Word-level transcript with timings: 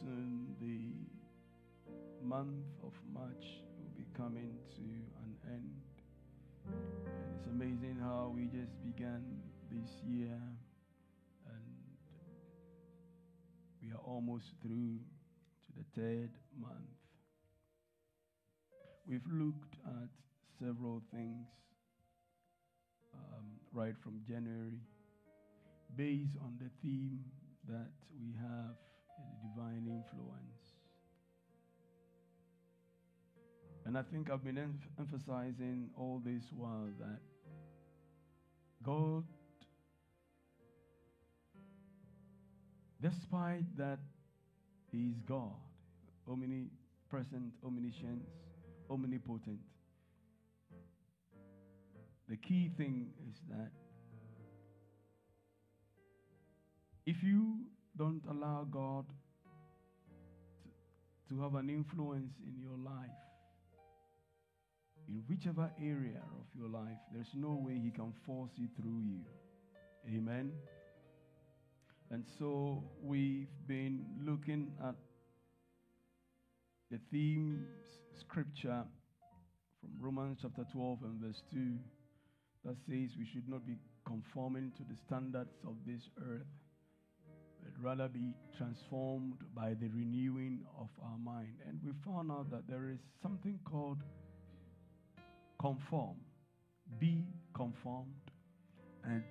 soon 0.00 0.54
the 0.60 2.26
month 2.26 2.66
of 2.82 2.92
March 3.12 3.62
will 3.78 3.92
be 3.96 4.04
coming 4.16 4.56
to 4.74 4.82
an 5.24 5.36
end. 5.46 5.82
And 6.66 7.34
it's 7.36 7.46
amazing 7.46 7.98
how 8.00 8.32
we 8.34 8.46
just 8.46 8.82
began 8.82 9.24
this 9.70 9.88
year 10.06 10.40
and 11.46 11.74
we 13.82 13.90
are 13.90 14.02
almost 14.04 14.46
through 14.62 14.98
to 14.98 15.72
the 15.76 16.00
third 16.00 16.30
month. 16.60 16.98
We've 19.06 19.26
looked 19.30 19.76
at 19.86 20.08
several 20.60 21.02
things 21.12 21.46
um, 23.14 23.46
right 23.72 23.94
from 24.02 24.20
January 24.28 24.80
based 25.96 26.36
on 26.42 26.58
the 26.58 26.70
theme 26.82 27.20
that 27.68 27.90
we 28.20 28.34
have 28.40 28.76
divine 29.42 29.86
influence. 29.86 30.58
And 33.84 33.96
I 33.96 34.02
think 34.02 34.30
I've 34.30 34.44
been 34.44 34.58
em- 34.58 34.80
emphasizing 34.98 35.90
all 35.96 36.20
this 36.24 36.42
while 36.54 36.88
that 36.98 37.20
God, 38.82 39.24
despite 43.00 43.64
that 43.78 43.98
He 44.92 45.08
is 45.08 45.20
God, 45.26 45.56
omnipresent, 46.28 47.54
omniscient, 47.64 48.22
omnipotent, 48.90 49.60
the 52.28 52.36
key 52.36 52.70
thing 52.76 53.08
is 53.26 53.40
that 53.48 53.70
if 57.06 57.22
you 57.22 57.60
don't 57.96 58.22
allow 58.30 58.66
God 58.70 59.06
to 61.28 61.40
have 61.42 61.54
an 61.54 61.68
influence 61.68 62.32
in 62.46 62.60
your 62.60 62.78
life, 62.78 63.10
in 65.08 65.22
whichever 65.28 65.70
area 65.80 66.22
of 66.38 66.46
your 66.58 66.68
life, 66.68 66.98
there's 67.12 67.32
no 67.34 67.60
way 67.64 67.78
He 67.82 67.90
can 67.90 68.12
force 68.26 68.50
it 68.58 68.70
through 68.80 69.00
you. 69.00 69.20
Amen. 70.06 70.52
And 72.10 72.24
so 72.38 72.84
we've 73.02 73.48
been 73.66 74.04
looking 74.24 74.72
at 74.86 74.94
the 76.90 76.98
theme 77.10 77.66
scripture 78.18 78.82
from 79.80 79.90
Romans 80.00 80.38
chapter 80.40 80.64
12 80.72 80.98
and 81.04 81.20
verse 81.20 81.42
2 81.52 81.74
that 82.64 82.76
says 82.86 83.10
we 83.18 83.26
should 83.30 83.48
not 83.48 83.66
be 83.66 83.76
conforming 84.06 84.72
to 84.76 84.82
the 84.88 84.96
standards 85.06 85.52
of 85.66 85.74
this 85.86 86.08
earth, 86.18 86.46
but 87.68 87.84
rather 87.84 88.08
be 88.08 88.34
transformed 88.56 89.34
by 89.54 89.74
the 89.74 89.88
renewing 89.88 90.60
of 90.78 90.88
our 91.02 91.18
mind. 91.18 91.54
And 91.66 91.80
we 91.84 91.92
found 92.04 92.30
out 92.30 92.50
that 92.50 92.66
there 92.68 92.88
is 92.88 93.00
something 93.22 93.58
called 93.64 93.98
conform, 95.60 96.16
be 96.98 97.24
conformed, 97.54 98.14
and 99.04 99.24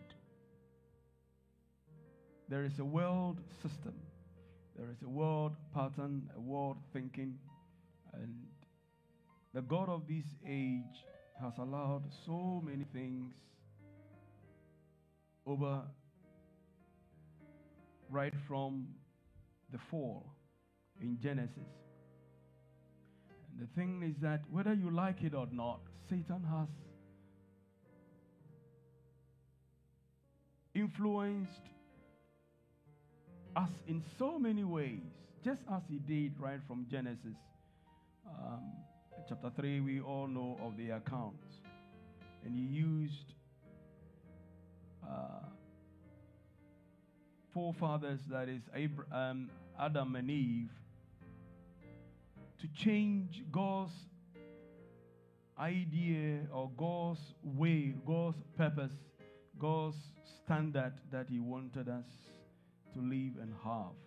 there 2.50 2.64
is 2.64 2.80
a 2.80 2.86
world 2.86 3.40
system, 3.62 3.94
there 4.76 4.90
is 4.90 5.02
a 5.04 5.10
world 5.10 5.56
pattern, 5.74 6.30
a 6.36 6.40
world 6.40 6.78
thinking, 6.94 7.38
and 8.14 8.34
the 9.54 9.62
God 9.62 9.90
of 9.90 10.08
this 10.08 10.26
age 10.48 11.06
has 11.42 11.54
allowed 11.58 12.04
so 12.26 12.62
many 12.66 12.86
things 12.94 13.34
over 15.46 15.84
right 18.09 18.33
from 18.47 18.88
the 19.72 19.77
fall 19.91 20.25
in 21.02 21.17
Genesis. 21.22 21.58
And 23.51 23.68
the 23.68 23.79
thing 23.79 24.03
is 24.03 24.16
that 24.22 24.41
whether 24.50 24.73
you 24.73 24.91
like 24.91 25.23
it 25.23 25.34
or 25.34 25.47
not, 25.51 25.79
Satan 26.09 26.44
has 26.50 26.67
influenced 30.73 31.62
us 33.56 33.69
in 33.88 34.03
so 34.19 34.38
many 34.38 34.63
ways, 34.63 35.01
just 35.44 35.62
as 35.73 35.81
he 35.90 35.97
did 35.97 36.34
right 36.40 36.59
from 36.67 36.85
Genesis. 36.90 37.35
Um, 38.28 38.62
chapter 39.28 39.51
3, 39.56 39.81
we 39.81 40.00
all 40.00 40.28
know 40.28 40.57
of 40.63 40.78
the 40.78 40.91
accounts. 40.91 41.47
And 42.46 42.56
he 42.56 42.62
used 42.62 43.34
uh, 45.03 45.40
forefathers, 47.57 48.19
that 48.29 48.47
is 48.47 48.62
Abraham, 48.75 49.12
um, 49.12 49.50
Adam 49.79 50.16
and 50.16 50.29
Eve, 50.29 50.69
to 52.62 52.68
change 52.84 53.41
God's 53.51 53.91
idea 55.59 56.41
or 56.53 56.69
God's 56.78 57.19
way, 57.44 57.96
God's 58.06 58.38
purpose, 58.56 58.91
God's 59.57 59.97
standard 60.44 60.94
that 61.12 61.25
He 61.31 61.40
wanted 61.40 61.90
us 61.90 62.06
to 62.94 63.00
live 63.00 63.41
and 63.41 63.51
have. 63.63 63.97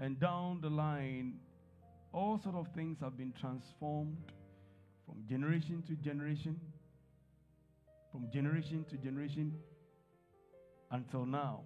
And 0.00 0.20
down 0.20 0.60
the 0.62 0.70
line, 0.70 1.40
all 2.12 2.38
sort 2.44 2.54
of 2.54 2.68
things 2.76 2.98
have 3.00 3.18
been 3.18 3.34
transformed 3.40 4.18
from 5.04 5.24
generation 5.28 5.82
to 5.88 5.96
generation, 5.96 6.60
from 8.12 8.28
generation 8.32 8.84
to 8.88 8.96
generation 8.98 9.52
until 10.92 11.26
now. 11.26 11.62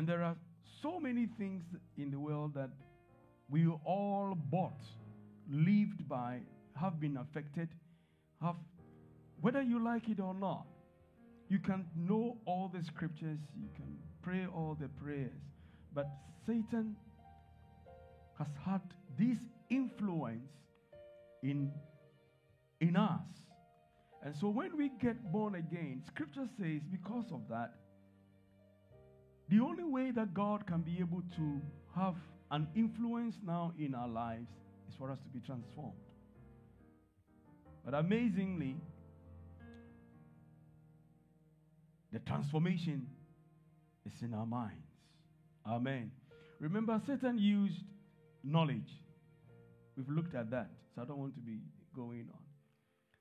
And 0.00 0.08
there 0.08 0.22
are 0.22 0.36
so 0.80 0.98
many 0.98 1.28
things 1.36 1.62
in 1.98 2.10
the 2.10 2.18
world 2.18 2.54
that 2.54 2.70
we 3.50 3.66
all 3.84 4.34
bought, 4.34 4.80
lived 5.50 6.08
by, 6.08 6.40
have 6.74 6.98
been 6.98 7.18
affected, 7.18 7.68
have 8.40 8.54
whether 9.42 9.60
you 9.60 9.84
like 9.84 10.08
it 10.08 10.18
or 10.18 10.32
not. 10.32 10.64
You 11.50 11.58
can 11.58 11.84
know 11.94 12.38
all 12.46 12.72
the 12.72 12.82
scriptures, 12.82 13.40
you 13.54 13.68
can 13.76 13.98
pray 14.22 14.46
all 14.46 14.74
the 14.80 14.88
prayers, 14.88 15.42
but 15.94 16.08
Satan 16.46 16.96
has 18.38 18.48
had 18.64 18.80
this 19.18 19.36
influence 19.68 20.48
in, 21.42 21.70
in 22.80 22.96
us. 22.96 23.20
And 24.22 24.34
so 24.34 24.48
when 24.48 24.78
we 24.78 24.92
get 24.98 25.30
born 25.30 25.56
again, 25.56 26.02
scripture 26.06 26.48
says 26.58 26.80
because 26.90 27.26
of 27.30 27.42
that, 27.50 27.74
the 29.50 29.60
only 29.60 29.84
way 29.84 30.12
that 30.12 30.32
God 30.32 30.66
can 30.66 30.80
be 30.80 30.98
able 31.00 31.22
to 31.36 31.60
have 31.96 32.14
an 32.50 32.68
influence 32.76 33.36
now 33.44 33.72
in 33.78 33.94
our 33.94 34.08
lives 34.08 34.48
is 34.88 34.94
for 34.96 35.10
us 35.10 35.18
to 35.18 35.28
be 35.28 35.40
transformed. 35.40 35.92
But 37.84 37.94
amazingly, 37.94 38.76
the 42.12 42.20
transformation 42.20 43.06
is 44.06 44.12
in 44.22 44.34
our 44.34 44.46
minds. 44.46 44.86
Amen. 45.66 46.10
Remember, 46.58 47.00
Satan 47.06 47.38
used 47.38 47.82
knowledge. 48.44 48.90
We've 49.96 50.08
looked 50.08 50.34
at 50.34 50.50
that, 50.50 50.70
so 50.94 51.02
I 51.02 51.04
don't 51.04 51.18
want 51.18 51.34
to 51.34 51.40
be 51.40 51.58
going 51.94 52.28
on. 52.32 52.40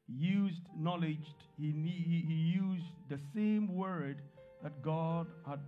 He 0.07 0.25
used 0.25 0.61
knowledge, 0.77 1.25
he, 1.57 1.71
he, 1.71 2.25
he 2.27 2.33
used 2.33 2.85
the 3.09 3.19
same 3.33 3.75
word 3.75 4.21
that 4.63 4.81
God 4.81 5.27
had 5.47 5.59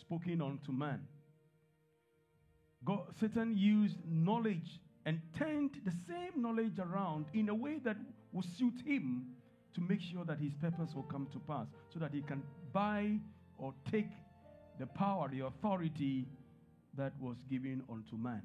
spoken 0.00 0.40
unto 0.40 0.72
man. 0.72 1.00
God, 2.84 3.00
Satan 3.20 3.56
used 3.56 3.96
knowledge 4.06 4.80
and 5.04 5.20
turned 5.38 5.70
the 5.84 5.92
same 6.08 6.42
knowledge 6.42 6.78
around 6.78 7.26
in 7.34 7.48
a 7.48 7.54
way 7.54 7.78
that 7.84 7.96
will 8.32 8.44
suit 8.58 8.74
him 8.86 9.26
to 9.74 9.80
make 9.80 10.00
sure 10.12 10.24
that 10.24 10.38
his 10.38 10.52
purpose 10.60 10.90
will 10.94 11.04
come 11.04 11.28
to 11.32 11.38
pass, 11.40 11.66
so 11.92 12.00
that 12.00 12.12
he 12.12 12.22
can 12.22 12.42
buy 12.72 13.12
or 13.56 13.72
take 13.90 14.08
the 14.78 14.86
power, 14.86 15.28
the 15.32 15.44
authority 15.46 16.26
that 16.96 17.12
was 17.20 17.36
given 17.48 17.82
unto 17.90 18.16
man. 18.16 18.42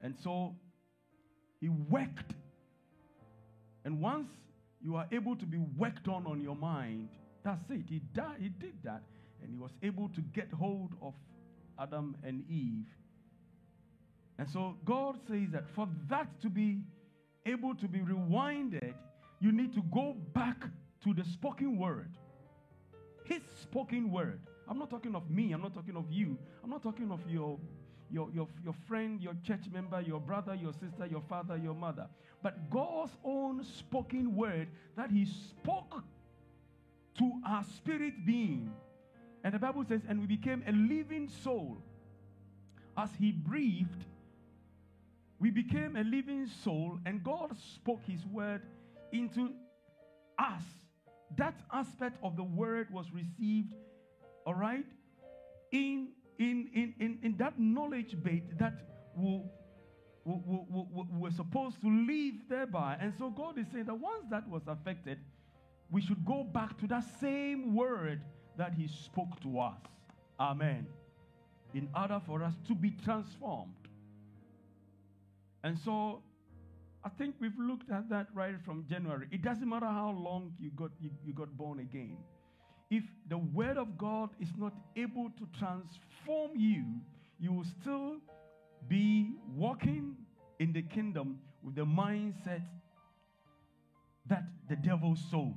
And 0.00 0.14
so 0.24 0.56
he 1.60 1.68
worked. 1.68 2.34
And 3.84 4.00
once 4.00 4.28
you 4.82 4.96
are 4.96 5.06
able 5.12 5.36
to 5.36 5.46
be 5.46 5.58
worked 5.76 6.08
on 6.08 6.26
on 6.26 6.40
your 6.40 6.56
mind, 6.56 7.08
that's 7.44 7.70
it. 7.70 7.84
He, 7.88 8.00
died, 8.14 8.36
he 8.40 8.48
did 8.48 8.74
that. 8.84 9.02
And 9.42 9.52
he 9.52 9.58
was 9.58 9.72
able 9.82 10.08
to 10.10 10.20
get 10.20 10.52
hold 10.52 10.92
of 11.02 11.14
Adam 11.78 12.16
and 12.22 12.44
Eve. 12.48 12.86
And 14.38 14.48
so 14.48 14.76
God 14.84 15.16
says 15.28 15.50
that 15.52 15.68
for 15.74 15.88
that 16.08 16.40
to 16.42 16.48
be 16.48 16.80
able 17.46 17.74
to 17.74 17.88
be 17.88 17.98
rewinded, 17.98 18.94
you 19.40 19.52
need 19.52 19.74
to 19.74 19.82
go 19.92 20.16
back 20.34 20.62
to 21.04 21.14
the 21.14 21.24
spoken 21.24 21.78
word. 21.78 22.10
His 23.24 23.42
spoken 23.62 24.10
word. 24.10 24.40
I'm 24.68 24.78
not 24.78 24.90
talking 24.90 25.14
of 25.14 25.30
me. 25.30 25.52
I'm 25.52 25.62
not 25.62 25.74
talking 25.74 25.96
of 25.96 26.10
you. 26.10 26.38
I'm 26.62 26.70
not 26.70 26.82
talking 26.82 27.10
of 27.10 27.20
your 27.28 27.58
your, 28.10 28.28
your, 28.32 28.48
your 28.64 28.74
friend, 28.88 29.20
your 29.22 29.34
church 29.44 29.62
member, 29.72 30.00
your 30.00 30.20
brother, 30.20 30.54
your 30.54 30.72
sister, 30.72 31.06
your 31.08 31.22
father, 31.28 31.56
your 31.56 31.74
mother. 31.74 32.06
But 32.42 32.70
God's 32.70 33.12
own 33.24 33.64
spoken 33.64 34.34
word 34.34 34.68
that 34.96 35.10
He 35.10 35.26
spoke 35.26 36.02
to 37.18 37.32
our 37.46 37.64
spirit 37.76 38.26
being 38.26 38.72
And 39.44 39.54
the 39.54 39.58
Bible 39.58 39.84
says, 39.88 40.02
and 40.08 40.20
we 40.20 40.26
became 40.26 40.62
a 40.66 40.72
living 40.72 41.28
soul. 41.42 41.78
As 42.96 43.10
He 43.18 43.32
breathed, 43.32 44.04
we 45.38 45.50
became 45.50 45.96
a 45.96 46.04
living 46.04 46.46
soul, 46.62 46.98
and 47.06 47.24
God 47.24 47.56
spoke 47.74 48.02
His 48.06 48.24
word 48.26 48.62
into 49.12 49.50
us. 50.38 50.62
That 51.36 51.54
aspect 51.72 52.18
of 52.22 52.36
the 52.36 52.42
word 52.42 52.88
was 52.92 53.06
received, 53.12 53.72
all 54.44 54.54
right, 54.54 54.84
in, 55.72 56.08
in, 56.38 56.68
in, 56.74 56.94
in, 57.00 57.18
in 57.22 57.36
that 57.38 57.58
knowledge 57.58 58.22
base 58.22 58.42
that 58.58 58.74
will 59.16 59.44
we're 60.24 61.30
supposed 61.30 61.80
to 61.80 61.88
live 61.88 62.34
thereby. 62.48 62.96
And 63.00 63.12
so 63.18 63.30
God 63.30 63.58
is 63.58 63.66
saying 63.72 63.86
that 63.86 63.94
once 63.94 64.26
that 64.30 64.48
was 64.48 64.62
affected, 64.66 65.18
we 65.90 66.02
should 66.02 66.24
go 66.24 66.44
back 66.44 66.78
to 66.80 66.86
that 66.88 67.04
same 67.20 67.74
word 67.74 68.20
that 68.60 68.74
He 68.74 68.86
spoke 68.88 69.40
to 69.40 69.58
us. 69.58 69.80
Amen. 70.38 70.86
In 71.72 71.88
order 71.96 72.20
for 72.26 72.42
us 72.42 72.52
to 72.68 72.74
be 72.74 72.90
transformed. 73.02 73.72
And 75.64 75.78
so 75.78 76.22
I 77.02 77.08
think 77.08 77.36
we've 77.40 77.58
looked 77.58 77.90
at 77.90 78.10
that 78.10 78.26
right 78.34 78.56
from 78.66 78.84
January. 78.86 79.28
It 79.30 79.40
doesn't 79.40 79.66
matter 79.66 79.86
how 79.86 80.10
long 80.10 80.52
you 80.60 80.70
got, 80.76 80.90
you, 81.00 81.08
you 81.24 81.32
got 81.32 81.56
born 81.56 81.78
again. 81.78 82.18
If 82.90 83.04
the 83.30 83.38
word 83.38 83.78
of 83.78 83.96
God 83.96 84.28
is 84.38 84.50
not 84.58 84.74
able 84.94 85.30
to 85.38 85.48
transform 85.58 86.50
you, 86.54 86.84
you 87.38 87.54
will 87.54 87.66
still 87.80 88.16
be 88.88 89.36
walking 89.54 90.16
in 90.58 90.74
the 90.74 90.82
kingdom 90.82 91.38
with 91.62 91.76
the 91.76 91.86
mindset 91.86 92.66
that 94.26 94.42
the 94.68 94.76
devil 94.76 95.16
sold 95.30 95.56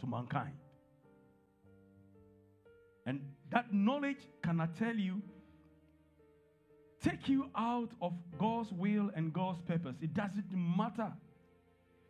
to 0.00 0.06
mankind. 0.06 0.61
And 3.06 3.20
that 3.50 3.72
knowledge 3.72 4.18
cannot 4.42 4.76
tell 4.76 4.94
you, 4.94 5.20
take 7.02 7.28
you 7.28 7.50
out 7.56 7.90
of 8.00 8.12
God's 8.38 8.72
will 8.72 9.10
and 9.14 9.32
God's 9.32 9.60
purpose. 9.62 9.96
It 10.00 10.14
doesn't 10.14 10.52
matter. 10.52 11.12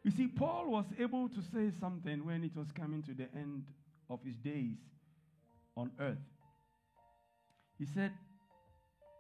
You 0.05 0.11
see, 0.11 0.27
Paul 0.27 0.71
was 0.71 0.85
able 0.99 1.29
to 1.29 1.43
say 1.53 1.71
something 1.81 2.25
when 2.25 2.45
it 2.45 2.57
was 2.57 2.73
coming 2.73 3.03
to 3.05 3.15
the 3.15 3.29
end 3.35 3.65
of 4.11 4.21
his 4.25 4.37
days 4.37 4.77
on 5.77 5.91
earth. 6.01 6.19
He 7.79 7.87
said, 7.87 8.13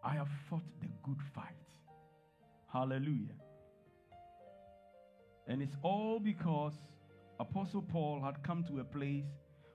I 0.04 0.14
have 0.14 0.28
fought 0.50 0.62
the 0.80 0.88
good 1.02 1.20
fight. 1.34 1.46
Hallelujah. 2.72 3.36
And 5.46 5.62
it's 5.62 5.76
all 5.82 6.18
because 6.18 6.72
Apostle 7.40 7.82
Paul 7.82 8.20
had 8.22 8.42
come 8.42 8.64
to 8.64 8.80
a 8.80 8.84
place 8.84 9.24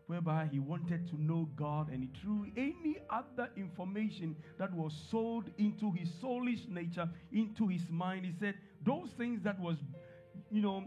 whereby 0.08 0.48
he 0.52 0.60
wanted 0.60 1.08
to 1.10 1.22
know 1.22 1.48
God 1.56 1.90
and 1.92 2.02
he 2.02 2.10
threw 2.22 2.48
any 2.56 2.98
other 3.10 3.50
information 3.56 4.36
that 4.58 4.74
was 4.74 4.94
sold 5.12 5.46
into 5.58 5.92
his 5.92 6.10
soulish 6.24 6.68
nature, 6.70 7.08
into 7.32 7.68
his 7.68 7.84
mind. 7.90 8.26
He 8.26 8.34
said, 8.40 8.56
those 8.86 9.10
things 9.18 9.42
that 9.44 9.60
was, 9.60 9.78
you 10.50 10.62
know, 10.62 10.84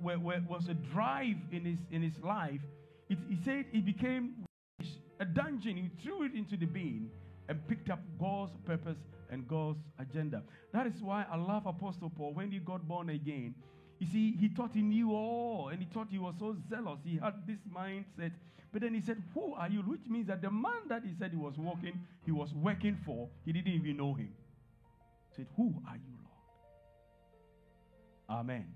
where, 0.00 0.18
where 0.18 0.42
was 0.48 0.68
a 0.68 0.74
drive 0.74 1.36
in 1.50 1.64
his 1.64 1.78
in 1.90 2.02
his 2.02 2.18
life, 2.22 2.60
it, 3.08 3.18
he 3.28 3.38
said 3.44 3.66
it 3.72 3.84
became 3.84 4.44
a 5.20 5.24
dungeon. 5.24 5.76
He 5.76 5.90
threw 6.02 6.24
it 6.24 6.34
into 6.34 6.56
the 6.56 6.66
bin 6.66 7.10
and 7.48 7.66
picked 7.68 7.90
up 7.90 8.00
God's 8.18 8.52
purpose 8.64 8.98
and 9.30 9.46
God's 9.48 9.80
agenda. 9.98 10.42
That 10.72 10.86
is 10.86 10.94
why 11.00 11.26
I 11.30 11.36
love 11.36 11.66
Apostle 11.66 12.10
Paul. 12.10 12.32
When 12.34 12.50
he 12.50 12.58
got 12.58 12.86
born 12.86 13.10
again, 13.10 13.54
you 14.02 14.08
see, 14.08 14.36
he 14.36 14.48
thought 14.48 14.72
he 14.74 14.82
knew 14.82 15.12
all 15.12 15.68
and 15.68 15.78
he 15.80 15.86
thought 15.94 16.08
he 16.10 16.18
was 16.18 16.34
so 16.40 16.56
zealous. 16.68 16.98
He 17.04 17.18
had 17.18 17.34
this 17.46 17.60
mindset. 17.72 18.32
But 18.72 18.82
then 18.82 18.94
he 18.94 19.00
said, 19.00 19.22
Who 19.32 19.54
are 19.54 19.68
you? 19.68 19.78
Which 19.82 20.08
means 20.08 20.26
that 20.26 20.42
the 20.42 20.50
man 20.50 20.88
that 20.88 21.04
he 21.04 21.12
said 21.16 21.30
he 21.30 21.36
was 21.36 21.56
working, 21.56 22.00
he 22.24 22.32
was 22.32 22.52
working 22.52 22.98
for, 23.06 23.28
he 23.44 23.52
didn't 23.52 23.72
even 23.72 23.98
know 23.98 24.14
him. 24.14 24.30
He 25.28 25.36
said, 25.36 25.46
Who 25.56 25.74
are 25.88 25.94
you, 25.94 26.18
Lord? 28.28 28.40
Amen. 28.40 28.74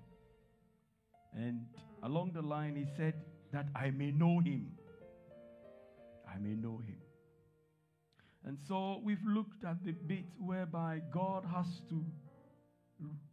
And 1.35 1.65
along 2.03 2.31
the 2.33 2.41
line, 2.41 2.77
he 2.77 2.85
said, 2.95 3.15
That 3.51 3.67
I 3.75 3.89
may 3.89 4.11
know 4.11 4.39
him. 4.39 4.71
I 6.25 6.39
may 6.39 6.55
know 6.55 6.77
him. 6.77 7.01
And 8.45 8.57
so 8.65 9.01
we've 9.03 9.25
looked 9.27 9.65
at 9.65 9.83
the 9.83 9.91
bit 9.91 10.23
whereby 10.39 11.01
God 11.11 11.43
has 11.53 11.67
to 11.89 12.05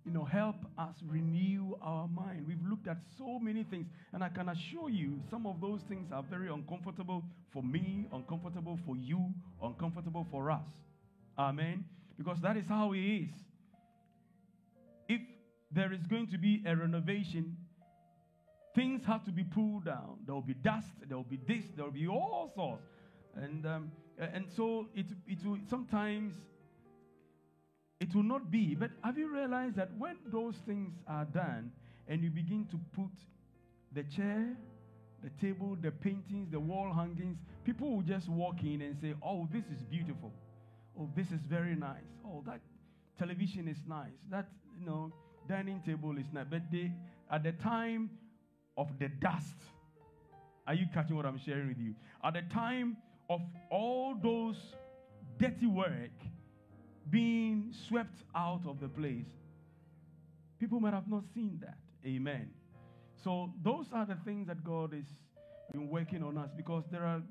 you 0.04 0.12
know 0.12 0.24
help 0.24 0.56
us 0.78 0.94
renew 1.06 1.74
our 1.80 2.06
mind. 2.08 2.44
We've 2.46 2.64
looked 2.68 2.86
at 2.88 2.98
so 3.16 3.38
many 3.38 3.64
things 3.64 3.86
and 4.12 4.22
i 4.22 4.28
can 4.28 4.48
assure 4.48 4.90
you 4.90 5.20
some 5.30 5.46
of 5.46 5.60
those 5.60 5.80
things 5.88 6.12
are 6.12 6.22
very 6.22 6.48
uncomfortable 6.48 7.22
for 7.52 7.62
me 7.62 8.06
uncomfortable 8.12 8.78
for 8.84 8.96
you 8.96 9.32
uncomfortable 9.62 10.26
for 10.30 10.50
us. 10.50 10.68
Amen. 11.38 11.84
Because 12.16 12.38
that 12.42 12.56
is 12.56 12.66
how 12.68 12.92
it 12.92 13.00
is. 13.00 13.30
If 15.08 15.20
there 15.72 15.92
is 15.92 16.06
going 16.06 16.28
to 16.28 16.38
be 16.38 16.62
a 16.66 16.76
renovation 16.76 17.56
things 18.74 19.04
have 19.06 19.24
to 19.24 19.30
be 19.30 19.44
pulled 19.44 19.84
down. 19.84 20.18
There 20.26 20.34
will 20.34 20.42
be 20.42 20.54
dust 20.54 20.88
there 21.08 21.16
will 21.16 21.24
be 21.24 21.40
this 21.48 21.64
there 21.76 21.86
will 21.86 21.92
be 21.92 22.06
all 22.06 22.52
sorts. 22.54 22.84
And 23.34 23.64
um, 23.66 23.92
and 24.18 24.46
so 24.56 24.86
it, 24.94 25.06
it 25.26 25.44
will 25.44 25.58
sometimes 25.68 26.34
it 28.04 28.14
will 28.14 28.22
not 28.22 28.50
be. 28.50 28.74
But 28.74 28.90
have 29.02 29.16
you 29.16 29.32
realized 29.32 29.76
that 29.76 29.88
when 29.96 30.16
those 30.30 30.56
things 30.66 30.92
are 31.08 31.24
done 31.24 31.72
and 32.06 32.22
you 32.22 32.28
begin 32.28 32.66
to 32.70 32.78
put 32.94 33.10
the 33.92 34.02
chair, 34.02 34.54
the 35.22 35.30
table, 35.40 35.74
the 35.80 35.90
paintings, 35.90 36.50
the 36.50 36.60
wall 36.60 36.92
hangings, 36.92 37.38
people 37.64 37.96
will 37.96 38.02
just 38.02 38.28
walk 38.28 38.62
in 38.62 38.82
and 38.82 38.94
say, 39.00 39.14
Oh, 39.24 39.48
this 39.50 39.64
is 39.74 39.82
beautiful. 39.84 40.30
Oh, 41.00 41.08
this 41.16 41.28
is 41.28 41.40
very 41.48 41.74
nice. 41.74 42.10
Oh, 42.26 42.42
that 42.46 42.60
television 43.18 43.68
is 43.68 43.78
nice. 43.88 44.18
That, 44.30 44.48
you 44.78 44.84
know, 44.84 45.10
dining 45.48 45.80
table 45.80 46.18
is 46.18 46.26
nice. 46.30 46.44
But 46.50 46.70
they, 46.70 46.92
at 47.30 47.42
the 47.42 47.52
time 47.52 48.10
of 48.76 48.88
the 48.98 49.08
dust, 49.08 49.56
are 50.66 50.74
you 50.74 50.84
catching 50.92 51.16
what 51.16 51.24
I'm 51.24 51.40
sharing 51.42 51.68
with 51.68 51.78
you? 51.78 51.94
At 52.22 52.34
the 52.34 52.42
time 52.52 52.98
of 53.30 53.40
all 53.70 54.14
those 54.22 54.56
dirty 55.38 55.66
work 55.66 56.12
being 57.10 57.72
swept 57.88 58.22
out 58.34 58.62
of 58.66 58.80
the 58.80 58.88
place. 58.88 59.26
People 60.58 60.80
might 60.80 60.94
have 60.94 61.08
not 61.08 61.24
seen 61.34 61.58
that. 61.60 61.78
Amen. 62.06 62.50
So 63.22 63.52
those 63.62 63.86
are 63.92 64.06
the 64.06 64.16
things 64.24 64.46
that 64.48 64.64
God 64.64 64.94
is 64.94 65.06
been 65.72 65.88
working 65.88 66.22
on 66.22 66.38
us 66.38 66.50
because 66.56 66.84
there 66.90 67.04
are 67.04 67.22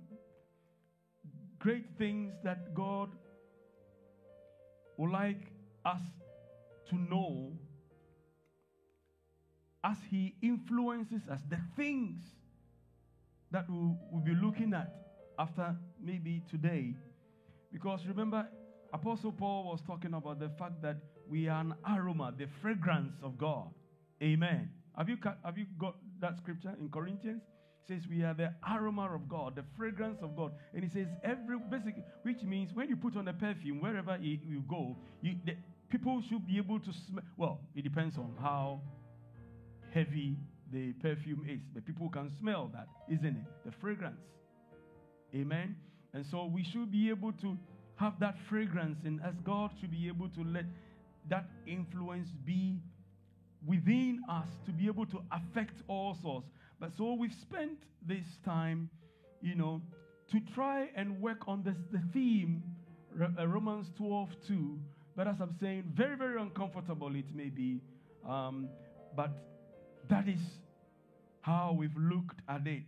great 1.60 1.86
things 1.98 2.34
that 2.44 2.74
God 2.74 3.10
would 4.98 5.12
like 5.12 5.42
us 5.86 6.02
to 6.90 6.96
know 6.96 7.54
as 9.84 9.98
He 10.10 10.36
influences 10.42 11.22
us, 11.30 11.40
the 11.50 11.60
things 11.76 12.22
that 13.52 13.66
we'll, 13.70 13.98
we'll 14.12 14.24
be 14.24 14.34
looking 14.34 14.74
at 14.74 14.94
after 15.38 15.76
maybe 16.02 16.42
today. 16.50 16.96
Because 17.72 18.02
remember, 18.08 18.48
Apostle 18.94 19.32
Paul 19.32 19.64
was 19.66 19.82
talking 19.88 20.14
about 20.14 20.40
the 20.40 20.50
fact 20.60 20.82
that 20.84 20.98
we 21.28 21.48
are 21.48 21.62
an 21.62 21.74
aroma, 21.90 22.32
the 22.38 22.46
fragrance 22.62 23.14
of 23.24 23.38
God. 23.40 23.70
Amen. 24.22 24.70
Have 24.96 25.10
you, 25.10 25.18
have 25.44 25.58
you 25.58 25.66
got 25.80 25.96
that 26.22 26.38
scripture 26.38 26.74
in 26.80 26.90
Corinthians? 26.90 27.42
It 27.82 27.88
says 27.88 28.08
we 28.08 28.24
are 28.24 28.36
the 28.36 28.54
aroma 28.72 29.14
of 29.14 29.28
God, 29.28 29.56
the 29.56 29.64
fragrance 29.76 30.20
of 30.22 30.36
God. 30.36 30.54
And 30.74 30.84
he 30.84 30.90
says 30.90 31.08
every 31.24 31.58
basic, 31.72 31.96
which 32.22 32.44
means 32.44 32.70
when 32.74 32.88
you 32.88 32.96
put 32.96 33.18
on 33.18 33.28
a 33.28 33.34
perfume, 33.34 33.82
wherever 33.82 34.18
you, 34.22 34.38
you 34.48 34.64
go, 34.70 34.96
you, 35.22 35.36
the, 35.44 35.56
people 35.90 36.22
should 36.30 36.46
be 36.46 36.58
able 36.58 36.80
to 36.80 36.94
smell. 37.08 37.24
Well, 37.36 37.60
it 37.76 37.82
depends 37.82 38.18
on 38.18 38.36
how 38.40 38.82
heavy 39.92 40.38
the 40.72 40.94
perfume 40.94 41.46
is, 41.50 41.62
but 41.74 41.84
people 41.86 42.10
can 42.10 42.32
smell 42.40 42.70
that, 42.74 42.88
isn't 43.12 43.26
it? 43.26 43.46
The 43.66 43.72
fragrance. 43.82 44.22
Amen. 45.36 45.76
And 46.14 46.24
so 46.30 46.46
we 46.46 46.64
should 46.64 46.92
be 46.92 47.10
able 47.10 47.32
to 47.34 47.58
have 47.96 48.20
that 48.20 48.36
fragrance, 48.50 49.00
and 49.06 49.22
as 49.24 49.36
God 49.44 49.72
should 49.80 49.92
be 49.92 50.08
able 50.08 50.30
to 50.30 50.44
let 50.44 50.66
that 51.30 51.46
influence 51.68 52.30
be 52.46 52.80
within 53.66 54.22
us 54.30 54.48
to 54.66 54.72
be 54.72 54.88
able 54.88 55.06
to 55.06 55.22
affect 55.32 55.82
all 55.88 56.18
sorts. 56.22 56.48
But 56.80 56.92
so 56.98 57.14
we've 57.14 57.34
spent 57.34 57.78
this 58.06 58.26
time, 58.44 58.90
you 59.42 59.56
know, 59.56 59.82
to 60.32 60.40
try 60.54 60.90
and 60.96 61.22
work 61.22 61.48
on 61.48 61.64
this 61.64 61.78
the 61.92 62.02
theme, 62.12 62.64
uh, 63.40 63.48
Romans 63.48 63.88
12 63.98 64.30
2. 64.48 64.80
But 65.16 65.28
as 65.28 65.36
I'm 65.40 65.56
saying, 65.62 65.84
very, 65.96 66.18
very 66.18 66.42
uncomfortable 66.42 67.16
it 67.16 67.34
may 67.34 67.50
be. 67.50 67.80
Um, 68.28 68.70
but 69.16 69.32
that 70.10 70.28
is 70.28 70.40
how 71.42 71.76
we've 71.78 71.96
looked 71.96 72.40
at 72.50 72.66
it. 72.66 72.84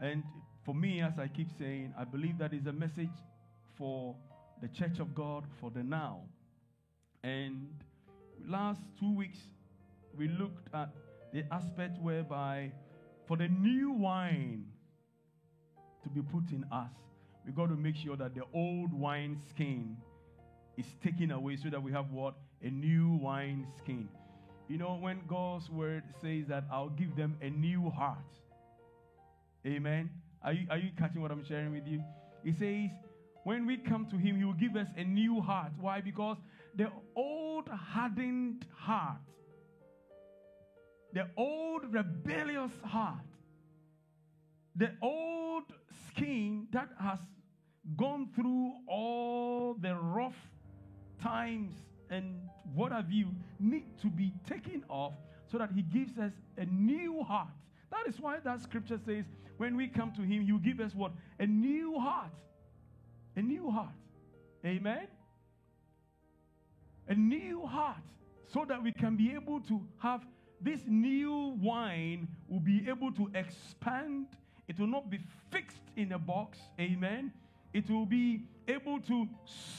And 0.00 0.24
for 0.64 0.74
me, 0.74 1.00
as 1.00 1.12
I 1.18 1.28
keep 1.28 1.48
saying, 1.58 1.94
I 1.98 2.04
believe 2.04 2.38
that 2.38 2.52
is 2.52 2.66
a 2.66 2.72
message 2.72 3.14
for 3.76 4.16
the 4.62 4.68
church 4.68 4.98
of 4.98 5.14
God 5.14 5.44
for 5.60 5.70
the 5.70 5.82
now. 5.82 6.22
And 7.22 7.68
last 8.46 8.80
two 8.98 9.14
weeks, 9.14 9.38
we 10.16 10.28
looked 10.28 10.68
at 10.74 10.90
the 11.32 11.44
aspect 11.52 12.00
whereby 12.00 12.72
for 13.26 13.36
the 13.36 13.48
new 13.48 13.90
wine 13.92 14.66
to 16.02 16.08
be 16.08 16.22
put 16.22 16.52
in 16.52 16.64
us, 16.70 16.92
we 17.44 17.52
got 17.52 17.68
to 17.68 17.76
make 17.76 17.96
sure 17.96 18.16
that 18.16 18.34
the 18.34 18.42
old 18.54 18.92
wine 18.92 19.40
skin 19.48 19.96
is 20.76 20.86
taken 21.02 21.30
away 21.30 21.56
so 21.56 21.68
that 21.68 21.82
we 21.82 21.92
have 21.92 22.10
what? 22.10 22.34
A 22.62 22.70
new 22.70 23.18
wine 23.20 23.66
skin. 23.78 24.08
You 24.68 24.78
know, 24.78 24.96
when 25.00 25.20
God's 25.28 25.70
word 25.70 26.02
says 26.20 26.46
that 26.48 26.64
I'll 26.72 26.88
give 26.88 27.14
them 27.16 27.36
a 27.40 27.50
new 27.50 27.90
heart. 27.90 28.18
Amen. 29.64 30.10
Are 30.42 30.52
you, 30.52 30.66
are 30.70 30.78
you 30.78 30.90
catching 30.98 31.22
what 31.22 31.30
I'm 31.30 31.44
sharing 31.44 31.72
with 31.72 31.86
you? 31.86 32.02
He 32.44 32.52
says, 32.52 32.90
when 33.46 33.64
we 33.64 33.76
come 33.76 34.06
to 34.06 34.16
Him, 34.16 34.38
He 34.38 34.44
will 34.44 34.54
give 34.54 34.74
us 34.74 34.88
a 34.96 35.04
new 35.04 35.40
heart. 35.40 35.70
Why? 35.78 36.00
Because 36.00 36.36
the 36.74 36.90
old 37.14 37.68
hardened 37.68 38.66
heart, 38.74 39.20
the 41.12 41.28
old 41.36 41.82
rebellious 41.94 42.72
heart, 42.82 43.24
the 44.74 44.90
old 45.00 45.62
skin 46.08 46.66
that 46.72 46.88
has 47.00 47.20
gone 47.96 48.30
through 48.34 48.72
all 48.88 49.74
the 49.74 49.94
rough 49.94 50.34
times 51.22 51.72
and 52.10 52.40
what 52.74 52.90
have 52.90 53.12
you 53.12 53.28
need 53.60 53.96
to 54.02 54.08
be 54.08 54.32
taken 54.44 54.82
off 54.88 55.14
so 55.52 55.56
that 55.56 55.70
he 55.70 55.82
gives 55.82 56.18
us 56.18 56.32
a 56.58 56.64
new 56.64 57.22
heart. 57.22 57.54
That 57.92 58.08
is 58.08 58.18
why 58.18 58.40
that 58.40 58.60
scripture 58.60 58.98
says, 59.06 59.24
when 59.56 59.76
we 59.76 59.86
come 59.86 60.10
to 60.16 60.22
him, 60.22 60.44
he 60.44 60.50
will 60.50 60.58
give 60.58 60.80
us 60.80 60.96
what? 60.96 61.12
A 61.38 61.46
new 61.46 61.96
heart. 62.00 62.32
A 63.36 63.42
new 63.42 63.70
heart. 63.70 63.94
Amen. 64.64 65.06
A 67.08 67.14
new 67.14 67.66
heart. 67.66 68.02
So 68.52 68.64
that 68.68 68.82
we 68.82 68.92
can 68.92 69.16
be 69.16 69.32
able 69.34 69.60
to 69.60 69.80
have 69.98 70.24
this 70.60 70.80
new 70.86 71.56
wine 71.60 72.28
will 72.48 72.60
be 72.60 72.88
able 72.88 73.12
to 73.12 73.30
expand. 73.34 74.26
It 74.68 74.78
will 74.78 74.86
not 74.86 75.10
be 75.10 75.18
fixed 75.50 75.82
in 75.96 76.12
a 76.12 76.18
box. 76.18 76.58
Amen. 76.80 77.32
It 77.72 77.90
will 77.90 78.06
be 78.06 78.44
able 78.66 79.00
to 79.00 79.28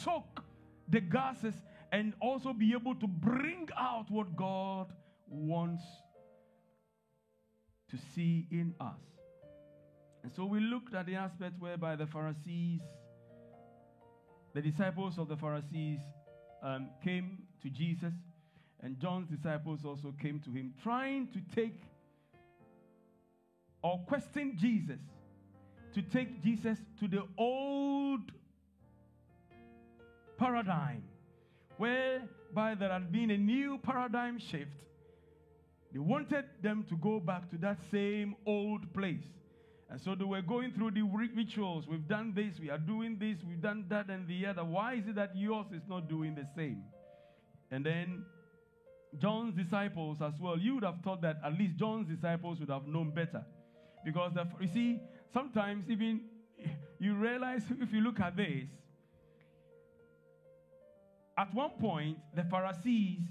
soak 0.03 0.43
the 0.87 1.01
gases 1.01 1.55
and 1.91 2.13
also 2.21 2.53
be 2.53 2.73
able 2.73 2.95
to 2.95 3.07
bring 3.07 3.67
out 3.77 4.11
what 4.11 4.35
God 4.35 4.93
wants 5.27 5.83
to 7.89 7.97
see 8.13 8.47
in 8.51 8.75
us. 8.79 8.99
And 10.23 10.31
so 10.35 10.45
we 10.45 10.59
looked 10.59 10.93
at 10.93 11.05
the 11.05 11.15
aspect 11.15 11.53
whereby 11.59 11.95
the 11.95 12.05
Pharisees, 12.05 12.81
the 14.57 14.71
disciples 14.71 15.19
of 15.19 15.27
the 15.27 15.37
Pharisees, 15.37 15.99
um, 16.63 16.89
came 17.03 17.43
to 17.61 17.69
Jesus, 17.69 18.13
and 18.81 18.99
John's 18.99 19.29
disciples 19.29 19.85
also 19.85 20.15
came 20.19 20.39
to 20.39 20.51
him, 20.51 20.73
trying 20.81 21.27
to 21.27 21.39
take 21.55 21.79
or 23.83 23.99
question 24.07 24.57
Jesus, 24.59 24.97
to 25.93 26.01
take 26.01 26.41
Jesus 26.43 26.79
to 26.99 27.07
the 27.07 27.21
old 27.37 28.31
paradigm, 30.39 31.03
whereby 31.77 32.73
there 32.73 32.91
had 32.91 33.11
been 33.11 33.29
a 33.29 33.37
new 33.37 33.77
paradigm 33.77 34.39
shift. 34.39 34.71
They 35.93 35.99
wanted 35.99 36.45
them 36.63 36.83
to 36.89 36.97
go 36.97 37.19
back 37.19 37.51
to 37.51 37.57
that 37.57 37.77
same 37.91 38.35
old 38.47 38.91
place. 38.91 39.27
And 39.89 40.01
so 40.01 40.15
they 40.15 40.25
were 40.25 40.41
going 40.41 40.73
through 40.73 40.91
the 40.91 41.01
rituals. 41.01 41.87
We've 41.87 42.07
done 42.07 42.33
this, 42.35 42.59
we 42.59 42.69
are 42.69 42.77
doing 42.77 43.17
this, 43.19 43.37
we've 43.47 43.61
done 43.61 43.85
that 43.89 44.09
and 44.09 44.27
the 44.27 44.45
other. 44.45 44.63
Why 44.63 44.95
is 44.95 45.07
it 45.07 45.15
that 45.15 45.31
yours 45.35 45.67
is 45.73 45.83
not 45.87 46.09
doing 46.09 46.35
the 46.35 46.45
same? 46.55 46.83
And 47.71 47.85
then 47.85 48.25
John's 49.17 49.55
disciples 49.55 50.21
as 50.21 50.33
well, 50.39 50.57
you 50.57 50.75
would 50.75 50.83
have 50.83 50.99
thought 51.03 51.21
that 51.21 51.37
at 51.43 51.57
least 51.57 51.77
John's 51.77 52.07
disciples 52.07 52.59
would 52.59 52.69
have 52.69 52.85
known 52.85 53.11
better. 53.11 53.45
Because 54.03 54.33
the, 54.33 54.45
you 54.59 54.67
see, 54.67 54.99
sometimes 55.33 55.89
even 55.89 56.21
you 56.99 57.15
realize 57.15 57.63
if 57.81 57.91
you 57.93 58.01
look 58.01 58.19
at 58.19 58.35
this, 58.35 58.67
at 61.37 61.53
one 61.53 61.71
point, 61.79 62.17
the 62.35 62.43
Pharisees 62.43 63.21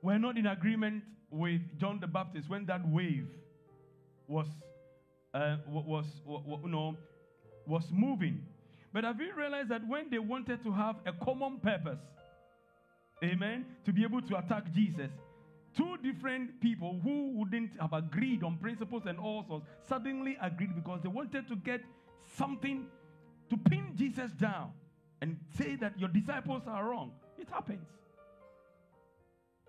were 0.00 0.18
not 0.18 0.38
in 0.38 0.46
agreement 0.46 1.02
with 1.30 1.60
John 1.78 1.98
the 2.00 2.06
Baptist 2.06 2.48
when 2.48 2.64
that 2.66 2.86
wave 2.88 3.26
was, 4.28 4.46
uh, 5.36 5.56
was, 5.68 6.06
was, 6.24 6.60
you 6.64 6.70
know, 6.70 6.96
was 7.66 7.84
moving. 7.92 8.42
But 8.92 9.04
have 9.04 9.20
you 9.20 9.34
realized 9.36 9.68
that 9.68 9.86
when 9.86 10.08
they 10.10 10.18
wanted 10.18 10.62
to 10.62 10.72
have 10.72 10.96
a 11.04 11.12
common 11.12 11.58
purpose, 11.58 12.00
amen, 13.22 13.66
to 13.84 13.92
be 13.92 14.02
able 14.02 14.22
to 14.22 14.38
attack 14.38 14.72
Jesus, 14.72 15.10
two 15.76 15.98
different 16.02 16.58
people 16.60 17.00
who 17.02 17.32
wouldn't 17.36 17.70
have 17.78 17.92
agreed 17.92 18.42
on 18.42 18.56
principles 18.56 19.02
and 19.06 19.18
all 19.18 19.44
sorts 19.46 19.66
suddenly 19.86 20.38
agreed 20.40 20.74
because 20.74 21.02
they 21.02 21.08
wanted 21.08 21.46
to 21.48 21.56
get 21.56 21.82
something 22.36 22.86
to 23.50 23.56
pin 23.58 23.92
Jesus 23.94 24.30
down 24.32 24.70
and 25.20 25.36
say 25.58 25.76
that 25.76 25.98
your 26.00 26.08
disciples 26.08 26.62
are 26.66 26.88
wrong. 26.88 27.12
It 27.38 27.48
happens. 27.50 27.86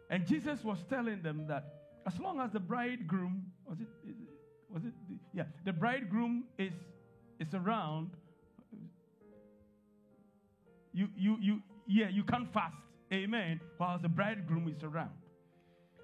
And 0.10 0.26
Jesus 0.26 0.64
was 0.64 0.78
telling 0.90 1.22
them 1.22 1.46
that 1.50 1.66
as 2.06 2.18
long 2.20 2.40
as 2.40 2.52
the 2.52 2.62
bridegroom 2.62 3.48
was 3.66 3.80
it 3.82 3.90
was 4.78 4.86
it 4.86 4.94
the, 5.10 5.16
yeah 5.34 5.44
the 5.66 5.74
bridegroom 5.74 6.44
is 6.60 6.74
is 7.40 7.54
around 7.54 8.12
you 10.94 11.08
you 11.18 11.38
you 11.42 11.62
yeah 11.88 12.10
you 12.10 12.24
can't 12.24 12.52
fast 12.54 12.76
amen 13.12 13.60
while 13.78 13.98
the 13.98 14.10
bridegroom 14.10 14.68
is 14.68 14.84
around 14.84 15.18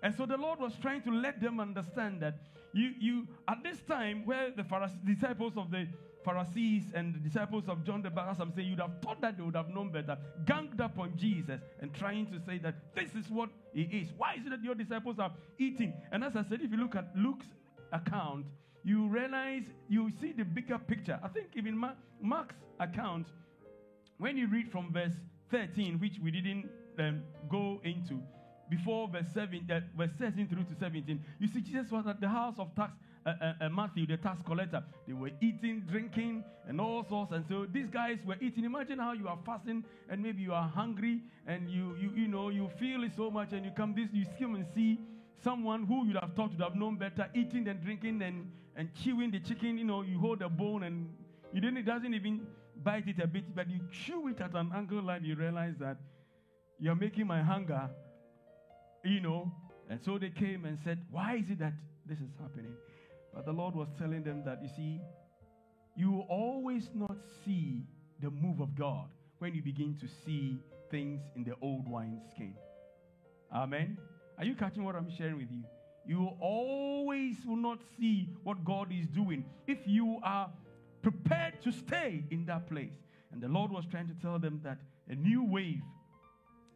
and 0.02 0.16
so 0.16 0.26
the 0.26 0.38
lord 0.38 0.60
was 0.60 0.74
trying 0.82 1.02
to 1.04 1.12
let 1.12 1.40
them 1.40 1.60
understand 1.60 2.20
that 2.20 2.40
you 2.74 2.94
you 3.00 3.28
at 3.48 3.62
this 3.62 3.80
time 3.88 4.26
where 4.26 4.50
the 4.50 4.66
disciples 5.06 5.54
of 5.56 5.70
the 5.70 5.88
Pharisees 6.24 6.84
and 6.96 7.14
the 7.14 7.20
disciples 7.20 7.68
of 7.68 7.84
John 7.84 8.02
the 8.02 8.10
Baptist, 8.10 8.40
I'm 8.40 8.54
saying 8.54 8.70
you'd 8.70 8.80
have 8.80 9.02
thought 9.02 9.20
that 9.20 9.36
they 9.36 9.44
would 9.44 9.58
have 9.58 9.68
known 9.70 9.92
better, 9.92 10.18
ganged 10.46 10.80
up 10.80 10.98
on 10.98 11.12
Jesus 11.18 11.60
and 11.82 11.94
trying 11.94 12.28
to 12.28 12.40
say 12.40 12.60
that 12.60 12.76
this 12.96 13.14
is 13.14 13.30
what 13.30 13.50
he 13.74 13.82
is. 13.82 14.14
Why 14.16 14.36
is 14.36 14.46
it 14.46 14.52
that 14.52 14.64
your 14.64 14.74
disciples 14.74 15.20
are 15.20 15.34
eating? 15.58 15.94
And 16.14 16.24
as 16.24 16.38
I 16.38 16.44
said, 16.44 16.62
if 16.62 16.72
you 16.72 16.78
look 16.78 16.96
at 16.96 17.10
Luke's 17.14 17.48
account, 17.92 18.46
you 18.84 19.08
realize, 19.08 19.64
you 19.88 20.12
see 20.20 20.34
the 20.34 20.44
bigger 20.44 20.78
picture. 20.78 21.20
I 21.24 21.28
think 21.30 21.48
even 21.56 21.78
Mark's 22.22 22.56
account, 22.80 23.28
when 24.18 24.38
you 24.38 24.48
read 24.48 24.72
from 24.72 24.92
verse 24.92 25.14
13, 25.52 26.00
which 26.00 26.20
we 26.22 26.32
didn't 26.32 26.70
um, 27.00 27.24
go 27.50 27.80
into, 27.84 28.20
before 28.70 29.08
verse 29.08 29.28
7, 29.34 29.70
uh, 29.72 29.80
verse 29.98 30.12
13 30.20 30.48
through 30.48 30.64
to 30.64 30.76
17, 30.80 31.24
you 31.40 31.48
see 31.48 31.62
Jesus 31.62 31.92
was 31.92 32.08
at 32.08 32.20
the 32.20 32.28
house 32.28 32.56
of 32.58 32.74
tax 32.76 32.94
uh, 33.26 33.34
uh, 33.42 33.54
uh, 33.62 33.70
Matthew, 33.70 34.06
the 34.06 34.18
tax 34.18 34.42
collector. 34.46 34.84
They 35.08 35.14
were 35.14 35.32
eating, 35.40 35.84
drinking, 35.90 36.44
and 36.68 36.82
all 36.82 37.06
sorts. 37.08 37.32
And 37.32 37.46
so 37.48 37.66
these 37.72 37.90
guys 37.90 38.18
were 38.26 38.36
eating. 38.42 38.66
Imagine 38.66 39.00
how 39.00 39.14
you 39.14 39.30
are 39.30 39.40
fasting 39.46 39.86
and 40.10 40.22
maybe 40.22 40.42
you 40.42 40.54
are 40.54 40.68
hungry 40.68 41.22
and 41.48 41.70
you, 41.70 41.96
you, 42.02 42.12
you 42.14 42.28
know, 42.28 42.50
you 42.50 42.70
feel 42.78 43.04
it 43.06 43.14
so 43.16 43.32
much 43.32 43.54
and 43.54 43.64
you 43.64 43.72
come 43.72 43.96
this, 43.96 44.10
you 44.12 44.26
skim 44.36 44.56
and 44.56 44.66
see 44.76 45.00
someone 45.42 45.86
who 45.86 46.06
you'd 46.06 46.18
have 46.18 46.34
thought 46.36 46.52
would 46.52 46.62
have 46.62 46.76
known 46.76 46.98
better 46.98 47.30
eating 47.34 47.68
and 47.70 47.82
drinking 47.82 48.22
and, 48.22 48.52
and 48.76 48.90
chewing 49.04 49.32
the 49.32 49.40
chicken. 49.40 49.78
You 49.78 49.86
know, 49.86 50.02
you 50.02 50.20
hold 50.20 50.42
a 50.42 50.50
bone 50.50 50.84
and 50.84 51.10
you 51.52 51.62
didn't, 51.62 51.78
it 51.78 51.86
doesn't 51.86 52.14
even 52.14 52.48
bite 52.84 53.08
it 53.08 53.20
a 53.22 53.28
bit, 53.28 53.56
but 53.56 53.70
you 53.70 53.80
chew 53.92 54.28
it 54.28 54.42
at 54.42 54.54
an 54.56 54.72
angle 54.76 55.04
line, 55.04 55.24
you 55.24 55.36
realize 55.36 55.76
that 55.80 55.98
you're 56.80 56.96
making 56.96 57.28
my 57.28 57.42
hunger, 57.42 57.90
you 59.04 59.22
know. 59.22 59.52
And 59.90 60.00
so 60.04 60.18
they 60.18 60.30
came 60.30 60.66
and 60.66 60.80
said, 60.84 61.00
Why 61.12 61.36
is 61.36 61.50
it 61.50 61.60
that 61.60 61.74
this 62.06 62.18
is 62.20 62.30
happening? 62.42 62.74
But 63.34 63.46
the 63.46 63.52
Lord 63.52 63.76
was 63.76 63.88
telling 63.98 64.24
them 64.24 64.44
that, 64.46 64.62
you 64.62 64.70
see, 64.76 65.02
you 65.96 66.12
will 66.12 66.28
always 66.30 66.90
not 66.94 67.18
see 67.46 67.84
the 68.22 68.30
move 68.30 68.60
of 68.60 68.76
God 68.76 69.10
when 69.40 69.54
you 69.54 69.62
begin 69.62 69.98
to 70.00 70.08
see 70.26 70.60
things 70.90 71.22
in 71.36 71.44
the 71.44 71.54
old 71.62 71.88
wine 71.88 72.22
skin. 72.34 72.56
Amen. 73.54 73.98
Are 74.38 74.46
you 74.46 74.56
catching 74.56 74.84
what 74.84 74.96
I'm 74.96 75.12
sharing 75.16 75.38
with 75.38 75.50
you? 75.52 75.64
You 76.06 76.32
always 76.40 77.38
will 77.46 77.56
not 77.56 77.80
see 77.98 78.30
what 78.44 78.64
God 78.66 78.92
is 78.92 79.08
doing 79.08 79.46
if 79.68 79.80
you 79.86 80.20
are 80.24 80.50
prepared 81.02 81.62
to 81.64 81.72
stay 81.72 82.24
in 82.32 82.46
that 82.46 82.68
place. 82.68 82.94
And 83.32 83.42
the 83.42 83.48
Lord 83.48 83.72
was 83.72 83.86
trying 83.86 84.08
to 84.08 84.14
tell 84.22 84.38
them 84.40 84.60
that 84.64 84.78
a 85.10 85.16
new 85.16 85.44
wave 85.44 85.82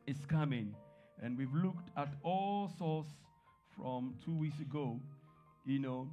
is 0.06 0.18
coming. 0.28 0.74
And 1.22 1.38
we've 1.38 1.54
looked 1.54 1.90
at 1.98 2.10
all 2.24 2.72
sorts 2.78 3.12
from 3.76 4.16
two 4.24 4.36
weeks 4.36 4.60
ago, 4.60 5.00
you 5.66 5.80
know, 5.80 6.10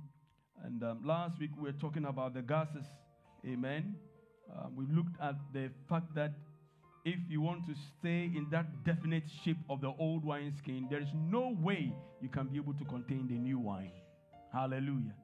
and 0.62 0.82
um, 0.82 1.00
last 1.04 1.38
week 1.38 1.50
we 1.56 1.64
were 1.64 1.78
talking 1.78 2.04
about 2.04 2.34
the 2.34 2.42
gases. 2.42 2.86
Amen. 3.46 3.96
Um, 4.56 4.76
we 4.76 4.86
looked 4.86 5.20
at 5.20 5.34
the 5.52 5.70
fact 5.88 6.14
that 6.14 6.32
if 7.04 7.18
you 7.28 7.40
want 7.40 7.66
to 7.66 7.74
stay 7.98 8.30
in 8.34 8.46
that 8.50 8.84
definite 8.84 9.24
shape 9.44 9.58
of 9.68 9.80
the 9.80 9.92
old 9.98 10.24
wine 10.24 10.52
skin, 10.56 10.86
there 10.90 11.00
is 11.00 11.08
no 11.14 11.56
way 11.60 11.92
you 12.20 12.28
can 12.28 12.46
be 12.46 12.56
able 12.56 12.74
to 12.74 12.84
contain 12.84 13.26
the 13.28 13.34
new 13.34 13.58
wine. 13.58 13.92
Hallelujah. 14.52 15.14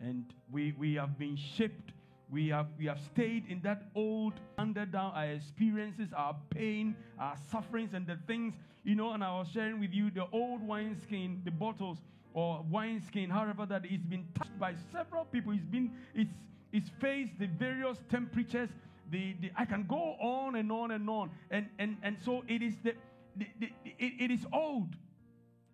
And 0.00 0.24
we, 0.50 0.74
we 0.78 0.94
have 0.94 1.18
been 1.18 1.36
shaped. 1.36 1.92
We 2.30 2.48
have, 2.48 2.66
we 2.78 2.86
have 2.86 3.00
stayed 3.00 3.44
in 3.48 3.60
that 3.62 3.84
old, 3.94 4.34
under 4.58 4.84
down 4.84 5.12
our 5.14 5.26
experiences, 5.26 6.08
our 6.16 6.36
pain, 6.50 6.96
our 7.18 7.36
sufferings, 7.50 7.94
and 7.94 8.06
the 8.06 8.18
things, 8.26 8.54
you 8.84 8.94
know. 8.94 9.12
And 9.12 9.22
I 9.22 9.30
was 9.38 9.48
sharing 9.52 9.80
with 9.80 9.92
you 9.92 10.10
the 10.10 10.26
old 10.32 10.66
wineskin, 10.66 11.42
the 11.44 11.50
bottles 11.50 11.98
or 12.34 12.64
wineskin, 12.70 13.30
however 13.30 13.66
that 13.66 13.84
it's 13.84 14.04
been 14.04 14.26
touched 14.34 14.58
by 14.58 14.74
several 14.92 15.24
people. 15.24 15.52
It's 15.52 15.64
been, 15.64 15.92
it's, 16.14 16.32
It's 16.70 16.90
faced 17.00 17.38
the 17.38 17.46
various 17.46 17.98
temperatures. 18.10 18.68
The, 19.10 19.34
the, 19.40 19.50
I 19.56 19.64
can 19.64 19.84
go 19.84 20.16
on 20.20 20.56
and 20.56 20.70
on 20.70 20.90
and 20.90 21.08
on. 21.08 21.30
And, 21.50 21.66
and, 21.78 21.96
and 22.02 22.16
so 22.24 22.44
it 22.48 22.62
is 22.62 22.74
the, 22.82 22.94
the, 23.36 23.46
the 23.60 23.66
it, 23.98 24.12
it 24.20 24.30
is 24.30 24.44
old. 24.52 24.94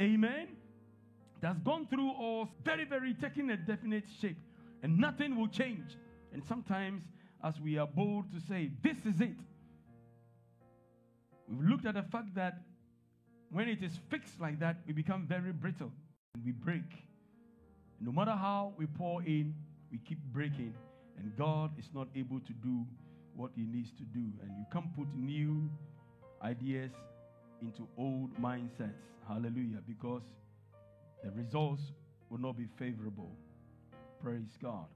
Amen. 0.01 0.49
That's 1.41 1.59
gone 1.61 1.87
through 1.87 2.11
all 2.11 2.49
very, 2.65 2.85
very 2.85 3.15
taking 3.15 3.51
a 3.51 3.57
definite 3.57 4.05
shape. 4.21 4.39
And 4.83 4.99
nothing 4.99 5.37
will 5.37 5.49
change. 5.49 5.97
And 6.33 6.45
sometimes, 6.45 7.03
as 7.43 7.61
we 7.61 7.79
are 7.79 7.87
bold 7.87 8.33
to 8.33 8.41
say, 8.41 8.71
this 8.83 8.97
is 9.05 9.21
it, 9.21 9.37
we've 11.49 11.69
looked 11.69 11.87
at 11.87 11.95
the 11.95 12.03
fact 12.03 12.35
that 12.35 12.59
when 13.51 13.69
it 13.69 13.83
is 13.83 13.99
fixed 14.11 14.41
like 14.41 14.59
that, 14.61 14.79
we 14.87 14.93
become 14.93 15.27
very 15.27 15.53
brittle 15.53 15.93
and 16.35 16.45
we 16.45 16.53
break. 16.53 16.83
No 18.01 18.11
matter 18.11 18.33
how 18.33 18.73
we 18.77 18.87
pour 18.87 19.23
in, 19.23 19.55
we 19.93 19.99
keep 19.99 20.19
breaking, 20.33 20.75
and 21.19 21.33
God 21.37 21.71
is 21.79 21.89
not 21.95 22.09
able 22.17 22.41
to 22.41 22.53
do 22.53 22.85
what 23.37 23.51
He 23.57 23.65
needs 23.65 23.91
to 23.93 24.05
do. 24.05 24.25
And 24.43 24.51
you 24.59 24.65
can't 24.73 24.95
put 24.97 25.09
new 25.15 25.71
ideas 26.43 26.91
into 27.61 27.89
old 27.97 28.35
mindsets. 28.41 29.03
Hallelujah. 29.27 29.81
Because 29.87 30.23
the 31.23 31.31
results 31.31 31.83
will 32.31 32.39
not 32.39 32.57
be 32.57 32.67
favorable. 32.79 33.31
Praise 34.23 34.57
God. 34.63 34.87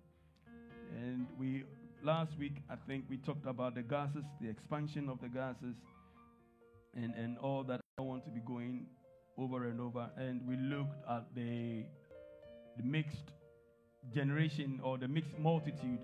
And 0.97 1.27
we 1.39 1.65
last 2.03 2.39
week 2.39 2.63
I 2.71 2.77
think 2.87 3.05
we 3.09 3.17
talked 3.19 3.47
about 3.47 3.75
the 3.75 3.83
gases, 3.83 4.25
the 4.41 4.49
expansion 4.49 5.09
of 5.09 5.21
the 5.21 5.29
gases, 5.29 5.77
and, 6.95 7.15
and 7.15 7.39
all 7.39 7.65
that 7.65 7.81
I 7.99 8.03
want 8.03 8.25
to 8.25 8.31
be 8.31 8.41
going 8.41 8.87
over 9.37 9.69
and 9.69 9.81
over. 9.81 10.09
And 10.17 10.47
we 10.47 10.57
looked 10.57 10.97
at 11.09 11.27
the 11.35 11.85
the 12.77 12.83
mixed 12.85 13.33
generation 14.15 14.81
or 14.83 14.99
the 14.99 15.09
mixed 15.09 15.39
multitude. 15.39 15.99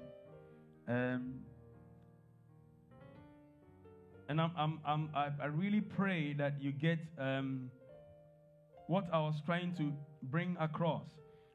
Um, 0.88 1.40
and 4.28 4.40
I'm, 4.40 4.52
I'm, 4.56 4.80
I'm, 4.86 5.10
I, 5.14 5.28
I 5.42 5.46
really 5.46 5.80
pray 5.80 6.32
that 6.34 6.54
you 6.60 6.72
get 6.72 6.98
um, 7.18 7.70
what 8.86 9.04
I 9.12 9.18
was 9.18 9.34
trying 9.44 9.74
to 9.76 9.92
bring 10.22 10.56
across. 10.60 11.04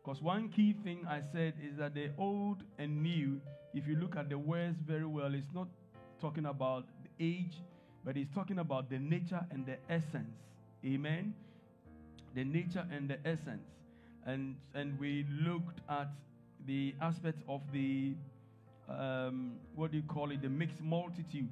Because 0.04 0.22
one 0.22 0.50
key 0.50 0.76
thing 0.84 1.06
I 1.08 1.22
said 1.34 1.54
is 1.62 1.78
that 1.78 1.94
the 1.94 2.12
old 2.18 2.64
and 2.78 3.02
new, 3.04 3.42
if 3.74 3.88
you 3.88 3.96
look 3.96 4.16
at 4.16 4.30
the 4.30 4.38
words 4.38 4.78
very 4.88 5.06
well, 5.06 5.34
it's 5.34 5.54
not 5.54 5.68
talking 6.22 6.46
about 6.46 6.86
the 7.04 7.26
age, 7.26 7.54
but 8.06 8.18
it's 8.18 8.34
talking 8.34 8.60
about 8.60 8.90
the 8.90 9.00
nature 9.00 9.46
and 9.52 9.66
the 9.66 9.78
essence. 9.90 10.38
Amen? 10.86 11.34
The 12.36 12.44
nature 12.44 12.86
and 12.92 13.10
the 13.10 13.18
essence. 13.28 13.68
And, 14.26 14.56
and 14.74 15.00
we 15.00 15.26
looked 15.44 15.80
at 15.90 16.10
the 16.66 16.94
aspects 17.02 17.42
of 17.48 17.62
the, 17.74 18.14
um, 18.88 19.54
what 19.76 19.92
do 19.92 19.98
you 19.98 20.04
call 20.04 20.32
it, 20.32 20.42
the 20.42 20.50
mixed 20.50 20.80
multitude. 20.82 21.50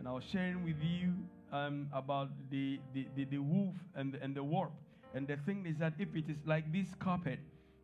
And 0.00 0.08
I 0.08 0.12
was 0.12 0.24
sharing 0.32 0.64
with 0.64 0.80
you 0.80 1.12
um, 1.52 1.90
about 1.92 2.30
the, 2.50 2.80
the, 2.94 3.06
the, 3.16 3.26
the 3.26 3.36
woof 3.36 3.74
and 3.94 4.14
the, 4.14 4.22
and 4.22 4.34
the 4.34 4.42
warp. 4.42 4.72
And 5.12 5.28
the 5.28 5.36
thing 5.44 5.66
is 5.68 5.76
that 5.76 5.92
if 5.98 6.16
it 6.16 6.24
is 6.26 6.38
like 6.46 6.72
this 6.72 6.86
carpet, 6.98 7.38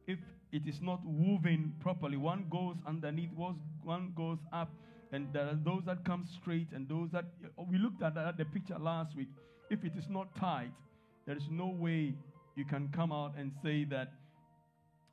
if 0.06 0.18
it 0.50 0.62
is 0.66 0.80
not 0.80 1.04
woven 1.04 1.74
properly, 1.78 2.16
one 2.16 2.46
goes 2.48 2.76
underneath, 2.86 3.28
one 3.34 4.12
goes 4.16 4.38
up, 4.50 4.72
and 5.12 5.30
there 5.34 5.42
are 5.42 5.58
those 5.62 5.82
that 5.84 6.06
come 6.06 6.26
straight 6.40 6.68
and 6.72 6.88
those 6.88 7.10
that 7.12 7.26
we 7.70 7.76
looked 7.76 8.02
at 8.02 8.14
that, 8.14 8.38
the 8.38 8.46
picture 8.46 8.78
last 8.78 9.14
week. 9.14 9.28
If 9.68 9.84
it 9.84 9.92
is 9.94 10.08
not 10.08 10.34
tight, 10.36 10.72
there 11.26 11.36
is 11.36 11.50
no 11.50 11.66
way 11.66 12.14
you 12.54 12.64
can 12.64 12.88
come 12.96 13.12
out 13.12 13.34
and 13.36 13.52
say 13.62 13.84
that 13.90 14.14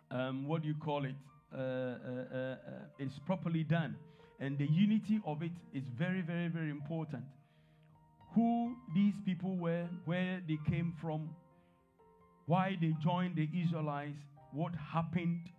um, 0.09 0.47
what 0.47 0.61
do 0.61 0.69
you 0.69 0.75
call 0.75 1.03
it 1.03 1.15
uh, 1.53 1.57
uh, 1.57 1.59
uh, 1.59 2.37
uh 2.37 2.55
is 2.97 3.11
properly 3.25 3.65
done, 3.65 3.97
and 4.43 4.57
the 4.57 4.67
unity 4.67 5.21
of 5.25 5.41
it 5.41 5.53
is 5.73 5.83
very, 5.97 6.19
very, 6.19 6.49
very 6.49 6.69
important. 6.69 7.23
Who 8.35 8.75
these 8.93 9.13
people 9.25 9.55
were, 9.55 9.87
where 10.03 10.41
they 10.45 10.57
came 10.69 10.93
from, 10.99 11.29
why 12.45 12.77
they 12.81 12.93
joined 13.01 13.37
the 13.37 13.47
Israelites, 13.57 14.19
what 14.51 14.73
happened 14.75 15.49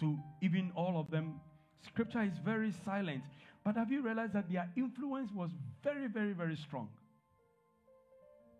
to 0.00 0.18
even 0.42 0.70
all 0.76 1.00
of 1.00 1.10
them. 1.10 1.40
Scripture 1.86 2.22
is 2.22 2.34
very 2.44 2.74
silent. 2.84 3.22
But 3.64 3.76
have 3.76 3.90
you 3.90 4.02
realized 4.02 4.34
that 4.34 4.52
their 4.52 4.68
influence 4.76 5.30
was 5.34 5.50
very, 5.82 6.08
very, 6.08 6.34
very 6.34 6.56
strong? 6.56 6.90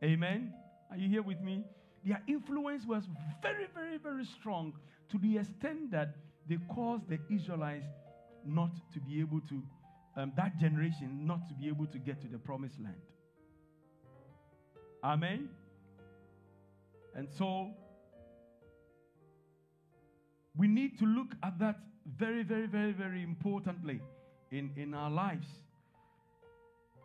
Amen? 0.02 0.54
Are 0.90 0.96
you 0.96 1.08
here 1.10 1.22
with 1.22 1.42
me? 1.42 1.64
Their 2.02 2.22
influence 2.26 2.86
was 2.86 3.02
very, 3.42 3.66
very, 3.74 3.98
very 3.98 4.24
strong 4.40 4.72
to 5.10 5.18
the 5.18 5.36
extent 5.36 5.90
that 5.90 6.14
they 6.48 6.56
caused 6.74 7.10
the 7.10 7.18
Israelites 7.30 7.84
not 8.48 8.70
to 8.94 9.00
be 9.00 9.20
able 9.20 9.40
to, 9.48 9.62
um, 10.16 10.32
that 10.36 10.58
generation 10.58 11.26
not 11.26 11.48
to 11.48 11.54
be 11.54 11.68
able 11.68 11.86
to 11.86 11.98
get 11.98 12.20
to 12.22 12.28
the 12.28 12.38
promised 12.38 12.80
land. 12.80 12.96
Amen? 15.04 15.48
And 17.14 17.28
so 17.36 17.70
we 20.56 20.66
need 20.66 20.98
to 20.98 21.04
look 21.04 21.28
at 21.42 21.58
that 21.60 21.76
very, 22.18 22.42
very, 22.42 22.66
very, 22.66 22.92
very 22.92 23.22
importantly 23.22 24.00
in, 24.50 24.70
in 24.76 24.94
our 24.94 25.10
lives. 25.10 25.46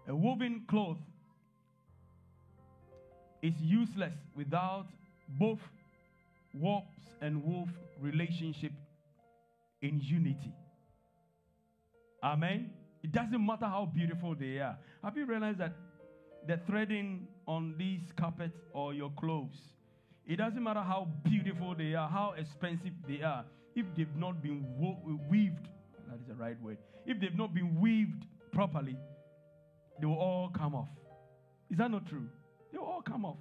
A 0.07 0.15
woven 0.15 0.63
cloth 0.67 0.97
is 3.41 3.53
useless 3.59 4.13
without 4.35 4.87
both 5.39 5.59
warps 6.53 6.87
and 7.21 7.43
woof 7.43 7.69
relationship 7.99 8.71
in 9.81 9.99
unity. 10.01 10.53
Amen. 12.23 12.71
It 13.03 13.11
doesn't 13.11 13.45
matter 13.45 13.65
how 13.65 13.89
beautiful 13.93 14.33
they 14.35 14.59
are. 14.59 14.77
Have 15.03 15.17
you 15.17 15.25
realized 15.25 15.57
that 15.59 15.73
the 16.47 16.59
threading 16.65 17.27
on 17.47 17.75
these 17.77 18.01
carpets 18.17 18.57
or 18.73 18.93
your 18.93 19.11
clothes 19.11 19.73
it 20.25 20.37
doesn't 20.37 20.63
matter 20.63 20.81
how 20.81 21.07
beautiful 21.23 21.75
they 21.75 21.93
are, 21.95 22.07
how 22.07 22.33
expensive 22.37 22.93
they 23.07 23.21
are, 23.21 23.43
if 23.75 23.85
they've 23.95 24.15
not 24.15 24.41
been 24.41 24.65
wo- 24.77 25.19
weaved, 25.29 25.67
that 26.07 26.15
is 26.19 26.27
the 26.27 26.35
right 26.35 26.59
word, 26.61 26.77
if 27.05 27.19
they've 27.19 27.35
not 27.35 27.53
been 27.53 27.79
weaved 27.79 28.25
properly, 28.51 28.95
they 29.99 30.05
will 30.05 30.15
all 30.15 30.49
come 30.49 30.75
off. 30.75 30.87
Is 31.69 31.77
that 31.77 31.91
not 31.91 32.07
true? 32.07 32.27
They 32.71 32.77
will 32.77 32.85
all 32.85 33.01
come 33.01 33.25
off. 33.25 33.37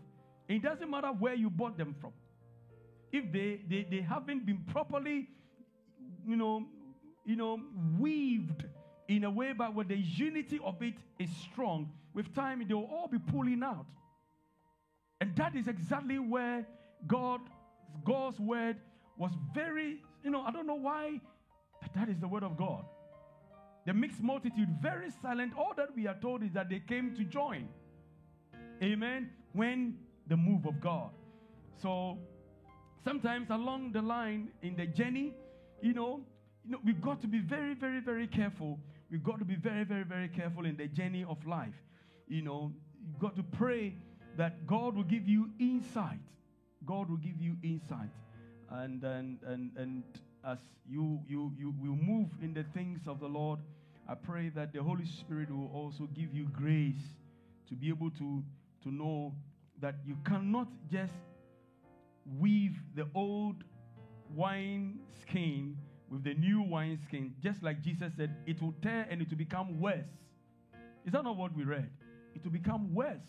It 0.48 0.62
doesn't 0.62 0.90
matter 0.90 1.08
where 1.08 1.34
you 1.34 1.50
bought 1.50 1.78
them 1.78 1.94
from. 2.00 2.12
If 3.12 3.32
they, 3.32 3.60
they, 3.68 3.86
they 3.88 4.02
haven't 4.02 4.44
been 4.44 4.64
properly, 4.72 5.28
you 6.26 6.36
know, 6.36 6.64
you 7.24 7.36
know, 7.36 7.60
weaved 7.98 8.64
in 9.08 9.24
a 9.24 9.30
way 9.30 9.52
but 9.52 9.74
where 9.74 9.84
the 9.84 9.96
unity 9.96 10.60
of 10.64 10.82
it 10.82 10.94
is 11.18 11.28
strong, 11.50 11.90
with 12.14 12.34
time 12.34 12.64
they 12.66 12.74
will 12.74 12.84
all 12.84 13.08
be 13.08 13.18
pulling 13.18 13.62
out. 13.62 13.86
And 15.20 15.34
that 15.36 15.54
is 15.54 15.68
exactly 15.68 16.18
where 16.18 16.66
God, 17.06 17.40
God's 18.04 18.40
word 18.40 18.76
was 19.16 19.30
very, 19.54 20.00
you 20.24 20.30
know, 20.30 20.42
I 20.42 20.50
don't 20.50 20.66
know 20.66 20.74
why, 20.74 21.20
but 21.80 21.92
that 21.94 22.08
is 22.08 22.18
the 22.18 22.28
word 22.28 22.42
of 22.42 22.56
God. 22.56 22.84
The 23.86 23.92
mixed 23.92 24.22
multitude, 24.22 24.68
very 24.80 25.10
silent. 25.22 25.52
All 25.56 25.72
that 25.76 25.94
we 25.94 26.06
are 26.06 26.16
told 26.20 26.42
is 26.42 26.52
that 26.52 26.68
they 26.68 26.78
came 26.80 27.14
to 27.16 27.24
join. 27.24 27.68
Amen. 28.82 29.30
When 29.52 29.96
the 30.28 30.36
move 30.36 30.66
of 30.66 30.80
God. 30.80 31.10
So 31.80 32.18
sometimes 33.04 33.50
along 33.50 33.92
the 33.92 34.02
line 34.02 34.48
in 34.62 34.76
the 34.76 34.86
journey, 34.86 35.34
you 35.80 35.94
know, 35.94 36.20
you 36.64 36.72
know, 36.72 36.78
we've 36.84 37.00
got 37.00 37.20
to 37.22 37.26
be 37.26 37.38
very, 37.38 37.74
very, 37.74 38.00
very 38.00 38.26
careful. 38.26 38.78
We've 39.10 39.24
got 39.24 39.38
to 39.40 39.44
be 39.44 39.56
very, 39.56 39.84
very, 39.84 40.04
very 40.04 40.28
careful 40.28 40.64
in 40.64 40.76
the 40.76 40.86
journey 40.86 41.24
of 41.28 41.44
life. 41.46 41.74
You 42.28 42.42
know, 42.42 42.72
you've 43.06 43.18
got 43.18 43.36
to 43.36 43.42
pray 43.42 43.94
that 44.36 44.66
God 44.66 44.94
will 44.96 45.02
give 45.04 45.28
you 45.28 45.50
insight. 45.58 46.20
God 46.86 47.10
will 47.10 47.18
give 47.18 47.40
you 47.40 47.56
insight. 47.62 48.10
And, 48.70 49.02
and, 49.02 49.38
and, 49.46 49.70
and 49.76 50.02
as 50.46 50.58
you, 50.88 51.20
you, 51.28 51.52
you 51.58 51.74
will 51.80 51.96
move 51.96 52.28
in 52.40 52.54
the 52.54 52.64
things 52.74 53.00
of 53.06 53.20
the 53.20 53.26
Lord, 53.26 53.58
I 54.08 54.14
pray 54.14 54.48
that 54.50 54.72
the 54.72 54.82
Holy 54.82 55.06
Spirit 55.06 55.50
will 55.50 55.70
also 55.74 56.08
give 56.14 56.32
you 56.32 56.44
grace 56.44 57.02
to 57.68 57.74
be 57.74 57.88
able 57.88 58.10
to, 58.12 58.42
to 58.84 58.90
know 58.90 59.34
that 59.80 59.96
you 60.04 60.16
cannot 60.24 60.68
just 60.90 61.12
weave 62.38 62.76
the 62.94 63.06
old 63.14 63.64
wine 64.34 65.00
skin 65.20 65.76
with 66.12 66.24
the 66.24 66.34
new 66.34 66.60
wine 66.60 66.98
skin, 67.08 67.32
just 67.42 67.62
like 67.62 67.82
Jesus 67.82 68.12
said, 68.16 68.36
it 68.46 68.60
will 68.60 68.74
tear 68.82 69.06
and 69.10 69.22
it 69.22 69.30
will 69.30 69.38
become 69.38 69.80
worse. 69.80 70.04
Is 71.06 71.12
that 71.12 71.24
not 71.24 71.36
what 71.38 71.56
we 71.56 71.64
read? 71.64 71.88
It 72.34 72.44
will 72.44 72.52
become 72.52 72.94
worse. 72.94 73.26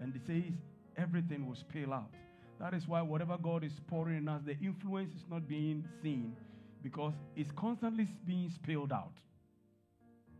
And 0.00 0.16
it 0.16 0.22
says 0.26 0.54
everything 0.96 1.46
will 1.46 1.54
spill 1.54 1.92
out. 1.92 2.10
That 2.58 2.72
is 2.72 2.88
why 2.88 3.02
whatever 3.02 3.36
God 3.40 3.62
is 3.62 3.72
pouring 3.88 4.16
in 4.16 4.28
us, 4.28 4.40
the 4.46 4.56
influence 4.58 5.12
is 5.14 5.24
not 5.30 5.46
being 5.46 5.84
seen 6.02 6.34
because 6.82 7.12
it's 7.36 7.50
constantly 7.56 8.08
being 8.26 8.50
spilled 8.50 8.92
out. 8.92 9.12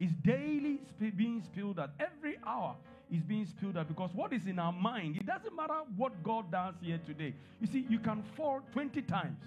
It's 0.00 0.12
daily 0.24 0.80
sp- 0.88 1.16
being 1.16 1.42
spilled 1.44 1.78
out. 1.78 1.90
Every 2.00 2.38
hour 2.46 2.76
is 3.10 3.22
being 3.22 3.46
spilled 3.46 3.76
out 3.76 3.88
because 3.88 4.10
what 4.14 4.32
is 4.32 4.46
in 4.46 4.58
our 4.58 4.72
mind, 4.72 5.16
it 5.16 5.26
doesn't 5.26 5.54
matter 5.54 5.80
what 5.96 6.22
God 6.22 6.50
does 6.50 6.74
here 6.80 7.00
today. 7.06 7.34
You 7.60 7.66
see, 7.66 7.86
you 7.90 7.98
can 7.98 8.24
fall 8.36 8.60
20 8.72 9.02
times 9.02 9.38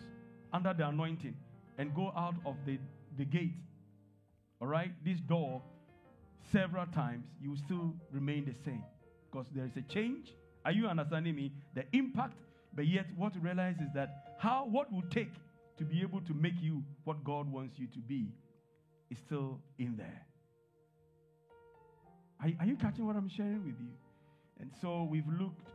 under 0.54 0.73
the 0.73 0.88
anointing 0.88 1.36
and 1.78 1.94
go 1.94 2.12
out 2.16 2.36
of 2.46 2.56
the 2.66 2.78
the 3.18 3.26
gate, 3.26 3.56
all 4.62 4.68
right, 4.68 4.92
this 5.04 5.20
door, 5.28 5.62
several 6.52 6.86
times, 6.88 7.26
you 7.42 7.50
will 7.50 7.58
still 7.66 7.94
remain 8.12 8.46
the 8.46 8.54
same 8.63 8.84
because 9.30 9.46
there 9.56 9.66
is 9.66 9.76
a 9.78 9.82
change. 9.94 10.34
Are 10.66 10.72
you 10.72 10.88
understanding 10.88 11.36
me? 11.36 11.52
The 11.76 11.86
impact, 11.94 12.38
but 12.76 12.86
yet 12.88 13.06
what 13.16 13.36
you 13.36 13.42
realize 13.42 13.76
is 13.78 13.90
that 13.96 14.36
how 14.40 14.68
what 14.70 14.92
will 14.92 15.04
take 15.10 15.32
to 15.78 15.84
be 15.84 16.02
able 16.02 16.22
to 16.22 16.34
make 16.34 16.60
you 16.62 16.84
what 17.04 17.24
God 17.24 17.52
wants 17.52 17.78
you 17.78 17.88
to 17.88 18.00
be 18.00 18.28
is 19.10 19.18
still 19.26 19.60
in 19.78 19.96
there. 19.98 20.26
Are, 22.42 22.50
are 22.60 22.66
you 22.66 22.76
catching 22.76 23.06
what 23.06 23.16
I'm 23.16 23.30
sharing 23.30 23.66
with 23.66 23.76
you? 23.80 23.90
And 24.60 24.72
so 24.82 25.08
we've 25.10 25.28
looked, 25.40 25.70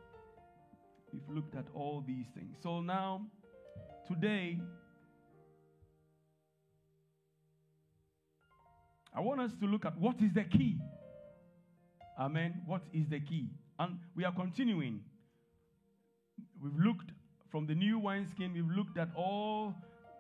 we've 1.12 1.36
looked 1.36 1.54
at 1.56 1.64
all 1.74 2.04
these 2.06 2.26
things. 2.34 2.56
So 2.62 2.80
now, 2.80 3.22
today, 4.08 4.58
I 9.14 9.20
want 9.20 9.40
us 9.40 9.52
to 9.60 9.66
look 9.66 9.84
at 9.84 9.98
what 9.98 10.16
is 10.20 10.32
the 10.34 10.44
key. 10.44 10.78
Amen. 12.18 12.62
What 12.66 12.82
is 12.92 13.08
the 13.08 13.20
key? 13.20 13.48
And 13.78 13.98
we 14.14 14.24
are 14.24 14.32
continuing. 14.32 15.00
We've 16.62 16.78
looked 16.78 17.10
from 17.50 17.66
the 17.66 17.74
new 17.74 17.98
wineskin, 17.98 18.54
we've 18.54 18.76
looked 18.76 18.96
at 18.96 19.08
all 19.14 19.74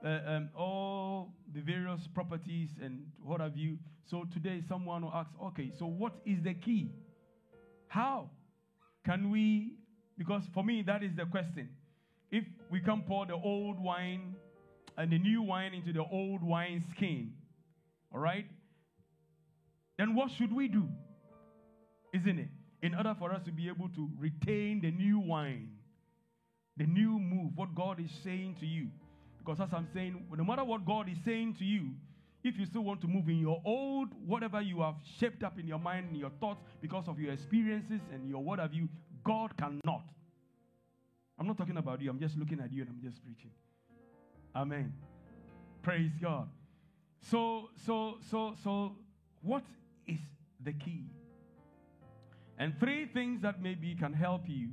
uh, 0.04 0.18
um, 0.26 0.48
all 0.56 1.32
the 1.54 1.60
various 1.60 2.00
properties 2.14 2.70
and 2.82 3.06
what 3.22 3.40
have 3.40 3.56
you. 3.56 3.78
So 4.10 4.24
today, 4.32 4.62
someone 4.68 5.02
will 5.02 5.12
ask, 5.12 5.30
okay, 5.44 5.70
so 5.78 5.86
what 5.86 6.12
is 6.26 6.42
the 6.42 6.54
key? 6.54 6.90
How 7.86 8.30
can 9.04 9.30
we? 9.30 9.74
Because 10.18 10.42
for 10.52 10.64
me, 10.64 10.82
that 10.82 11.02
is 11.02 11.14
the 11.16 11.24
question. 11.26 11.68
If 12.30 12.44
we 12.70 12.80
can 12.80 13.02
pour 13.02 13.26
the 13.26 13.34
old 13.34 13.78
wine 13.78 14.34
and 14.96 15.10
the 15.10 15.18
new 15.18 15.42
wine 15.42 15.74
into 15.74 15.92
the 15.92 16.04
old 16.10 16.42
wine 16.42 16.82
skin, 16.90 17.32
all 18.12 18.20
right, 18.20 18.46
then 20.02 20.16
what 20.16 20.32
should 20.32 20.52
we 20.52 20.66
do? 20.66 20.88
Isn't 22.12 22.40
it? 22.40 22.48
In 22.82 22.92
order 22.96 23.14
for 23.16 23.32
us 23.32 23.40
to 23.44 23.52
be 23.52 23.68
able 23.68 23.88
to 23.90 24.10
retain 24.18 24.80
the 24.80 24.90
new 24.90 25.20
wine, 25.20 25.68
the 26.76 26.86
new 26.86 27.20
move, 27.20 27.52
what 27.54 27.72
God 27.72 28.00
is 28.00 28.10
saying 28.24 28.56
to 28.58 28.66
you. 28.66 28.88
Because 29.38 29.60
as 29.60 29.72
I'm 29.72 29.86
saying, 29.94 30.26
no 30.36 30.42
matter 30.42 30.64
what 30.64 30.84
God 30.84 31.08
is 31.08 31.18
saying 31.24 31.54
to 31.60 31.64
you, 31.64 31.90
if 32.42 32.58
you 32.58 32.66
still 32.66 32.82
want 32.82 33.00
to 33.02 33.06
move 33.06 33.28
in 33.28 33.38
your 33.38 33.62
old, 33.64 34.08
whatever 34.26 34.60
you 34.60 34.80
have 34.80 34.96
shaped 35.20 35.44
up 35.44 35.60
in 35.60 35.68
your 35.68 35.78
mind 35.78 36.08
and 36.10 36.16
your 36.16 36.30
thoughts 36.40 36.64
because 36.80 37.06
of 37.06 37.20
your 37.20 37.32
experiences 37.32 38.00
and 38.12 38.28
your 38.28 38.42
what 38.42 38.58
have 38.58 38.74
you, 38.74 38.88
God 39.22 39.56
cannot. 39.56 40.02
I'm 41.38 41.46
not 41.46 41.56
talking 41.56 41.76
about 41.76 42.00
you, 42.00 42.10
I'm 42.10 42.18
just 42.18 42.36
looking 42.36 42.58
at 42.58 42.72
you 42.72 42.82
and 42.82 42.90
I'm 42.90 43.08
just 43.08 43.24
preaching. 43.24 43.52
Amen. 44.56 44.92
Praise 45.80 46.10
God. 46.20 46.48
So, 47.20 47.68
so, 47.86 48.16
so, 48.28 48.56
so, 48.64 48.96
what 49.42 49.62
the 50.64 50.72
key? 50.72 51.04
And 52.58 52.74
three 52.78 53.06
things 53.06 53.42
that 53.42 53.62
maybe 53.62 53.94
can 53.94 54.12
help 54.12 54.42
you. 54.46 54.68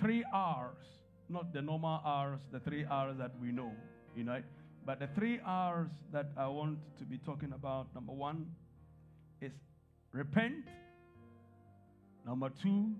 Three 0.00 0.24
R's 0.32 0.94
not 1.28 1.52
the 1.52 1.62
normal 1.62 2.00
R's, 2.04 2.40
the 2.52 2.60
three 2.60 2.84
R's 2.84 3.16
that 3.18 3.32
we 3.40 3.52
know, 3.52 3.72
you 4.16 4.24
know. 4.24 4.42
But 4.84 5.00
the 5.00 5.08
three 5.14 5.40
R's 5.44 5.88
that 6.12 6.30
I 6.36 6.46
want 6.48 6.78
to 6.98 7.04
be 7.04 7.18
talking 7.18 7.52
about 7.52 7.94
number 7.94 8.12
one 8.12 8.46
is 9.40 9.52
repent, 10.12 10.66
number 12.26 12.50
two, 12.62 12.92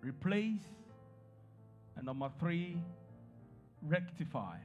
replace, 0.00 0.62
and 1.96 2.06
number 2.06 2.30
three, 2.38 2.80
rectify. 3.82 4.56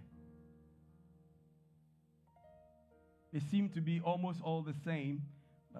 They 3.33 3.39
seem 3.51 3.69
to 3.69 3.81
be 3.81 3.99
almost 3.99 4.39
all 4.41 4.61
the 4.61 4.75
same, 4.85 5.23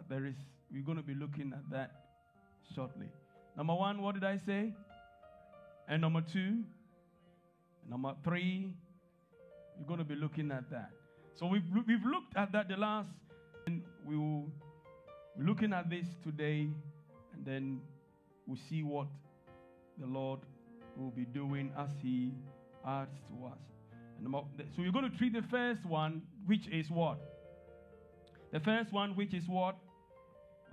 there 0.10 0.26
is, 0.26 0.36
we're 0.72 0.84
going 0.84 0.98
to 0.98 1.04
be 1.04 1.16
looking 1.16 1.54
at 1.54 1.70
that 1.72 1.92
shortly. 2.74 3.08
Number 3.56 3.76
one, 3.76 4.02
what 4.02 4.16
did 4.16 4.24
I 4.24 4.40
say? 4.46 4.74
And 5.88 6.02
number 6.02 6.22
two, 6.22 6.64
number 7.90 8.14
three, 8.24 8.74
you're 9.78 9.88
going 9.88 10.00
to 10.00 10.06
be 10.06 10.16
looking 10.16 10.52
at 10.52 10.70
that. 10.72 10.92
So 11.36 11.48
we've, 11.48 11.64
we've 11.88 12.06
looked 12.06 12.36
at 12.36 12.52
that 12.54 12.68
the 12.68 12.78
last, 12.78 13.10
and 13.68 13.82
we 14.06 14.18
will 14.18 14.48
be 15.38 15.44
looking 15.44 15.74
at 15.74 15.90
this 15.90 16.08
today, 16.24 16.68
and 17.34 17.46
then 17.46 17.82
we'll 18.48 18.60
see 18.70 18.84
what 18.84 19.08
the 20.00 20.06
Lord 20.06 20.40
will 20.98 21.12
be 21.12 21.26
doing 21.26 21.72
as 21.78 21.90
He 22.02 22.32
adds 22.86 23.16
to 23.30 23.46
us. 23.48 23.60
And 24.18 24.34
so 24.34 24.82
we're 24.82 24.92
going 24.92 25.10
to 25.12 25.18
treat 25.18 25.34
the 25.34 25.44
first 25.52 25.86
one, 25.86 26.22
which 26.46 26.68
is 26.72 26.90
what? 26.90 27.20
The 28.54 28.60
first 28.62 28.94
one, 28.94 29.16
which 29.16 29.34
is 29.34 29.44
what? 29.48 29.76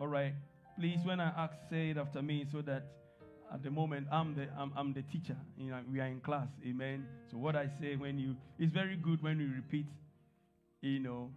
All 0.03 0.09
right. 0.09 0.35
Please, 0.77 0.99
when 1.05 1.21
I 1.21 1.29
ask, 1.29 1.55
say 1.71 1.91
it 1.91 1.97
after 1.97 2.21
me 2.23 2.45
so 2.51 2.61
that 2.63 2.83
at 3.55 3.63
the 3.63 3.71
moment 3.71 4.09
i'm 4.11 4.35
the 4.35 4.49
I'm, 4.59 4.73
I'm 4.77 4.93
the 4.93 5.03
teacher. 5.03 5.37
You 5.57 5.71
know 5.71 5.79
we 5.89 6.01
are 6.01 6.07
in 6.07 6.19
class. 6.19 6.49
Amen. 6.67 7.07
So 7.31 7.37
what 7.37 7.55
i 7.55 7.69
say 7.81 7.95
when 7.95 8.19
you 8.19 8.35
it's 8.59 8.73
very 8.73 8.97
good 8.97 9.23
when 9.23 9.39
you 9.39 9.49
repeat 9.55 9.87
you 10.81 10.99
know. 10.99 11.31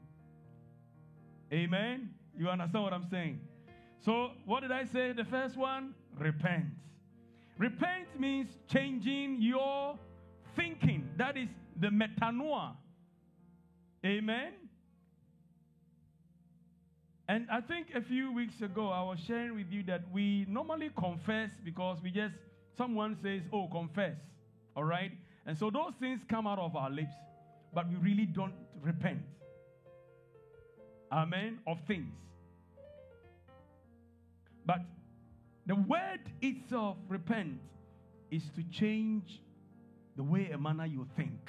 Amen. 1.54 2.10
You 2.36 2.50
understand 2.50 2.84
what 2.84 2.94
i'm 2.94 3.08
saying? 3.12 3.40
So 4.04 4.32
what 4.46 4.62
did 4.62 4.72
i 4.72 4.86
say? 4.86 5.12
The 5.12 5.26
first 5.26 5.56
one 5.56 5.94
repent. 6.18 6.66
Repent 7.60 8.20
means 8.20 8.48
changing 8.68 9.38
your 9.42 10.00
thinking. 10.56 11.08
That 11.18 11.38
is 11.38 11.50
the 11.80 11.90
metanoia. 11.90 12.72
Amen 14.04 14.54
and 17.28 17.48
I 17.52 17.62
think 17.62 17.88
a 17.96 18.02
few 18.02 18.32
weeks 18.32 18.62
ago, 18.62 18.90
I 18.90 19.02
was 19.02 19.20
sharing 19.20 19.56
with 19.56 19.72
you 19.72 19.84
that 19.84 20.02
we 20.14 20.46
normally 20.48 20.92
confess 20.98 21.50
because 21.64 21.98
we 22.04 22.12
just, 22.12 22.36
someone 22.78 23.18
says, 23.24 23.42
oh, 23.52 23.68
confess. 23.68 24.16
All 24.76 24.84
right? 24.84 25.12
And 25.48 25.58
so 25.58 25.72
those 25.72 25.94
things 26.00 26.22
come 26.30 26.46
out 26.46 26.60
of 26.60 26.76
our 26.76 26.90
lips, 26.90 27.16
but 27.74 27.90
we 27.90 27.96
really 27.96 28.26
don't 28.26 28.54
repent. 28.82 29.22
Amen. 31.12 31.60
Of 31.66 31.80
things. 31.88 32.14
But 34.66 34.82
the 35.66 35.76
word 35.76 36.20
itself, 36.42 36.98
repent, 37.08 37.60
is 38.30 38.44
to 38.56 38.64
change 38.64 39.42
the 40.16 40.24
way 40.24 40.52
a 40.52 40.58
manner 40.58 40.86
you 40.86 41.08
think. 41.16 41.40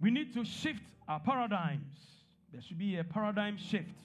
We 0.00 0.10
need 0.10 0.34
to 0.34 0.44
shift 0.44 0.82
our 1.08 1.20
paradigms. 1.20 1.98
There 2.52 2.60
should 2.60 2.78
be 2.78 2.98
a 2.98 3.04
paradigm 3.04 3.56
shift. 3.56 3.98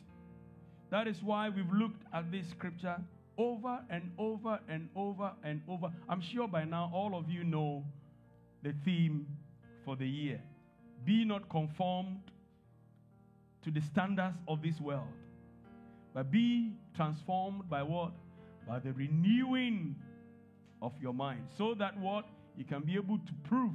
That 0.89 1.07
is 1.07 1.21
why 1.21 1.49
we've 1.49 1.71
looked 1.71 2.03
at 2.13 2.31
this 2.31 2.47
scripture 2.49 2.97
over 3.37 3.79
and 3.89 4.11
over 4.17 4.59
and 4.69 4.89
over 4.95 5.31
and 5.43 5.61
over. 5.67 5.91
I'm 6.07 6.21
sure 6.21 6.47
by 6.47 6.63
now 6.65 6.91
all 6.93 7.15
of 7.15 7.29
you 7.29 7.43
know 7.43 7.83
the 8.61 8.73
theme 8.85 9.27
for 9.83 9.95
the 9.95 10.07
year. 10.07 10.41
Be 11.03 11.25
not 11.25 11.49
conformed 11.49 12.21
to 13.63 13.71
the 13.71 13.81
standards 13.81 14.37
of 14.47 14.61
this 14.61 14.79
world, 14.79 15.07
but 16.13 16.31
be 16.31 16.73
transformed 16.95 17.69
by 17.69 17.83
what? 17.83 18.11
By 18.67 18.79
the 18.79 18.93
renewing 18.93 19.95
of 20.81 20.93
your 21.01 21.13
mind. 21.13 21.47
So 21.57 21.73
that 21.75 21.97
what? 21.99 22.25
You 22.55 22.65
can 22.65 22.81
be 22.81 22.95
able 22.95 23.17
to 23.17 23.33
prove, 23.43 23.71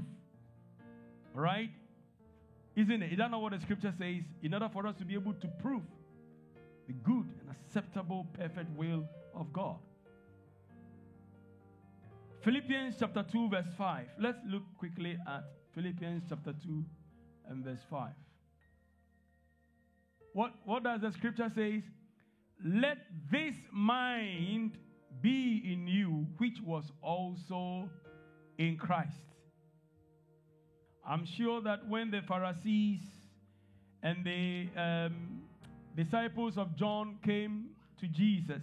right? 1.34 1.70
Isn't 2.78 3.02
it? 3.02 3.10
Is 3.10 3.18
that 3.18 3.32
not 3.32 3.42
what 3.42 3.52
the 3.52 3.58
scripture 3.58 3.92
says? 3.98 4.22
In 4.40 4.54
order 4.54 4.68
for 4.72 4.86
us 4.86 4.94
to 4.98 5.04
be 5.04 5.14
able 5.14 5.34
to 5.34 5.48
prove 5.60 5.82
the 6.86 6.92
good 6.92 7.26
and 7.40 7.50
acceptable, 7.50 8.24
perfect 8.34 8.70
will 8.78 9.04
of 9.34 9.52
God. 9.52 9.78
Philippians 12.44 12.94
chapter 13.00 13.24
2, 13.32 13.48
verse 13.48 13.66
5. 13.76 14.06
Let's 14.20 14.38
look 14.46 14.62
quickly 14.78 15.18
at 15.26 15.42
Philippians 15.74 16.22
chapter 16.28 16.54
2 16.64 16.84
and 17.50 17.64
verse 17.64 17.80
5. 17.90 18.12
What, 20.32 20.52
what 20.64 20.84
does 20.84 21.00
the 21.00 21.10
scripture 21.10 21.50
say? 21.52 21.82
Let 22.64 22.98
this 23.32 23.56
mind 23.72 24.78
be 25.20 25.62
in 25.64 25.88
you, 25.88 26.28
which 26.36 26.60
was 26.64 26.92
also 27.02 27.90
in 28.56 28.76
Christ. 28.76 29.18
I'm 31.08 31.24
sure 31.24 31.62
that 31.62 31.88
when 31.88 32.10
the 32.10 32.20
Pharisees 32.20 33.00
and 34.02 34.22
the 34.24 34.68
um, 34.78 35.42
disciples 35.96 36.58
of 36.58 36.76
John 36.76 37.16
came 37.24 37.70
to 37.98 38.06
Jesus, 38.06 38.60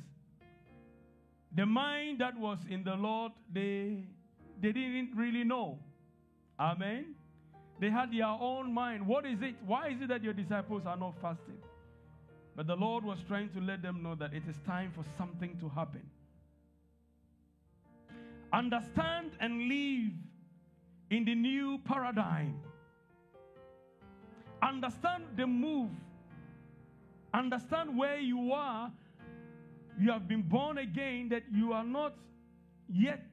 the 1.55 1.65
mind 1.65 2.21
that 2.21 2.37
was 2.37 2.59
in 2.69 2.83
the 2.83 2.93
Lord, 2.93 3.31
they, 3.51 4.03
they 4.61 4.71
didn't 4.71 5.15
really 5.15 5.43
know. 5.43 5.79
Amen. 6.59 7.15
They 7.79 7.89
had 7.89 8.13
their 8.13 8.25
own 8.25 8.71
mind. 8.71 9.07
What 9.07 9.25
is 9.25 9.41
it? 9.41 9.55
Why 9.65 9.89
is 9.89 10.01
it 10.01 10.09
that 10.09 10.23
your 10.23 10.33
disciples 10.33 10.83
are 10.85 10.97
not 10.97 11.15
fasting? 11.19 11.57
But 12.55 12.67
the 12.67 12.75
Lord 12.75 13.03
was 13.03 13.17
trying 13.27 13.49
to 13.49 13.59
let 13.59 13.81
them 13.81 14.03
know 14.03 14.13
that 14.15 14.33
it 14.33 14.43
is 14.47 14.55
time 14.67 14.91
for 14.95 15.03
something 15.17 15.57
to 15.59 15.67
happen. 15.69 16.03
Understand 18.53 19.31
and 19.41 19.67
live 19.67 20.13
in 21.15 21.23
the 21.23 21.33
new 21.33 21.79
paradigm. 21.85 22.59
Understand 24.61 25.23
the 25.37 25.47
move. 25.47 25.91
Understand 27.33 27.97
where 27.97 28.19
you 28.19 28.51
are. 28.51 28.91
You 29.99 30.11
have 30.11 30.27
been 30.27 30.41
born 30.41 30.77
again, 30.77 31.29
that 31.29 31.43
you 31.53 31.71
are 31.71 31.85
not 31.85 32.15
yet, 32.89 33.25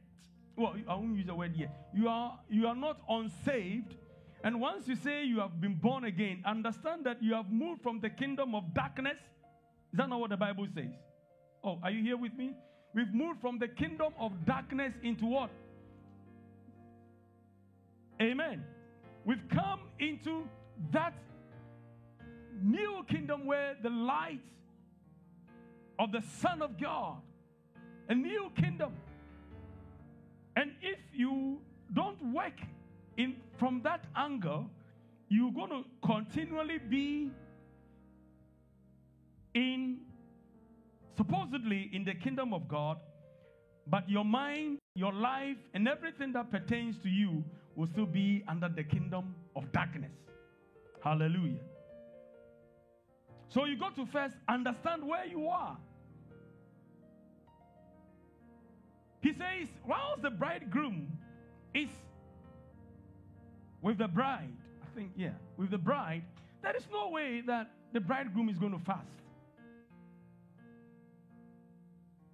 well, 0.57 0.75
I 0.89 0.95
won't 0.95 1.17
use 1.17 1.27
the 1.27 1.35
word 1.35 1.57
yet. 1.57 1.89
You 1.93 2.09
are, 2.09 2.39
you 2.49 2.69
are 2.69 2.77
not 2.77 3.01
unsaved. 3.09 3.97
And 4.45 4.61
once 4.61 4.87
you 4.87 4.95
say 4.95 5.25
you 5.25 5.41
have 5.41 5.61
been 5.61 5.75
born 5.75 6.05
again, 6.05 6.43
understand 6.47 7.05
that 7.07 7.23
you 7.23 7.35
have 7.35 7.51
moved 7.51 7.83
from 7.83 8.01
the 8.01 8.11
kingdom 8.11 8.55
of 8.55 8.73
darkness. 8.75 9.19
Is 9.93 9.99
that 9.99 10.09
not 10.09 10.21
what 10.21 10.31
the 10.31 10.37
Bible 10.37 10.67
says? 10.73 10.95
Oh, 11.65 11.79
are 11.83 11.91
you 11.91 12.03
here 12.03 12.17
with 12.17 12.35
me? 12.35 12.55
We've 12.95 13.13
moved 13.13 13.41
from 13.41 13.59
the 13.59 13.69
kingdom 13.69 14.13
of 14.19 14.33
darkness 14.45 14.93
into 15.03 15.27
what? 15.27 15.51
Amen. 18.21 18.65
We've 19.25 19.49
come 19.49 19.81
into 19.99 20.45
that 20.93 21.15
new 22.61 23.05
kingdom 23.09 23.47
where 23.47 23.77
the 23.83 23.91
light 23.91 24.41
of 25.99 26.13
the 26.13 26.23
Son 26.41 26.63
of 26.63 26.81
God, 26.81 27.19
a 28.09 28.15
new 28.15 28.51
kingdom. 28.57 28.93
And 30.57 30.73
if 30.83 30.99
you 31.13 31.61
don't 31.93 32.33
work 32.33 32.59
in 33.17 33.37
from 33.59 33.81
that 33.85 34.05
angle, 34.17 34.69
you're 35.29 35.53
going 35.53 35.71
to 35.71 35.85
continually 36.07 36.79
be 36.79 37.31
in 39.55 40.01
supposedly 41.17 41.91
in 41.93 42.05
the 42.05 42.15
kingdom 42.15 42.53
of 42.53 42.69
God, 42.69 42.99
but 43.87 44.09
your 44.09 44.25
mind, 44.25 44.79
your 44.95 45.13
life, 45.13 45.57
and 45.75 45.87
everything 45.87 46.33
that 46.33 46.51
pertains 46.51 46.99
to 47.03 47.09
you 47.09 47.45
will 47.77 47.87
still 47.87 48.07
be 48.07 48.45
under 48.49 48.69
the 48.69 48.85
kingdom 48.85 49.35
of 49.57 49.71
darkness. 49.73 50.13
Hallelujah. 51.03 51.61
So 53.49 53.65
you 53.65 53.79
got 53.79 53.97
to 53.97 54.07
first 54.07 54.35
understand 54.49 55.07
where 55.07 55.27
you 55.27 55.49
are. 55.49 55.77
He 59.21 59.33
says, 59.33 59.69
whilst 59.87 60.23
the 60.23 60.31
bridegroom 60.31 61.19
is 61.75 61.89
with 63.81 63.99
the 63.99 64.09
bride, 64.09 64.53
I 64.83 64.87
think, 64.97 65.13
yeah, 65.17 65.33
with 65.57 65.71
the 65.71 65.79
bride, 65.79 66.23
there 66.63 66.75
is 66.77 66.85
no 66.93 67.11
way 67.11 67.43
that 67.47 67.71
the 67.93 68.01
bridegroom 68.01 68.49
is 68.49 68.59
going 68.59 68.73
to 68.73 68.85
fast. 68.85 69.07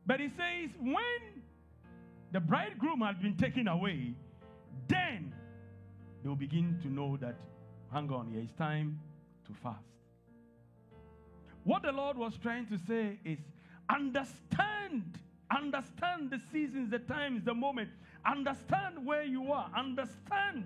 But 0.06 0.20
he 0.20 0.28
says, 0.28 0.70
when 0.80 1.42
the 2.32 2.40
bridegroom 2.40 3.00
has 3.00 3.16
been 3.16 3.36
taken 3.36 3.68
away, 3.68 4.14
then 4.88 5.34
they 6.22 6.28
will 6.28 6.36
begin 6.36 6.78
to 6.82 6.88
know 6.88 7.16
that, 7.18 7.36
hang 7.92 8.10
on, 8.10 8.30
here 8.30 8.40
it's 8.42 8.52
time 8.54 8.98
to 9.46 9.52
fast. 9.62 9.84
What 11.64 11.82
the 11.82 11.92
Lord 11.92 12.16
was 12.16 12.36
trying 12.42 12.66
to 12.68 12.78
say 12.78 13.18
is 13.24 13.38
understand, 13.90 15.18
understand 15.54 16.30
the 16.30 16.40
seasons, 16.50 16.90
the 16.90 16.98
times, 16.98 17.44
the 17.44 17.54
moment. 17.54 17.90
Understand 18.26 19.04
where 19.04 19.24
you 19.24 19.52
are. 19.52 19.70
Understand. 19.76 20.64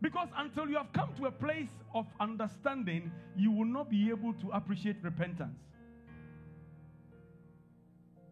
Because 0.00 0.28
until 0.36 0.68
you 0.68 0.76
have 0.76 0.92
come 0.92 1.12
to 1.16 1.26
a 1.26 1.30
place 1.30 1.68
of 1.94 2.06
understanding, 2.20 3.10
you 3.36 3.50
will 3.50 3.64
not 3.64 3.88
be 3.90 4.10
able 4.10 4.34
to 4.34 4.50
appreciate 4.50 4.96
repentance. 5.02 5.58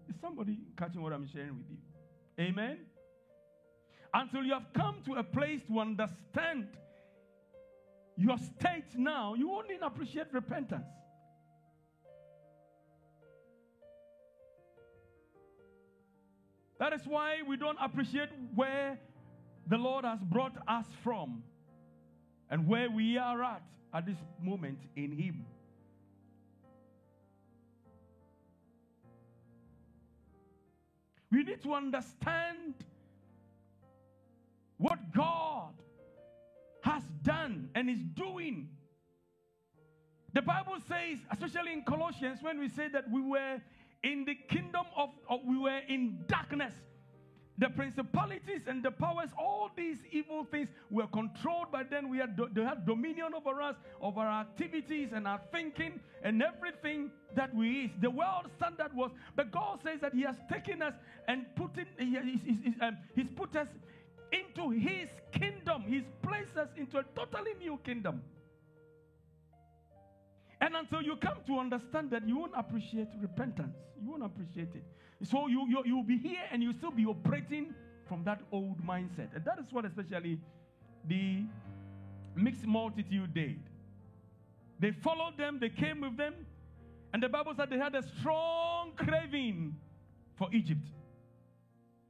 Is 0.09 0.15
somebody 0.21 0.59
catching 0.77 1.03
what 1.03 1.13
I'm 1.13 1.27
sharing 1.27 1.57
with 1.57 1.67
you? 1.71 1.79
Amen? 2.39 2.79
Until 4.17 4.45
you 4.45 4.53
have 4.53 4.73
come 4.73 5.03
to 5.07 5.15
a 5.15 5.25
place 5.25 5.61
to 5.67 5.81
understand 5.81 6.69
your 8.17 8.39
state 8.39 8.97
now, 8.97 9.35
you 9.35 9.49
won't 9.49 9.69
even 9.69 9.83
appreciate 9.83 10.33
repentance. 10.33 10.87
That 16.79 16.93
is 16.93 17.01
why 17.07 17.39
we 17.49 17.57
don't 17.57 17.79
appreciate 17.81 18.29
where 18.55 19.01
the 19.67 19.79
Lord 19.79 20.05
has 20.05 20.21
brought 20.23 20.57
us 20.69 20.87
from 21.03 21.43
and 22.51 22.69
where 22.69 22.89
we 22.91 23.19
are 23.19 23.43
at 23.43 23.63
at 23.93 24.07
this 24.07 24.19
moment 24.41 24.79
in 24.95 25.11
Him. 25.11 25.45
We 31.33 31.43
need 31.43 31.63
to 31.63 31.75
understand 31.75 32.75
God 35.15 35.73
has 36.83 37.03
done 37.23 37.71
and 37.75 37.89
is 37.89 38.03
doing. 38.15 38.69
The 40.33 40.43
Bible 40.43 40.77
says, 40.89 41.19
especially 41.31 41.73
in 41.73 41.83
Colossians, 41.85 42.43
when 42.43 42.59
we 42.59 42.69
say 42.69 42.89
that 42.89 43.11
we 43.11 43.23
were 43.23 43.61
in 44.03 44.25
the 44.25 44.35
kingdom 44.35 44.85
of, 44.97 45.11
we 45.47 45.57
were 45.59 45.81
in 45.89 46.25
darkness, 46.27 46.75
the 47.57 47.69
principalities 47.71 48.63
and 48.67 48.83
the 48.83 48.91
powers, 48.91 49.31
all 49.39 49.71
these 49.77 49.99
evil 50.11 50.45
things 50.45 50.69
were 50.91 51.07
controlled 51.07 51.71
by 51.71 51.85
them. 51.85 52.09
We 52.09 52.19
had 52.19 52.37
they 52.53 52.65
had 52.65 52.85
dominion 52.85 53.33
over 53.35 53.63
us, 53.63 53.77
over 54.01 54.21
our 54.21 54.41
activities 54.41 55.11
and 55.13 55.29
our 55.29 55.41
thinking 55.53 56.01
and 56.25 56.43
everything 56.43 57.13
that 57.37 57.55
we 57.55 57.85
is. 57.85 57.91
The 58.01 58.11
world 58.11 58.51
standard 58.57 58.95
was, 58.95 59.13
but 59.37 59.53
God 59.53 59.79
says 59.85 60.01
that 60.01 60.15
He 60.15 60.23
has 60.23 60.37
taken 60.51 60.83
us 60.83 60.95
and 61.29 61.47
put 61.55 61.79
it, 61.79 61.87
he, 61.97 62.41
he's, 62.45 62.75
um, 62.81 62.99
he's 63.15 63.29
put 63.37 63.55
us 63.55 63.69
into 64.35 64.71
His 64.71 65.09
kingdom. 65.33 65.85
He's 65.87 66.05
placed 66.23 66.57
us 66.57 66.69
into 66.77 66.99
a 66.99 67.05
totally 67.15 67.55
new 67.59 67.79
kingdom. 67.85 68.23
And 70.61 70.75
until 70.77 71.03
you 71.03 71.17
come 71.17 71.39
to 71.47 71.59
understand 71.59 72.11
that, 72.11 72.27
you 72.27 72.39
won't 72.39 72.53
appreciate 72.57 73.09
repentance. 73.21 73.77
You 74.03 74.11
won't 74.11 74.25
appreciate 74.25 74.75
it. 74.75 74.85
So 75.29 75.47
you, 75.47 75.67
you, 75.69 75.83
you'll 75.85 76.03
be 76.03 76.19
here 76.19 76.43
and 76.51 76.63
you'll 76.63 76.75
still 76.75 76.91
be 76.91 77.07
operating 77.07 77.75
from 78.09 78.25
that 78.25 78.41
old 78.53 78.85
mindset. 78.85 79.35
And 79.35 79.45
that 79.45 79.59
is 79.59 79.67
what 79.73 79.85
especially 79.85 80.39
the 81.07 81.45
mixed 82.35 82.67
multitude 82.67 83.35
did. 83.35 83.61
They 84.81 84.91
followed 84.91 85.37
them, 85.37 85.59
they 85.61 85.69
came 85.69 86.01
with 86.01 86.17
them, 86.17 86.35
and 87.13 87.23
the 87.23 87.29
Bible 87.29 87.55
said 87.57 87.71
they 87.71 87.79
had 87.79 87.95
a 87.95 88.03
strong 88.19 88.93
craving 88.97 89.77
for 90.37 90.49
Egypt. 90.53 90.87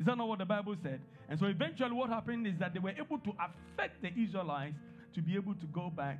Is 0.00 0.06
that 0.06 0.16
not 0.16 0.28
what 0.28 0.38
the 0.38 0.46
Bible 0.46 0.74
said? 0.82 1.00
And 1.28 1.38
so 1.38 1.46
eventually 1.46 1.92
what 1.92 2.10
happened 2.10 2.46
is 2.46 2.58
that 2.58 2.74
they 2.74 2.80
were 2.80 2.90
able 2.90 3.18
to 3.18 3.32
affect 3.32 4.02
the 4.02 4.12
Israelites 4.20 4.76
to 5.14 5.22
be 5.22 5.34
able 5.36 5.54
to 5.54 5.66
go 5.66 5.90
back, 5.90 6.18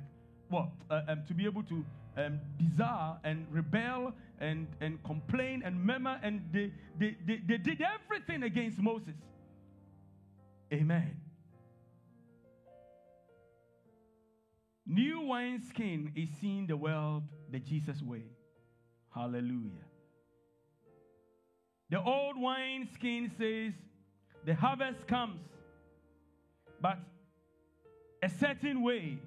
well, 0.49 0.71
uh, 0.89 1.01
um, 1.07 1.23
to 1.27 1.33
be 1.33 1.45
able 1.45 1.63
to 1.63 1.85
um, 2.17 2.39
desire 2.57 3.17
and 3.23 3.45
rebel 3.51 4.13
and, 4.39 4.67
and 4.81 5.03
complain 5.03 5.61
and 5.65 5.83
murmur, 5.83 6.19
and 6.23 6.41
they, 6.51 6.71
they, 6.99 7.15
they, 7.25 7.41
they 7.45 7.57
did 7.57 7.81
everything 7.81 8.43
against 8.43 8.79
Moses. 8.79 9.15
Amen. 10.73 11.21
New 14.87 15.21
wineskin 15.21 16.11
is 16.15 16.29
seeing 16.39 16.67
the 16.67 16.77
world 16.77 17.23
the 17.51 17.59
Jesus 17.59 18.01
way. 18.01 18.23
Hallelujah. 19.13 19.85
The 21.89 22.01
old 22.01 22.35
wineskin 22.37 23.31
says, 23.37 23.73
The 24.45 24.53
harvest 24.53 25.07
comes, 25.07 25.41
but 26.79 26.99
a 28.21 28.29
certain 28.29 28.83
way 28.83 29.17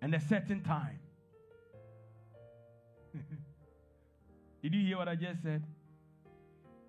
and 0.00 0.14
a 0.14 0.20
certain 0.20 0.62
time. 0.62 0.98
Did 4.62 4.74
you 4.74 4.86
hear 4.86 4.96
what 4.96 5.08
I 5.08 5.14
just 5.14 5.42
said? 5.42 5.62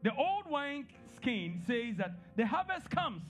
The 0.04 0.16
old 0.16 0.50
wine 0.50 0.88
skin 1.18 1.62
says 1.68 1.98
that 1.98 2.14
the 2.38 2.46
harvest 2.46 2.90
comes, 2.90 3.24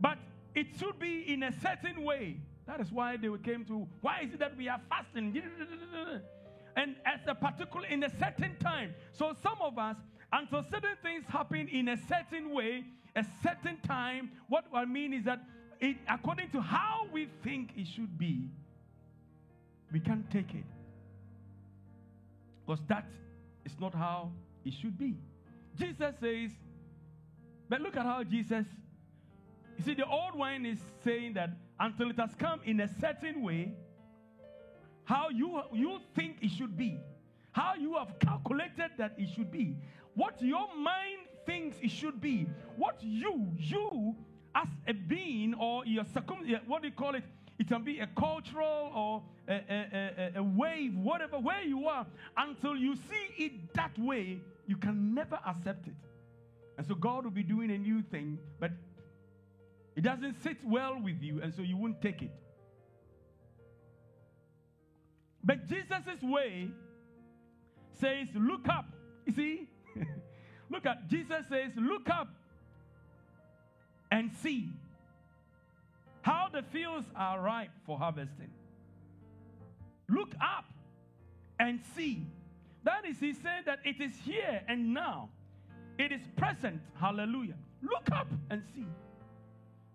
but 0.00 0.18
it 0.54 0.68
should 0.78 0.98
be 1.00 1.32
in 1.32 1.42
a 1.42 1.52
certain 1.60 2.04
way. 2.04 2.38
That 2.66 2.80
is 2.80 2.92
why 2.92 3.16
they 3.16 3.28
came 3.42 3.64
to, 3.64 3.88
why 4.00 4.20
is 4.24 4.34
it 4.34 4.38
that 4.38 4.56
we 4.56 4.68
are 4.68 4.80
fasting? 4.88 5.42
And 6.74 6.96
at 7.04 7.20
a 7.26 7.34
particular, 7.34 7.86
in 7.86 8.02
a 8.02 8.08
certain 8.18 8.56
time. 8.58 8.94
So 9.12 9.34
some 9.42 9.60
of 9.60 9.76
us, 9.76 9.96
until 10.32 10.62
certain 10.64 10.96
things 11.02 11.24
happen 11.28 11.68
in 11.68 11.88
a 11.88 11.96
certain 12.08 12.50
way, 12.54 12.84
a 13.14 13.24
certain 13.42 13.76
time, 13.86 14.30
what 14.48 14.64
I 14.72 14.84
mean 14.84 15.12
is 15.12 15.24
that 15.24 15.40
it, 15.80 15.96
according 16.08 16.50
to 16.50 16.60
how 16.60 17.06
we 17.12 17.28
think 17.42 17.72
it 17.76 17.86
should 17.86 18.18
be, 18.18 18.48
we 19.92 20.00
can't 20.00 20.28
take 20.30 20.54
it. 20.54 20.64
Because 22.64 22.82
that 22.88 23.06
is 23.64 23.72
not 23.80 23.94
how 23.94 24.30
it 24.64 24.72
should 24.80 24.96
be. 24.98 25.16
Jesus 25.78 26.14
says, 26.20 26.50
but 27.68 27.80
look 27.80 27.96
at 27.96 28.04
how 28.04 28.22
Jesus, 28.22 28.64
you 29.76 29.84
see, 29.84 29.94
the 29.94 30.06
old 30.06 30.34
wine 30.34 30.64
is 30.64 30.78
saying 31.04 31.34
that 31.34 31.50
until 31.80 32.10
it 32.10 32.18
has 32.18 32.34
come 32.38 32.60
in 32.64 32.80
a 32.80 32.88
certain 33.00 33.42
way, 33.42 33.72
how 35.04 35.28
you, 35.30 35.60
you 35.72 35.98
think 36.14 36.36
it 36.40 36.50
should 36.50 36.76
be, 36.76 37.00
how 37.50 37.74
you 37.74 37.94
have 37.94 38.18
calculated 38.18 38.90
that 38.98 39.14
it 39.18 39.28
should 39.34 39.50
be, 39.50 39.76
what 40.14 40.40
your 40.42 40.74
mind 40.76 41.20
thinks 41.46 41.76
it 41.82 41.90
should 41.90 42.20
be, 42.20 42.46
what 42.76 42.96
you, 43.00 43.48
you 43.56 44.14
as 44.54 44.68
a 44.86 44.92
being 44.92 45.54
or 45.54 45.86
your 45.86 46.04
what 46.66 46.82
do 46.82 46.88
you 46.88 46.94
call 46.94 47.14
it? 47.14 47.24
It 47.58 47.68
can 47.68 47.84
be 47.84 48.00
a 48.00 48.08
cultural 48.18 48.90
or 48.94 49.22
a, 49.48 49.54
a, 49.54 50.32
a, 50.36 50.40
a 50.40 50.42
wave, 50.42 50.96
whatever, 50.96 51.38
where 51.38 51.62
you 51.62 51.86
are, 51.86 52.06
until 52.36 52.76
you 52.76 52.96
see 52.96 53.44
it 53.44 53.74
that 53.74 53.96
way, 53.98 54.40
you 54.66 54.76
can 54.76 55.14
never 55.14 55.38
accept 55.46 55.86
it. 55.86 55.94
And 56.78 56.86
so 56.86 56.94
God 56.94 57.24
will 57.24 57.30
be 57.30 57.42
doing 57.42 57.70
a 57.70 57.78
new 57.78 58.02
thing, 58.02 58.38
but 58.58 58.72
it 59.94 60.02
doesn't 60.02 60.42
sit 60.42 60.56
well 60.64 60.98
with 61.02 61.22
you, 61.22 61.40
and 61.42 61.54
so 61.54 61.62
you 61.62 61.76
won't 61.76 62.00
take 62.00 62.22
it. 62.22 62.32
But 65.44 65.66
Jesus' 65.66 66.22
way 66.22 66.70
says, 68.00 68.28
Look 68.34 68.68
up. 68.68 68.86
You 69.26 69.32
see? 69.34 69.68
look 70.70 70.86
at 70.86 71.08
Jesus 71.08 71.46
says, 71.48 71.72
Look 71.76 72.08
up 72.08 72.28
and 74.10 74.30
see 74.42 74.68
how 76.22 76.48
the 76.52 76.62
fields 76.62 77.06
are 77.16 77.40
ripe 77.40 77.70
for 77.86 77.98
harvesting. 77.98 78.50
Look 80.08 80.32
up 80.40 80.66
and 81.58 81.80
see. 81.96 82.26
That 82.84 83.04
is, 83.06 83.18
he 83.18 83.32
said 83.32 83.64
that 83.66 83.80
it 83.84 84.00
is 84.00 84.12
here 84.24 84.62
and 84.68 84.92
now. 84.92 85.30
It 85.98 86.12
is 86.12 86.20
present. 86.36 86.80
Hallelujah. 86.94 87.54
Look 87.82 88.10
up 88.12 88.28
and 88.50 88.62
see. 88.74 88.86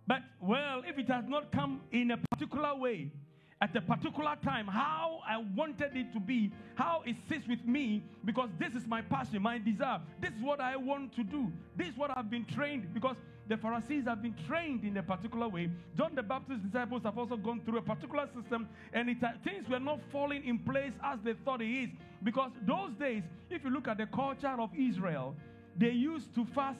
But, 0.06 0.22
well, 0.42 0.84
if 0.88 0.98
it 0.98 1.08
has 1.10 1.26
not 1.28 1.52
come 1.52 1.82
in 1.92 2.12
a 2.12 2.18
particular 2.32 2.76
way, 2.76 3.12
at 3.60 3.76
a 3.76 3.82
particular 3.82 4.36
time, 4.44 4.68
how 4.68 5.20
I 5.28 5.38
wanted 5.56 5.96
it 5.96 6.14
to 6.14 6.20
be, 6.20 6.52
how 6.76 7.02
it 7.06 7.16
sits 7.28 7.48
with 7.48 7.66
me, 7.66 8.04
because 8.24 8.50
this 8.60 8.74
is 8.74 8.86
my 8.86 9.02
passion, 9.02 9.42
my 9.42 9.58
desire. 9.58 10.00
This 10.22 10.32
is 10.32 10.42
what 10.42 10.60
I 10.60 10.76
want 10.76 11.16
to 11.16 11.24
do. 11.24 11.52
This 11.76 11.88
is 11.90 11.98
what 11.98 12.16
I've 12.16 12.30
been 12.30 12.46
trained, 12.46 12.94
because 12.94 13.16
the 13.48 13.58
Pharisees 13.58 14.06
have 14.06 14.22
been 14.22 14.36
trained 14.46 14.84
in 14.84 14.96
a 14.98 15.04
particular 15.04 15.48
way. 15.48 15.72
John 15.98 16.14
the 16.14 16.22
Baptist's 16.22 16.66
disciples 16.66 17.04
have 17.04 17.18
also 17.18 17.38
gone 17.38 17.62
through 17.66 17.80
a 17.80 17.82
particular 17.82 18.28
system, 18.36 18.68
and 18.94 19.10
it, 19.10 19.24
uh, 19.24 19.30
things 19.44 19.68
were 19.68 19.80
not 19.80 20.02
falling 20.12 20.46
in 20.46 20.60
place 20.60 20.94
as 21.04 21.20
they 21.24 21.34
thought 21.46 21.62
it 21.62 21.72
is. 21.72 21.90
Because 22.24 22.52
those 22.68 22.92
days, 23.00 23.24
if 23.50 23.64
you 23.64 23.72
look 23.72 23.88
at 23.88 23.98
the 23.98 24.06
culture 24.08 24.56
of 24.60 24.70
Israel, 24.78 25.36
they 25.78 25.92
used 25.92 26.36
to 26.36 26.46
fast, 26.46 26.80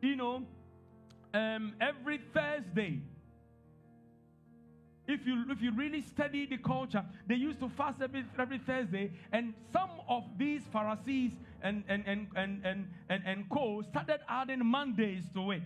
you 0.00 0.16
know, 0.16 0.42
um, 1.34 1.74
every 1.80 2.20
Thursday 2.32 3.00
if 5.08 5.26
you 5.26 5.44
if 5.48 5.62
you 5.62 5.72
really 5.72 6.02
study 6.02 6.46
the 6.46 6.58
culture, 6.58 7.04
they 7.26 7.36
used 7.36 7.60
to 7.60 7.68
fast 7.68 8.02
every, 8.02 8.24
every 8.38 8.58
Thursday, 8.58 9.12
and 9.32 9.54
some 9.72 9.90
of 10.08 10.24
these 10.36 10.62
Pharisees 10.72 11.32
and 11.62 11.84
and 11.88 12.04
and 12.06 12.28
and 12.36 12.64
and 12.64 12.88
and, 13.08 13.22
and 13.24 13.48
co 13.48 13.82
started 13.82 14.20
adding 14.28 14.64
Mondays 14.64 15.24
to 15.34 15.52
it. 15.52 15.62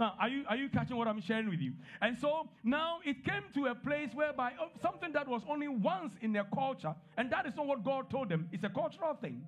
Now, 0.00 0.14
are 0.18 0.28
you 0.28 0.44
are 0.48 0.56
you 0.56 0.68
catching 0.68 0.96
what 0.96 1.06
I'm 1.06 1.20
sharing 1.20 1.50
with 1.50 1.60
you? 1.60 1.72
And 2.00 2.18
so 2.18 2.48
now 2.64 2.98
it 3.04 3.24
came 3.24 3.44
to 3.54 3.66
a 3.66 3.74
place 3.74 4.10
whereby 4.14 4.52
oh, 4.60 4.68
something 4.80 5.12
that 5.12 5.28
was 5.28 5.42
only 5.48 5.68
once 5.68 6.14
in 6.20 6.32
their 6.32 6.46
culture, 6.54 6.94
and 7.16 7.30
that 7.30 7.46
is 7.46 7.54
not 7.54 7.66
what 7.66 7.84
God 7.84 8.10
told 8.10 8.28
them. 8.30 8.48
It's 8.52 8.64
a 8.64 8.70
cultural 8.70 9.14
thing. 9.14 9.46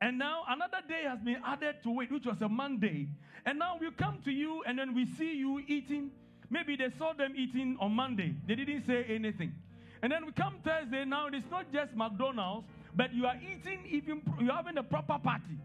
And 0.00 0.18
now 0.18 0.42
another 0.48 0.78
day 0.88 1.04
has 1.08 1.20
been 1.20 1.40
added 1.46 1.76
to 1.84 2.00
it, 2.00 2.10
which 2.10 2.26
was 2.26 2.42
a 2.42 2.48
Monday. 2.48 3.08
And 3.46 3.56
now 3.56 3.78
we 3.80 3.88
come 3.92 4.18
to 4.24 4.32
you, 4.32 4.64
and 4.66 4.76
then 4.76 4.94
we 4.94 5.06
see 5.06 5.36
you 5.36 5.62
eating 5.68 6.10
Maybe 6.52 6.76
they 6.76 6.90
saw 6.98 7.14
them 7.14 7.32
eating 7.34 7.78
on 7.80 7.92
Monday. 7.92 8.34
They 8.46 8.54
didn't 8.54 8.84
say 8.86 9.06
anything. 9.08 9.54
And 10.02 10.12
then 10.12 10.26
we 10.26 10.32
come 10.32 10.56
Thursday. 10.62 11.02
Now 11.06 11.28
it's 11.32 11.50
not 11.50 11.72
just 11.72 11.96
McDonald's, 11.96 12.66
but 12.94 13.14
you 13.14 13.24
are 13.24 13.36
eating 13.36 13.80
even 13.88 14.20
you're 14.38 14.52
having 14.52 14.76
a 14.76 14.82
proper 14.82 15.18
party. 15.18 15.58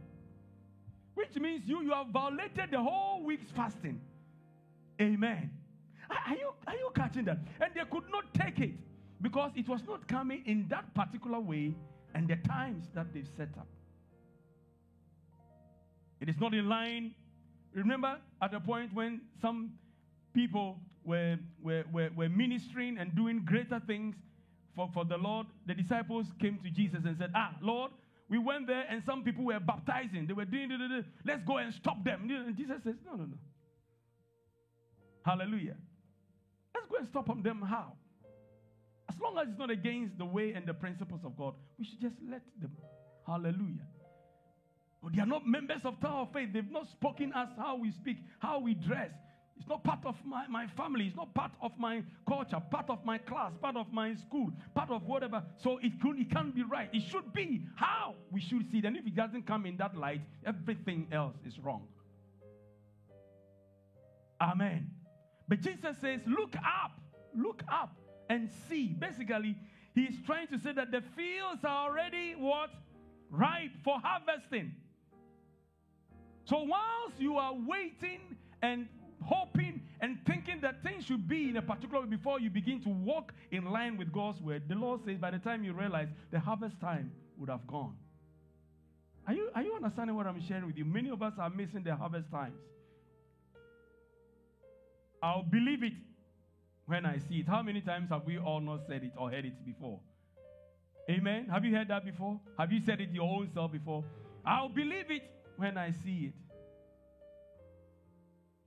Which 1.15 1.35
means 1.35 1.63
you 1.65 1.81
you 1.83 1.91
have 1.91 2.07
violated 2.07 2.71
the 2.71 2.81
whole 2.81 3.21
week's 3.21 3.51
fasting. 3.51 3.99
Amen. 5.01 5.51
Are 6.09 6.35
you 6.35 6.51
are 6.65 6.75
you 6.75 6.89
catching 6.95 7.25
that? 7.25 7.39
And 7.59 7.73
they 7.75 7.81
could 7.91 8.09
not 8.09 8.33
take 8.33 8.59
it 8.59 8.75
because 9.21 9.51
it 9.57 9.67
was 9.67 9.81
not 9.85 10.07
coming 10.07 10.41
in 10.45 10.67
that 10.69 10.95
particular 10.95 11.41
way 11.41 11.75
and 12.15 12.29
the 12.29 12.37
times 12.47 12.85
that 12.95 13.07
they've 13.13 13.27
set 13.35 13.49
up. 13.59 13.67
It 16.21 16.29
is 16.29 16.39
not 16.39 16.53
in 16.53 16.69
line. 16.69 17.13
Remember 17.73 18.19
at 18.41 18.51
the 18.51 18.61
point 18.61 18.93
when 18.93 19.19
some 19.41 19.71
people 20.37 20.77
were, 21.03 21.37
were, 21.63 21.83
were, 21.91 22.09
were 22.15 22.29
ministering 22.29 22.99
and 22.99 23.15
doing 23.15 23.43
greater 23.43 23.81
things 23.87 24.15
for, 24.75 24.87
for 24.93 25.03
the 25.03 25.17
Lord, 25.17 25.47
the 25.65 25.73
disciples 25.73 26.27
came 26.39 26.59
to 26.63 26.69
Jesus 26.69 26.99
and 27.05 27.17
said, 27.17 27.31
Ah, 27.33 27.55
Lord, 27.59 27.91
we 28.29 28.37
went 28.37 28.67
there 28.67 28.85
and 28.87 29.01
some 29.03 29.23
people 29.23 29.43
were 29.43 29.59
baptizing. 29.59 30.27
They 30.27 30.33
were 30.33 30.45
doing, 30.45 30.69
let's 31.25 31.43
go 31.43 31.57
and 31.57 31.73
stop 31.73 32.03
them. 32.03 32.29
And 32.29 32.55
Jesus 32.55 32.77
says, 32.83 32.93
No, 33.03 33.13
no, 33.13 33.23
no. 33.23 33.37
Hallelujah. 35.25 35.75
Let's 36.75 36.87
go 36.87 36.97
and 36.97 37.07
stop 37.07 37.43
them. 37.43 37.63
How? 37.67 37.93
As 39.09 39.15
long 39.19 39.39
as 39.39 39.47
it's 39.49 39.57
not 39.57 39.71
against 39.71 40.17
the 40.19 40.25
way 40.25 40.53
and 40.53 40.67
the 40.67 40.73
principles 40.75 41.21
of 41.25 41.35
God, 41.35 41.55
we 41.79 41.85
should 41.85 41.99
just 41.99 42.15
let 42.29 42.41
them. 42.61 42.71
Hallelujah. 43.25 43.87
They 45.13 45.21
are 45.21 45.25
not 45.25 45.47
members 45.47 45.81
of 45.85 45.99
Tower 45.99 46.23
of 46.23 46.33
Faith. 46.33 46.49
They've 46.53 46.69
not 46.69 46.87
spoken 46.91 47.33
us 47.33 47.49
how 47.57 47.77
we 47.77 47.91
speak, 47.91 48.17
how 48.39 48.59
we 48.59 48.73
dress, 48.73 49.11
it's 49.57 49.67
not 49.67 49.83
part 49.83 50.05
of 50.05 50.15
my, 50.25 50.47
my 50.47 50.67
family. 50.67 51.07
It's 51.07 51.15
not 51.15 51.33
part 51.33 51.51
of 51.61 51.71
my 51.77 52.03
culture, 52.27 52.61
part 52.71 52.89
of 52.89 53.03
my 53.03 53.17
class, 53.17 53.53
part 53.61 53.75
of 53.75 53.91
my 53.91 54.15
school, 54.15 54.51
part 54.75 54.91
of 54.91 55.03
whatever. 55.03 55.43
So 55.57 55.79
it, 55.81 55.99
could, 56.01 56.19
it 56.19 56.31
can't 56.31 56.53
be 56.55 56.63
right. 56.63 56.89
It 56.93 57.01
should 57.01 57.33
be 57.33 57.63
how 57.75 58.15
we 58.31 58.39
should 58.39 58.69
see 58.71 58.79
it. 58.79 58.85
And 58.85 58.95
if 58.95 59.05
it 59.05 59.15
doesn't 59.15 59.47
come 59.47 59.65
in 59.65 59.77
that 59.77 59.97
light, 59.97 60.21
everything 60.45 61.07
else 61.11 61.35
is 61.45 61.59
wrong. 61.59 61.87
Amen. 64.39 64.91
But 65.47 65.61
Jesus 65.61 65.97
says, 65.99 66.21
Look 66.27 66.55
up, 66.57 66.91
look 67.35 67.63
up 67.71 67.95
and 68.29 68.49
see. 68.69 68.87
Basically, 68.87 69.57
he's 69.95 70.15
trying 70.25 70.47
to 70.47 70.59
say 70.59 70.73
that 70.73 70.91
the 70.91 71.01
fields 71.15 71.63
are 71.63 71.89
already 71.89 72.35
what? 72.35 72.69
Ripe 73.29 73.71
for 73.83 73.99
harvesting. 74.01 74.73
So 76.45 76.63
whilst 76.63 77.19
you 77.19 77.37
are 77.37 77.53
waiting 77.53 78.19
and 78.61 78.87
hoping 79.23 79.81
and 79.99 80.17
thinking 80.25 80.61
that 80.61 80.83
things 80.83 81.05
should 81.05 81.27
be 81.27 81.49
in 81.49 81.57
a 81.57 81.61
particular 81.61 82.01
way 82.01 82.07
before 82.07 82.39
you 82.39 82.49
begin 82.49 82.81
to 82.81 82.89
walk 82.89 83.33
in 83.51 83.65
line 83.65 83.97
with 83.97 84.11
God's 84.11 84.41
word, 84.41 84.63
the 84.67 84.75
Lord 84.75 85.03
says 85.05 85.17
by 85.17 85.31
the 85.31 85.39
time 85.39 85.63
you 85.63 85.73
realize 85.73 86.09
the 86.31 86.39
harvest 86.39 86.79
time 86.79 87.11
would 87.37 87.49
have 87.49 87.65
gone. 87.67 87.95
Are 89.27 89.33
you, 89.33 89.49
are 89.53 89.61
you 89.61 89.75
understanding 89.75 90.15
what 90.15 90.25
I'm 90.25 90.41
sharing 90.47 90.67
with 90.67 90.77
you? 90.77 90.85
Many 90.85 91.09
of 91.09 91.21
us 91.21 91.33
are 91.37 91.49
missing 91.49 91.83
the 91.83 91.95
harvest 91.95 92.31
times. 92.31 92.59
I'll 95.21 95.43
believe 95.43 95.83
it 95.83 95.93
when 96.85 97.05
I 97.05 97.17
see 97.17 97.39
it. 97.39 97.47
How 97.47 97.61
many 97.61 97.81
times 97.81 98.09
have 98.09 98.25
we 98.25 98.37
all 98.37 98.61
not 98.61 98.81
said 98.87 99.03
it 99.03 99.11
or 99.17 99.29
heard 99.29 99.45
it 99.45 99.65
before? 99.65 99.99
Amen. 101.09 101.47
Have 101.51 101.65
you 101.65 101.75
heard 101.75 101.87
that 101.89 102.05
before? 102.05 102.39
Have 102.57 102.71
you 102.71 102.81
said 102.85 103.01
it 103.01 103.09
your 103.11 103.29
own 103.29 103.49
self 103.53 103.71
before? 103.71 104.03
I'll 104.45 104.69
believe 104.69 105.09
it 105.09 105.23
when 105.57 105.77
I 105.77 105.91
see 105.91 106.31
it. 106.31 106.33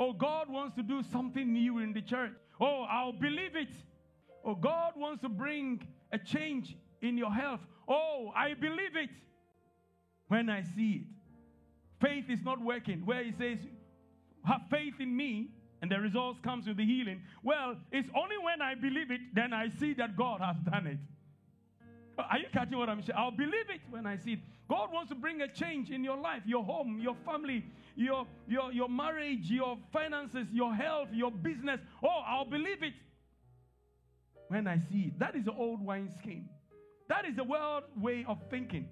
Oh, 0.00 0.14
God 0.14 0.48
wants 0.48 0.74
to 0.76 0.82
do 0.82 1.02
something 1.12 1.52
new 1.52 1.78
in 1.78 1.92
the 1.92 2.00
church. 2.00 2.32
Oh, 2.58 2.86
I'll 2.90 3.12
believe 3.12 3.54
it. 3.54 3.68
Oh, 4.44 4.54
God 4.54 4.94
wants 4.96 5.20
to 5.20 5.28
bring 5.28 5.86
a 6.10 6.18
change 6.18 6.74
in 7.02 7.18
your 7.18 7.30
health. 7.30 7.60
Oh, 7.86 8.32
I 8.34 8.54
believe 8.54 8.96
it 8.96 9.10
when 10.28 10.48
I 10.48 10.62
see 10.62 11.02
it. 11.02 11.06
Faith 12.00 12.30
is 12.30 12.42
not 12.42 12.64
working. 12.64 13.04
Where 13.04 13.22
he 13.22 13.32
says, 13.32 13.58
have 14.46 14.62
faith 14.70 14.94
in 15.00 15.14
me, 15.14 15.50
and 15.82 15.90
the 15.90 16.00
results 16.00 16.40
comes 16.40 16.66
with 16.66 16.78
the 16.78 16.86
healing. 16.86 17.20
Well, 17.42 17.76
it's 17.92 18.08
only 18.16 18.38
when 18.42 18.62
I 18.62 18.74
believe 18.74 19.10
it, 19.10 19.20
then 19.34 19.52
I 19.52 19.68
see 19.78 19.92
that 19.94 20.16
God 20.16 20.40
has 20.40 20.56
done 20.70 20.86
it. 20.86 20.98
Are 22.30 22.38
you 22.38 22.46
catching 22.52 22.78
what 22.78 22.88
I'm 22.88 23.02
saying? 23.02 23.16
I'll 23.16 23.30
believe 23.30 23.68
it 23.68 23.80
when 23.90 24.06
I 24.06 24.16
see 24.16 24.34
it. 24.34 24.40
God 24.68 24.92
wants 24.92 25.08
to 25.10 25.14
bring 25.14 25.42
a 25.42 25.48
change 25.48 25.90
in 25.90 26.04
your 26.04 26.16
life, 26.16 26.42
your 26.46 26.64
home, 26.64 27.00
your 27.00 27.16
family, 27.24 27.64
your, 27.96 28.26
your, 28.46 28.72
your 28.72 28.88
marriage, 28.88 29.50
your 29.50 29.76
finances, 29.92 30.46
your 30.52 30.74
health, 30.74 31.08
your 31.12 31.30
business. 31.30 31.80
Oh, 32.02 32.22
I'll 32.26 32.44
believe 32.44 32.82
it 32.82 32.94
when 34.48 34.66
I 34.66 34.78
see 34.90 35.08
it. 35.08 35.18
That 35.18 35.34
is 35.36 35.44
the 35.44 35.52
old 35.52 35.80
wine 35.80 36.10
scheme. 36.20 36.48
That 37.08 37.24
is 37.24 37.36
the 37.36 37.44
world 37.44 37.84
way 38.00 38.24
of 38.28 38.38
thinking. 38.50 38.88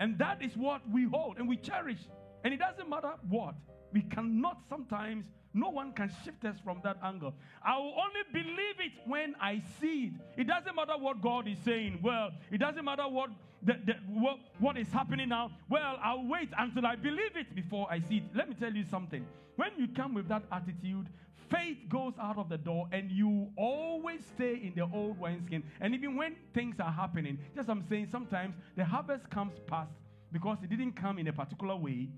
And 0.00 0.18
that 0.18 0.42
is 0.42 0.56
what 0.56 0.80
we 0.90 1.04
hold 1.04 1.38
and 1.38 1.48
we 1.48 1.56
cherish. 1.56 2.00
And 2.42 2.54
it 2.54 2.58
doesn't 2.58 2.88
matter 2.88 3.12
what. 3.28 3.54
We 3.92 4.02
cannot 4.02 4.58
sometimes 4.68 5.24
no 5.52 5.68
one 5.68 5.92
can 5.92 6.10
shift 6.24 6.44
us 6.44 6.56
from 6.62 6.80
that 6.84 6.98
angle. 7.02 7.34
I 7.64 7.76
will 7.76 7.94
only 7.98 8.20
believe 8.32 8.78
it 8.78 8.92
when 9.06 9.34
I 9.40 9.62
see 9.80 10.12
it. 10.36 10.40
It 10.42 10.46
doesn't 10.46 10.74
matter 10.74 10.96
what 10.98 11.20
God 11.20 11.48
is 11.48 11.58
saying. 11.64 11.98
Well, 12.02 12.30
it 12.50 12.58
doesn't 12.58 12.84
matter 12.84 13.08
what, 13.08 13.30
the, 13.62 13.74
the, 13.84 13.94
what, 14.06 14.38
what 14.58 14.78
is 14.78 14.88
happening 14.92 15.28
now. 15.28 15.50
Well, 15.68 15.98
I'll 16.02 16.24
wait 16.24 16.50
until 16.56 16.86
I 16.86 16.96
believe 16.96 17.36
it 17.36 17.54
before 17.54 17.88
I 17.90 18.00
see 18.00 18.18
it. 18.18 18.24
Let 18.34 18.48
me 18.48 18.54
tell 18.54 18.72
you 18.72 18.84
something. 18.88 19.26
When 19.56 19.70
you 19.76 19.88
come 19.88 20.14
with 20.14 20.28
that 20.28 20.44
attitude, 20.52 21.08
faith 21.50 21.78
goes 21.88 22.14
out 22.20 22.38
of 22.38 22.48
the 22.48 22.58
door 22.58 22.88
and 22.92 23.10
you 23.10 23.48
always 23.56 24.20
stay 24.34 24.54
in 24.54 24.72
the 24.76 24.88
old 24.94 25.18
wineskin. 25.18 25.64
And 25.80 25.94
even 25.94 26.16
when 26.16 26.36
things 26.54 26.76
are 26.78 26.92
happening, 26.92 27.38
just 27.56 27.68
I'm 27.68 27.84
saying, 27.88 28.08
sometimes 28.12 28.54
the 28.76 28.84
harvest 28.84 29.28
comes 29.30 29.54
past 29.66 29.90
because 30.32 30.58
it 30.62 30.70
didn't 30.70 30.92
come 30.92 31.18
in 31.18 31.26
a 31.26 31.32
particular 31.32 31.74
way 31.74 32.08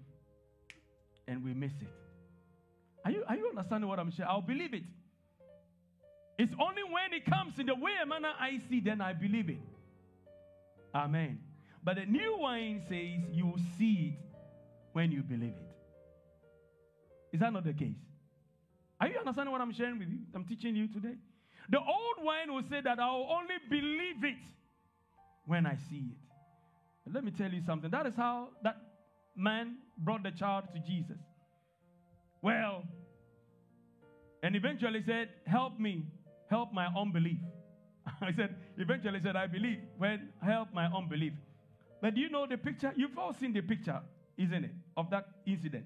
and 1.27 1.43
we 1.43 1.55
miss 1.55 1.73
it. 1.81 2.02
Are 3.33 3.37
you, 3.37 3.49
understanding 3.49 3.89
what 3.89 3.99
I'm 3.99 4.13
saying? 4.13 4.29
I'll 4.31 4.43
believe 4.43 4.75
it. 4.75 4.83
It's 6.39 6.53
only 6.61 6.83
when 6.83 7.15
it 7.15 7.25
comes 7.25 7.59
in 7.59 7.65
the 7.65 7.75
way 7.75 7.93
and 7.99 8.11
manner 8.11 8.29
I 8.39 8.61
see, 8.69 8.81
then 8.81 9.01
I 9.01 9.15
believe 9.15 9.49
it. 9.49 9.63
Amen. 10.95 11.39
But 11.83 11.97
the 11.97 12.05
new 12.05 12.37
wine 12.37 12.83
says 12.91 13.35
you 13.35 13.47
will 13.47 13.61
see 13.79 14.19
it 14.19 14.37
when 14.93 15.13
you 15.13 15.23
believe 15.23 15.55
it. 15.55 15.77
Is 17.33 17.41
that 17.41 17.55
not 17.55 17.65
the 17.65 17.73
case? 17.73 17.97
Are 19.01 19.09
you 19.09 19.19
understanding 19.19 19.51
what 19.51 19.63
I'm 19.63 19.73
sharing 19.73 19.99
with 19.99 20.11
you? 20.11 20.19
I'm 20.35 20.45
teaching 20.45 20.77
you 20.77 20.89
today. 20.89 21.15
The 21.71 21.79
old 21.79 22.19
wine 22.19 22.53
will 22.53 22.65
say 22.69 22.83
that 22.83 22.99
I'll 22.99 23.29
only 23.31 23.55
believe 23.71 24.23
it 24.25 24.45
when 25.47 25.65
I 25.65 25.77
see 25.89 26.11
it. 26.11 26.19
But 27.07 27.15
let 27.15 27.25
me 27.25 27.31
tell 27.31 27.51
you 27.51 27.63
something. 27.65 27.91
That 27.91 28.07
is 28.07 28.15
how 28.15 28.51
that 28.63 28.77
man 29.35 29.77
brought 29.97 30.23
the 30.23 30.33
child 30.33 30.65
to 30.75 30.81
Jesus. 30.81 31.17
Well, 32.43 32.83
and 34.43 34.57
eventually 34.57 35.03
said, 35.05 35.29
Help 35.47 35.79
me, 35.79 36.05
help 36.51 36.73
my 36.73 36.87
unbelief. 36.87 37.39
I 38.21 38.33
said, 38.33 38.57
eventually 38.77 39.21
said, 39.21 39.37
I 39.37 39.47
believe. 39.47 39.79
When 39.99 40.31
help 40.43 40.69
my 40.73 40.87
unbelief. 40.87 41.33
But 42.01 42.15
do 42.15 42.21
you 42.21 42.29
know 42.29 42.47
the 42.47 42.59
picture? 42.59 42.93
You've 42.97 43.17
all 43.17 43.33
seen 43.33 43.53
the 43.53 43.61
picture, 43.61 44.01
isn't 44.37 44.65
it, 44.65 44.73
of 44.97 45.09
that 45.11 45.27
incident. 45.47 45.85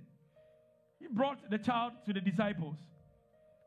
He 0.99 1.07
brought 1.09 1.51
the 1.51 1.59
child 1.59 1.93
to 2.07 2.13
the 2.15 2.21
disciples. 2.21 2.77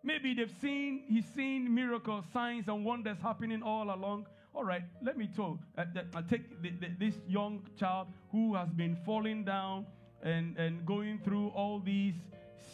Maybe 0.03 0.33
they've 0.33 0.53
seen, 0.61 1.03
he's 1.07 1.25
seen 1.35 1.73
miracles, 1.73 2.25
signs, 2.33 2.67
and 2.67 2.83
wonders 2.83 3.17
happening 3.21 3.61
all 3.61 3.93
along. 3.93 4.25
All 4.55 4.63
right, 4.63 4.83
let 5.03 5.17
me 5.17 5.29
talk. 5.35 5.59
Uh, 5.77 5.83
uh, 6.15 6.21
take 6.27 6.61
the, 6.63 6.71
the, 6.71 6.87
this 6.97 7.15
young 7.27 7.61
child 7.77 8.07
who 8.31 8.55
has 8.55 8.69
been 8.69 8.97
falling 9.05 9.43
down 9.43 9.85
and, 10.23 10.57
and 10.57 10.85
going 10.85 11.19
through 11.23 11.49
all 11.49 11.79
these 11.79 12.15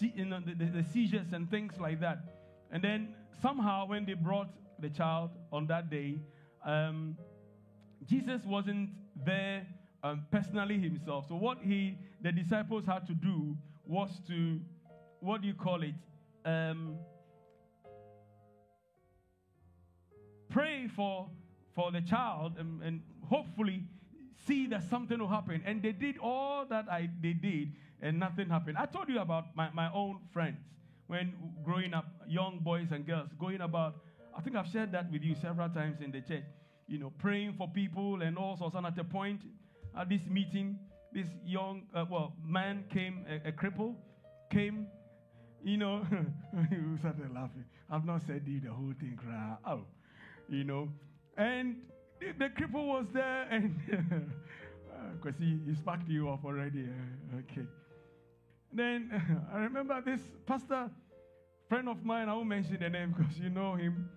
you 0.02 0.26
know, 0.26 0.40
the, 0.46 0.54
the, 0.54 0.66
the 0.82 0.84
seizures 0.84 1.34
and 1.34 1.50
things 1.50 1.74
like 1.80 2.00
that. 2.02 2.20
And 2.72 2.84
then 2.84 3.16
somehow, 3.42 3.88
when 3.88 4.06
they 4.06 4.14
brought 4.14 4.50
the 4.80 4.90
child 4.90 5.32
on 5.52 5.68
that 5.68 5.90
day, 5.90 6.20
um, 6.66 7.18
Jesus 8.06 8.44
wasn't 8.46 8.90
there 9.26 9.66
um, 10.04 10.26
personally 10.32 10.78
himself. 10.80 11.28
So 11.28 11.36
what 11.36 11.60
he, 11.62 11.98
the 12.22 12.32
disciples 12.32 12.86
had 12.86 13.08
to 13.08 13.14
do 13.14 13.58
was 13.86 14.10
to, 14.28 14.60
what 15.20 15.42
do 15.42 15.48
you 15.48 15.54
call 15.54 15.82
it? 15.84 15.96
Um, 16.46 16.98
pray 20.50 20.88
for 20.96 21.30
for 21.76 21.92
the 21.92 22.02
child 22.02 22.54
and, 22.58 22.82
and 22.82 23.02
hopefully 23.30 23.84
see 24.46 24.68
that 24.68 24.84
something 24.90 25.20
will 25.20 25.28
happen. 25.28 25.62
And 25.66 25.82
they 25.82 25.92
did 25.92 26.18
all 26.18 26.66
that 26.70 26.86
I 26.90 27.10
they 27.22 27.34
did, 27.34 27.74
and 28.02 28.20
nothing 28.20 28.50
happened. 28.50 28.78
I 28.78 28.86
told 28.86 29.10
you 29.10 29.20
about 29.20 29.56
my, 29.56 29.70
my 29.72 29.92
own 29.94 30.20
friends 30.32 30.58
when 31.08 31.34
growing 31.64 31.94
up, 31.94 32.06
young 32.28 32.60
boys 32.60 32.92
and 32.92 33.06
girls, 33.06 33.30
going 33.40 33.62
about. 33.62 33.96
I 34.38 34.42
think 34.42 34.56
I've 34.56 34.68
shared 34.68 34.92
that 34.92 35.12
with 35.12 35.24
you 35.24 35.36
several 35.36 35.70
times 35.70 36.02
in 36.02 36.12
the 36.12 36.22
church. 36.22 36.44
You 36.88 37.00
know, 37.00 37.12
praying 37.18 37.54
for 37.58 37.68
people 37.68 38.22
and 38.22 38.38
all 38.38 38.58
sorts. 38.58 38.76
And 38.76 38.86
at 38.86 38.98
a 38.98 39.04
point, 39.04 39.42
at 39.98 40.10
this 40.10 40.22
meeting, 40.30 40.78
this 41.14 41.28
young, 41.46 41.84
uh, 41.96 42.06
well, 42.10 42.34
man 42.46 42.84
came, 42.92 43.26
a, 43.30 43.48
a 43.50 43.52
cripple, 43.52 43.96
came, 44.52 44.88
you 45.64 45.78
know, 45.78 46.06
you 46.72 46.98
started 47.00 47.34
laughing. 47.34 47.66
I've 47.90 48.06
not 48.06 48.22
said 48.28 48.44
you 48.46 48.60
the 48.60 48.72
whole 48.72 48.94
thing, 49.00 49.18
cry. 49.18 49.56
Oh, 49.66 49.82
you 50.50 50.64
know, 50.64 50.90
and 51.38 51.78
the, 52.38 52.50
cripple 52.50 52.88
was 52.88 53.06
there, 53.14 53.48
and 53.50 53.80
because 55.14 55.36
uh, 55.40 55.44
he, 55.44 55.60
he 55.66 55.76
sparked 55.76 56.08
you 56.10 56.30
off 56.30 56.40
already. 56.46 56.84
Uh, 56.84 57.40
okay. 57.40 57.68
Then 58.74 59.10
I 59.54 59.60
remember 59.60 60.02
this 60.02 60.22
pastor, 60.46 60.90
friend 61.70 61.90
of 61.90 62.04
mine, 62.04 62.30
I 62.30 62.34
won't 62.34 62.48
mention 62.50 62.78
the 62.80 62.90
name 62.90 63.16
because 63.18 63.38
you 63.40 63.50
know 63.50 63.76
him, 63.76 64.10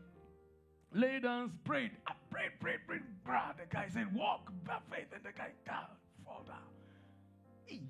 lay 0.92 1.20
down, 1.20 1.52
prayed, 1.64 1.92
I 2.06 2.12
prayed, 2.30 2.52
prayed, 2.60 2.80
prayed. 2.86 3.02
Bruh, 3.26 3.56
the 3.56 3.66
guy 3.72 3.88
said, 3.92 4.14
walk 4.14 4.50
by 4.66 4.78
faith, 4.90 5.06
and 5.14 5.22
the 5.24 5.32
guy 5.36 5.50
down, 5.66 5.86
fall 6.24 6.44
down. 6.46 6.56
He 7.66 7.82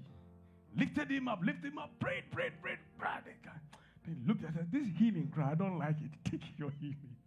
lifted 0.77 1.11
him 1.11 1.29
up, 1.29 1.41
lifted 1.43 1.73
him 1.73 1.79
up, 1.79 1.91
prayed, 2.01 2.25
prayed, 2.31 2.53
prayed. 2.61 2.79
Bruh, 3.01 3.25
the 3.25 3.31
guy. 3.45 3.57
Then 4.05 4.23
looked 4.27 4.45
at 4.45 4.71
this 4.73 4.87
healing 4.99 5.31
cry, 5.35 5.53
I 5.53 5.55
don't 5.55 5.79
like 5.79 5.97
it. 6.01 6.11
Take 6.31 6.43
your 6.59 6.71
healing 6.81 7.18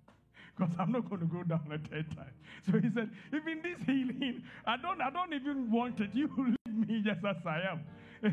because 0.56 0.74
I'm 0.80 0.92
not 0.92 1.10
going 1.10 1.22
to 1.22 1.28
go 1.28 1.44
down 1.44 1.62
a 1.72 1.78
third 1.90 2.06
time. 2.16 2.34
So 2.66 2.80
he 2.80 2.90
said, 2.94 3.10
even 3.34 3.62
this 3.62 3.80
healing, 3.86 4.44
I 4.66 4.78
don't, 4.78 5.02
I 5.02 5.10
don't 5.10 5.34
even 5.34 5.72
want 5.72 6.00
it. 6.00 6.12
You 6.14 6.30
leave 6.66 6.88
me 6.88 7.02
just 7.04 7.26
as 7.26 7.38
I 7.46 7.62
am. 7.72 7.84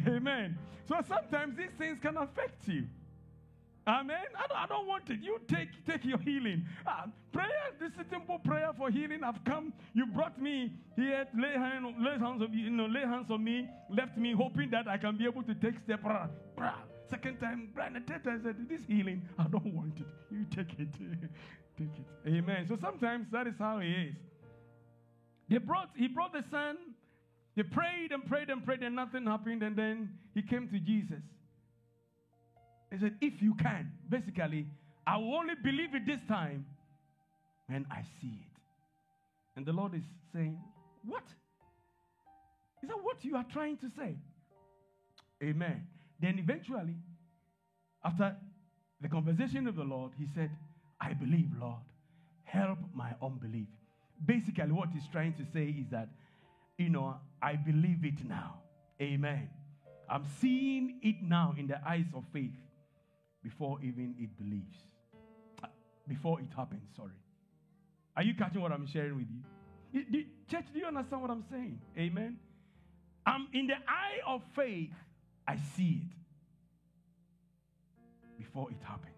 Amen. 0.06 0.58
So 0.86 0.96
sometimes 1.06 1.56
these 1.56 1.70
things 1.78 1.98
can 2.00 2.16
affect 2.16 2.68
you. 2.68 2.86
Amen. 3.88 4.18
I 4.36 4.46
don't, 4.46 4.58
I 4.58 4.66
don't 4.66 4.86
want 4.86 5.08
it. 5.08 5.20
You 5.22 5.40
take 5.48 5.70
take 5.86 6.04
your 6.04 6.18
healing. 6.18 6.66
Uh, 6.86 7.06
prayer, 7.32 7.48
this 7.80 7.90
is 7.98 8.06
simple 8.10 8.38
prayer 8.38 8.70
for 8.76 8.90
healing. 8.90 9.24
I've 9.24 9.42
come. 9.44 9.72
You 9.94 10.04
brought 10.06 10.38
me 10.40 10.74
here. 10.94 11.26
Lay, 11.34 11.52
hand, 11.52 11.86
lay 11.98 12.18
hands 12.18 12.42
on 12.42 12.50
you 12.52 12.68
know, 12.68 12.84
lay 12.84 13.00
hands 13.00 13.30
on 13.30 13.42
me. 13.42 13.66
Left 13.88 14.18
me 14.18 14.34
hoping 14.34 14.68
that 14.72 14.88
I 14.88 14.98
can 14.98 15.16
be 15.16 15.24
able 15.24 15.42
to 15.42 15.54
take 15.54 15.78
step. 15.78 16.00
Second 17.08 17.40
time, 17.40 17.70
the 17.74 18.00
third 18.00 18.24
time, 18.24 18.40
I 18.40 18.44
said, 18.44 18.68
This 18.68 18.82
healing, 18.86 19.26
I 19.38 19.44
don't 19.44 19.72
want 19.72 19.98
it. 19.98 20.06
You 20.30 20.44
take 20.50 20.78
it. 20.78 20.92
take 21.78 21.88
it. 21.88 22.28
Amen. 22.28 22.66
So 22.68 22.76
sometimes 22.78 23.28
that 23.32 23.46
is 23.46 23.54
how 23.58 23.78
he 23.80 23.88
is. 23.88 24.16
They 25.48 25.56
brought, 25.56 25.88
he 25.96 26.08
brought 26.08 26.34
the 26.34 26.44
son. 26.50 26.76
They 27.56 27.62
prayed 27.62 28.12
and 28.12 28.26
prayed 28.26 28.50
and 28.50 28.62
prayed, 28.62 28.82
and 28.82 28.94
nothing 28.94 29.24
happened. 29.24 29.62
And 29.62 29.74
then 29.74 30.10
he 30.34 30.42
came 30.42 30.68
to 30.68 30.78
Jesus. 30.78 31.22
He 32.90 32.98
said, 32.98 33.14
If 33.20 33.42
you 33.42 33.54
can, 33.54 33.92
basically, 34.08 34.66
I 35.06 35.16
will 35.16 35.34
only 35.34 35.54
believe 35.62 35.94
it 35.94 36.06
this 36.06 36.20
time 36.28 36.66
when 37.66 37.86
I 37.90 38.02
see 38.20 38.28
it. 38.28 38.60
And 39.56 39.66
the 39.66 39.72
Lord 39.72 39.94
is 39.94 40.04
saying, 40.32 40.58
What? 41.04 41.24
Is 42.82 42.88
that 42.88 43.02
what 43.02 43.24
you 43.24 43.36
are 43.36 43.46
trying 43.52 43.76
to 43.78 43.90
say? 43.96 44.14
Amen. 45.42 45.86
Then 46.20 46.38
eventually, 46.38 46.96
after 48.04 48.36
the 49.00 49.08
conversation 49.08 49.64
with 49.64 49.76
the 49.76 49.84
Lord, 49.84 50.12
he 50.18 50.26
said, 50.34 50.50
I 51.00 51.12
believe, 51.12 51.50
Lord. 51.60 51.80
Help 52.44 52.78
my 52.94 53.12
unbelief. 53.22 53.66
Basically, 54.24 54.72
what 54.72 54.88
he's 54.92 55.06
trying 55.12 55.34
to 55.34 55.44
say 55.52 55.64
is 55.64 55.86
that, 55.90 56.08
you 56.76 56.88
know, 56.88 57.16
I 57.42 57.56
believe 57.56 58.04
it 58.04 58.26
now. 58.26 58.54
Amen. 59.00 59.50
I'm 60.08 60.24
seeing 60.40 60.98
it 61.02 61.16
now 61.22 61.54
in 61.58 61.66
the 61.66 61.78
eyes 61.86 62.06
of 62.14 62.24
faith 62.32 62.54
before 63.42 63.78
even 63.82 64.14
it 64.18 64.36
believes. 64.36 64.78
Before 66.06 66.40
it 66.40 66.48
happens, 66.56 66.82
sorry. 66.96 67.12
Are 68.16 68.22
you 68.22 68.34
catching 68.34 68.62
what 68.62 68.72
I'm 68.72 68.86
sharing 68.86 69.16
with 69.16 69.26
you 69.30 69.42
church, 70.50 70.64
do 70.72 70.78
you 70.78 70.86
understand 70.86 71.22
what 71.22 71.30
I'm 71.30 71.44
saying? 71.50 71.80
Amen. 71.98 72.38
I'm 73.26 73.48
in 73.52 73.66
the 73.66 73.74
eye 73.74 74.20
of 74.26 74.42
faith, 74.54 74.92
I 75.46 75.56
see 75.76 76.02
it 76.02 76.16
before 78.38 78.70
it 78.70 78.78
happens. 78.82 79.14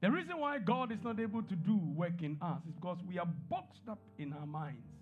The 0.00 0.10
reason 0.10 0.38
why 0.38 0.58
God 0.58 0.92
is 0.92 0.98
not 1.02 1.18
able 1.18 1.42
to 1.42 1.54
do 1.54 1.80
work 1.94 2.20
in 2.22 2.36
us 2.42 2.60
is 2.68 2.74
because 2.74 2.98
we 3.08 3.18
are 3.18 3.28
boxed 3.48 3.88
up 3.88 4.00
in 4.18 4.32
our 4.32 4.46
minds. 4.46 4.93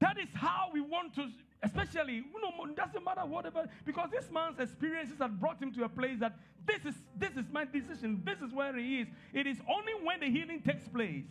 That 0.00 0.18
is 0.18 0.28
how 0.34 0.70
we 0.72 0.80
want 0.80 1.14
to, 1.16 1.28
especially, 1.62 2.14
you 2.14 2.40
know, 2.40 2.64
it 2.64 2.74
doesn't 2.74 3.04
matter 3.04 3.20
whatever, 3.20 3.68
because 3.84 4.08
this 4.10 4.30
man's 4.32 4.58
experiences 4.58 5.18
have 5.20 5.38
brought 5.38 5.60
him 5.60 5.72
to 5.74 5.84
a 5.84 5.88
place 5.88 6.18
that 6.20 6.36
this 6.66 6.84
is 6.86 6.94
this 7.18 7.32
is 7.36 7.44
my 7.52 7.64
decision, 7.66 8.22
this 8.24 8.40
is 8.40 8.52
where 8.52 8.76
he 8.76 9.00
is. 9.00 9.08
It 9.34 9.46
is 9.46 9.58
only 9.68 9.92
when 10.02 10.20
the 10.20 10.30
healing 10.30 10.62
takes 10.62 10.88
place 10.88 11.24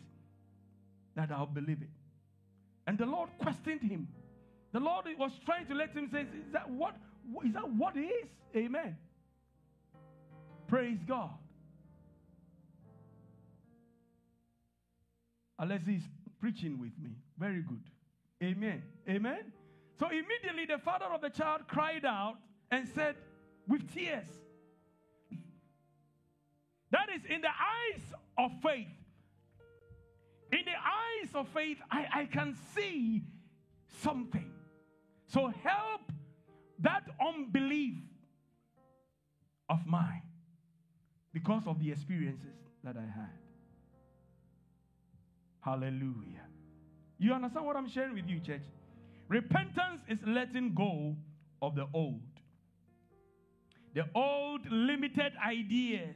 that 1.15 1.32
I'll 1.32 1.47
believe 1.47 1.82
it. 1.82 1.89
And 2.86 2.97
the 2.97 3.05
Lord 3.05 3.30
questioned 3.39 3.82
him. 3.82 4.07
The 4.72 4.80
Lord 4.80 5.05
was 5.17 5.32
trying 5.45 5.65
to 5.67 5.74
let 5.74 5.91
him 5.93 6.09
say, 6.11 6.22
Is 6.22 6.53
that 6.53 6.70
what 6.70 6.95
is 7.43 7.53
that 7.53 7.70
what 7.74 7.95
it 7.95 8.01
is? 8.01 8.30
Amen. 8.55 8.97
Praise 10.67 10.99
God. 11.07 11.32
Unless 15.57 15.82
he's 15.88 16.03
preaching 16.39 16.80
with 16.80 16.91
me. 17.01 17.11
Very 17.38 17.61
good. 17.61 17.82
Amen. 18.41 18.83
Amen. 19.07 19.51
So 19.99 20.07
immediately 20.07 20.65
the 20.65 20.77
father 20.77 21.05
of 21.05 21.21
the 21.21 21.29
child 21.29 21.67
cried 21.67 22.05
out 22.05 22.35
and 22.71 22.87
said, 22.87 23.15
with 23.67 23.93
tears, 23.93 24.27
that 26.91 27.09
is 27.13 27.21
in 27.29 27.41
the 27.41 27.47
eyes 27.47 28.01
of 28.37 28.51
faith. 28.63 28.87
In 30.51 30.59
the 30.65 30.71
eyes 30.71 31.29
of 31.35 31.47
faith, 31.49 31.77
I, 31.91 32.07
I 32.13 32.25
can 32.25 32.55
see 32.75 33.23
something. 34.01 34.51
So 35.27 35.53
help 35.63 36.01
that 36.79 37.03
unbelief 37.21 37.97
of 39.69 39.85
mine 39.85 40.23
because 41.33 41.67
of 41.67 41.79
the 41.79 41.91
experiences 41.91 42.55
that 42.83 42.97
I 42.97 43.01
had. 43.01 43.37
Hallelujah. 45.61 46.47
You 47.20 47.34
understand 47.34 47.65
what 47.65 47.76
I'm 47.76 47.89
sharing 47.89 48.15
with 48.15 48.28
you, 48.28 48.39
church? 48.39 48.63
Repentance 49.28 50.01
is 50.07 50.20
letting 50.26 50.74
go 50.74 51.15
of 51.61 51.76
the 51.76 51.86
old 51.93 52.22
the 53.93 54.05
old 54.13 54.61
limited 54.72 55.34
ideas, 55.45 56.15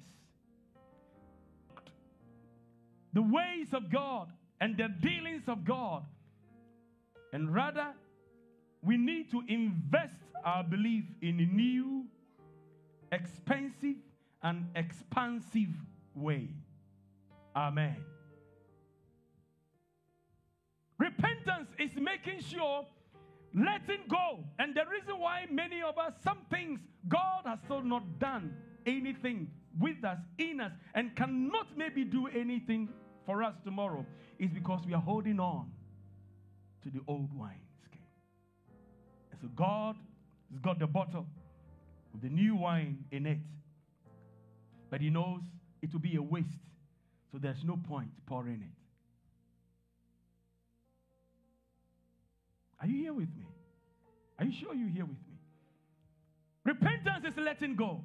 the 3.13 3.21
ways 3.21 3.73
of 3.73 3.91
God, 3.91 4.31
and 4.61 4.77
the 4.77 4.87
dealings 5.01 5.43
of 5.47 5.65
God. 5.65 6.05
And 7.31 7.53
rather, 7.53 7.87
we 8.83 8.97
need 8.97 9.31
to 9.31 9.41
invest 9.47 10.19
our 10.45 10.63
belief 10.63 11.05
in 11.21 11.39
a 11.39 11.45
new, 11.45 12.05
expensive, 13.11 13.97
and 14.43 14.67
expansive 14.75 15.73
way. 16.13 16.49
Amen. 17.55 17.97
Repentance 21.63 21.93
is 21.95 22.01
making 22.01 22.41
sure 22.41 22.85
letting 23.53 24.01
go. 24.07 24.43
And 24.59 24.75
the 24.75 24.83
reason 24.89 25.19
why 25.19 25.45
many 25.51 25.81
of 25.81 25.97
us, 25.97 26.13
some 26.23 26.39
things 26.49 26.79
God 27.07 27.43
has 27.45 27.59
still 27.65 27.83
not 27.83 28.19
done 28.19 28.55
anything 28.85 29.49
with 29.79 30.03
us, 30.03 30.19
in 30.37 30.61
us, 30.61 30.71
and 30.93 31.15
cannot 31.15 31.77
maybe 31.77 32.03
do 32.03 32.27
anything 32.27 32.89
for 33.25 33.43
us 33.43 33.55
tomorrow 33.63 34.05
is 34.39 34.51
because 34.51 34.85
we 34.85 34.93
are 34.93 35.01
holding 35.01 35.39
on 35.39 35.71
to 36.83 36.89
the 36.89 36.99
old 37.07 37.33
wine 37.33 37.61
skin. 37.85 38.01
And 39.31 39.39
so 39.41 39.47
God 39.55 39.95
has 40.51 40.59
got 40.59 40.79
the 40.79 40.87
bottle 40.87 41.25
with 42.11 42.21
the 42.21 42.29
new 42.29 42.55
wine 42.55 43.05
in 43.11 43.25
it. 43.25 43.39
But 44.89 45.01
He 45.01 45.09
knows 45.09 45.41
it 45.81 45.91
will 45.93 46.01
be 46.01 46.15
a 46.17 46.21
waste. 46.21 46.49
So 47.31 47.37
there's 47.39 47.63
no 47.63 47.77
point 47.77 48.09
pouring 48.25 48.61
it. 48.61 48.82
Are 52.83 52.87
you 52.87 52.97
here 52.97 53.13
with 53.13 53.29
me? 53.37 53.47
Are 54.37 54.43
you 54.43 54.51
sure 54.51 54.75
you're 54.75 54.89
here 54.89 55.05
with 55.05 55.15
me? 55.15 55.37
Repentance 56.65 57.23
is 57.25 57.37
letting 57.37 57.77
go. 57.77 58.01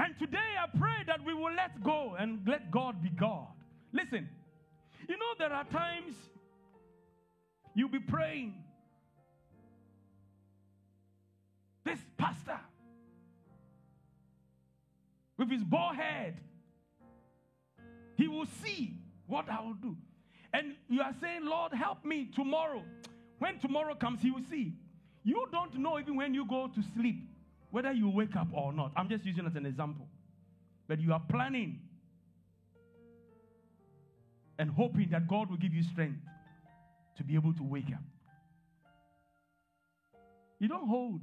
And 0.00 0.16
today 0.16 0.38
I 0.38 0.78
pray 0.78 1.02
that 1.08 1.24
we 1.24 1.34
will 1.34 1.52
let 1.52 1.82
go 1.82 2.14
and 2.16 2.46
let 2.46 2.70
God 2.70 3.02
be 3.02 3.08
God. 3.08 3.48
Listen, 3.92 4.28
you 5.08 5.16
know, 5.16 5.34
there 5.40 5.52
are 5.52 5.64
times 5.64 6.14
you'll 7.74 7.88
be 7.88 7.98
praying. 7.98 8.54
This 11.84 11.98
pastor 12.16 12.60
with 15.36 15.50
his 15.50 15.64
bald 15.64 15.96
head, 15.96 16.36
he 18.16 18.28
will 18.28 18.46
see 18.62 19.00
what 19.26 19.48
I 19.50 19.60
will 19.62 19.74
do. 19.74 19.96
And 20.58 20.74
you 20.88 21.00
are 21.02 21.14
saying, 21.20 21.44
Lord, 21.44 21.72
help 21.72 22.04
me 22.04 22.28
tomorrow. 22.34 22.82
When 23.38 23.60
tomorrow 23.60 23.94
comes, 23.94 24.20
he 24.20 24.32
will 24.32 24.42
see. 24.50 24.72
You 25.22 25.46
don't 25.52 25.78
know 25.78 26.00
even 26.00 26.16
when 26.16 26.34
you 26.34 26.44
go 26.46 26.66
to 26.66 26.82
sleep 26.96 27.22
whether 27.70 27.92
you 27.92 28.08
wake 28.08 28.34
up 28.34 28.48
or 28.52 28.72
not. 28.72 28.90
I'm 28.96 29.08
just 29.08 29.24
using 29.24 29.44
it 29.44 29.48
as 29.48 29.54
an 29.54 29.66
example. 29.66 30.08
But 30.88 31.00
you 31.00 31.12
are 31.12 31.22
planning 31.28 31.78
and 34.58 34.68
hoping 34.70 35.10
that 35.10 35.28
God 35.28 35.48
will 35.48 35.58
give 35.58 35.72
you 35.72 35.84
strength 35.84 36.18
to 37.18 37.22
be 37.22 37.36
able 37.36 37.52
to 37.54 37.62
wake 37.62 37.92
up. 37.94 38.02
You 40.58 40.66
don't 40.66 40.88
hold 40.88 41.20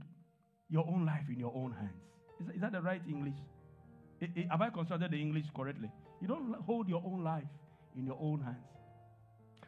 your 0.70 0.88
own 0.88 1.06
life 1.06 1.26
in 1.28 1.40
your 1.40 1.52
own 1.54 1.74
hands. 1.74 2.00
Is 2.40 2.48
that, 2.48 2.56
is 2.56 2.62
that 2.62 2.72
the 2.72 2.82
right 2.82 3.02
English? 3.06 3.36
I, 4.22 4.30
I, 4.38 4.48
have 4.52 4.62
I 4.62 4.70
constructed 4.70 5.12
the 5.12 5.20
English 5.20 5.46
correctly? 5.54 5.92
You 6.22 6.28
don't 6.30 6.56
hold 6.66 6.88
your 6.88 7.04
own 7.06 7.22
life 7.22 7.44
in 7.98 8.06
your 8.06 8.18
own 8.22 8.40
hands. 8.40 8.75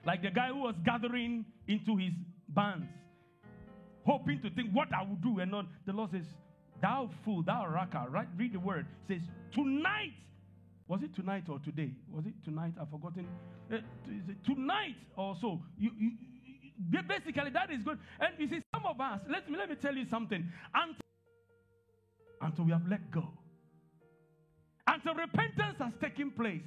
Like 0.08 0.22
the 0.22 0.32
guy 0.32 0.47
who 0.47 0.60
was 0.60 0.76
gathering 0.86 1.43
into 1.68 1.97
his 1.97 2.14
bands, 2.47 2.88
hoping 4.05 4.41
to 4.41 4.49
think 4.51 4.72
what 4.72 4.88
I 4.97 5.03
will 5.03 5.18
do, 5.18 5.41
and 5.41 5.51
not 5.51 5.66
the 5.86 5.91
Lord 5.91 6.12
says, 6.12 6.24
Thou 6.82 7.10
fool, 7.26 7.43
thou 7.43 7.68
raca, 7.68 8.08
right? 8.10 8.28
Read 8.38 8.53
the 8.53 8.60
word. 8.60 8.86
It 9.10 9.16
says, 9.16 9.30
Tonight. 9.53 10.14
Was 10.88 11.01
it 11.03 11.14
tonight 11.14 11.43
or 11.49 11.60
today? 11.60 11.91
Was 12.10 12.26
it 12.26 12.34
tonight? 12.45 12.72
I've 12.80 12.89
forgotten. 12.89 13.28
Uh, 13.70 13.80
tonight 14.45 14.95
also. 15.18 15.62
You, 15.78 15.91
you, 15.99 16.12
you, 16.89 16.99
basically, 17.05 17.51
that 17.51 17.70
is 17.70 17.84
good. 17.84 17.99
And 18.22 18.30
you 18.39 18.47
see, 18.47 18.64
some 18.74 18.86
of 18.86 19.01
us, 19.01 19.20
let 19.30 19.51
me, 19.51 19.58
let 19.58 19.70
me 19.70 19.76
tell 19.76 19.93
you 19.93 20.05
something. 20.10 20.49
Until, 20.74 21.01
until 22.41 22.64
we 22.64 22.72
have 22.72 22.88
let 22.89 23.12
go, 23.12 23.28
until 24.88 25.16
repentance 25.16 25.76
has 25.80 25.91
taken 25.99 26.32
place, 26.32 26.64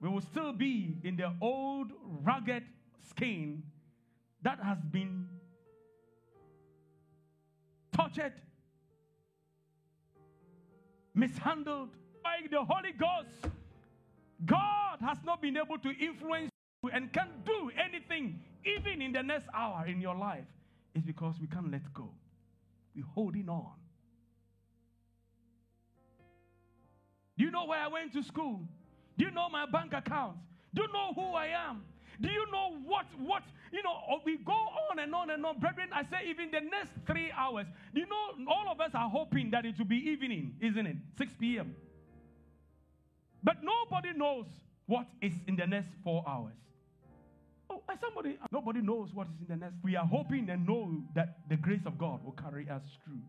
we 0.00 0.08
will 0.08 0.22
still 0.22 0.52
be 0.52 0.96
in 1.04 1.16
the 1.16 1.32
old 1.40 1.92
rugged 2.22 2.64
skin 3.08 3.62
that 4.42 4.58
has 4.60 4.78
been 4.90 5.26
tortured, 7.92 8.32
mishandled 11.14 11.90
by 12.24 12.36
the 12.50 12.64
Holy 12.64 12.92
Ghost. 12.92 13.54
God 14.46 14.98
has 15.02 15.18
not 15.24 15.42
been 15.42 15.56
able 15.58 15.78
to 15.78 15.90
influence 15.90 16.50
you 16.82 16.90
and 16.90 17.12
can't 17.12 17.44
do 17.44 17.70
anything, 17.78 18.40
even 18.64 19.02
in 19.02 19.12
the 19.12 19.22
next 19.22 19.48
hour 19.54 19.84
in 19.86 20.00
your 20.00 20.14
life. 20.14 20.46
It's 20.94 21.04
because 21.04 21.34
we 21.38 21.46
can't 21.46 21.70
let 21.70 21.92
go. 21.92 22.08
We're 22.96 23.04
holding 23.04 23.50
on. 23.50 23.74
Do 27.36 27.44
you 27.44 27.50
know 27.50 27.66
where 27.66 27.78
I 27.78 27.88
went 27.88 28.14
to 28.14 28.22
school? 28.22 28.62
Do 29.20 29.26
you 29.26 29.32
know 29.32 29.50
my 29.50 29.66
bank 29.66 29.92
account? 29.92 30.38
Do 30.74 30.80
you 30.80 30.88
know 30.94 31.12
who 31.14 31.34
I 31.34 31.48
am? 31.48 31.82
Do 32.22 32.30
you 32.30 32.46
know 32.50 32.78
what, 32.86 33.04
what, 33.18 33.42
you 33.70 33.82
know, 33.82 33.92
oh, 34.08 34.20
we 34.24 34.38
go 34.38 34.54
on 34.90 34.98
and 34.98 35.14
on 35.14 35.28
and 35.28 35.44
on. 35.44 35.58
Brethren, 35.58 35.90
I 35.92 36.04
say 36.04 36.30
even 36.30 36.50
the 36.50 36.60
next 36.60 36.92
three 37.06 37.30
hours, 37.30 37.66
you 37.92 38.06
know, 38.06 38.46
all 38.50 38.72
of 38.72 38.80
us 38.80 38.92
are 38.94 39.10
hoping 39.10 39.50
that 39.50 39.66
it 39.66 39.76
will 39.76 39.84
be 39.84 39.98
evening, 39.98 40.54
isn't 40.62 40.86
it? 40.86 40.96
6 41.18 41.34
p.m. 41.38 41.76
But 43.44 43.56
nobody 43.62 44.16
knows 44.16 44.46
what 44.86 45.06
is 45.20 45.34
in 45.46 45.56
the 45.56 45.66
next 45.66 45.90
four 46.02 46.24
hours. 46.26 46.56
Oh, 47.68 47.82
somebody, 48.00 48.38
nobody 48.50 48.80
knows 48.80 49.10
what 49.12 49.26
is 49.26 49.42
in 49.42 49.58
the 49.58 49.66
next. 49.66 49.76
We 49.84 49.96
are 49.96 50.06
hoping 50.06 50.48
and 50.48 50.66
know 50.66 51.02
that 51.14 51.40
the 51.50 51.56
grace 51.56 51.84
of 51.84 51.98
God 51.98 52.24
will 52.24 52.32
carry 52.32 52.70
us 52.70 52.84
through. 53.04 53.20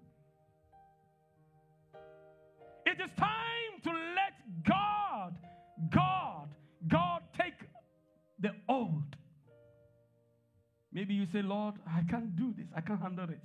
It 2.85 3.01
is 3.01 3.09
time 3.17 3.81
to 3.83 3.89
let 3.89 4.63
God 4.63 5.35
God, 5.89 6.49
God, 6.87 7.21
take 7.39 7.53
the 8.39 8.49
old. 8.69 9.15
Maybe 10.93 11.13
you 11.13 11.25
say, 11.31 11.41
Lord, 11.41 11.75
I 11.87 12.01
can't 12.09 12.35
do 12.35 12.53
this. 12.57 12.67
I 12.75 12.81
can't 12.81 13.01
handle 13.01 13.27
this. 13.27 13.41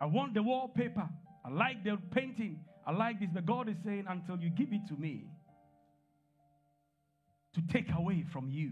I 0.00 0.06
want 0.06 0.34
the 0.34 0.42
wallpaper. 0.42 1.08
I 1.44 1.50
like 1.50 1.84
the 1.84 1.98
painting. 2.12 2.60
I 2.86 2.92
like 2.92 3.20
this. 3.20 3.28
But 3.32 3.46
God 3.46 3.68
is 3.68 3.76
saying, 3.84 4.04
until 4.08 4.38
you 4.38 4.50
give 4.50 4.72
it 4.72 4.86
to 4.88 4.94
me 4.94 5.26
to 7.54 7.60
take 7.72 7.86
away 7.96 8.24
from 8.32 8.48
you, 8.50 8.70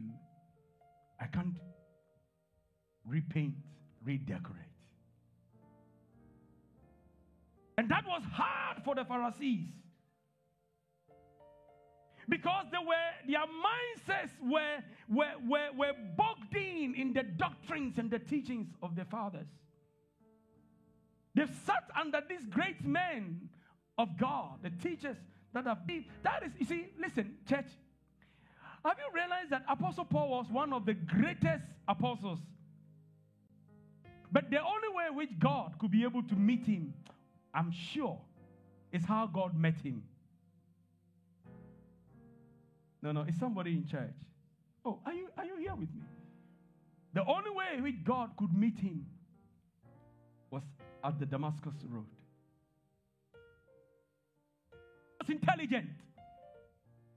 I 1.21 1.27
can't 1.27 1.57
repaint, 3.07 3.55
redecorate. 4.05 4.57
And 7.77 7.91
that 7.91 8.05
was 8.07 8.23
hard 8.33 8.83
for 8.85 8.95
the 8.95 9.05
Pharisees 9.05 9.69
because 12.31 12.67
they 12.71 12.79
were 12.79 12.95
their 13.27 13.41
mindsets 13.41 14.31
were, 14.41 14.79
were, 15.09 15.33
were, 15.47 15.69
were 15.77 15.93
bogged 16.17 16.57
in 16.57 16.95
in 16.95 17.13
the 17.13 17.23
doctrines 17.23 17.99
and 17.99 18.11
the 18.11 18.19
teachings 18.19 18.69
of 18.83 18.97
their 18.97 19.05
fathers. 19.05 19.49
They've 21.35 21.51
sat 21.67 21.85
under 21.99 22.23
these 22.29 22.45
great 22.47 22.85
men 22.85 23.49
of 23.99 24.17
God, 24.19 24.61
the 24.63 24.71
teachers 24.71 25.17
that 25.53 25.67
have 25.67 25.87
been. 25.87 26.05
That 26.23 26.43
is, 26.45 26.53
you 26.59 26.67
see, 26.67 26.87
listen, 26.99 27.37
church. 27.49 27.67
Have 28.85 28.97
you 28.99 29.15
realized 29.15 29.51
that 29.51 29.65
Apostle 29.69 30.07
Paul 30.07 30.31
was 30.31 30.47
one 30.51 30.73
of 30.73 30.87
the 30.87 30.95
greatest 30.95 31.65
apostles? 31.87 32.39
But 34.33 34.51
the 34.51 34.59
only 34.59 34.89
way 34.95 35.11
which 35.13 35.39
God 35.39 35.75
could 35.79 35.91
be 35.91 36.05
able 36.05 36.23
to 36.23 36.35
meet 36.35 36.65
him, 36.65 36.95
I'm 37.53 37.73
sure, 37.73 38.19
is 38.93 39.05
how 39.05 39.27
God 39.27 39.59
met 39.59 39.79
him. 39.81 40.03
No, 43.03 43.13
no, 43.13 43.25
it's 43.27 43.39
somebody 43.39 43.73
in 43.73 43.87
church. 43.87 44.15
Oh, 44.85 44.99
are 45.07 45.13
you, 45.13 45.29
are 45.37 45.45
you 45.45 45.57
here 45.57 45.75
with 45.75 45.93
me? 45.95 46.03
The 47.15 47.25
only 47.25 47.51
way 47.51 47.67
in 47.77 47.83
which 47.83 48.05
God 48.05 48.31
could 48.37 48.57
meet 48.57 48.79
him 48.79 49.07
was 50.51 50.63
at 51.03 51.19
the 51.19 51.27
Damascus 51.27 51.75
Road. 51.89 52.05
He 54.73 54.77
was 55.21 55.31
intelligent. 55.31 55.91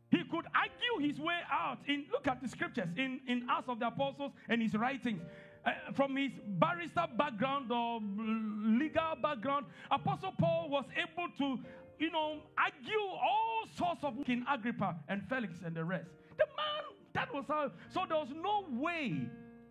He 0.09 0.23
could 0.29 0.45
argue 0.53 1.07
his 1.07 1.19
way 1.19 1.39
out. 1.51 1.79
In 1.87 2.05
look 2.11 2.27
at 2.27 2.41
the 2.41 2.47
scriptures 2.47 2.89
in, 2.97 3.19
in 3.27 3.47
Acts 3.49 3.67
of 3.67 3.79
the 3.79 3.87
Apostles 3.87 4.31
and 4.47 4.61
his 4.61 4.73
writings. 4.73 5.21
Uh, 5.65 5.71
from 5.93 6.15
his 6.17 6.31
barrister 6.59 7.05
background 7.17 7.71
or 7.71 7.99
legal 7.99 9.15
background, 9.21 9.65
Apostle 9.89 10.33
Paul 10.37 10.69
was 10.69 10.85
able 10.97 11.29
to 11.37 11.63
you 12.03 12.11
know, 12.11 12.39
argue 12.57 12.99
all 12.99 13.63
sorts 13.77 14.03
of 14.03 14.13
King 14.25 14.45
Agrippa 14.51 14.97
and 15.07 15.23
Felix 15.29 15.55
and 15.65 15.73
the 15.73 15.85
rest. 15.85 16.09
The 16.37 16.45
man, 16.57 16.83
that 17.13 17.33
was 17.33 17.45
how. 17.47 17.71
So 17.93 18.01
there 18.07 18.17
was 18.17 18.27
no 18.35 18.65
way 18.69 19.21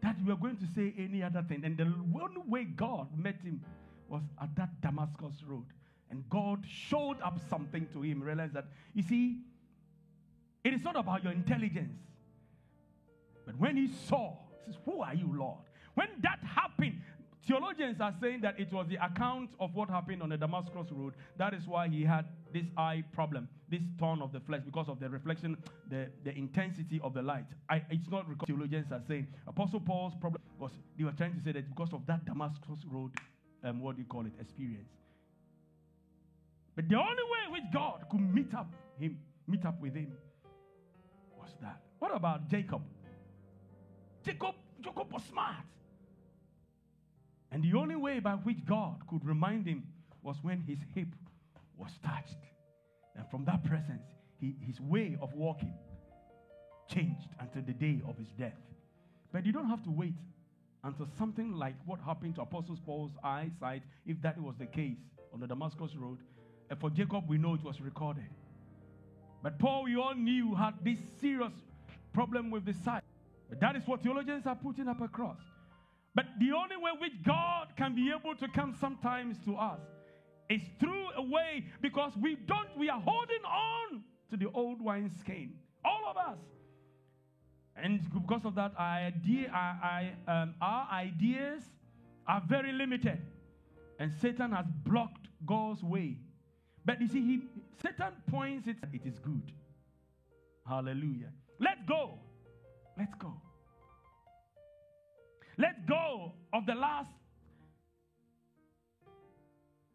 that 0.03 0.17
we 0.25 0.33
were 0.33 0.39
going 0.39 0.57
to 0.57 0.67
say 0.75 0.95
any 0.97 1.23
other 1.23 1.45
thing. 1.47 1.63
And 1.63 1.77
the 1.77 1.85
only 1.85 2.41
way 2.49 2.65
God 2.65 3.09
met 3.17 3.37
him 3.43 3.63
was 4.09 4.23
at 4.41 4.57
that 4.57 4.81
Damascus 4.81 5.43
road. 5.47 5.67
And 6.11 6.25
God 6.31 6.65
showed 6.67 7.21
up 7.23 7.39
something 7.51 7.87
to 7.93 8.01
him. 8.01 8.23
Realized 8.23 8.55
that, 8.55 8.65
you 8.95 9.03
see, 9.03 9.41
it 10.65 10.73
is 10.73 10.83
not 10.83 10.97
about 10.97 11.23
your 11.23 11.35
intelligence. 11.35 11.99
But 13.45 13.59
when 13.59 13.77
he 13.77 13.91
saw, 14.09 14.39
he 14.65 14.73
says, 14.73 14.81
Who 14.87 15.03
are 15.03 15.15
you, 15.15 15.31
Lord? 15.37 15.61
When 15.95 16.09
that 16.23 16.39
happened, 16.43 17.02
theologians 17.47 18.01
are 18.01 18.15
saying 18.21 18.41
that 18.43 18.59
it 18.59 18.73
was 18.73 18.87
the 18.89 19.05
account 19.05 19.51
of 19.59 19.75
what 19.75 19.91
happened 19.91 20.23
on 20.23 20.29
the 20.29 20.37
Damascus 20.37 20.87
road. 20.91 21.15
That 21.37 21.55
is 21.55 21.67
why 21.67 21.89
he 21.89 22.05
had 22.05 22.27
this 22.53 22.67
eye 22.77 23.03
problem, 23.13 23.49
this 23.69 23.83
thorn 23.99 24.23
of 24.23 24.33
the 24.33 24.41
flesh, 24.41 24.63
because 24.65 24.89
of 24.89 25.01
the 25.01 25.09
reflection, 25.09 25.57
the, 25.89 26.09
the 26.25 26.37
intensity 26.37 27.01
of 27.03 27.15
the 27.15 27.23
light. 27.23 27.47
I, 27.69 27.83
it's 27.91 28.09
not 28.11 28.29
because 28.29 28.47
theologians 28.47 28.93
are 28.93 29.03
saying. 29.07 29.27
Apostle 29.47 29.81
Paul's 29.81 30.15
problem 30.21 30.43
was 30.59 30.73
they 30.97 31.05
were 31.05 31.13
trying 31.13 31.35
to 31.35 31.41
say 31.41 31.53
that 31.53 31.69
because 31.69 31.93
of 31.93 32.07
that 32.07 32.25
Damascus 32.25 32.81
road, 32.91 33.13
um, 33.65 33.81
what 33.81 33.97
do 33.97 34.03
you 34.03 34.09
call 34.09 34.27
it, 34.27 34.33
experience. 34.41 34.91
But 36.75 36.89
the 36.89 36.97
only 36.97 37.11
way 37.13 37.53
which 37.53 37.73
God 37.73 38.05
could 38.11 38.35
meet 38.35 38.55
up 38.55 38.73
him, 38.99 39.19
meet 39.47 39.65
up 39.65 39.81
with 39.81 39.95
him, 39.95 40.13
was 41.39 41.51
that. 41.61 41.81
What 41.99 42.15
about 42.15 42.49
Jacob? 42.49 42.83
Jacob, 44.25 44.55
Jacob 44.81 45.13
was 45.13 45.23
smart. 45.25 45.57
And 47.53 47.63
the 47.63 47.79
only 47.79 47.97
way 47.97 48.19
by 48.19 48.33
which 48.33 48.65
God 48.65 49.07
could 49.09 49.25
remind 49.25 49.67
him 49.67 49.85
was 50.23 50.37
when 50.43 50.63
his 50.63 50.79
hip 50.95 51.09
was 51.77 51.91
touched. 52.03 52.39
And 53.15 53.29
from 53.31 53.45
that 53.45 53.63
presence, 53.63 54.07
he, 54.41 54.57
his 54.61 54.81
way 54.81 55.19
of 55.21 55.35
walking 55.35 55.75
changed 56.89 57.29
until 57.39 57.63
the 57.63 57.75
day 57.75 58.01
of 58.09 58.17
his 58.17 58.29
death. 58.39 58.57
But 59.33 59.45
you 59.45 59.53
don't 59.53 59.69
have 59.69 59.83
to 59.85 59.91
wait 59.91 60.15
until 60.83 61.07
something 61.19 61.55
like 61.55 61.75
what 61.85 62.01
happened 62.01 62.37
to 62.37 62.43
Apostle 62.43 62.79
Paul's 62.85 63.13
eyesight, 63.23 63.83
if 64.07 64.21
that 64.23 64.41
was 64.41 64.57
the 64.59 64.67
case 64.67 64.99
on 65.33 65.41
the 65.41 65.47
Damascus 65.47 65.95
Road. 65.95 66.19
And 66.71 66.81
for 66.81 66.89
Jacob, 66.89 67.29
we 67.29 67.37
know 67.37 67.55
it 67.55 67.63
was 67.63 67.81
recorded. 67.81 68.29
But 69.43 69.59
Paul, 69.59 69.85
we 69.85 69.97
all 69.97 70.15
knew, 70.15 70.55
had 70.55 70.75
this 70.83 70.99
serious 71.21 71.53
problem 72.15 72.51
with 72.51 72.65
the 72.65 72.75
sight. 72.85 73.03
But 73.49 73.61
that 73.61 73.77
is 73.77 73.87
what 73.87 74.03
theologians 74.03 74.47
are 74.47 74.57
putting 74.57 74.89
up 74.89 75.03
across. 75.03 75.41
But 76.15 76.27
the 76.39 76.53
only 76.53 76.77
way 76.77 76.91
which 76.99 77.23
God 77.25 77.69
can 77.77 77.95
be 77.95 78.13
able 78.13 78.35
to 78.37 78.49
come 78.49 78.77
sometimes 78.79 79.39
to 79.45 79.57
us 79.57 79.81
is 80.51 80.61
through 80.79 81.07
a 81.17 81.23
way 81.23 81.65
because 81.81 82.13
we 82.21 82.37
don't, 82.47 82.69
we 82.77 82.91
are 82.91 83.01
holding 83.01 83.43
on 83.47 84.03
to 84.31 84.37
the 84.37 84.51
old 84.53 84.81
wine 84.83 85.11
skin. 85.21 85.55
All 85.85 86.11
of 86.11 86.17
us. 86.17 86.39
And 87.77 88.01
because 88.13 88.45
of 88.45 88.55
that, 88.57 88.73
our, 88.77 88.97
idea, 88.99 89.51
our, 89.51 90.11
um, 90.29 90.55
our 90.61 90.89
ideas 90.93 91.63
are 92.27 92.43
very 92.47 92.73
limited. 92.73 93.21
And 93.99 94.13
Satan 94.21 94.53
has 94.53 94.67
blocked 94.85 95.29
God's 95.47 95.83
way. 95.83 96.19
But 96.85 97.01
you 97.01 97.09
see, 97.09 97.21
he, 97.21 97.43
Satan 97.81 98.13
points 98.31 98.67
it, 98.67 98.77
it 98.93 99.07
is 99.07 99.19
good. 99.19 99.53
Hallelujah. 100.69 101.31
Let 101.59 101.87
go. 101.87 102.19
Let's 102.99 103.15
go. 103.15 103.33
Let 105.59 105.87
go 105.87 106.33
of 106.53 106.67
the 106.67 106.75
last 106.75 107.11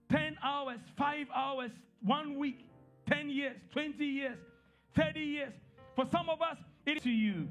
10 0.10 0.38
hours, 0.44 0.80
5 0.98 1.28
hours, 1.36 1.72
1 2.04 2.38
week, 2.38 2.66
10 3.10 3.30
years, 3.30 3.56
20 3.72 4.06
years, 4.06 4.38
30 4.96 5.20
years. 5.20 5.54
For 5.96 6.06
some 6.12 6.30
of 6.30 6.42
us, 6.42 6.58
it 6.86 6.98
is 6.98 7.04
to 7.04 7.10
you. 7.10 7.50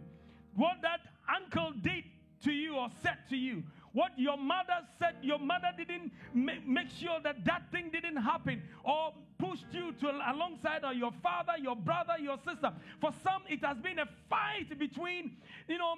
What 0.54 0.76
that 0.82 1.00
uncle 1.34 1.72
did 1.82 2.04
to 2.44 2.52
you 2.52 2.76
or 2.76 2.88
said 3.02 3.18
to 3.30 3.36
you, 3.36 3.62
what 3.96 4.12
your 4.18 4.36
mother 4.36 4.78
said, 4.98 5.14
your 5.22 5.38
mother 5.38 5.72
didn't 5.74 6.12
make, 6.34 6.68
make 6.68 6.90
sure 7.00 7.18
that 7.24 7.42
that 7.46 7.62
thing 7.72 7.88
didn't 7.90 8.18
happen 8.18 8.62
or 8.84 9.14
pushed 9.38 9.64
you 9.72 9.90
to 10.00 10.10
alongside 10.30 10.84
of 10.84 10.94
your 10.96 11.12
father, 11.22 11.52
your 11.62 11.74
brother, 11.74 12.12
your 12.20 12.36
sister. 12.44 12.70
For 13.00 13.10
some, 13.24 13.42
it 13.48 13.64
has 13.64 13.78
been 13.78 13.98
a 13.98 14.06
fight 14.28 14.78
between, 14.78 15.38
you 15.66 15.78
know, 15.78 15.94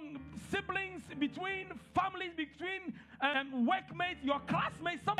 siblings, 0.49 1.03
between 1.19 1.67
families, 1.93 2.31
between 2.37 2.95
um, 3.21 3.67
workmates, 3.67 4.23
your 4.23 4.39
classmates. 4.47 5.05
Some 5.05 5.17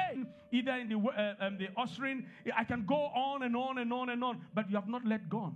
either 0.53 0.75
in 0.77 0.89
the 0.89 0.99
uh, 0.99 1.35
um, 1.45 1.59
the 1.59 1.71
ushering, 1.77 2.27
I 2.57 2.63
can 2.63 2.87
go 2.87 2.95
on 2.95 3.43
and 3.43 3.57
on 3.57 3.79
and 3.79 3.93
on 3.93 4.09
and 4.11 4.23
on, 4.23 4.41
but 4.55 4.71
you 4.71 4.77
have 4.77 4.89
not 4.89 5.05
let 5.05 5.29
go 5.29 5.53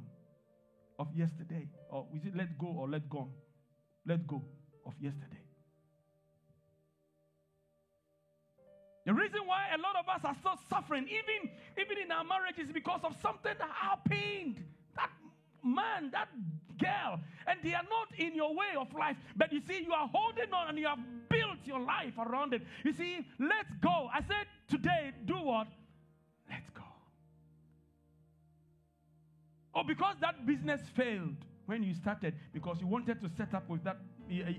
of 0.99 1.07
yesterday, 1.15 1.69
or 1.89 2.09
is 2.17 2.25
it 2.25 2.35
let 2.37 2.59
go 2.59 2.67
or 2.67 2.89
let 2.89 3.09
go? 3.09 3.29
Let 4.05 4.27
go 4.27 4.43
of 4.85 4.95
yesterday. 5.01 5.42
The 9.05 9.13
reason 9.13 9.41
why 9.47 9.67
a 9.75 9.79
lot 9.79 9.97
of 9.97 10.09
us 10.09 10.21
are 10.25 10.35
still 10.39 10.59
suffering, 10.71 11.09
even, 11.09 11.51
even 11.77 11.99
in 12.05 12.13
our 12.13 12.25
marriage, 12.25 12.59
is 12.59 12.71
because 12.71 13.01
of 13.03 13.17
something 13.21 13.53
that 13.59 13.71
happened. 13.71 14.65
That 14.95 15.11
man, 15.65 16.11
that 16.13 16.29
girl, 16.79 17.21
and 17.47 17.59
they 17.63 17.75
are 17.75 17.83
not 17.89 18.09
in 18.17 18.35
your 18.35 18.55
way 18.55 18.75
of 18.79 18.93
life. 18.95 19.17
But 19.37 19.53
you 19.53 19.61
see, 19.61 19.83
you 19.83 19.93
are 19.93 20.09
holding 20.13 20.53
on 20.53 20.69
and 20.69 20.79
you 20.79 20.87
have 20.87 21.01
built 21.29 21.59
your 21.65 21.81
life 21.81 22.15
around 22.19 22.55
it. 22.55 22.63
You 22.85 22.93
see, 22.93 23.27
let's 23.39 23.75
go. 23.81 24.09
I 24.13 24.21
said 24.21 24.47
today, 24.69 25.13
do 25.25 25.35
what? 25.35 25.67
Let's 26.49 26.71
go. 26.71 26.83
Oh, 29.75 29.83
because 29.83 30.17
that 30.21 30.47
business 30.47 30.81
failed 30.95 31.37
when 31.67 31.83
you 31.83 31.95
started, 31.95 32.35
because 32.53 32.81
you 32.81 32.87
wanted 32.87 33.21
to 33.21 33.29
set 33.37 33.55
up 33.55 33.69
with 33.69 33.83
that 33.85 33.99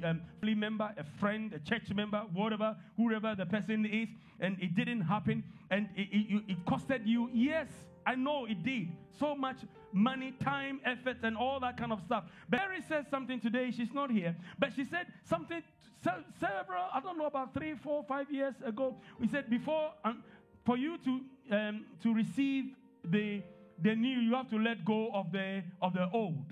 um, 0.03 0.21
family 0.39 0.55
member, 0.55 0.93
a 0.97 1.03
friend, 1.19 1.53
a 1.53 1.59
church 1.59 1.93
member, 1.93 2.23
whatever, 2.33 2.75
whoever 2.97 3.35
the 3.35 3.45
person 3.45 3.85
is, 3.85 4.09
and 4.39 4.57
it 4.61 4.75
didn't 4.75 5.01
happen, 5.01 5.43
and 5.71 5.89
it, 5.95 6.07
it, 6.11 6.43
it 6.47 6.65
costed 6.65 7.05
you, 7.05 7.29
yes, 7.33 7.67
I 8.05 8.15
know 8.15 8.45
it 8.45 8.63
did. 8.63 8.89
So 9.19 9.35
much 9.35 9.57
money, 9.91 10.33
time, 10.43 10.81
effort, 10.85 11.17
and 11.23 11.37
all 11.37 11.59
that 11.61 11.77
kind 11.77 11.91
of 11.91 12.01
stuff. 12.01 12.25
Mary 12.49 12.81
said 12.87 13.05
something 13.09 13.39
today. 13.39 13.71
She's 13.71 13.93
not 13.93 14.11
here. 14.11 14.35
But 14.59 14.73
she 14.75 14.83
said 14.85 15.07
something 15.23 15.61
several, 16.01 16.83
I 16.93 16.99
don't 16.99 17.17
know, 17.17 17.27
about 17.27 17.53
three, 17.53 17.75
four, 17.75 18.03
five 18.03 18.29
years 18.31 18.55
ago. 18.65 18.97
We 19.19 19.27
said 19.27 19.49
before, 19.49 19.91
um, 20.03 20.23
for 20.65 20.77
you 20.77 20.97
to, 20.97 21.21
um, 21.55 21.85
to 22.01 22.13
receive 22.13 22.75
the, 23.05 23.41
the 23.81 23.95
new, 23.95 24.19
you 24.19 24.33
have 24.35 24.49
to 24.49 24.57
let 24.57 24.83
go 24.83 25.11
of 25.13 25.31
the, 25.31 25.63
of 25.81 25.93
the 25.93 26.09
old. 26.11 26.45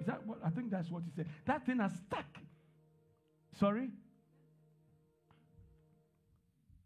Is 0.00 0.06
that 0.06 0.26
what? 0.26 0.38
I 0.44 0.50
think 0.50 0.70
that's 0.70 0.90
what 0.90 1.02
he 1.04 1.10
said. 1.16 1.26
That 1.46 1.64
thing 1.66 1.78
has 1.78 1.92
stuck. 2.06 2.26
Sorry? 3.58 3.90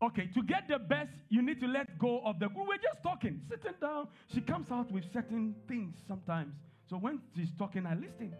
Okay, 0.03 0.29
to 0.35 0.43
get 0.43 0.67
the 0.67 0.79
best, 0.79 1.13
you 1.29 1.43
need 1.43 1.61
to 1.61 1.67
let 1.67 1.99
go 1.99 2.23
of 2.25 2.39
the. 2.39 2.49
Were 2.49 2.77
just 2.77 3.03
talking, 3.03 3.41
sitting 3.49 3.75
down. 3.81 4.09
She 4.33 4.41
comes 4.41 4.71
out 4.71 4.91
with 4.91 5.05
certain 5.13 5.55
things 5.69 5.95
sometimes. 6.09 6.55
So 6.89 6.97
when 6.97 7.21
she's 7.37 7.51
talking, 7.59 7.87
I 7.87 7.95
listen. 7.95 8.35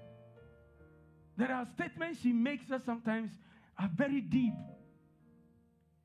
There 1.37 1.53
are 1.53 1.67
statements 1.75 2.21
she 2.23 2.33
makes 2.33 2.67
that 2.69 2.85
sometimes 2.85 3.31
are 3.79 3.91
very 3.95 4.21
deep. 4.21 4.55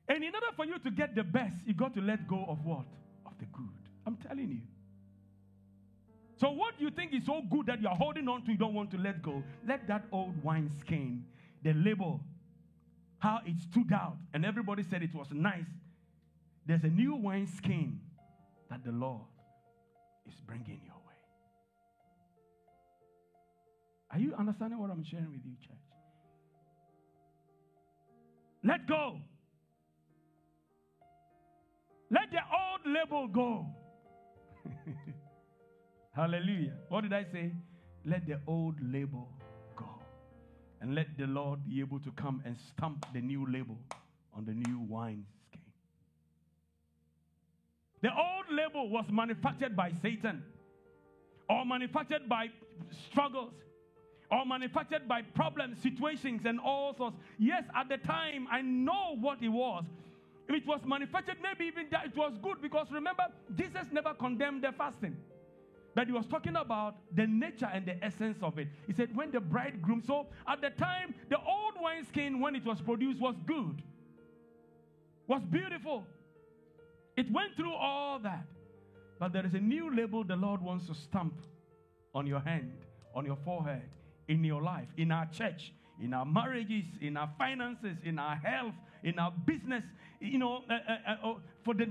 And 0.08 0.22
in 0.22 0.34
order 0.34 0.46
for 0.54 0.64
you 0.64 0.78
to 0.78 0.90
get 0.90 1.14
the 1.14 1.24
best, 1.24 1.56
you 1.66 1.74
got 1.74 1.94
to 1.94 2.00
let 2.00 2.28
go 2.28 2.44
of 2.48 2.64
what? 2.64 2.86
Of 3.24 3.32
the 3.38 3.46
good. 3.46 3.68
I'm 4.06 4.16
telling 4.16 4.48
you. 4.48 4.60
So, 6.38 6.50
what 6.50 6.74
you 6.78 6.90
think 6.90 7.14
is 7.14 7.24
so 7.24 7.42
good 7.50 7.66
that 7.66 7.80
you're 7.80 7.90
holding 7.94 8.28
on 8.28 8.42
to, 8.44 8.52
you 8.52 8.58
don't 8.58 8.74
want 8.74 8.90
to 8.90 8.98
let 8.98 9.22
go, 9.22 9.42
let 9.66 9.88
that 9.88 10.04
old 10.12 10.42
wine 10.42 10.70
skin, 10.80 11.24
the 11.62 11.72
label, 11.72 12.20
how 13.18 13.40
it 13.46 13.58
stood 13.70 13.90
out, 13.92 14.16
and 14.34 14.44
everybody 14.44 14.82
said 14.82 15.02
it 15.02 15.14
was 15.14 15.28
nice. 15.32 15.64
There's 16.66 16.84
a 16.84 16.88
new 16.88 17.14
wine 17.14 17.46
skin 17.46 18.00
that 18.68 18.84
the 18.84 18.92
Lord 18.92 19.22
is 20.28 20.34
bringing 20.46 20.80
your 20.84 20.96
way. 21.06 21.14
Are 24.10 24.18
you 24.18 24.34
understanding 24.38 24.78
what 24.78 24.90
I'm 24.90 25.04
sharing 25.04 25.30
with 25.30 25.40
you, 25.44 25.52
church? 25.66 25.76
Let 28.62 28.86
go. 28.86 29.20
Let 32.10 32.30
the 32.30 32.38
old 32.38 32.94
label 32.94 33.28
go. 33.28 33.66
Hallelujah. 36.16 36.72
What 36.88 37.02
did 37.02 37.12
I 37.12 37.24
say? 37.24 37.52
Let 38.06 38.26
the 38.26 38.40
old 38.46 38.76
label 38.80 39.28
go. 39.76 39.84
And 40.80 40.94
let 40.94 41.08
the 41.18 41.26
Lord 41.26 41.68
be 41.68 41.80
able 41.80 42.00
to 42.00 42.10
come 42.12 42.40
and 42.46 42.56
stamp 42.56 43.04
the 43.12 43.20
new 43.20 43.44
label 43.52 43.76
on 44.32 44.46
the 44.46 44.52
new 44.52 44.78
wine 44.78 45.26
skin. 45.46 45.60
The 48.00 48.08
old 48.08 48.46
label 48.50 48.88
was 48.88 49.04
manufactured 49.10 49.76
by 49.76 49.92
Satan, 50.00 50.42
or 51.50 51.66
manufactured 51.66 52.26
by 52.30 52.46
struggles, 53.10 53.52
or 54.30 54.46
manufactured 54.46 55.06
by 55.06 55.20
problems, 55.20 55.82
situations, 55.82 56.46
and 56.46 56.58
all 56.58 56.96
sorts. 56.96 57.18
Yes, 57.38 57.64
at 57.74 57.90
the 57.90 57.98
time, 57.98 58.48
I 58.50 58.62
know 58.62 59.16
what 59.20 59.42
it 59.42 59.50
was. 59.50 59.84
It 60.48 60.66
was 60.66 60.80
manufactured, 60.86 61.36
maybe 61.42 61.66
even 61.66 61.88
that 61.90 62.06
it 62.06 62.16
was 62.16 62.38
good 62.42 62.62
because 62.62 62.86
remember, 62.90 63.24
Jesus 63.54 63.86
never 63.92 64.14
condemned 64.14 64.62
the 64.62 64.72
fasting. 64.72 65.16
But 65.96 66.08
he 66.08 66.12
was 66.12 66.26
talking 66.26 66.56
about 66.56 66.96
the 67.14 67.26
nature 67.26 67.70
and 67.72 67.86
the 67.86 68.04
essence 68.04 68.36
of 68.42 68.58
it. 68.58 68.68
He 68.86 68.92
said, 68.92 69.16
when 69.16 69.30
the 69.30 69.40
bridegroom, 69.40 70.02
so 70.06 70.26
at 70.46 70.60
the 70.60 70.68
time, 70.68 71.14
the 71.30 71.38
old 71.38 71.72
wineskin, 71.80 72.38
when 72.38 72.54
it 72.54 72.66
was 72.66 72.82
produced, 72.82 73.18
was 73.18 73.34
good, 73.46 73.82
was 75.26 75.40
beautiful. 75.50 76.06
It 77.16 77.32
went 77.32 77.56
through 77.56 77.72
all 77.72 78.18
that. 78.18 78.46
But 79.18 79.32
there 79.32 79.46
is 79.46 79.54
a 79.54 79.58
new 79.58 79.96
label 79.96 80.22
the 80.22 80.36
Lord 80.36 80.60
wants 80.60 80.86
to 80.88 80.94
stamp 80.94 81.40
on 82.14 82.26
your 82.26 82.40
hand, 82.40 82.84
on 83.14 83.24
your 83.24 83.38
forehead, 83.42 83.88
in 84.28 84.44
your 84.44 84.62
life, 84.62 84.88
in 84.98 85.10
our 85.10 85.24
church, 85.32 85.72
in 85.98 86.12
our 86.12 86.26
marriages, 86.26 86.84
in 87.00 87.16
our 87.16 87.30
finances, 87.38 87.96
in 88.04 88.18
our 88.18 88.36
health, 88.36 88.74
in 89.02 89.18
our 89.18 89.32
business, 89.46 89.84
you 90.20 90.36
know, 90.36 90.62
uh, 90.68 90.74
uh, 90.74 91.10
uh, 91.10 91.16
oh, 91.24 91.40
for 91.66 91.74
the 91.74 91.86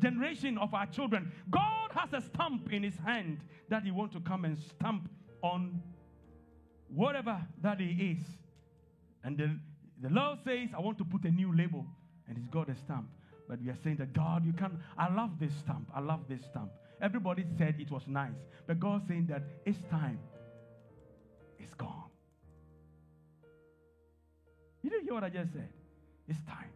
generation 0.00 0.58
of 0.58 0.74
our 0.74 0.86
children. 0.86 1.30
God 1.50 1.92
has 1.94 2.12
a 2.12 2.20
stamp 2.20 2.72
in 2.72 2.82
his 2.82 2.96
hand 2.96 3.38
that 3.68 3.84
he 3.84 3.92
wants 3.92 4.12
to 4.14 4.20
come 4.20 4.44
and 4.44 4.58
stamp 4.58 5.08
on 5.40 5.80
whatever 6.88 7.40
that 7.62 7.78
he 7.78 8.18
is. 8.18 8.24
And 9.22 9.38
the, 9.38 9.56
the 10.02 10.12
Lord 10.12 10.40
says, 10.44 10.70
I 10.76 10.80
want 10.80 10.98
to 10.98 11.04
put 11.04 11.22
a 11.22 11.30
new 11.30 11.56
label, 11.56 11.86
and 12.26 12.36
it's 12.36 12.48
got 12.48 12.68
a 12.68 12.74
stamp. 12.74 13.08
But 13.48 13.62
we 13.62 13.70
are 13.70 13.76
saying 13.84 13.98
that 13.98 14.12
God, 14.12 14.44
you 14.44 14.52
can't. 14.52 14.74
I 14.98 15.14
love 15.14 15.38
this 15.38 15.54
stamp. 15.54 15.88
I 15.94 16.00
love 16.00 16.22
this 16.28 16.40
stamp. 16.46 16.72
Everybody 17.00 17.44
said 17.56 17.76
it 17.78 17.90
was 17.90 18.02
nice, 18.08 18.40
but 18.66 18.80
God 18.80 19.06
saying 19.06 19.28
that 19.30 19.44
it's 19.64 19.78
time. 19.88 20.18
It's 21.60 21.74
gone. 21.74 22.10
You 24.82 24.90
didn't 24.90 25.04
hear 25.04 25.14
what 25.14 25.22
I 25.22 25.28
just 25.28 25.52
said? 25.52 25.68
It's 26.26 26.40
time. 26.48 26.70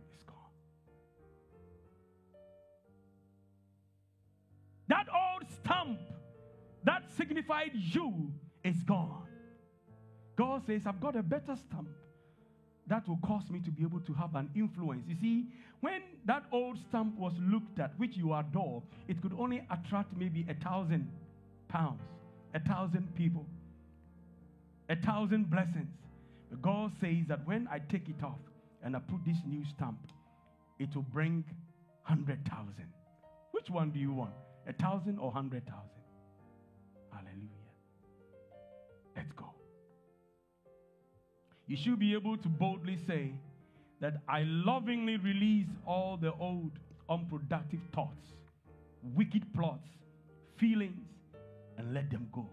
That 4.89 5.07
old 5.09 5.45
stamp 5.51 5.99
that 6.85 7.05
signified 7.17 7.71
you 7.75 8.33
is 8.63 8.77
gone. 8.85 9.27
God 10.37 10.63
says, 10.67 10.83
I've 10.87 11.01
got 11.01 11.17
a 11.17 11.23
better 11.23 11.57
stamp 11.57 11.89
that 12.87 13.09
will 13.09 13.19
cause 13.25 13.49
me 13.51 13.61
to 13.61 13.71
be 13.71 13.83
able 13.83 14.01
to 14.01 14.13
have 14.13 14.35
an 14.35 14.51
influence. 14.55 15.05
You 15.09 15.17
see, 15.21 15.47
when 15.81 16.03
that 16.27 16.45
old 16.53 16.79
stamp 16.89 17.17
was 17.19 17.33
looked 17.41 17.79
at, 17.79 17.99
which 17.99 18.17
you 18.17 18.35
adore, 18.35 18.83
it 19.09 19.23
could 19.23 19.33
only 19.39 19.67
attract 19.71 20.15
maybe 20.17 20.45
a 20.49 20.55
thousand 20.55 21.11
pounds, 21.69 22.03
a 22.53 22.61
thousand 22.61 23.15
people, 23.15 23.47
a 24.91 24.97
thousand 24.97 25.51
blessings. 25.51 25.89
But 26.51 26.61
God 26.61 26.93
says 27.01 27.25
that 27.29 27.47
when 27.47 27.69
I 27.71 27.79
take 27.79 28.09
it 28.09 28.23
off 28.23 28.39
and 28.83 28.95
I 28.95 28.99
put 28.99 29.25
this 29.25 29.39
new 29.47 29.65
stamp, 29.65 29.99
it 30.79 30.95
will 30.95 31.03
bring 31.03 31.45
hundred 32.03 32.47
thousand. 32.47 32.93
Which 33.53 33.71
one 33.71 33.91
do 33.91 33.99
you 33.99 34.13
want? 34.13 34.35
A 34.67 34.73
thousand 34.73 35.19
or 35.19 35.31
hundred 35.31 35.67
thousand? 35.67 35.91
Hallelujah. 37.13 37.49
Let's 39.17 39.33
go. 39.33 39.47
You 41.67 41.77
should 41.77 41.99
be 41.99 42.15
able 42.15 42.37
to 42.37 42.49
boldly 42.49 42.99
say 43.07 43.33
that 44.01 44.23
I 44.29 44.43
lovingly 44.45 45.17
release 45.17 45.69
all 45.87 46.19
the 46.21 46.33
old 46.35 46.73
unproductive 47.09 47.81
thoughts, 47.95 48.27
wicked 49.15 49.43
plots, 49.55 49.89
feelings, 50.59 51.07
and 51.79 51.95
let 51.95 52.11
them 52.11 52.29
go. 52.33 52.47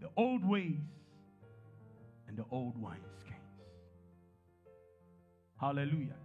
The 0.00 0.08
old 0.16 0.44
ways 0.48 0.80
and 2.28 2.36
the 2.36 2.44
old 2.50 2.74
wineskins. 2.80 3.34
Hallelujah. 5.60 6.16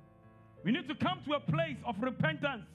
We 0.64 0.72
need 0.72 0.88
to 0.88 0.96
come 0.96 1.22
to 1.26 1.34
a 1.34 1.40
place 1.40 1.78
of 1.86 1.96
repentance. 2.02 2.66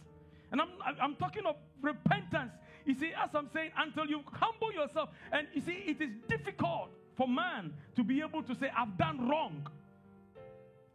And 0.50 0.60
I'm, 0.60 0.68
I'm 1.02 1.16
talking 1.16 1.42
of 1.46 1.56
repentance. 1.82 2.52
You 2.84 2.94
see, 2.94 3.12
as 3.12 3.30
I'm 3.34 3.48
saying, 3.52 3.70
until 3.78 4.06
you 4.06 4.22
humble 4.32 4.72
yourself, 4.72 5.08
and 5.32 5.46
you 5.54 5.62
see, 5.62 5.84
it 5.86 6.00
is 6.00 6.10
difficult 6.28 6.90
for 7.16 7.26
man 7.26 7.72
to 7.96 8.04
be 8.04 8.20
able 8.20 8.42
to 8.42 8.54
say, 8.54 8.70
I've 8.76 8.96
done 8.98 9.28
wrong. 9.28 9.66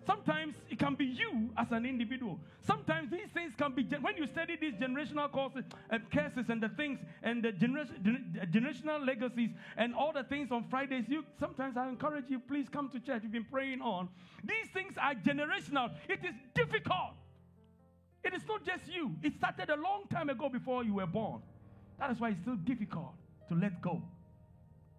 Sometimes 0.06 0.56
it 0.70 0.80
can 0.80 0.96
be 0.96 1.06
you 1.06 1.50
as 1.58 1.72
an 1.72 1.86
individual. 1.86 2.40
Sometimes 2.62 3.12
these 3.12 3.30
things 3.34 3.54
can 3.58 3.74
be, 3.74 3.84
when 4.02 4.18
you 4.18 4.26
study 4.28 4.56
these 4.60 4.74
generational 4.74 5.32
causes, 5.32 5.66
and 5.90 6.10
curses 6.10 6.46
um, 6.50 6.52
and 6.52 6.64
the 6.64 6.70
things 6.70 7.00
and 7.22 7.44
the 7.44 7.52
generation, 7.52 8.26
generational 8.52 9.06
legacies 9.06 9.52
and 9.78 9.94
all 9.94 10.12
the 10.12 10.24
things 10.24 10.52
on 10.52 10.66
Fridays, 10.70 11.06
you 11.08 11.24
sometimes 11.40 11.78
I 11.78 11.90
encourage 11.90 12.26
you, 12.30 12.40
please 12.40 12.68
come 12.72 12.90
to 12.90 13.00
church. 13.00 13.22
You've 13.24 13.32
been 13.32 13.46
praying 13.52 13.82
on. 13.82 14.10
These 14.44 14.70
things 14.74 14.94
are 15.00 15.14
generational. 15.14 15.92
It 16.08 16.26
is 16.26 16.34
difficult. 16.56 17.14
It 18.24 18.34
is 18.34 18.42
not 18.48 18.66
just 18.66 18.84
you. 18.88 19.16
It 19.24 19.34
started 19.34 19.70
a 19.70 19.76
long 19.76 20.04
time 20.12 20.30
ago 20.30 20.50
before 20.50 20.84
you 20.84 20.96
were 20.96 21.08
born. 21.08 21.42
That 22.00 22.12
is 22.12 22.20
why 22.20 22.30
it's 22.30 22.42
still 22.42 22.56
difficult 22.56 23.14
to 23.50 23.56
let 23.56 23.82
go. 23.82 24.02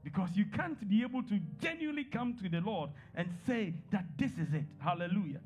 Because 0.02 0.30
you 0.34 0.46
can't 0.46 0.88
be 0.88 1.02
able 1.02 1.22
to 1.24 1.38
genuinely 1.60 2.04
come 2.04 2.36
to 2.42 2.48
the 2.48 2.60
Lord 2.60 2.90
and 3.14 3.28
say 3.46 3.74
that 3.92 4.04
this 4.18 4.32
is 4.32 4.52
it. 4.54 4.64
Hallelujah. 4.78 5.40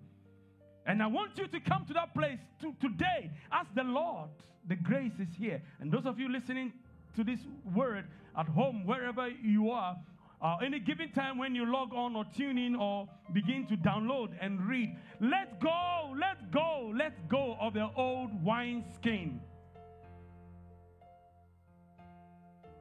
And 0.86 1.02
I 1.02 1.06
want 1.06 1.36
you 1.36 1.46
to 1.46 1.60
come 1.60 1.84
to 1.86 1.94
that 1.94 2.14
place 2.14 2.38
to, 2.60 2.74
today. 2.80 3.30
Ask 3.50 3.74
the 3.74 3.82
Lord. 3.82 4.28
The 4.68 4.76
grace 4.76 5.12
is 5.18 5.28
here. 5.36 5.62
And 5.80 5.90
those 5.90 6.06
of 6.06 6.18
you 6.18 6.30
listening 6.30 6.72
to 7.16 7.24
this 7.24 7.40
word 7.74 8.06
at 8.36 8.46
home, 8.46 8.86
wherever 8.86 9.28
you 9.28 9.70
are, 9.70 9.96
uh, 10.44 10.56
any 10.62 10.78
given 10.78 11.10
time 11.10 11.38
when 11.38 11.54
you 11.54 11.64
log 11.72 11.94
on 11.94 12.14
or 12.14 12.24
tune 12.36 12.58
in 12.58 12.76
or 12.76 13.08
begin 13.32 13.66
to 13.66 13.76
download 13.78 14.28
and 14.42 14.60
read, 14.68 14.94
let 15.18 15.58
go, 15.58 16.14
let 16.20 16.50
go, 16.52 16.92
let 16.94 17.28
go 17.30 17.56
of 17.58 17.72
the 17.72 17.88
old 17.96 18.30
wine 18.44 18.84
skin. 18.94 19.40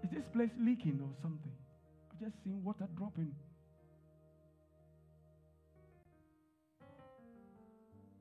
Is 0.03 0.09
this 0.11 0.27
place 0.27 0.51
leaking 0.59 0.99
or 1.01 1.09
something? 1.21 1.53
I've 2.11 2.19
just 2.19 2.43
seen 2.43 2.61
water 2.61 2.85
dropping. 2.97 3.33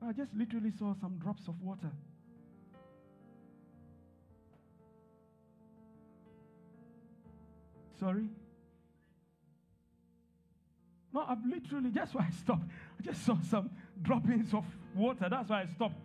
I 0.06 0.12
just 0.12 0.32
literally 0.36 0.70
saw 0.78 0.94
some 1.00 1.18
drops 1.18 1.48
of 1.48 1.60
water. 1.60 1.90
Sorry? 7.98 8.28
No, 11.12 11.24
I've 11.28 11.44
literally, 11.44 11.90
just 11.90 12.14
why 12.14 12.26
I 12.26 12.30
stopped. 12.30 12.64
I 12.98 13.02
just 13.02 13.24
saw 13.24 13.38
some 13.50 13.70
droppings 14.00 14.54
of 14.54 14.64
water. 14.94 15.28
That's 15.28 15.50
why 15.50 15.62
I 15.62 15.66
stopped. 15.66 15.96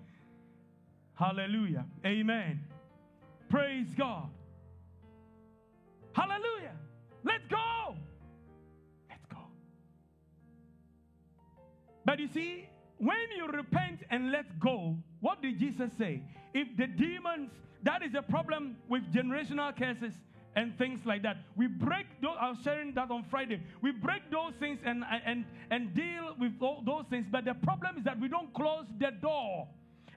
Hallelujah. 1.16 1.86
Amen. 2.06 2.62
Praise 3.50 3.88
God. 3.98 4.30
Hallelujah. 6.14 6.74
Let's 7.24 7.46
go. 7.48 7.96
Let's 9.10 9.26
go. 9.28 9.38
But 12.06 12.20
you 12.20 12.28
see, 12.28 12.68
when 12.98 13.18
you 13.36 13.48
repent 13.48 14.02
and 14.10 14.32
let 14.32 14.60
go, 14.60 14.98
what 15.22 15.42
did 15.42 15.60
Jesus 15.60 15.92
say? 15.98 16.22
If 16.54 16.76
the 16.78 16.88
demons, 16.88 17.52
that 17.84 18.04
is 18.04 18.14
a 18.16 18.22
problem 18.22 18.78
with 18.90 19.04
generational 19.14 19.76
curses 19.78 20.14
and 20.58 20.76
things 20.80 21.00
like 21.06 21.22
that. 21.22 21.38
We 21.56 21.68
break 21.68 22.08
those, 22.20 22.36
I 22.42 22.50
was 22.50 22.58
sharing 22.64 22.92
that 22.96 23.12
on 23.12 23.24
Friday. 23.30 23.62
We 23.82 23.92
break 23.92 24.24
those 24.32 24.54
things 24.60 24.80
and, 24.84 25.04
and, 25.24 25.46
and 25.70 25.94
deal 25.94 26.36
with 26.40 26.54
all 26.60 26.82
those 26.84 27.06
things, 27.12 27.28
but 27.32 27.46
the 27.46 27.54
problem 27.54 28.00
is 28.00 28.04
that 28.06 28.20
we 28.20 28.28
don't 28.28 28.52
close 28.56 28.86
the 29.00 29.12
door. 29.12 29.68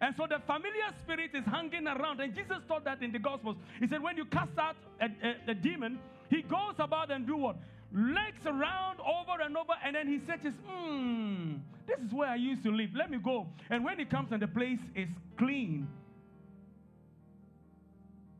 And 0.00 0.16
so 0.16 0.26
the 0.26 0.40
familiar 0.46 0.88
spirit 1.02 1.32
is 1.34 1.44
hanging 1.44 1.86
around. 1.86 2.20
And 2.20 2.34
Jesus 2.34 2.56
taught 2.66 2.84
that 2.86 3.02
in 3.02 3.12
the 3.12 3.18
Gospels. 3.18 3.56
He 3.78 3.86
said, 3.86 4.02
when 4.02 4.16
you 4.16 4.24
cast 4.24 4.58
out 4.58 4.76
a, 4.98 5.04
a, 5.04 5.50
a 5.50 5.54
demon, 5.54 5.98
he 6.30 6.40
goes 6.40 6.74
about 6.78 7.10
and 7.10 7.26
do 7.26 7.36
what? 7.36 7.56
Legs 7.92 8.46
around 8.46 8.98
over 9.00 9.42
and 9.42 9.54
over, 9.58 9.74
and 9.84 9.94
then 9.94 10.08
he 10.08 10.20
searches, 10.20 10.54
hmm, 10.66 11.56
this 11.86 11.98
is 11.98 12.14
where 12.14 12.30
I 12.30 12.36
used 12.36 12.62
to 12.62 12.70
live. 12.70 12.90
Let 12.96 13.10
me 13.10 13.18
go. 13.22 13.46
And 13.68 13.84
when 13.84 13.98
he 13.98 14.06
comes 14.06 14.32
and 14.32 14.40
the 14.40 14.48
place 14.48 14.78
is 14.94 15.08
clean, 15.36 15.86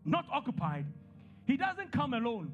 not 0.07 0.25
occupied, 0.33 0.87
he 1.51 1.57
doesn't 1.57 1.91
come 1.91 2.15
alone. 2.15 2.53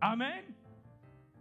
Amen? 0.00 0.42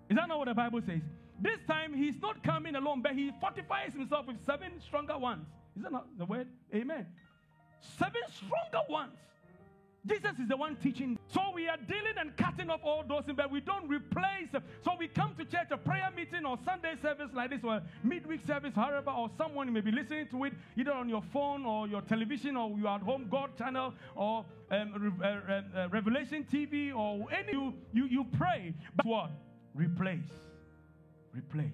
Is 0.10 0.16
that 0.18 0.28
not 0.28 0.40
what 0.40 0.48
the 0.48 0.56
Bible 0.56 0.82
says? 0.86 1.02
This 1.40 1.60
time 1.68 1.94
he's 1.94 2.20
not 2.20 2.44
coming 2.44 2.76
alone, 2.76 3.02
but 3.02 3.14
he 3.14 3.32
fortifies 3.40 3.94
himself 3.94 4.26
with 4.28 4.44
seven 4.46 4.72
stronger 4.82 5.18
ones. 5.18 5.46
Is 5.76 5.84
that 5.84 5.92
not 5.92 6.08
the 6.18 6.26
word? 6.26 6.48
Amen. 6.74 7.06
Seven 8.00 8.22
stronger 8.30 8.86
ones. 8.90 9.18
Jesus 10.08 10.32
is 10.42 10.48
the 10.48 10.58
one 10.58 10.76
teaching. 10.78 11.18
So 11.28 11.42
we 11.54 11.68
are 11.68 11.78
dealing 11.78 12.18
and 12.20 12.36
cutting 12.36 12.72
off 12.72 12.82
all 12.84 13.04
those 13.08 13.26
things, 13.26 13.38
but 13.38 13.52
we 13.52 13.62
don't 13.62 13.88
replace. 13.88 14.50
So 14.84 14.92
we 14.98 15.08
come 15.08 15.36
to 15.38 15.46
church, 15.46 15.68
a 15.70 15.78
prayer 15.78 16.10
meeting 16.16 16.44
or 16.44 16.58
Sunday 16.66 16.94
service 17.02 17.30
like 17.34 17.52
this, 17.52 17.60
or 17.64 17.82
midweek 18.04 18.46
service, 18.48 18.74
however, 18.76 19.12
or 19.12 19.30
someone 19.38 19.72
may 19.72 19.82
be 19.82 19.92
listening 19.92 20.28
to 20.32 20.44
it 20.46 20.54
either 20.76 20.92
on 20.92 21.08
your 21.08 21.22
phone 21.32 21.66
or 21.66 21.88
your 21.88 22.02
television 22.02 22.58
or 22.58 22.72
you 22.78 22.88
are 22.88 22.96
at 22.96 23.04
home 23.04 23.28
God 23.30 23.56
channel 23.58 23.94
or 24.16 24.44
um, 24.72 25.20
uh, 25.24 25.28
uh, 25.28 25.90
Revelation 25.90 26.48
TV 26.52 26.96
or 26.96 27.28
any 27.32 27.52
you, 27.52 27.74
you 27.94 28.06
you 28.06 28.26
pray. 28.38 28.74
But 28.96 29.06
what? 29.06 29.32
Replace. 29.76 30.32
Replace. 31.32 31.72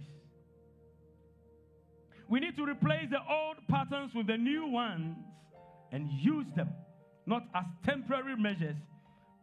We 2.28 2.41
need 2.41 2.57
to 2.57 2.65
replace 2.65 3.09
the 3.09 3.19
old 3.30 3.55
patterns 3.69 4.13
with 4.13 4.28
the 4.28 4.38
new 4.38 4.67
ones 4.67 5.15
and 5.93 6.09
use 6.11 6.47
them 6.57 6.69
not 7.28 7.43
as 7.53 7.65
temporary 7.86 8.36
measures, 8.38 8.78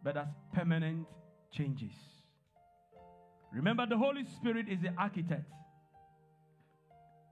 but 0.02 0.16
as 0.16 0.26
permanent 0.52 1.06
changes. 1.52 1.92
Remember, 3.52 3.86
the 3.86 3.96
Holy 3.96 4.24
Spirit 4.24 4.66
is 4.68 4.80
the 4.80 4.92
architect. 4.98 5.48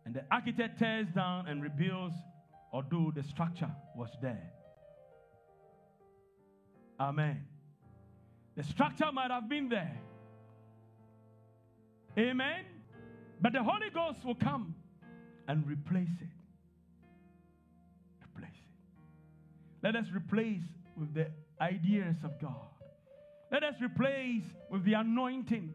And 0.05 0.15
the 0.15 0.25
architect 0.31 0.79
tears 0.79 1.09
down 1.15 1.49
and 1.49 1.63
rebuilds 1.63 2.15
although 2.73 3.13
the 3.15 3.23
structure 3.23 3.71
was 3.97 4.11
there. 4.21 4.51
Amen. 6.99 7.45
The 8.57 8.63
structure 8.63 9.11
might 9.13 9.31
have 9.31 9.49
been 9.49 9.69
there. 9.69 10.01
Amen. 12.19 12.65
But 13.41 13.53
the 13.53 13.63
Holy 13.63 13.91
Ghost 13.91 14.25
will 14.25 14.35
come 14.35 14.75
and 15.49 15.67
replace 15.67 16.09
it. 16.21 16.42
Let 19.83 19.97
us 19.97 20.07
replace 20.15 20.63
with 20.97 21.15
the 21.15 21.27
ideas 21.61 22.17
of 22.25 22.41
God. 22.41 22.69
Let 23.51 23.65
us 23.65 23.75
replace 23.83 24.45
with 24.71 24.85
the 24.85 24.95
anointing. 24.95 25.75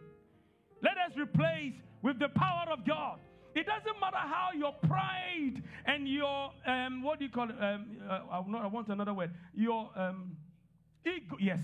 Let 0.82 0.98
us 0.98 1.18
replace 1.18 1.74
with 2.02 2.20
the 2.20 2.30
power 2.30 2.66
of 2.72 2.86
God. 2.86 3.20
It 3.56 3.66
doesn't 3.66 4.00
matter 4.00 4.18
how 4.18 4.50
your 4.56 4.74
pride 4.88 5.64
and 5.86 6.08
your 6.08 6.52
um, 6.66 7.02
what 7.02 7.20
do 7.20 7.26
you 7.26 7.32
call 7.32 7.50
it? 7.50 7.56
Um, 7.60 7.98
uh, 8.08 8.20
I, 8.32 8.40
want 8.68 8.88
another 8.88 9.14
word. 9.14 9.32
Your 9.56 9.90
um, 9.96 10.38
ego, 11.06 11.38
yes. 11.40 11.60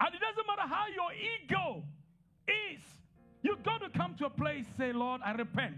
And 0.00 0.14
it 0.14 0.20
doesn't 0.20 0.46
matter 0.46 0.68
how 0.68 0.84
your 0.94 1.10
ego 1.12 1.82
is. 2.46 2.82
You've 3.42 3.62
got 3.62 3.78
to 3.78 3.88
come 3.90 4.16
to 4.18 4.26
a 4.26 4.30
place, 4.30 4.66
say, 4.76 4.92
Lord, 4.92 5.20
I 5.24 5.32
repent. 5.32 5.76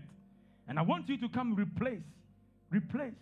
And 0.66 0.78
I 0.78 0.82
want 0.82 1.08
you 1.08 1.18
to 1.18 1.28
come 1.28 1.54
replace, 1.54 2.02
replace, 2.70 3.14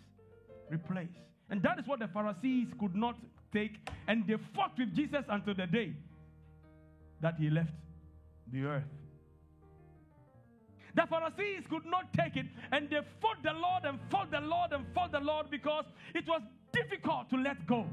replace. 0.69 1.09
And 1.49 1.61
that 1.63 1.79
is 1.79 1.87
what 1.87 1.99
the 1.99 2.07
Pharisees 2.07 2.67
could 2.79 2.95
not 2.95 3.15
take. 3.53 3.75
And 4.07 4.25
they 4.27 4.35
fought 4.55 4.73
with 4.77 4.95
Jesus 4.95 5.23
until 5.29 5.55
the 5.55 5.67
day 5.67 5.93
that 7.21 7.35
he 7.39 7.49
left 7.49 7.71
the 8.51 8.63
earth. 8.63 8.83
The 10.95 11.05
Pharisees 11.07 11.63
could 11.69 11.85
not 11.85 12.11
take 12.13 12.35
it, 12.35 12.47
and 12.71 12.89
they 12.89 12.99
fought 13.21 13.37
the 13.43 13.53
Lord 13.53 13.83
and 13.85 13.99
fought 14.09 14.31
the 14.31 14.39
Lord 14.39 14.71
and 14.73 14.85
fought 14.93 15.11
the 15.11 15.19
Lord 15.19 15.49
because 15.51 15.85
it 16.15 16.27
was 16.27 16.41
difficult 16.73 17.29
to 17.29 17.37
let 17.37 17.65
go. 17.67 17.85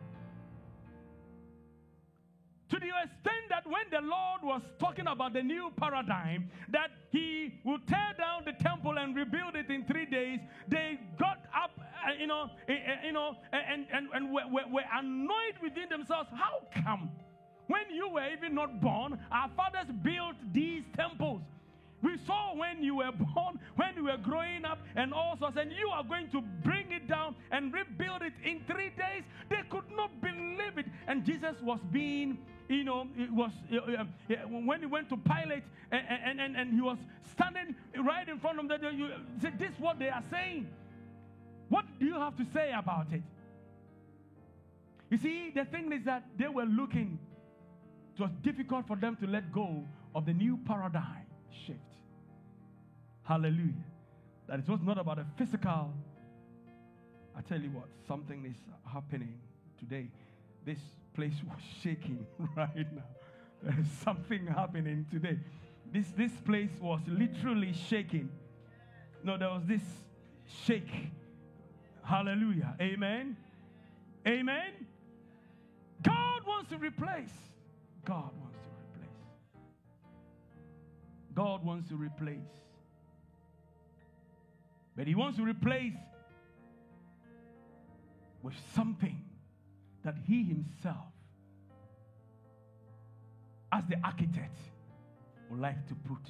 To 2.71 2.81
the 2.81 2.87
extent 2.87 3.47
that 3.51 3.64
when 3.64 3.87
the 3.93 4.01
Lord 4.01 4.43
was 4.43 4.62
talking 4.81 5.07
about 5.07 5.33
the 5.35 5.43
new 5.43 5.71
paradigm, 5.77 6.51
that 6.71 6.91
he 7.12 7.61
would 7.64 7.87
tear 7.87 8.12
down 8.19 8.43
the 8.45 8.55
temple 8.61 8.99
and 8.99 9.14
rebuild 9.14 9.55
it 9.55 9.71
in 9.71 9.85
three 9.85 10.07
days, 10.07 10.41
they 10.67 10.99
got 11.17 11.39
up, 11.55 11.79
uh, 11.79 12.12
you 12.19 12.27
know, 12.27 12.51
uh, 12.69 12.73
you 13.05 13.12
know, 13.12 13.37
and, 13.53 13.87
and, 13.93 14.09
and 14.12 14.33
were, 14.33 14.49
were, 14.51 14.67
were 14.73 14.85
annoyed 14.93 15.55
within 15.62 15.89
themselves. 15.89 16.29
How 16.33 16.67
come? 16.83 17.11
When 17.69 17.83
you 17.95 18.09
were 18.09 18.29
even 18.33 18.55
not 18.55 18.81
born, 18.81 19.19
our 19.31 19.51
fathers 19.57 19.87
built 20.03 20.35
these 20.53 20.83
temples. 20.97 21.43
We 22.03 22.19
saw 22.27 22.55
when 22.55 22.83
you 22.83 22.97
were 22.97 23.12
born, 23.35 23.61
when 23.77 23.95
you 23.97 24.05
were 24.05 24.17
growing 24.17 24.64
up, 24.64 24.79
and 24.97 25.14
all 25.14 25.37
sorts, 25.39 25.57
and 25.57 25.71
you 25.71 25.89
are 25.89 26.03
going 26.03 26.31
to 26.31 26.43
bring 26.64 26.91
it 26.91 27.09
down 27.09 27.37
and 27.53 27.73
rebuild 27.73 28.23
it 28.23 28.33
in 28.45 28.62
three 28.67 28.91
days. 28.91 29.23
They 29.51 29.62
could 29.71 29.91
not 29.95 30.21
believe 30.21 30.79
it. 30.79 30.87
And 31.07 31.25
Jesus 31.25 31.55
was 31.62 31.79
being 31.93 32.39
you 32.69 32.85
know, 32.85 33.07
it 33.17 33.31
was 33.33 33.53
uh, 33.73 33.77
uh, 33.77 34.35
when 34.49 34.81
he 34.81 34.87
went 34.87 35.09
to 35.11 35.17
Pilate 35.17 35.62
and, 35.91 36.41
and, 36.41 36.57
and, 36.57 36.75
he 36.75 36.81
was 36.81 36.99
standing 37.33 37.75
right 38.05 38.29
in 38.29 38.39
front 38.41 38.59
of 38.59 38.69
them, 38.69 38.99
you 38.99 39.09
said, 39.41 39.59
This 39.59 39.71
is 39.71 39.79
what 39.79 39.99
they 39.99 40.09
are 40.09 40.23
saying. 40.31 40.69
What 41.69 41.85
do 41.99 42.07
you 42.07 42.14
have 42.14 42.37
to 42.37 42.45
say 42.53 42.73
about 42.77 43.07
it? 43.12 43.23
You 45.11 45.19
see, 45.19 45.53
the 45.55 45.64
thing 45.64 45.93
is 45.93 46.05
that 46.05 46.25
they 46.37 46.49
were 46.49 46.64
looking, 46.64 47.19
it 48.17 48.21
was 48.21 48.31
difficult 48.43 48.87
for 48.87 48.97
them 48.97 49.17
to 49.21 49.27
let 49.27 49.53
go 49.53 49.85
of 50.14 50.27
the 50.27 50.33
new 50.33 50.59
paradigm 50.67 51.27
shift. 51.67 51.79
Hallelujah. 53.23 53.85
That 54.49 54.61
it 54.61 54.69
was 54.69 54.81
not 54.83 54.99
about 54.99 55.19
a 55.19 55.27
physical. 55.37 55.93
I 57.37 57.41
tell 57.43 57.61
you 57.61 57.71
what, 57.71 57.87
something 58.09 58.45
is 58.45 58.57
happening 58.91 59.39
today. 59.79 60.09
This 60.64 60.79
place 61.17 61.35
was 61.49 61.59
shaking 61.83 62.27
right 62.57 62.77
now. 62.77 63.03
There 63.62 63.81
is 63.81 63.87
something 64.05 64.47
happening 64.47 65.07
today. 65.11 65.39
This, 65.93 66.07
this 66.17 66.33
place 66.45 66.71
was 66.81 67.01
literally 67.09 67.73
shaking. 67.73 68.29
No, 69.25 69.39
there 69.39 69.49
was 69.49 69.62
this 69.64 69.83
shake. 70.64 71.11
Hallelujah. 72.05 72.77
Amen. 72.81 73.37
Amen. 74.29 74.73
God 76.03 76.47
wants 76.47 76.71
to 76.71 76.77
replace. 76.77 77.33
God 78.05 78.31
wants 78.39 78.59
to 78.59 78.99
replace. 79.01 79.09
God 81.35 81.64
wants 81.64 81.89
to 81.89 81.97
replace. 81.97 82.37
But 84.95 85.07
He 85.07 85.14
wants 85.14 85.39
to 85.39 85.45
replace 85.45 85.95
with 88.43 88.55
something 88.75 89.26
that 90.07 90.15
he 90.25 90.45
himself, 90.45 91.13
as 93.73 93.83
the 93.89 93.97
architect, 94.05 94.57
would 95.51 95.61
like 95.61 95.87
to 95.89 95.95
put. 96.09 96.23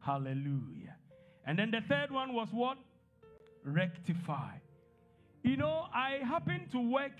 Hallelujah. 0.00 0.96
And 1.46 1.58
then 1.58 1.70
the 1.70 1.80
third 1.88 2.10
one 2.10 2.34
was 2.34 2.48
what? 2.52 2.76
Rectify. 3.64 4.52
You 5.42 5.56
know, 5.56 5.86
I 5.94 6.18
happen 6.22 6.68
to 6.72 6.78
work 6.78 7.16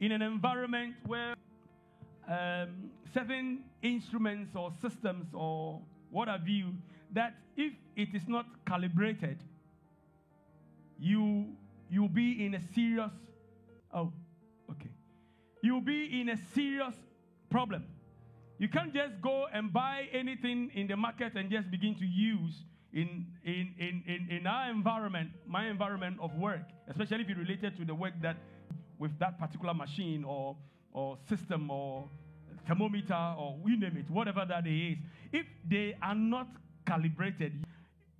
in 0.00 0.12
an 0.12 0.20
environment 0.20 0.94
where 1.06 1.34
um, 2.28 2.90
certain 3.14 3.64
instruments 3.82 4.54
or 4.54 4.70
systems 4.82 5.28
or 5.32 5.80
what 6.10 6.28
have 6.28 6.46
you, 6.46 6.74
that 7.14 7.34
if 7.56 7.72
it 7.96 8.14
is 8.14 8.28
not 8.28 8.44
calibrated, 8.66 9.38
you 10.98 11.46
you'll 11.90 12.08
be 12.08 12.44
in 12.44 12.54
a 12.54 12.60
serious, 12.74 13.12
oh, 13.92 14.12
okay. 14.70 14.90
You'll 15.62 15.80
be 15.80 16.20
in 16.20 16.28
a 16.28 16.36
serious 16.54 16.94
problem. 17.50 17.84
You 18.58 18.68
can't 18.68 18.92
just 18.92 19.20
go 19.22 19.46
and 19.52 19.72
buy 19.72 20.08
anything 20.12 20.70
in 20.74 20.88
the 20.88 20.96
market 20.96 21.34
and 21.36 21.50
just 21.50 21.70
begin 21.70 21.94
to 21.96 22.04
use 22.04 22.64
in, 22.92 23.26
in, 23.44 23.74
in, 23.78 24.02
in, 24.06 24.36
in 24.38 24.46
our 24.46 24.70
environment, 24.70 25.30
my 25.46 25.68
environment 25.68 26.18
of 26.20 26.34
work, 26.34 26.62
especially 26.88 27.22
if 27.22 27.28
you 27.28 27.36
related 27.36 27.76
to 27.76 27.84
the 27.84 27.94
work 27.94 28.14
that 28.22 28.36
with 28.98 29.16
that 29.20 29.38
particular 29.38 29.74
machine 29.74 30.24
or, 30.24 30.56
or 30.92 31.16
system 31.28 31.70
or 31.70 32.08
thermometer 32.66 33.34
or 33.38 33.56
we 33.62 33.76
name 33.76 33.96
it, 33.96 34.10
whatever 34.10 34.44
that 34.48 34.66
is, 34.66 34.98
if 35.32 35.46
they 35.68 35.96
are 36.02 36.14
not 36.14 36.48
calibrated, 36.86 37.64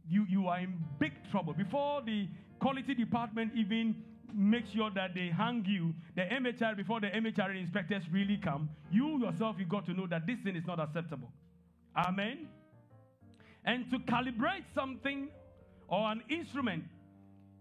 you, 0.08 0.24
you 0.28 0.48
are 0.48 0.60
in 0.60 0.78
big 0.98 1.12
trouble. 1.30 1.52
Before 1.52 2.00
the 2.02 2.28
quality 2.59 2.94
department 2.94 3.52
even 3.54 4.02
make 4.34 4.66
sure 4.66 4.90
that 4.94 5.14
they 5.14 5.28
hang 5.28 5.64
you, 5.66 5.94
the 6.14 6.22
MHR, 6.22 6.76
before 6.76 7.00
the 7.00 7.09
MHR 7.09 7.59
inspectors 7.59 8.02
really 8.12 8.36
come, 8.36 8.68
you 8.90 9.18
yourself, 9.20 9.56
you 9.59 9.64
got 9.64 9.86
to 9.86 9.94
know 9.94 10.06
that 10.06 10.26
this 10.26 10.38
thing 10.40 10.56
is 10.56 10.66
not 10.66 10.78
acceptable. 10.78 11.30
Amen. 11.96 12.48
And 13.64 13.90
to 13.90 13.98
calibrate 13.98 14.64
something 14.74 15.28
or 15.88 16.12
an 16.12 16.22
instrument 16.28 16.84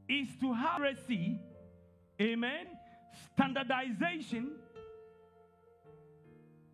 is 0.10 0.28
to 0.42 0.54
have 0.54 0.82
accuracy, 0.82 1.40
amen, 2.22 2.68
standardization, 3.34 4.52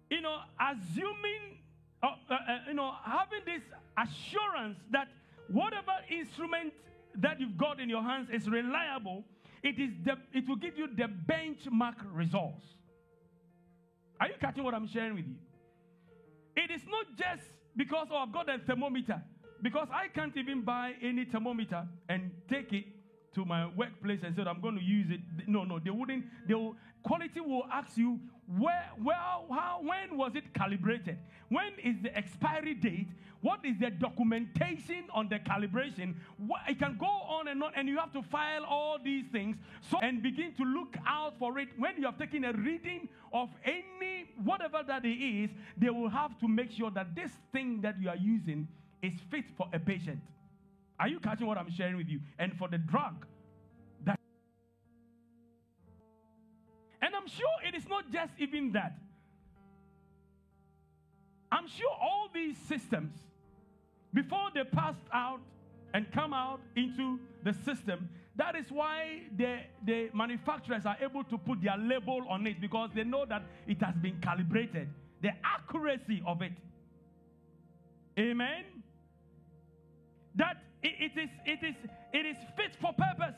you 0.10 0.22
know, 0.22 0.38
assuming, 0.60 1.60
uh, 2.02 2.08
uh, 2.30 2.34
uh, 2.34 2.38
you 2.68 2.74
know, 2.74 2.94
having 3.04 3.42
this 3.46 3.62
assurance 3.98 4.78
that 4.92 5.08
whatever 5.48 5.94
instrument 6.10 6.74
that 7.16 7.40
you've 7.40 7.58
got 7.58 7.80
in 7.80 7.90
your 7.90 8.04
hands 8.04 8.30
is 8.32 8.48
reliable, 8.48 9.24
it, 9.64 9.80
is 9.80 9.92
the, 10.04 10.14
it 10.34 10.48
will 10.48 10.56
give 10.56 10.78
you 10.78 10.88
the 10.88 11.08
benchmark 11.08 11.96
results. 12.12 12.64
Are 14.20 14.28
you 14.28 14.34
catching 14.40 14.64
what 14.64 14.74
I'm 14.74 14.88
sharing 14.88 15.16
with 15.16 15.26
you? 15.26 15.36
It 16.56 16.72
is 16.72 16.82
not 16.88 17.06
just 17.18 17.48
because, 17.76 18.08
oh, 18.12 18.18
I've 18.18 18.32
got 18.32 18.50
a 18.50 18.60
thermometer, 18.60 19.22
because 19.62 19.88
I 19.92 20.08
can't 20.08 20.36
even 20.38 20.62
buy 20.62 20.94
any 21.02 21.26
thermometer 21.26 21.88
and 22.10 22.32
take 22.50 22.72
it 22.74 22.86
to 23.36 23.46
my 23.46 23.68
workplace 23.76 24.20
and 24.24 24.36
said, 24.36 24.48
I'm 24.48 24.62
going 24.62 24.78
to 24.78 24.84
use 24.84 25.10
it. 25.10 25.22
No, 25.48 25.64
no, 25.64 25.80
they 25.80 25.90
wouldn't. 25.90 26.26
They 26.48 26.54
will, 26.54 26.76
quality 27.04 27.40
will 27.40 27.66
ask 27.72 27.98
you, 27.98 28.20
where, 28.58 28.90
where, 29.02 29.16
how, 29.16 29.80
when 29.82 30.18
was 30.18 30.36
it 30.36 30.54
calibrated? 30.54 31.18
When 31.50 31.74
is 31.84 31.96
the 32.02 32.16
expiry 32.18 32.74
date? 32.74 33.08
What 33.42 33.66
is 33.66 33.78
the 33.78 33.90
documentation 33.90 35.04
on 35.14 35.28
the 35.28 35.38
calibration? 35.40 36.16
What, 36.38 36.62
it 36.68 36.80
can 36.80 36.98
go 36.98 37.06
on 37.06 37.50
and 37.50 37.62
on, 37.62 37.74
and 37.76 37.90
you 37.90 37.98
have 37.98 38.14
to 38.14 38.22
file 38.22 38.64
all 38.64 38.98
these 39.04 39.26
things 39.32 39.58
so 39.90 40.00
and 40.02 40.24
begin 40.24 40.54
to 40.54 40.64
look 40.64 40.96
out 41.06 41.38
for 41.38 41.60
it. 41.60 41.68
When 41.78 41.98
you 41.98 42.06
have 42.06 42.18
taken 42.18 42.46
a 42.46 42.54
reading 42.54 43.10
of 43.34 43.50
any, 43.66 44.30
whatever 44.44 44.82
that 44.88 45.04
it 45.04 45.10
is, 45.10 45.50
they 45.78 45.90
will 45.90 46.10
have 46.10 46.40
to 46.40 46.48
make 46.48 46.72
sure 46.72 46.90
that 46.92 47.16
this 47.16 47.32
thing 47.52 47.82
that 47.82 48.00
you 48.02 48.08
are 48.08 48.16
using 48.16 48.68
is 49.02 49.14
fit 49.30 49.46
for 49.58 49.68
a 49.74 49.80
patient. 49.80 50.20
Are 51.00 51.08
you 51.08 51.20
catching 51.20 51.48
what 51.48 51.58
I'm 51.58 51.72
sharing 51.72 51.98
with 51.98 52.08
you? 52.08 52.20
And 52.40 52.58
for 52.58 52.68
the 52.68 52.78
drug, 52.78 53.26
that. 54.06 54.20
And 57.02 57.16
I'm 57.16 57.28
sure 57.28 57.48
it 57.68 57.76
is 57.76 57.88
not 57.88 58.12
just 58.12 58.34
even 58.40 58.72
that. 58.74 58.96
I'm 61.52 61.68
sure 61.68 61.92
all 62.02 62.30
these 62.34 62.58
systems, 62.68 63.14
before 64.14 64.50
they 64.54 64.64
passed 64.64 65.08
out 65.12 65.40
and 65.94 66.12
come 66.12 66.34
out 66.34 66.60
into 66.76 67.20
the 67.44 67.54
system. 67.54 68.10
That 68.36 68.56
is 68.56 68.66
why 68.70 69.22
the, 69.38 69.60
the 69.86 70.10
manufacturers 70.14 70.86
are 70.86 70.98
able 71.02 71.24
to 71.26 71.38
put 71.38 71.62
their 71.62 71.78
label 71.78 72.24
on 72.30 72.48
it 72.48 72.60
because 72.60 72.90
they 72.96 73.04
know 73.04 73.26
that 73.26 73.44
it 73.68 73.82
has 73.82 73.96
been 73.96 74.20
calibrated, 74.22 74.90
the 75.22 75.30
accuracy 75.44 76.24
of 76.26 76.42
it. 76.42 76.54
Amen. 78.18 78.64
That 80.36 80.58
it, 80.84 81.12
it 81.12 81.20
is 81.20 81.30
it 81.46 81.64
is 81.64 81.76
it 82.14 82.26
is 82.26 82.38
fit 82.56 82.76
for 82.82 82.94
purpose. 82.94 83.36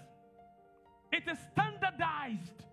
It 1.11 1.23
is 1.31 1.37
standardized. 1.53 2.65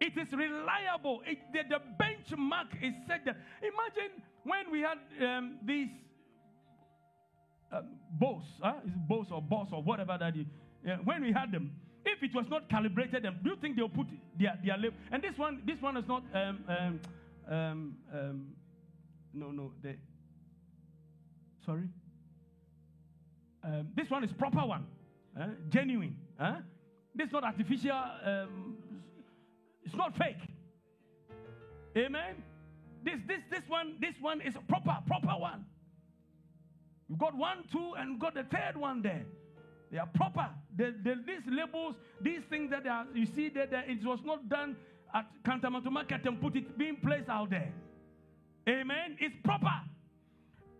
It 0.00 0.18
is 0.18 0.32
reliable. 0.32 1.22
It, 1.26 1.38
the, 1.52 1.60
the, 1.68 1.80
benchmark 2.02 2.82
is 2.82 2.94
set 3.06 3.24
there. 3.24 3.36
Imagine 3.62 4.22
when 4.42 4.70
we 4.70 4.80
had 4.80 4.98
um, 5.24 5.58
these 5.64 5.88
um, 7.72 7.86
boss, 8.10 8.42
huh? 8.60 8.74
is 8.84 8.92
boss 9.08 9.28
or 9.30 9.40
boss 9.40 9.68
or 9.72 9.82
whatever 9.82 10.16
that 10.18 10.36
is. 10.36 10.46
Yeah, 10.84 10.96
when 11.04 11.22
we 11.22 11.32
had 11.32 11.52
them, 11.52 11.70
if 12.04 12.22
it 12.22 12.34
was 12.34 12.46
not 12.50 12.68
calibrated, 12.68 13.22
them, 13.22 13.38
do 13.42 13.50
you 13.50 13.56
think 13.56 13.76
they'll 13.76 13.88
put 13.88 14.08
their 14.38 14.58
their 14.64 14.76
label? 14.76 14.96
And 15.10 15.22
this 15.22 15.38
one, 15.38 15.62
this 15.64 15.80
one 15.80 15.96
is 15.96 16.06
not. 16.06 16.22
Um, 16.34 16.64
um, 16.68 17.00
um, 17.48 17.96
um 18.12 18.46
no, 19.32 19.50
no. 19.50 19.72
Sorry. 21.64 21.88
Um, 23.64 23.88
this 23.96 24.10
one 24.10 24.24
is 24.24 24.32
proper 24.32 24.66
one, 24.66 24.86
uh, 25.40 25.46
genuine. 25.70 26.16
Huh? 26.38 26.56
This 27.14 27.28
is 27.28 27.32
not 27.32 27.44
artificial. 27.44 27.92
Um, 28.24 28.76
it's 29.82 29.94
not 29.94 30.16
fake. 30.16 30.36
Amen. 31.96 32.42
This 33.04 33.20
this 33.26 33.40
this 33.50 33.62
one 33.68 33.96
this 34.00 34.14
one 34.20 34.40
is 34.40 34.56
a 34.56 34.60
proper 34.60 34.98
proper 35.06 35.38
one. 35.38 35.64
You've 37.08 37.18
got 37.18 37.36
one, 37.36 37.58
two, 37.70 37.94
and 37.98 38.18
got 38.18 38.34
the 38.34 38.44
third 38.44 38.76
one 38.76 39.02
there. 39.02 39.24
They 39.92 39.98
are 39.98 40.08
proper. 40.14 40.48
The, 40.76 40.94
the, 41.04 41.16
these 41.26 41.42
labels, 41.46 41.94
these 42.20 42.40
things 42.48 42.70
that 42.70 42.86
are, 42.86 43.06
you 43.14 43.26
see 43.26 43.50
that 43.50 43.70
it 43.72 44.04
was 44.04 44.18
not 44.24 44.48
done 44.48 44.76
at 45.14 45.26
Kantamanto 45.44 45.90
Market 45.92 46.22
and 46.24 46.40
put 46.40 46.56
it 46.56 46.76
being 46.76 46.96
placed 46.96 47.28
out 47.28 47.50
there. 47.50 47.72
Amen. 48.68 49.16
It's 49.20 49.36
proper. 49.44 49.70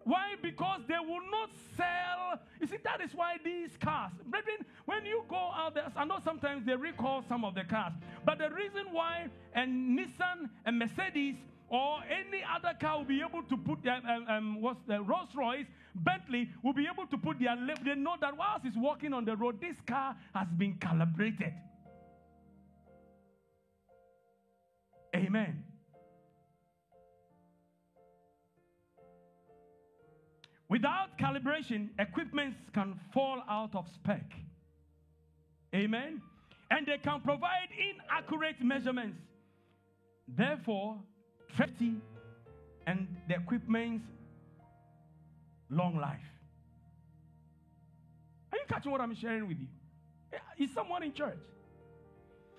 Why? 0.05 0.35
Because 0.41 0.83
they 0.87 0.99
will 0.99 1.23
not 1.31 1.51
sell. 1.77 2.41
You 2.61 2.67
see, 2.67 2.77
that 2.85 3.01
is 3.01 3.15
why 3.15 3.37
these 3.43 3.71
cars, 3.81 4.13
brethren, 4.27 4.59
when 4.85 5.05
you 5.05 5.25
go 5.29 5.37
out 5.37 5.75
there, 5.75 5.91
I 5.97 6.05
know 6.05 6.19
sometimes 6.23 6.67
they 6.67 6.77
recall 6.77 7.25
some 7.29 7.45
of 7.45 7.55
the 7.55 7.65
cars, 7.65 7.93
but 8.25 8.39
the 8.39 8.51
reason 8.51 8.93
why 8.93 9.29
and 9.55 9.99
Nissan 9.99 10.51
and 10.67 10.79
Mercedes 10.79 11.37
or 11.69 11.99
any 12.09 12.45
other 12.55 12.77
car 12.79 12.99
will 12.99 13.05
be 13.05 13.21
able 13.21 13.43
to 13.45 13.57
put 13.57 13.83
their 13.83 14.01
um, 14.07 14.27
um, 14.29 14.61
what's 14.61 14.81
the 14.87 15.01
Rolls 15.01 15.31
Royce, 15.35 15.67
Bentley 15.95 16.51
will 16.63 16.75
be 16.75 16.87
able 16.93 17.07
to 17.07 17.17
put 17.17 17.39
their 17.39 17.57
they 17.85 17.95
know 17.95 18.17
that 18.21 18.37
whilst 18.37 18.67
it's 18.67 18.77
walking 18.77 19.13
on 19.15 19.25
the 19.25 19.37
road, 19.37 19.61
this 19.61 19.77
car 19.87 20.15
has 20.35 20.49
been 20.57 20.75
calibrated. 20.75 21.55
Amen. 25.17 25.65
Without 30.75 31.17
calibration, 31.21 31.91
equipments 32.01 32.59
can 32.73 32.99
fall 33.13 33.41
out 33.49 33.77
of 33.77 33.87
spec. 33.95 34.25
Amen. 35.73 36.21
And 36.69 36.85
they 36.85 36.99
can 36.99 37.21
provide 37.21 37.69
inaccurate 37.79 38.61
measurements. 38.61 39.21
Therefore, 40.27 40.99
safety 41.57 41.95
and 42.89 43.07
the 43.29 43.37
equipment's 43.37 44.05
long 45.71 45.97
life. 45.97 46.29
Are 48.51 48.59
you 48.59 48.65
catching 48.69 48.91
what 48.91 49.01
I'm 49.01 49.15
sharing 49.15 49.47
with 49.47 49.61
you? 49.61 49.69
Eh, 50.33 50.65
is 50.65 50.75
someone 50.75 51.05
in 51.05 51.13
church? 51.13 51.39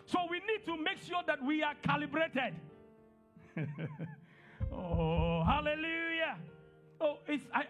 So 0.06 0.20
we 0.32 0.38
need 0.40 0.66
to 0.68 0.82
make 0.82 1.02
sure 1.06 1.22
that 1.28 1.44
we 1.44 1.64
are 1.64 1.76
calibrated. 1.84 2.56
oh, 4.72 5.44
hallelujah. 5.44 6.38
Oh, 7.00 7.18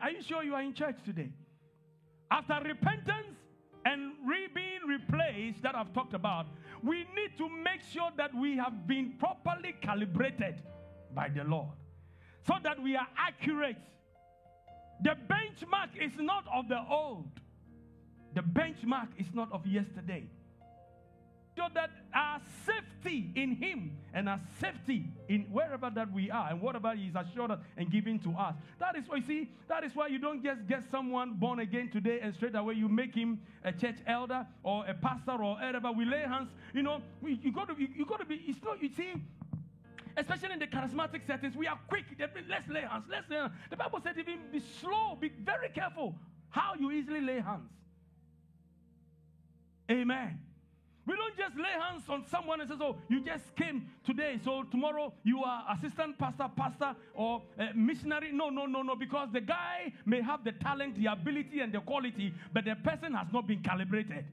are 0.01 0.11
you 0.11 0.21
sure 0.21 0.43
you 0.43 0.53
are 0.53 0.61
in 0.61 0.73
church 0.73 0.97
today? 1.05 1.29
After 2.31 2.59
repentance 2.63 3.37
and 3.85 4.13
re- 4.27 4.47
being 4.53 4.81
replaced, 4.87 5.61
that 5.63 5.75
I've 5.75 5.93
talked 5.93 6.13
about, 6.13 6.47
we 6.83 6.99
need 7.15 7.37
to 7.37 7.49
make 7.49 7.81
sure 7.91 8.09
that 8.17 8.33
we 8.35 8.57
have 8.57 8.87
been 8.87 9.13
properly 9.19 9.75
calibrated 9.81 10.61
by 11.13 11.29
the 11.29 11.43
Lord 11.43 11.73
so 12.47 12.53
that 12.63 12.81
we 12.81 12.95
are 12.95 13.07
accurate. 13.17 13.77
The 15.03 15.15
benchmark 15.29 15.89
is 15.99 16.17
not 16.17 16.45
of 16.53 16.67
the 16.67 16.79
old, 16.89 17.29
the 18.33 18.41
benchmark 18.41 19.07
is 19.17 19.27
not 19.33 19.51
of 19.51 19.65
yesterday 19.65 20.27
so 21.55 21.63
that 21.73 21.89
our 22.13 22.41
safety 22.65 23.31
in 23.35 23.55
Him 23.55 23.97
and 24.13 24.27
our 24.27 24.39
safety 24.59 25.05
in 25.29 25.41
wherever 25.51 25.89
that 25.89 26.11
we 26.11 26.29
are 26.29 26.49
and 26.49 26.61
whatever 26.61 26.93
He 26.95 27.07
is 27.07 27.15
assured 27.15 27.51
us 27.51 27.59
and 27.77 27.91
given 27.91 28.19
to 28.19 28.31
us. 28.31 28.55
That 28.79 28.95
is 28.97 29.03
why, 29.07 29.17
you 29.17 29.23
see, 29.23 29.49
that 29.69 29.83
is 29.83 29.95
why 29.95 30.07
you 30.07 30.19
don't 30.19 30.43
just 30.43 30.67
get 30.67 30.83
someone 30.91 31.35
born 31.35 31.59
again 31.59 31.89
today 31.91 32.19
and 32.21 32.33
straight 32.33 32.55
away 32.55 32.73
you 32.73 32.89
make 32.89 33.15
him 33.15 33.39
a 33.63 33.71
church 33.71 33.97
elder 34.07 34.45
or 34.63 34.85
a 34.85 34.93
pastor 34.93 35.31
or 35.31 35.55
whatever. 35.55 35.91
We 35.91 36.05
lay 36.05 36.21
hands, 36.21 36.49
you 36.73 36.83
know, 36.83 37.01
we, 37.21 37.39
you 37.41 37.51
got 37.51 37.67
to 37.69 37.75
be, 37.75 37.89
you 37.95 38.05
got 38.05 38.19
to 38.19 38.25
be, 38.25 38.41
it's 38.47 38.63
not, 38.63 38.81
you 38.81 38.89
see, 38.95 39.13
especially 40.17 40.53
in 40.53 40.59
the 40.59 40.67
charismatic 40.67 41.25
settings, 41.25 41.55
we 41.55 41.67
are 41.67 41.79
quick. 41.87 42.05
Let's 42.19 42.67
lay 42.69 42.81
hands. 42.81 43.05
Let's 43.09 43.29
lay 43.29 43.37
hands. 43.37 43.53
The 43.69 43.77
Bible 43.77 43.99
said, 44.03 44.15
even 44.17 44.39
be 44.51 44.61
slow, 44.81 45.17
be 45.19 45.31
very 45.43 45.69
careful 45.69 46.15
how 46.49 46.73
you 46.79 46.91
easily 46.91 47.21
lay 47.21 47.39
hands. 47.39 47.69
Amen. 49.91 50.39
We 51.07 51.15
don't 51.15 51.37
just 51.37 51.55
lay 51.55 51.69
hands 51.69 52.03
on 52.09 52.25
someone 52.25 52.61
and 52.61 52.69
say, 52.69 52.75
"Oh, 52.79 52.97
you 53.09 53.21
just 53.21 53.55
came 53.55 53.89
today, 54.03 54.39
so 54.43 54.63
tomorrow 54.63 55.13
you 55.23 55.43
are 55.43 55.63
assistant 55.73 56.17
pastor, 56.17 56.49
pastor, 56.55 56.95
or 57.13 57.43
missionary." 57.75 58.31
No, 58.31 58.49
no, 58.49 58.65
no, 58.65 58.81
no, 58.81 58.95
because 58.95 59.31
the 59.31 59.41
guy 59.41 59.93
may 60.05 60.21
have 60.21 60.43
the 60.43 60.51
talent, 60.53 60.95
the 60.95 61.05
ability, 61.07 61.59
and 61.61 61.71
the 61.71 61.81
quality, 61.81 62.33
but 62.51 62.65
the 62.65 62.75
person 62.75 63.13
has 63.13 63.27
not 63.31 63.45
been 63.47 63.61
calibrated. 63.61 64.25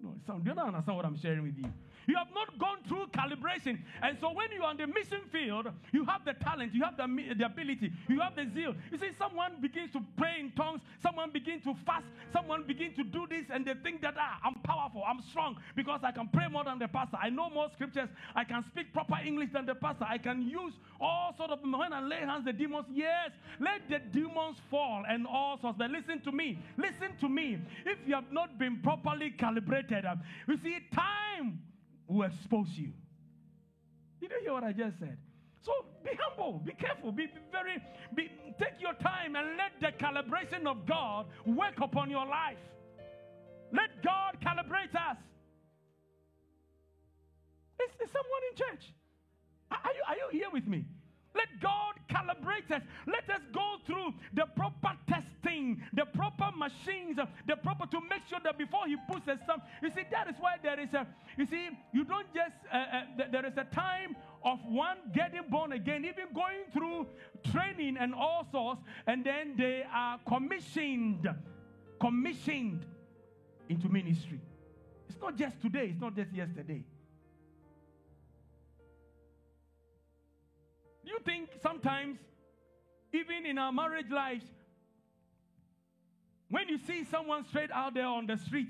No, 0.00 0.14
do 0.38 0.50
you 0.50 0.54
not 0.54 0.68
understand 0.68 0.96
what 0.96 1.06
I'm 1.06 1.18
sharing 1.18 1.42
with 1.42 1.58
you? 1.58 1.72
You 2.08 2.16
have 2.16 2.28
not 2.34 2.58
gone 2.58 2.78
through 2.88 3.08
calibration. 3.08 3.78
And 4.02 4.16
so 4.18 4.32
when 4.32 4.50
you 4.50 4.62
are 4.62 4.70
on 4.70 4.78
the 4.78 4.86
mission 4.86 5.20
field, 5.30 5.68
you 5.92 6.06
have 6.06 6.24
the 6.24 6.32
talent, 6.32 6.74
you 6.74 6.82
have 6.82 6.96
the, 6.96 7.06
the 7.36 7.44
ability, 7.44 7.92
you 8.08 8.20
have 8.20 8.34
the 8.34 8.48
zeal. 8.54 8.74
You 8.90 8.98
see, 8.98 9.10
someone 9.18 9.60
begins 9.60 9.92
to 9.92 10.00
pray 10.16 10.36
in 10.40 10.50
tongues, 10.52 10.80
someone 11.02 11.30
begins 11.30 11.64
to 11.64 11.74
fast, 11.84 12.06
someone 12.32 12.64
begins 12.66 12.96
to 12.96 13.04
do 13.04 13.26
this, 13.28 13.44
and 13.52 13.66
they 13.66 13.74
think 13.82 14.00
that, 14.00 14.14
ah, 14.16 14.38
I'm 14.42 14.54
powerful, 14.64 15.04
I'm 15.06 15.20
strong, 15.28 15.58
because 15.76 16.00
I 16.02 16.10
can 16.10 16.28
pray 16.32 16.48
more 16.48 16.64
than 16.64 16.78
the 16.78 16.88
pastor. 16.88 17.18
I 17.20 17.28
know 17.28 17.50
more 17.50 17.68
scriptures. 17.74 18.08
I 18.34 18.44
can 18.44 18.64
speak 18.64 18.90
proper 18.94 19.18
English 19.22 19.50
than 19.52 19.66
the 19.66 19.74
pastor. 19.74 20.06
I 20.08 20.16
can 20.16 20.48
use 20.48 20.72
all 20.98 21.34
sort 21.36 21.50
of, 21.50 21.60
when 21.62 21.92
I 21.92 22.00
lay 22.00 22.20
hands, 22.20 22.46
the 22.46 22.54
demons, 22.54 22.86
yes, 22.90 23.32
let 23.60 23.82
the 23.90 23.98
demons 23.98 24.56
fall 24.70 25.04
and 25.06 25.26
all 25.26 25.58
sorts. 25.60 25.76
But 25.76 25.90
listen 25.90 26.20
to 26.22 26.32
me, 26.32 26.58
listen 26.78 27.16
to 27.20 27.28
me. 27.28 27.58
If 27.84 27.98
you 28.06 28.14
have 28.14 28.32
not 28.32 28.58
been 28.58 28.80
properly 28.80 29.30
calibrated, 29.30 30.06
um, 30.06 30.22
you 30.46 30.58
see, 30.64 30.78
time 30.94 31.60
will 32.08 32.26
expose 32.26 32.68
you. 32.74 32.92
Did 34.20 34.30
you 34.30 34.40
hear 34.42 34.52
what 34.52 34.64
I 34.64 34.72
just 34.72 34.98
said? 34.98 35.18
So 35.60 35.72
be 36.04 36.10
humble, 36.18 36.60
be 36.64 36.72
careful, 36.72 37.12
be, 37.12 37.28
very, 37.52 37.76
be, 38.14 38.30
take 38.58 38.80
your 38.80 38.94
time 38.94 39.36
and 39.36 39.56
let 39.56 39.72
the 39.80 40.04
calibration 40.04 40.66
of 40.66 40.86
God 40.86 41.26
work 41.46 41.74
upon 41.80 42.10
your 42.10 42.26
life. 42.26 42.58
Let 43.72 44.02
God 44.02 44.38
calibrate 44.42 44.94
us. 44.94 45.18
Is, 47.80 48.08
is 48.08 48.10
someone 48.12 48.42
in 48.50 48.56
church? 48.56 48.92
Are 49.70 49.92
you, 49.94 50.02
are 50.08 50.16
you 50.16 50.38
here 50.38 50.50
with 50.52 50.66
me? 50.66 50.86
Let 51.34 51.60
God 51.60 51.94
calibrate 52.08 52.70
us. 52.74 52.82
Let 53.06 53.28
us 53.30 53.42
go 53.52 53.76
through 53.86 54.14
the 54.34 54.46
proper 54.56 54.96
testing, 55.08 55.82
the 55.92 56.06
proper 56.06 56.50
machines, 56.56 57.18
the 57.46 57.56
proper 57.56 57.86
to 57.86 58.00
make 58.08 58.22
sure 58.28 58.38
that 58.42 58.58
before 58.58 58.86
He 58.86 58.96
puts 59.10 59.28
us 59.28 59.38
some. 59.46 59.62
You 59.82 59.90
see, 59.90 60.02
that 60.10 60.28
is 60.28 60.34
why 60.40 60.56
there 60.62 60.80
is 60.80 60.92
a. 60.94 61.06
You 61.36 61.46
see, 61.46 61.68
you 61.92 62.04
don't 62.04 62.32
just. 62.34 62.56
Uh, 62.72 62.76
uh, 62.76 63.24
there 63.30 63.46
is 63.46 63.52
a 63.56 63.64
time 63.64 64.16
of 64.44 64.58
one 64.66 64.98
getting 65.14 65.42
born 65.50 65.72
again, 65.72 66.04
even 66.04 66.32
going 66.34 66.64
through 66.72 67.06
training 67.52 67.96
and 67.98 68.14
all 68.14 68.46
sorts, 68.50 68.82
and 69.06 69.24
then 69.24 69.54
they 69.56 69.84
are 69.92 70.18
commissioned, 70.26 71.28
commissioned 72.00 72.86
into 73.68 73.88
ministry. 73.88 74.40
It's 75.08 75.18
not 75.20 75.36
just 75.36 75.60
today. 75.60 75.90
It's 75.92 76.00
not 76.00 76.16
just 76.16 76.32
yesterday. 76.32 76.84
Do 81.04 81.10
you 81.10 81.18
think 81.24 81.50
sometimes, 81.62 82.18
even 83.12 83.46
in 83.46 83.58
our 83.58 83.72
marriage 83.72 84.10
lives, 84.10 84.44
when 86.50 86.68
you 86.68 86.78
see 86.78 87.04
someone 87.04 87.44
straight 87.46 87.70
out 87.70 87.94
there 87.94 88.06
on 88.06 88.26
the 88.26 88.36
street, 88.36 88.68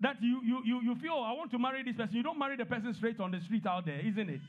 that 0.00 0.16
you, 0.22 0.40
you, 0.44 0.62
you, 0.64 0.80
you 0.82 0.94
feel, 0.96 1.12
oh, 1.14 1.22
I 1.22 1.32
want 1.32 1.50
to 1.50 1.58
marry 1.58 1.82
this 1.82 1.96
person, 1.96 2.14
you 2.14 2.22
don't 2.22 2.38
marry 2.38 2.56
the 2.56 2.64
person 2.64 2.94
straight 2.94 3.18
on 3.18 3.32
the 3.32 3.40
street 3.40 3.66
out 3.66 3.86
there, 3.86 4.00
isn't 4.00 4.30
it? 4.30 4.40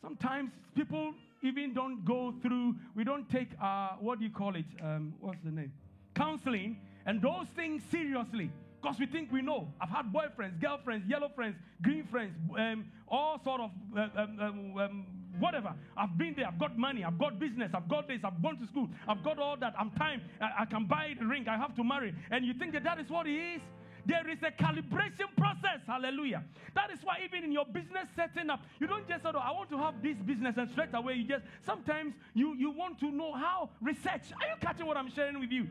Sometimes 0.00 0.50
people 0.74 1.14
even 1.42 1.72
don't 1.72 2.04
go 2.04 2.34
through, 2.42 2.74
we 2.96 3.04
don't 3.04 3.28
take, 3.30 3.50
uh, 3.62 3.90
what 4.00 4.18
do 4.18 4.24
you 4.24 4.32
call 4.32 4.56
it? 4.56 4.64
Um, 4.82 5.14
what's 5.20 5.42
the 5.44 5.50
name? 5.50 5.72
Counseling. 6.14 6.76
and 7.06 7.22
those 7.22 7.46
things 7.54 7.82
seriously 7.90 8.50
because 8.80 8.98
we 8.98 9.06
think 9.06 9.30
we 9.30 9.42
know. 9.42 9.68
I've 9.80 9.90
had 9.90 10.12
boyfriends, 10.12 10.60
girlfriends, 10.60 11.08
yellow 11.08 11.28
friends, 11.28 11.56
green 11.82 12.04
friends, 12.04 12.34
um, 12.58 12.86
all 13.08 13.40
sort 13.42 13.60
of 13.60 13.70
uh, 13.96 14.08
um, 14.16 14.38
um, 14.40 14.78
um, 14.78 15.06
whatever. 15.38 15.74
I've 15.96 16.16
been 16.18 16.34
there. 16.36 16.46
I've 16.46 16.58
got 16.58 16.78
money. 16.78 17.04
I've 17.04 17.18
got 17.18 17.38
business. 17.38 17.70
I've 17.74 17.88
got 17.88 18.08
this. 18.08 18.20
I've 18.24 18.40
gone 18.42 18.58
to 18.58 18.66
school. 18.68 18.88
I've 19.08 19.22
got 19.22 19.38
all 19.38 19.56
that. 19.58 19.74
I'm 19.78 19.90
time. 19.92 20.22
I, 20.40 20.62
I 20.62 20.64
can 20.66 20.86
buy 20.86 21.14
a 21.20 21.24
ring. 21.24 21.46
I 21.48 21.56
have 21.56 21.74
to 21.76 21.84
marry. 21.84 22.14
And 22.30 22.44
you 22.44 22.54
think 22.58 22.72
that 22.72 22.84
that 22.84 22.98
is 22.98 23.08
what 23.08 23.26
it 23.26 23.36
is? 23.36 23.60
There 24.04 24.28
is 24.28 24.38
a 24.42 24.50
calibration 24.50 25.30
process. 25.36 25.80
Hallelujah. 25.86 26.42
That 26.74 26.90
is 26.90 26.98
why 27.02 27.18
even 27.24 27.44
in 27.44 27.52
your 27.52 27.64
business 27.64 28.08
setting 28.16 28.50
up, 28.50 28.60
you 28.80 28.86
don't 28.86 29.06
just 29.08 29.22
say, 29.22 29.30
oh, 29.32 29.38
I 29.38 29.52
want 29.52 29.70
to 29.70 29.78
have 29.78 30.02
this 30.02 30.16
business 30.18 30.56
and 30.56 30.68
straight 30.70 30.94
away 30.94 31.14
you 31.14 31.24
just 31.24 31.44
sometimes 31.64 32.14
you, 32.34 32.54
you 32.56 32.70
want 32.70 32.98
to 33.00 33.10
know 33.10 33.32
how 33.32 33.70
research. 33.80 34.32
Are 34.40 34.48
you 34.48 34.54
catching 34.60 34.86
what 34.86 34.96
I'm 34.96 35.10
sharing 35.10 35.38
with 35.38 35.50
you? 35.50 35.68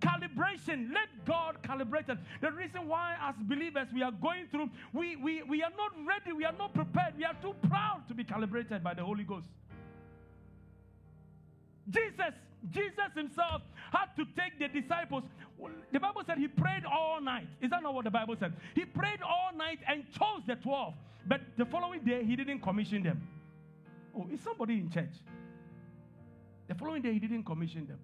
Calibration. 0.00 0.92
Let 0.92 1.24
God 1.24 1.58
calibrate 1.62 2.08
us. 2.08 2.18
The 2.40 2.50
reason 2.50 2.88
why 2.88 3.16
as 3.22 3.34
believers 3.42 3.88
we 3.94 4.02
are 4.02 4.12
going 4.12 4.46
through, 4.50 4.70
we, 4.92 5.16
we, 5.16 5.42
we 5.42 5.62
are 5.62 5.72
not 5.76 5.92
ready, 6.06 6.32
we 6.32 6.44
are 6.44 6.54
not 6.58 6.74
prepared, 6.74 7.16
we 7.16 7.24
are 7.24 7.36
too 7.40 7.54
proud 7.68 8.02
to 8.08 8.14
be 8.14 8.24
calibrated 8.24 8.82
by 8.82 8.94
the 8.94 9.04
Holy 9.04 9.24
Ghost. 9.24 9.46
Jesus, 11.88 12.34
Jesus 12.68 13.12
himself 13.14 13.62
had 13.92 14.06
to 14.16 14.24
take 14.36 14.58
the 14.58 14.68
disciples. 14.68 15.24
The 15.92 16.00
Bible 16.00 16.22
said 16.26 16.38
he 16.38 16.48
prayed 16.48 16.84
all 16.84 17.20
night. 17.20 17.48
Is 17.60 17.70
that 17.70 17.82
not 17.82 17.94
what 17.94 18.04
the 18.04 18.10
Bible 18.10 18.36
said? 18.38 18.54
He 18.74 18.84
prayed 18.84 19.20
all 19.22 19.50
night 19.56 19.78
and 19.88 20.04
chose 20.12 20.42
the 20.46 20.56
12. 20.56 20.94
But 21.26 21.40
the 21.56 21.64
following 21.64 22.00
day, 22.04 22.24
he 22.24 22.36
didn't 22.36 22.60
commission 22.60 23.02
them. 23.02 23.26
Oh, 24.16 24.26
is 24.32 24.40
somebody 24.40 24.74
in 24.74 24.90
church? 24.90 25.12
The 26.68 26.74
following 26.74 27.02
day, 27.02 27.12
he 27.12 27.18
didn't 27.18 27.44
commission 27.44 27.86
them. 27.86 27.98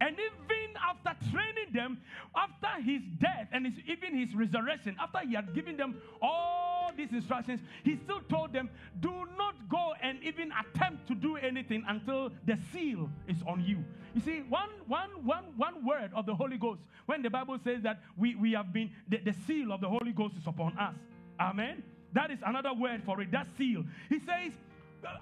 And 0.00 0.16
even 0.18 0.76
after 0.76 1.30
training 1.30 1.72
them, 1.72 1.98
after 2.36 2.82
his 2.82 3.00
death 3.18 3.48
and 3.52 3.64
his, 3.64 3.74
even 3.86 4.14
his 4.18 4.34
resurrection, 4.34 4.96
after 5.00 5.20
he 5.26 5.34
had 5.34 5.54
given 5.54 5.76
them 5.76 6.00
all 6.20 6.83
these 6.96 7.12
instructions, 7.12 7.60
he 7.82 7.96
still 7.96 8.20
told 8.28 8.52
them, 8.52 8.70
Do 9.00 9.12
not 9.36 9.68
go 9.68 9.92
and 10.02 10.22
even 10.22 10.52
attempt 10.52 11.06
to 11.08 11.14
do 11.14 11.36
anything 11.36 11.84
until 11.88 12.30
the 12.46 12.58
seal 12.72 13.10
is 13.28 13.36
on 13.46 13.64
you. 13.64 13.84
You 14.14 14.20
see, 14.20 14.40
one, 14.48 14.70
one, 14.86 15.10
one, 15.24 15.44
one 15.56 15.84
word 15.84 16.10
of 16.14 16.26
the 16.26 16.34
Holy 16.34 16.56
Ghost, 16.56 16.80
when 17.06 17.22
the 17.22 17.30
Bible 17.30 17.58
says 17.64 17.82
that 17.82 18.00
we, 18.16 18.34
we 18.34 18.52
have 18.52 18.72
been, 18.72 18.90
the, 19.08 19.18
the 19.18 19.34
seal 19.46 19.72
of 19.72 19.80
the 19.80 19.88
Holy 19.88 20.12
Ghost 20.12 20.36
is 20.36 20.46
upon 20.46 20.78
us. 20.78 20.94
Amen. 21.40 21.82
That 22.12 22.30
is 22.30 22.38
another 22.46 22.72
word 22.72 23.02
for 23.04 23.20
it, 23.20 23.32
that 23.32 23.48
seal. 23.58 23.84
He 24.08 24.20
says, 24.20 24.52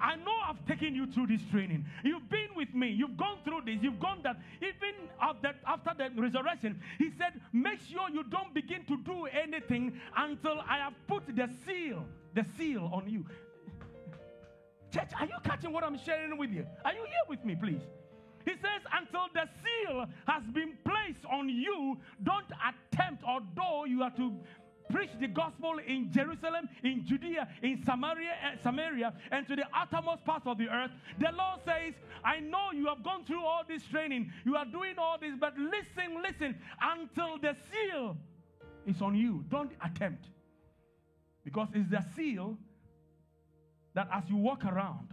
I 0.00 0.16
know 0.16 0.34
I've 0.48 0.64
taken 0.66 0.94
you 0.94 1.06
through 1.06 1.28
this 1.28 1.40
training. 1.50 1.84
You've 2.04 2.28
been 2.28 2.48
with 2.56 2.74
me. 2.74 2.88
You've 2.90 3.16
gone 3.16 3.38
through 3.44 3.62
this. 3.66 3.78
You've 3.82 4.00
gone 4.00 4.20
that. 4.22 4.36
Even 4.60 5.08
after, 5.20 5.54
after 5.66 5.92
the 5.96 6.20
resurrection, 6.20 6.80
he 6.98 7.10
said, 7.18 7.40
make 7.52 7.80
sure 7.80 8.08
you 8.10 8.24
don't 8.24 8.54
begin 8.54 8.84
to 8.86 8.96
do 8.98 9.26
anything 9.26 10.00
until 10.16 10.60
I 10.68 10.78
have 10.78 10.94
put 11.06 11.26
the 11.26 11.48
seal, 11.66 12.04
the 12.34 12.44
seal 12.56 12.90
on 12.92 13.08
you. 13.08 13.24
Church, 14.92 15.10
are 15.18 15.26
you 15.26 15.36
catching 15.44 15.72
what 15.72 15.84
I'm 15.84 15.98
sharing 15.98 16.36
with 16.36 16.50
you? 16.50 16.66
Are 16.84 16.92
you 16.92 17.04
here 17.04 17.26
with 17.28 17.44
me, 17.44 17.56
please? 17.56 17.80
He 18.44 18.52
says, 18.52 18.82
until 18.92 19.28
the 19.32 19.48
seal 19.62 20.06
has 20.26 20.42
been 20.52 20.74
placed 20.84 21.24
on 21.30 21.48
you, 21.48 21.96
don't 22.22 22.46
attempt, 22.68 23.22
although 23.24 23.84
you 23.84 24.02
are 24.02 24.10
to 24.10 24.32
preach 24.92 25.10
the 25.18 25.28
gospel 25.28 25.76
in 25.86 26.12
Jerusalem, 26.12 26.68
in 26.84 27.04
Judea, 27.06 27.48
in 27.62 27.82
Samaria, 27.84 28.30
uh, 28.30 28.62
Samaria, 28.62 29.12
and 29.30 29.46
to 29.48 29.56
the 29.56 29.64
uttermost 29.74 30.24
parts 30.24 30.46
of 30.46 30.58
the 30.58 30.68
earth. 30.68 30.90
The 31.18 31.30
Lord 31.36 31.60
says, 31.64 31.94
I 32.24 32.40
know 32.40 32.70
you 32.72 32.86
have 32.86 33.02
gone 33.02 33.24
through 33.24 33.44
all 33.44 33.62
this 33.66 33.82
training, 33.84 34.30
you 34.44 34.56
are 34.56 34.66
doing 34.66 34.94
all 34.98 35.18
this, 35.18 35.32
but 35.40 35.54
listen, 35.56 36.22
listen, 36.22 36.58
until 36.80 37.38
the 37.38 37.56
seal 37.70 38.16
is 38.86 39.00
on 39.00 39.14
you. 39.14 39.44
Don't 39.48 39.72
attempt. 39.84 40.26
Because 41.44 41.68
it's 41.74 41.90
the 41.90 42.04
seal 42.14 42.56
that 43.94 44.08
as 44.12 44.22
you 44.28 44.36
walk 44.36 44.64
around, 44.64 45.08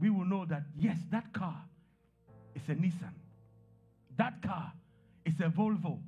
we 0.00 0.10
will 0.10 0.24
know 0.24 0.44
that 0.46 0.62
yes, 0.78 0.96
that 1.10 1.32
car 1.32 1.62
is 2.54 2.62
a 2.68 2.74
Nissan. 2.74 3.12
That 4.16 4.42
car 4.42 4.72
is 5.24 5.34
a 5.40 5.44
Volvo. 5.44 5.98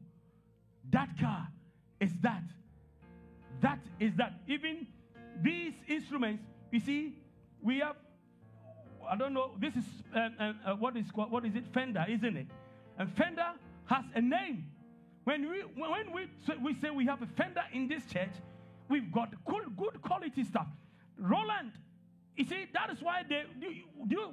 That 0.90 1.08
car 1.20 1.48
is 2.00 2.10
that. 2.22 2.42
That 3.64 3.78
is 3.98 4.12
that. 4.16 4.34
Even 4.46 4.86
these 5.42 5.72
instruments, 5.88 6.44
you 6.70 6.80
see, 6.80 7.14
we 7.62 7.78
have, 7.78 7.96
I 9.10 9.16
don't 9.16 9.32
know, 9.32 9.52
this 9.58 9.74
is, 9.74 9.84
uh, 10.14 10.28
uh, 10.38 10.74
what 10.74 10.98
is 10.98 11.06
what 11.14 11.46
is 11.46 11.54
it? 11.54 11.64
Fender, 11.72 12.04
isn't 12.06 12.36
it? 12.36 12.46
And 12.98 13.10
Fender 13.16 13.52
has 13.86 14.04
a 14.14 14.20
name. 14.20 14.66
When 15.24 15.48
we, 15.48 15.60
when 15.76 16.12
we, 16.12 16.28
we 16.62 16.74
say 16.74 16.90
we 16.90 17.06
have 17.06 17.22
a 17.22 17.26
Fender 17.38 17.62
in 17.72 17.88
this 17.88 18.04
church, 18.04 18.34
we've 18.90 19.10
got 19.10 19.32
cool, 19.46 19.62
good 19.78 20.02
quality 20.02 20.44
stuff. 20.44 20.66
Roland, 21.18 21.72
you 22.36 22.44
see, 22.44 22.66
that 22.74 22.90
is 22.90 22.98
why 23.00 23.22
they 23.26 23.44
do, 23.58 23.72
do 24.06 24.30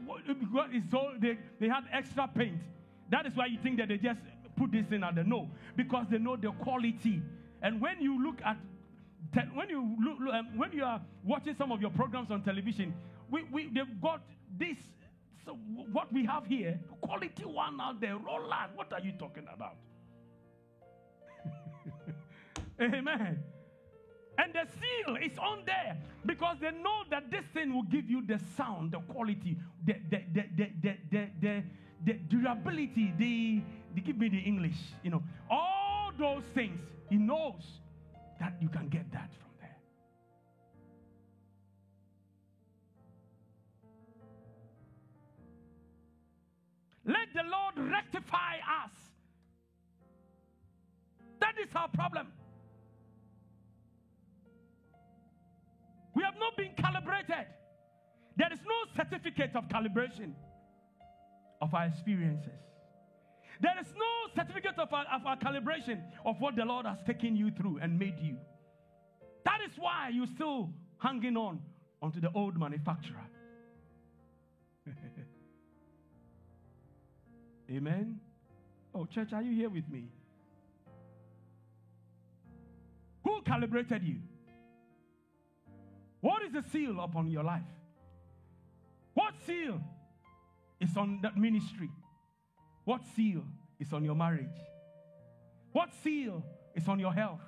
it's 0.74 0.94
all 0.94 1.14
they, 1.18 1.38
they 1.58 1.70
had 1.70 1.84
extra 1.94 2.28
paint. 2.28 2.60
That 3.10 3.26
is 3.26 3.34
why 3.38 3.46
you 3.46 3.60
think 3.64 3.78
that 3.78 3.88
they 3.88 3.98
just 3.98 4.20
put 4.58 4.74
this 4.74 4.88
in 4.92 5.06
and 5.06 5.18
they 5.18 5.24
know 5.24 5.50
because 5.78 6.08
they 6.10 6.18
know 6.18 6.36
the 6.36 6.52
quality. 6.52 7.22
And 7.62 7.80
when 7.80 8.02
you 8.02 8.22
look 8.22 8.42
at 8.44 8.58
te- 9.34 9.50
when 9.54 9.70
you 9.70 9.96
look, 10.04 10.20
look 10.20 10.34
um, 10.34 10.58
when 10.58 10.72
you 10.72 10.84
are 10.84 11.02
watching 11.24 11.56
some 11.56 11.72
of 11.72 11.82
your 11.82 11.92
programs 11.92 12.32
on 12.32 12.44
television, 12.44 12.94
we, 13.30 13.44
we 13.52 13.70
they've 13.74 14.02
got 14.02 14.22
this. 14.58 14.78
So 15.46 15.58
what 15.92 16.12
we 16.14 16.26
have 16.26 16.46
here, 16.46 16.80
quality 17.02 17.46
one 17.46 17.82
out 17.82 18.00
there, 18.00 18.16
Roland. 18.18 18.72
What 18.76 18.94
are 18.94 19.00
you 19.00 19.14
talking 19.14 19.48
about? 19.54 19.78
Amen. 22.82 23.44
And 24.38 24.54
the 24.54 24.66
seal 24.80 25.18
is 25.18 25.38
on 25.38 25.64
there 25.66 25.98
because 26.26 26.58
they 26.62 26.72
know 26.72 27.04
that 27.10 27.30
this 27.30 27.44
thing 27.54 27.74
will 27.74 27.84
give 27.84 28.10
you 28.10 28.26
the 28.26 28.40
sound, 28.56 28.92
the 28.92 29.00
quality, 29.00 29.58
the 29.86 29.96
the 30.10 30.22
the 30.34 30.44
the 30.58 30.70
the, 30.82 30.98
the, 31.12 31.28
the, 31.42 31.64
the 32.06 32.14
durability, 32.30 33.14
the, 33.18 33.62
the 33.96 34.02
give 34.02 34.18
me 34.18 34.30
the 34.30 34.40
English, 34.40 34.78
you 35.04 35.12
know, 35.12 35.24
all 35.50 36.12
those 36.18 36.44
things. 36.56 36.80
He 37.10 37.18
knows 37.18 37.62
that 38.42 38.56
you 38.60 38.70
can 38.70 38.90
get 38.90 39.06
that 39.12 39.30
from 39.40 39.52
there. 39.62 39.78
Let 47.06 47.28
the 47.36 47.44
Lord 47.48 47.92
rectify 47.92 48.56
us. 48.84 48.92
That 51.40 51.54
is 51.64 51.70
our 51.76 51.88
problem. 51.90 52.28
We 56.16 56.24
have 56.24 56.34
not 56.40 56.58
been 56.58 56.72
calibrated. 56.76 57.46
There 58.38 58.52
is 58.52 58.60
no 58.66 59.04
certificate 59.04 59.56
of 59.56 59.66
calibration 59.66 60.34
of 61.62 61.72
our 61.76 61.86
experiences. 61.86 62.71
There 63.62 63.80
is 63.80 63.88
no 63.96 64.34
certificate 64.36 64.80
of 64.80 64.92
our, 64.92 65.06
of 65.14 65.26
our 65.26 65.38
calibration 65.38 66.02
of 66.26 66.42
what 66.42 66.56
the 66.56 66.66
Lord 66.66 66.88
has 66.88 66.98
taken 67.06 67.36
you 67.36 67.52
through 67.52 67.78
and 67.82 67.98
made 67.98 68.20
you. 68.20 68.38
That 69.46 69.60
is 69.66 69.72
why 69.78 70.10
you're 70.12 70.26
still 70.28 70.72
hanging 70.98 71.38
on 71.38 71.62
onto 72.02 72.20
the 72.20 72.32
old 72.34 72.58
manufacturer. 72.60 73.24
Amen. 77.72 78.20
Oh, 78.96 79.06
church, 79.06 79.32
are 79.32 79.44
you 79.44 79.56
here 79.56 79.70
with 79.70 79.88
me? 79.90 80.10
Who 83.24 83.42
calibrated 83.44 84.04
you? 84.04 84.18
What 86.20 86.42
is 86.44 86.52
the 86.52 86.64
seal 86.72 87.00
upon 87.00 87.30
your 87.30 87.44
life? 87.44 87.62
What 89.14 89.36
seal 89.46 89.80
is 90.80 90.98
on 90.98 91.20
that 91.22 91.38
ministry? 91.38 91.90
What 92.86 93.02
seal 93.16 93.44
is 93.80 93.94
on 93.94 94.04
your 94.04 94.16
marriage? 94.16 94.48
What 95.72 95.90
seal 96.04 96.44
is 96.76 96.88
on 96.88 97.00
your 97.00 97.14
health? 97.14 97.42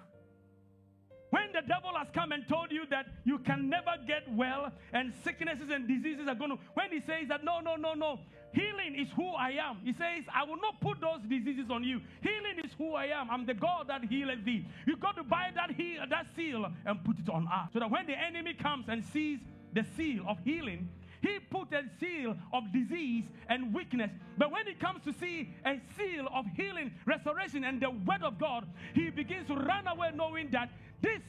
When 1.34 1.52
the 1.52 1.62
devil 1.68 1.90
has 1.98 2.10
come 2.14 2.32
and 2.32 2.48
told 2.48 2.72
you 2.72 2.86
that 2.92 3.08
you 3.26 3.40
can 3.40 3.68
never 3.68 3.96
get 4.06 4.22
well 4.36 4.72
and 4.94 5.12
sicknesses 5.24 5.72
and 5.72 5.88
diseases 5.88 6.28
are 6.28 6.36
going 6.36 6.52
to, 6.52 6.58
when 6.76 6.92
he 6.92 7.00
says 7.00 7.28
that, 7.30 7.44
no, 7.44 7.60
no, 7.60 7.76
no, 7.76 7.96
no, 7.96 8.20
healing 8.54 8.94
is 8.96 9.08
who 9.16 9.32
I 9.34 9.50
am. 9.54 9.80
He 9.84 9.94
says, 9.94 10.26
I 10.32 10.44
will 10.44 10.58
not 10.58 10.80
put 10.80 11.02
those 11.02 11.22
diseases 11.28 11.72
on 11.72 11.84
you. 11.84 12.02
Healing 12.22 12.64
is 12.64 12.72
who 12.78 12.94
I 12.94 13.06
am. 13.06 13.32
I'm 13.32 13.48
the 13.48 13.56
God 13.56 13.88
that 13.88 14.04
healeth 14.04 14.46
thee. 14.46 14.68
You've 14.86 15.00
got 15.00 15.16
to 15.16 15.24
buy 15.24 15.50
that, 15.56 15.72
heal, 15.72 16.04
that 16.08 16.28
seal 16.36 16.72
and 16.86 17.04
put 17.04 17.18
it 17.18 17.28
on 17.28 17.48
us. 17.48 17.70
So 17.74 17.80
that 17.80 17.90
when 17.90 18.06
the 18.06 18.14
enemy 18.14 18.54
comes 18.54 18.86
and 18.88 19.04
sees 19.04 19.40
the 19.74 19.84
seal 19.98 20.26
of 20.28 20.38
healing, 20.46 20.88
he 21.24 21.40
put 21.40 21.72
a 21.74 21.84
seal 22.02 22.36
of 22.52 22.64
disease 22.74 23.24
and 23.48 23.74
weakness. 23.74 24.12
But 24.38 24.52
when 24.52 24.68
he 24.68 24.74
comes 24.74 25.02
to 25.06 25.14
see 25.14 25.54
a 25.66 25.80
seal 25.98 26.28
of 26.34 26.46
healing, 26.56 26.92
restoration, 27.06 27.64
and 27.64 27.82
the 27.82 27.90
word 27.90 28.24
of 28.24 28.38
God, 28.38 28.68
he 28.94 29.10
begins 29.10 29.48
to 29.48 29.56
run 29.56 29.88
away 29.88 30.12
knowing 30.14 30.50
that 30.52 30.70
this 31.02 31.22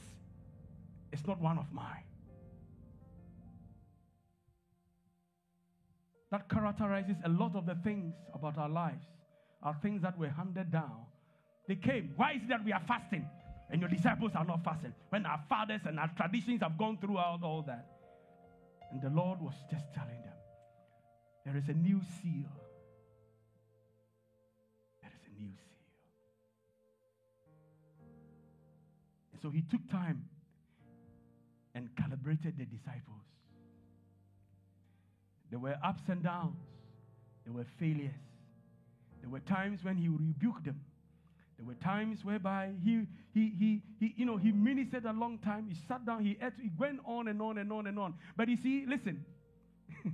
is 1.13 1.25
not 1.25 1.39
one 1.39 1.57
of 1.57 1.71
mine. 1.71 2.03
That 6.31 6.49
characterizes 6.49 7.15
a 7.23 7.29
lot 7.29 7.55
of 7.55 7.65
the 7.65 7.75
things 7.75 8.13
about 8.33 8.57
our 8.57 8.67
lives 8.67 9.05
are 9.63 9.77
things 9.81 10.01
that 10.01 10.19
were 10.19 10.27
handed 10.27 10.71
down. 10.71 11.05
They 11.69 11.75
came. 11.75 12.11
Why 12.17 12.33
is 12.33 12.43
it 12.43 12.49
that 12.49 12.65
we 12.65 12.73
are 12.73 12.81
fasting 12.85 13.25
and 13.71 13.79
your 13.79 13.89
disciples 13.89 14.31
are 14.35 14.43
not 14.43 14.61
fasting? 14.65 14.93
When 15.09 15.25
our 15.25 15.41
fathers 15.47 15.81
and 15.85 15.97
our 15.97 16.11
traditions 16.17 16.61
have 16.61 16.77
gone 16.77 16.97
throughout 16.97 17.43
all 17.43 17.63
that. 17.67 17.94
And 18.95 19.03
the 19.03 19.09
Lord 19.09 19.41
was 19.41 19.55
just 19.69 19.93
telling 19.93 20.21
them, 20.21 20.37
there 21.43 21.57
is 21.57 21.67
a 21.67 21.73
new 21.73 21.99
seal. 21.99 22.49
There 25.01 25.11
is 25.13 25.21
a 25.27 25.37
new 25.37 25.49
seal. 25.49 25.91
And 29.33 29.41
so 29.41 29.49
he 29.49 29.63
took 29.63 29.85
time 29.91 30.23
and 31.73 31.89
calibrated 31.97 32.57
the 32.57 32.63
disciples. 32.63 33.25
There 35.49 35.59
were 35.59 35.75
ups 35.83 36.03
and 36.07 36.23
downs, 36.23 36.63
there 37.43 37.53
were 37.53 37.65
failures. 37.77 38.15
There 39.19 39.29
were 39.29 39.41
times 39.41 39.83
when 39.83 39.97
he 39.97 40.07
rebuked 40.07 40.63
them. 40.63 40.79
There 41.57 41.65
were 41.65 41.75
times 41.75 42.23
whereby 42.23 42.71
he, 42.83 43.07
he, 43.33 43.53
he, 43.57 43.81
he, 43.99 44.13
you 44.17 44.25
know, 44.25 44.37
he 44.37 44.51
ministered 44.51 45.05
a 45.05 45.13
long 45.13 45.37
time. 45.39 45.67
He 45.69 45.75
sat 45.87 46.05
down, 46.05 46.23
he 46.23 46.37
ate, 46.41 46.53
he 46.61 46.69
went 46.77 46.99
on 47.05 47.27
and 47.29 47.41
on 47.41 47.57
and 47.57 47.71
on 47.71 47.87
and 47.87 47.97
on. 47.97 48.15
But 48.35 48.49
you 48.49 48.57
see, 48.57 48.85
listen. 48.87 49.23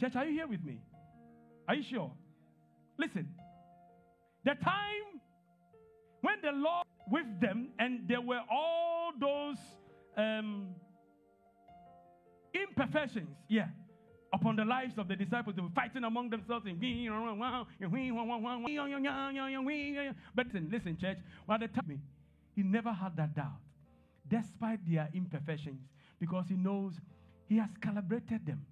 Church, 0.00 0.16
are 0.16 0.24
you 0.24 0.32
here 0.32 0.48
with 0.48 0.64
me? 0.64 0.80
Are 1.68 1.74
you 1.74 1.84
sure? 1.88 2.10
Listen. 2.98 3.28
The 4.44 4.54
time 4.54 5.20
when 6.22 6.36
the 6.42 6.52
Lord 6.52 6.86
with 7.10 7.40
them 7.40 7.68
and 7.78 8.08
there 8.08 8.20
were 8.20 8.40
all 8.50 9.12
those 9.20 9.56
um, 10.16 10.68
imperfections, 12.54 13.36
yeah, 13.48 13.68
upon 14.32 14.56
the 14.56 14.64
lives 14.64 14.98
of 14.98 15.08
the 15.08 15.16
disciples. 15.16 15.56
They 15.56 15.62
were 15.62 15.68
fighting 15.74 16.04
among 16.04 16.30
themselves. 16.30 16.66
And 16.66 16.80
but 20.34 20.46
listen, 20.46 20.68
listen, 20.70 20.96
church. 20.96 21.18
By 21.46 21.58
the 21.58 21.68
time 21.68 22.00
he 22.54 22.62
never 22.62 22.92
had 22.92 23.16
that 23.16 23.34
doubt, 23.34 23.60
despite 24.28 24.80
their 24.88 25.08
imperfections, 25.14 25.80
because 26.18 26.46
he 26.48 26.56
knows 26.56 26.94
he 27.48 27.58
has 27.58 27.70
calibrated 27.80 28.46
them. 28.46 28.64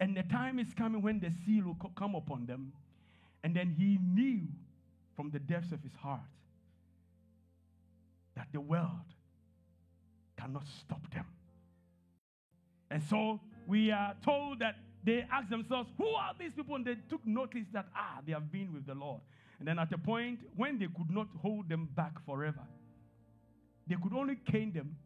And 0.00 0.16
the 0.16 0.24
time 0.24 0.58
is 0.58 0.74
coming 0.74 1.00
when 1.00 1.20
the 1.20 1.30
seal 1.46 1.64
will 1.64 1.90
come 1.96 2.14
upon 2.14 2.46
them. 2.46 2.72
And 3.44 3.54
then 3.54 3.74
he 3.76 3.98
knew 4.02 4.48
from 5.16 5.30
the 5.30 5.38
depths 5.38 5.72
of 5.72 5.82
his 5.82 5.94
heart 5.94 6.20
that 8.36 8.48
the 8.52 8.60
world 8.60 8.88
cannot 10.36 10.64
stop 10.80 11.08
them. 11.12 11.26
And 12.90 13.02
so 13.04 13.40
we 13.66 13.90
are 13.90 14.14
told 14.24 14.60
that 14.60 14.76
they 15.04 15.24
asked 15.32 15.50
themselves, 15.50 15.88
Who 15.98 16.06
are 16.06 16.32
these 16.38 16.52
people? 16.54 16.76
And 16.76 16.84
they 16.84 16.96
took 17.08 17.24
notice 17.26 17.66
that, 17.72 17.86
ah, 17.96 18.20
they 18.26 18.32
have 18.32 18.52
been 18.52 18.72
with 18.72 18.86
the 18.86 18.94
Lord. 18.94 19.20
And 19.58 19.68
then 19.68 19.78
at 19.78 19.92
a 19.92 19.98
point 19.98 20.40
when 20.56 20.78
they 20.78 20.86
could 20.86 21.10
not 21.10 21.28
hold 21.40 21.68
them 21.68 21.88
back 21.94 22.12
forever, 22.26 22.62
they 23.86 23.96
could 24.02 24.12
only 24.12 24.36
cane 24.50 24.72
them 24.72 24.96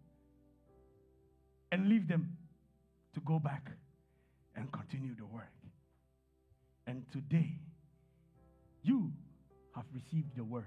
and 1.72 1.88
leave 1.88 2.08
them 2.08 2.36
to 3.14 3.20
go 3.20 3.38
back 3.38 3.70
and 4.54 4.70
continue 4.72 5.14
the 5.16 5.26
work. 5.26 5.52
And 6.86 7.04
today, 7.12 7.58
you 8.82 9.10
have 9.74 9.84
received 9.92 10.36
the 10.36 10.44
word, 10.44 10.64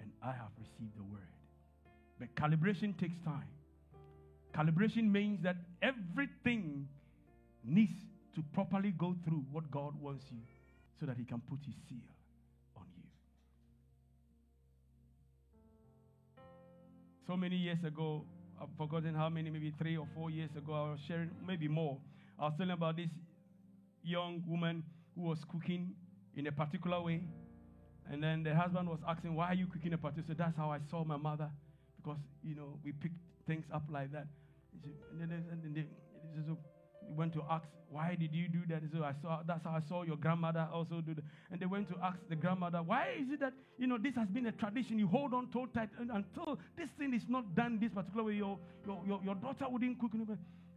and 0.00 0.10
I 0.22 0.32
have 0.32 0.50
received 0.58 0.96
the 0.96 1.04
word. 1.04 1.22
But 2.18 2.34
calibration 2.34 2.98
takes 2.98 3.16
time. 3.24 3.48
Calibration 4.54 5.10
means 5.10 5.42
that 5.44 5.56
everything 5.82 6.88
needs 7.64 7.98
to 8.34 8.42
properly 8.52 8.92
go 8.92 9.16
through 9.24 9.44
what 9.50 9.70
God 9.70 10.00
wants 10.00 10.24
you 10.30 10.38
so 10.98 11.06
that 11.06 11.16
He 11.16 11.24
can 11.24 11.40
put 11.40 11.58
His 11.64 11.74
seal 11.88 12.08
on 12.76 12.84
you. 12.96 13.04
So 17.26 17.36
many 17.36 17.56
years 17.56 17.82
ago, 17.84 18.24
I've 18.60 18.68
forgotten 18.76 19.14
how 19.14 19.28
many, 19.28 19.50
maybe 19.50 19.72
three 19.78 19.96
or 19.96 20.06
four 20.14 20.30
years 20.30 20.50
ago, 20.56 20.72
I 20.72 20.90
was 20.92 21.00
sharing, 21.06 21.30
maybe 21.46 21.68
more. 21.68 21.98
I 22.38 22.44
was 22.44 22.54
telling 22.56 22.72
about 22.72 22.96
this 22.96 23.10
young 24.02 24.42
woman 24.46 24.82
who 25.14 25.22
was 25.22 25.38
cooking 25.50 25.94
in 26.36 26.46
a 26.46 26.52
particular 26.52 27.00
way. 27.00 27.22
And 28.10 28.22
then 28.22 28.42
the 28.42 28.54
husband 28.54 28.88
was 28.88 29.00
asking, 29.06 29.34
Why 29.34 29.48
are 29.48 29.54
you 29.54 29.66
cooking 29.66 29.92
a 29.92 29.98
particular? 29.98 30.26
So 30.28 30.34
that's 30.34 30.56
how 30.56 30.70
I 30.70 30.78
saw 30.90 31.04
my 31.04 31.16
mother. 31.16 31.50
Because, 31.96 32.18
you 32.42 32.54
know, 32.54 32.78
we 32.84 32.92
picked 32.92 33.18
things 33.46 33.64
up 33.72 33.82
like 33.90 34.12
that. 34.12 34.26
And 35.20 35.30
then, 35.30 35.44
and 35.50 35.62
then 35.62 35.74
they, 35.74 35.84
we 37.08 37.14
went 37.14 37.32
to 37.34 37.42
ask, 37.50 37.66
why 37.90 38.16
did 38.18 38.34
you 38.34 38.48
do 38.48 38.60
that? 38.68 38.82
So 38.92 39.02
I 39.02 39.14
saw 39.22 39.40
that's 39.46 39.64
how 39.64 39.70
I 39.70 39.80
saw 39.88 40.02
your 40.02 40.16
grandmother 40.16 40.68
also 40.72 41.00
do 41.00 41.14
that. 41.14 41.24
And 41.50 41.58
they 41.58 41.66
went 41.66 41.88
to 41.88 41.94
ask 42.02 42.18
the 42.28 42.36
grandmother, 42.36 42.82
why 42.82 43.16
is 43.18 43.30
it 43.30 43.40
that 43.40 43.54
you 43.78 43.86
know 43.86 43.96
this 43.98 44.14
has 44.14 44.28
been 44.28 44.46
a 44.46 44.52
tradition? 44.52 44.98
You 44.98 45.08
hold 45.08 45.32
on 45.32 45.48
so 45.52 45.66
tight 45.66 45.88
until 45.98 46.58
this 46.76 46.90
thing 46.98 47.14
is 47.14 47.22
not 47.28 47.54
done 47.54 47.78
this 47.80 47.92
particular 47.92 48.24
way. 48.24 48.34
Your 48.34 48.58
your 48.86 49.02
your, 49.06 49.20
your 49.24 49.34
daughter 49.36 49.66
wouldn't 49.68 49.98
cook. 49.98 50.12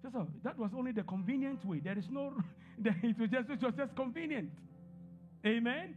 So 0.01 0.27
that 0.43 0.57
was 0.57 0.71
only 0.75 0.93
the 0.93 1.03
convenient 1.03 1.63
way. 1.65 1.79
There 1.79 1.97
is 1.97 2.09
no, 2.09 2.33
it 2.83 3.19
was 3.19 3.29
just 3.29 3.49
it 3.49 3.61
was 3.61 3.73
just 3.75 3.95
convenient. 3.95 4.51
Amen. 5.45 5.95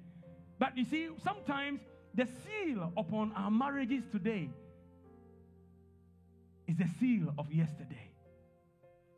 But 0.58 0.76
you 0.76 0.84
see, 0.84 1.08
sometimes 1.22 1.80
the 2.14 2.26
seal 2.26 2.92
upon 2.96 3.32
our 3.36 3.50
marriages 3.50 4.02
today 4.10 4.48
is 6.66 6.76
the 6.76 6.88
seal 6.98 7.32
of 7.38 7.52
yesterday. 7.52 8.10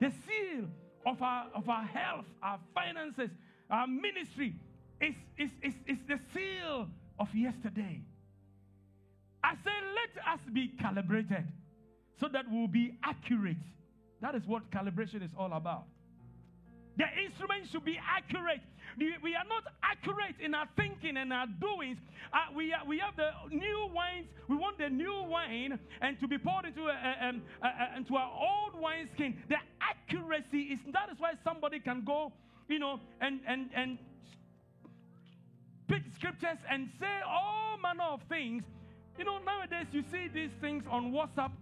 The 0.00 0.10
seal 0.10 0.68
of 1.06 1.22
our, 1.22 1.46
of 1.54 1.68
our 1.68 1.84
health, 1.84 2.26
our 2.42 2.58
finances, 2.74 3.30
our 3.70 3.86
ministry 3.86 4.54
is, 5.00 5.14
is, 5.38 5.50
is, 5.62 5.74
is 5.86 5.98
the 6.08 6.18
seal 6.34 6.88
of 7.18 7.28
yesterday. 7.34 8.02
I 9.42 9.54
say, 9.64 9.70
let 9.70 10.34
us 10.34 10.40
be 10.52 10.72
calibrated 10.80 11.46
so 12.18 12.26
that 12.32 12.44
we'll 12.50 12.66
be 12.66 12.98
accurate. 13.04 13.56
That 14.20 14.34
is 14.34 14.42
what 14.46 14.70
calibration 14.70 15.22
is 15.22 15.30
all 15.38 15.52
about. 15.52 15.84
The 16.96 17.04
instrument 17.24 17.68
should 17.70 17.84
be 17.84 17.98
accurate. 17.98 18.62
We 18.98 19.34
are 19.34 19.44
not 19.48 19.64
accurate 19.82 20.36
in 20.40 20.54
our 20.54 20.66
thinking 20.76 21.18
and 21.18 21.30
our 21.32 21.46
doings. 21.60 21.98
Uh, 22.32 22.54
we, 22.54 22.72
are, 22.72 22.84
we 22.86 22.98
have 22.98 23.14
the 23.16 23.30
new 23.50 23.90
wines. 23.92 24.26
We 24.48 24.56
want 24.56 24.78
the 24.78 24.88
new 24.88 25.22
wine 25.24 25.78
and 26.00 26.18
to 26.20 26.26
be 26.26 26.38
poured 26.38 26.64
into, 26.64 26.86
a, 26.86 26.92
a, 26.92 27.32
a, 27.62 27.96
into 27.98 28.16
our 28.16 28.30
old 28.32 28.80
wineskin. 28.80 29.36
The 29.48 29.56
accuracy 29.80 30.72
is 30.72 30.80
that 30.92 31.10
is 31.12 31.18
why 31.18 31.32
somebody 31.44 31.80
can 31.80 32.04
go, 32.04 32.32
you 32.68 32.78
know, 32.78 33.00
and, 33.20 33.40
and, 33.46 33.68
and 33.74 33.98
pick 35.88 36.02
scriptures 36.14 36.58
and 36.70 36.88
say 36.98 37.20
all 37.28 37.76
manner 37.82 38.04
of 38.04 38.22
things. 38.30 38.64
You 39.18 39.24
know, 39.24 39.38
nowadays 39.44 39.86
you 39.92 40.02
see 40.10 40.28
these 40.28 40.50
things 40.60 40.84
on 40.90 41.12
WhatsApp. 41.12 41.52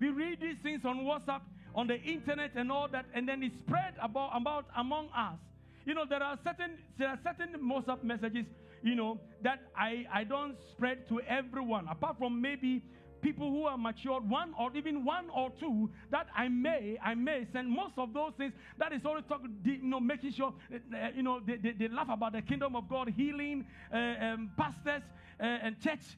We 0.00 0.08
read 0.08 0.40
these 0.40 0.56
things 0.62 0.84
on 0.86 1.00
WhatsApp, 1.00 1.42
on 1.74 1.86
the 1.86 2.00
internet, 2.02 2.52
and 2.54 2.70
all 2.70 2.88
that, 2.88 3.06
and 3.14 3.28
then 3.28 3.42
it 3.42 3.52
spread 3.66 3.94
about, 4.00 4.30
about 4.34 4.66
among 4.76 5.08
us. 5.16 5.38
You 5.86 5.94
know, 5.94 6.04
there 6.08 6.22
are 6.22 6.38
certain 6.44 6.78
there 6.98 7.08
are 7.08 7.18
certain 7.24 7.54
WhatsApp 7.60 8.04
messages, 8.04 8.44
you 8.82 8.94
know, 8.94 9.18
that 9.42 9.60
I, 9.76 10.06
I 10.12 10.24
don't 10.24 10.56
spread 10.72 11.08
to 11.08 11.20
everyone, 11.22 11.88
apart 11.88 12.18
from 12.18 12.40
maybe 12.40 12.82
people 13.22 13.50
who 13.50 13.64
are 13.64 13.78
matured, 13.78 14.28
one 14.28 14.54
or 14.58 14.70
even 14.74 15.04
one 15.04 15.28
or 15.34 15.50
two, 15.58 15.90
that 16.10 16.26
I 16.34 16.48
may, 16.48 16.98
I 17.02 17.14
may 17.14 17.46
send 17.52 17.68
most 17.68 17.94
of 17.96 18.12
those 18.12 18.32
things. 18.36 18.52
That 18.78 18.92
is 18.92 19.04
always 19.04 19.24
talking, 19.28 19.56
you 19.64 19.78
know, 19.82 20.00
making 20.00 20.32
sure, 20.32 20.54
uh, 20.72 21.08
you 21.14 21.22
know, 21.22 21.40
they, 21.46 21.56
they, 21.56 21.72
they, 21.72 21.88
laugh 21.88 22.08
about 22.10 22.32
the 22.32 22.42
kingdom 22.42 22.76
of 22.76 22.88
God, 22.88 23.12
healing, 23.16 23.66
uh, 23.92 23.96
um, 23.96 24.50
pastors, 24.56 25.02
uh, 25.38 25.44
and 25.44 25.80
church, 25.80 26.16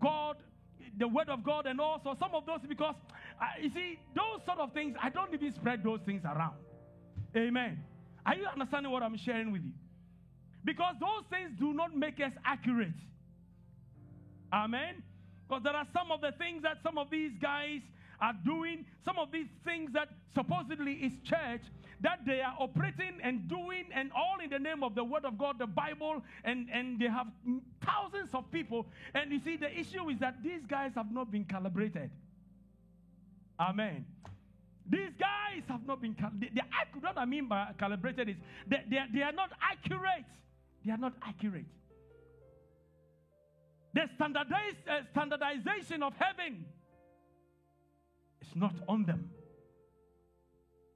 God, 0.00 0.36
the 0.98 1.08
word 1.08 1.28
of 1.28 1.44
God, 1.44 1.66
and 1.66 1.80
also 1.80 2.16
some 2.18 2.34
of 2.34 2.46
those 2.46 2.60
because, 2.68 2.94
uh, 3.40 3.44
you 3.60 3.70
see, 3.74 3.98
those 4.14 4.44
sort 4.46 4.58
of 4.58 4.72
things, 4.72 4.96
I 5.02 5.10
don't 5.10 5.32
even 5.32 5.54
spread 5.54 5.82
those 5.84 6.00
things 6.06 6.22
around. 6.24 6.56
Amen. 7.36 7.82
Are 8.24 8.34
you 8.34 8.46
understanding 8.46 8.90
what 8.90 9.02
I'm 9.02 9.18
sharing 9.18 9.52
with 9.52 9.62
you? 9.62 9.72
Because 10.64 10.94
those 11.00 11.24
things 11.30 11.50
do 11.58 11.72
not 11.72 11.96
make 11.96 12.18
us 12.18 12.32
accurate. 12.44 12.96
Amen. 14.52 15.02
Because 15.46 15.62
there 15.62 15.74
are 15.74 15.86
some 15.92 16.10
of 16.10 16.20
the 16.20 16.32
things 16.38 16.62
that 16.62 16.78
some 16.82 16.98
of 16.98 17.08
these 17.10 17.32
guys 17.40 17.80
are 18.20 18.34
doing, 18.44 18.84
some 19.04 19.18
of 19.18 19.30
these 19.30 19.46
things 19.64 19.90
that 19.92 20.08
supposedly 20.34 20.92
is 20.94 21.12
church, 21.24 21.62
that 22.00 22.20
they 22.26 22.40
are 22.40 22.54
operating 22.58 23.18
and 23.22 23.48
doing, 23.48 23.84
and 23.94 24.10
all 24.12 24.36
in 24.42 24.50
the 24.50 24.58
name 24.58 24.82
of 24.82 24.94
the 24.94 25.04
Word 25.04 25.24
of 25.24 25.38
God, 25.38 25.58
the 25.58 25.66
Bible, 25.66 26.22
and, 26.44 26.68
and 26.72 27.00
they 27.00 27.06
have 27.06 27.26
thousands 27.84 28.30
of 28.34 28.50
people. 28.50 28.86
And 29.14 29.32
you 29.32 29.40
see, 29.40 29.56
the 29.56 29.72
issue 29.72 30.08
is 30.10 30.18
that 30.20 30.42
these 30.42 30.64
guys 30.68 30.92
have 30.94 31.10
not 31.10 31.30
been 31.30 31.44
calibrated. 31.44 32.10
Amen. 33.58 34.04
These 34.88 35.10
guys 35.18 35.62
have 35.68 35.86
not 35.86 36.00
been 36.00 36.14
calibrated. 36.14 36.54
They, 36.54 36.60
they, 36.60 37.00
what 37.00 37.18
I 37.18 37.24
mean 37.24 37.48
by 37.48 37.68
calibrated 37.78 38.28
is 38.28 38.36
they, 38.66 38.82
they, 38.88 39.00
they 39.12 39.22
are 39.22 39.32
not 39.32 39.50
accurate. 39.60 40.26
They 40.84 40.92
are 40.92 40.98
not 40.98 41.14
accurate. 41.22 41.66
The 43.94 44.02
uh, 44.02 45.00
standardization 45.10 46.02
of 46.02 46.12
heaven 46.18 46.66
is 48.42 48.54
not 48.54 48.74
on 48.86 49.04
them. 49.04 49.30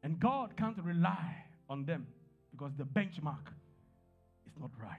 And 0.02 0.18
God 0.18 0.56
can't 0.56 0.78
rely 0.82 1.44
on 1.68 1.84
them 1.84 2.06
because 2.50 2.72
the 2.76 2.84
benchmark 2.84 3.46
is 4.46 4.52
not 4.58 4.70
right. 4.80 4.98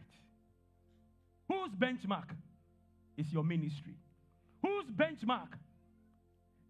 Whose 1.50 1.72
benchmark 1.72 2.30
is 3.18 3.32
your 3.32 3.44
ministry? 3.44 3.96
Whose 4.62 4.86
benchmark 4.86 5.50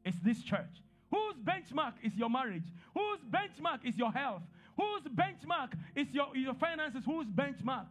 is 0.05 0.15
this 0.23 0.41
church? 0.41 0.81
Whose 1.11 1.35
benchmark 1.43 1.93
is 2.03 2.13
your 2.15 2.29
marriage? 2.29 2.63
Whose 2.93 3.19
benchmark 3.29 3.85
is 3.85 3.97
your 3.97 4.11
health? 4.11 4.41
Whose 4.77 5.03
benchmark 5.13 5.73
is 5.95 6.07
your, 6.11 6.35
your 6.35 6.53
finances? 6.55 7.03
Whose 7.05 7.27
benchmark? 7.27 7.87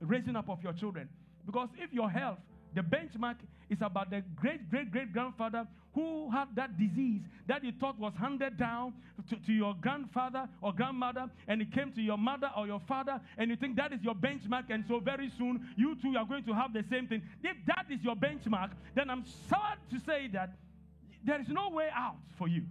Raising 0.00 0.36
up 0.36 0.50
of 0.50 0.62
your 0.62 0.72
children. 0.72 1.08
Because 1.46 1.68
if 1.78 1.92
your 1.92 2.10
health, 2.10 2.38
the 2.76 2.82
benchmark 2.82 3.36
is 3.70 3.78
about 3.80 4.10
the 4.10 4.22
great 4.36 4.70
great 4.70 4.92
great 4.92 5.12
grandfather 5.12 5.66
who 5.94 6.30
had 6.30 6.46
that 6.54 6.78
disease 6.78 7.22
that 7.48 7.64
you 7.64 7.72
thought 7.80 7.98
was 7.98 8.12
handed 8.20 8.58
down 8.58 8.92
to, 9.30 9.36
to, 9.46 9.52
your 9.52 9.74
grandfather 9.80 10.46
or 10.60 10.70
grandmother, 10.74 11.24
and 11.48 11.62
it 11.62 11.72
came 11.72 11.90
to 11.90 12.02
your 12.02 12.18
mother 12.18 12.50
or 12.54 12.66
your 12.66 12.82
father, 12.86 13.18
and 13.38 13.48
you 13.48 13.56
think 13.56 13.76
that 13.76 13.94
is 13.94 14.02
your 14.02 14.14
benchmark, 14.14 14.64
and 14.68 14.84
so 14.86 15.00
very 15.00 15.32
soon 15.38 15.66
you 15.74 15.96
too 16.02 16.14
are 16.18 16.26
going 16.26 16.44
to 16.44 16.52
have 16.52 16.74
the 16.74 16.84
same 16.90 17.06
thing. 17.06 17.22
If 17.42 17.56
that 17.66 17.86
is 17.90 18.04
your 18.04 18.14
benchmark, 18.14 18.72
then 18.94 19.08
I'm 19.08 19.24
sad 19.48 19.78
to 19.90 19.98
say 20.04 20.28
that 20.34 20.50
there 21.24 21.40
is 21.40 21.48
no 21.48 21.70
way 21.70 21.88
out 21.96 22.16
for 22.36 22.46
you. 22.46 22.62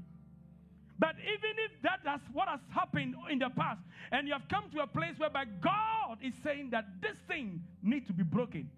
But 1.00 1.16
even 1.20 1.56
if 1.66 1.72
that 1.82 2.02
is 2.16 2.22
what 2.32 2.48
has 2.48 2.60
happened 2.70 3.16
in 3.32 3.40
the 3.40 3.50
past, 3.50 3.82
and 4.12 4.28
you 4.28 4.34
have 4.34 4.48
come 4.50 4.66
to 4.76 4.82
a 4.82 4.88
place 4.88 5.18
whereby 5.18 5.46
God 5.62 6.20
is 6.24 6.36
saying 6.44 6.70
that 6.72 6.86
this 7.02 7.18
thing 7.28 7.64
needs 7.82 8.06
to 8.06 8.14
be 8.14 8.24
broken, 8.24 8.70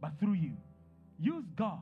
but 0.00 0.12
through 0.18 0.34
you, 0.34 0.52
use 1.18 1.44
God. 1.56 1.80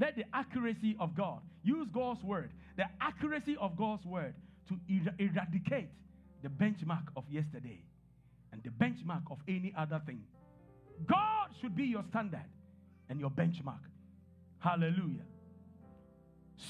Let 0.00 0.16
the 0.16 0.24
accuracy 0.32 0.96
of 1.00 1.16
God, 1.16 1.40
use 1.62 1.88
God's 1.92 2.22
word, 2.22 2.50
the 2.76 2.84
accuracy 3.00 3.56
of 3.60 3.76
God's 3.76 4.04
word 4.04 4.34
to 4.68 4.74
er- 4.74 5.14
eradicate 5.18 5.90
the 6.42 6.48
benchmark 6.48 7.04
of 7.16 7.24
yesterday 7.28 7.82
and 8.52 8.62
the 8.62 8.70
benchmark 8.70 9.22
of 9.30 9.38
any 9.48 9.74
other 9.76 10.00
thing. 10.06 10.22
God 11.06 11.48
should 11.60 11.76
be 11.76 11.84
your 11.84 12.04
standard 12.10 12.44
and 13.08 13.20
your 13.20 13.30
benchmark. 13.30 13.80
Hallelujah. 14.58 15.24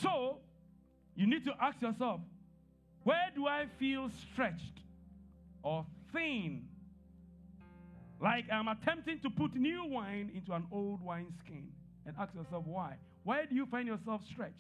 So, 0.03 0.39
you 1.15 1.27
need 1.27 1.45
to 1.45 1.53
ask 1.61 1.81
yourself, 1.81 2.21
where 3.05 3.31
do 3.35 3.47
I 3.47 3.67
feel 3.79 4.11
stretched 4.33 4.81
or 5.63 5.87
thin? 6.13 6.69
Like 8.21 8.45
I'm 8.53 8.69
attempting 8.69 9.21
to 9.21 9.31
put 9.31 9.55
new 9.55 9.85
wine 9.87 10.31
into 10.35 10.53
an 10.53 10.67
old 10.73 11.03
wine 11.03 11.33
skin. 11.45 11.69
And 12.07 12.17
ask 12.19 12.35
yourself 12.35 12.65
why. 12.67 12.97
Where 13.25 13.45
do 13.47 13.55
you 13.55 13.67
find 13.67 13.87
yourself 13.87 14.23
stretched? 14.31 14.55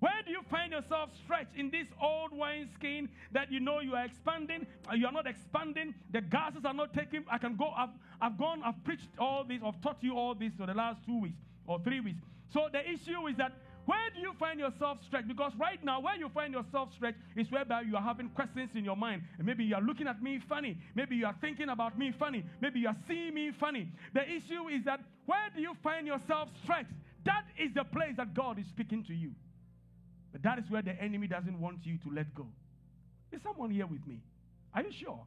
Where 0.00 0.22
do 0.24 0.30
you 0.30 0.40
find 0.50 0.72
yourself 0.72 1.10
stretched 1.24 1.54
in 1.56 1.70
this 1.70 1.86
old 2.02 2.32
wine 2.32 2.70
skin 2.74 3.08
that 3.32 3.52
you 3.52 3.60
know 3.60 3.80
you 3.80 3.94
are 3.94 4.04
expanding? 4.04 4.66
Uh, 4.90 4.94
you 4.94 5.06
are 5.06 5.12
not 5.12 5.26
expanding. 5.26 5.94
The 6.12 6.22
gases 6.22 6.64
are 6.64 6.72
not 6.74 6.94
taking. 6.94 7.24
I 7.30 7.36
can 7.38 7.56
go. 7.56 7.70
I've, 7.76 7.90
I've 8.20 8.38
gone. 8.38 8.62
I've 8.64 8.82
preached 8.82 9.08
all 9.18 9.44
this. 9.44 9.60
I've 9.64 9.80
taught 9.82 9.98
you 10.00 10.16
all 10.16 10.34
this 10.34 10.52
for 10.58 10.66
the 10.66 10.74
last 10.74 11.04
two 11.04 11.20
weeks 11.20 11.38
or 11.66 11.78
three 11.84 12.00
weeks. 12.00 12.20
So 12.52 12.68
the 12.72 12.80
issue 12.80 13.26
is 13.28 13.36
that 13.36 13.52
where 13.90 14.10
do 14.14 14.20
you 14.20 14.32
find 14.38 14.60
yourself 14.60 14.98
stretched? 15.04 15.26
Because 15.26 15.50
right 15.58 15.82
now, 15.82 16.00
where 16.00 16.16
you 16.16 16.28
find 16.28 16.54
yourself 16.54 16.90
stretched 16.94 17.18
is 17.34 17.50
whereby 17.50 17.80
you 17.80 17.96
are 17.96 18.02
having 18.02 18.28
questions 18.28 18.70
in 18.76 18.84
your 18.84 18.94
mind. 18.94 19.22
And 19.36 19.44
maybe 19.44 19.64
you 19.64 19.74
are 19.74 19.82
looking 19.82 20.06
at 20.06 20.22
me 20.22 20.40
funny. 20.48 20.78
Maybe 20.94 21.16
you 21.16 21.26
are 21.26 21.34
thinking 21.40 21.70
about 21.70 21.98
me 21.98 22.12
funny. 22.16 22.44
Maybe 22.60 22.78
you 22.78 22.86
are 22.86 22.96
seeing 23.08 23.34
me 23.34 23.50
funny. 23.58 23.88
The 24.14 24.22
issue 24.22 24.68
is 24.68 24.84
that 24.84 25.00
where 25.26 25.50
do 25.52 25.60
you 25.60 25.74
find 25.82 26.06
yourself 26.06 26.50
stretched? 26.62 26.92
That 27.24 27.46
is 27.58 27.74
the 27.74 27.82
place 27.82 28.14
that 28.16 28.32
God 28.32 28.60
is 28.60 28.66
speaking 28.68 29.02
to 29.04 29.12
you. 29.12 29.32
But 30.30 30.44
that 30.44 30.60
is 30.60 30.70
where 30.70 30.82
the 30.82 30.94
enemy 31.02 31.26
doesn't 31.26 31.60
want 31.60 31.78
you 31.82 31.98
to 31.98 32.14
let 32.14 32.32
go. 32.32 32.46
Is 33.32 33.42
someone 33.42 33.70
here 33.70 33.86
with 33.86 34.06
me? 34.06 34.20
Are 34.72 34.82
you 34.82 34.92
sure? 34.92 35.26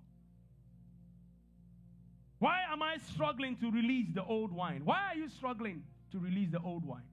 Why 2.40 2.60
am 2.72 2.82
I 2.82 2.96
struggling 3.14 3.58
to 3.58 3.70
release 3.70 4.08
the 4.14 4.24
old 4.24 4.54
wine? 4.54 4.84
Why 4.86 5.02
are 5.12 5.18
you 5.18 5.28
struggling 5.28 5.84
to 6.14 6.20
release 6.20 6.52
the 6.52 6.62
old 6.62 6.86
wine? 6.86 7.04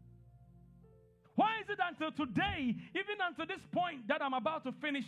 Why 1.41 1.57
is 1.62 1.71
it 1.71 1.79
until 1.81 2.12
today, 2.12 2.77
even 2.91 3.17
until 3.27 3.47
this 3.47 3.65
point 3.73 4.07
that 4.09 4.21
I'm 4.21 4.35
about 4.35 4.62
to 4.65 4.73
finish 4.73 5.07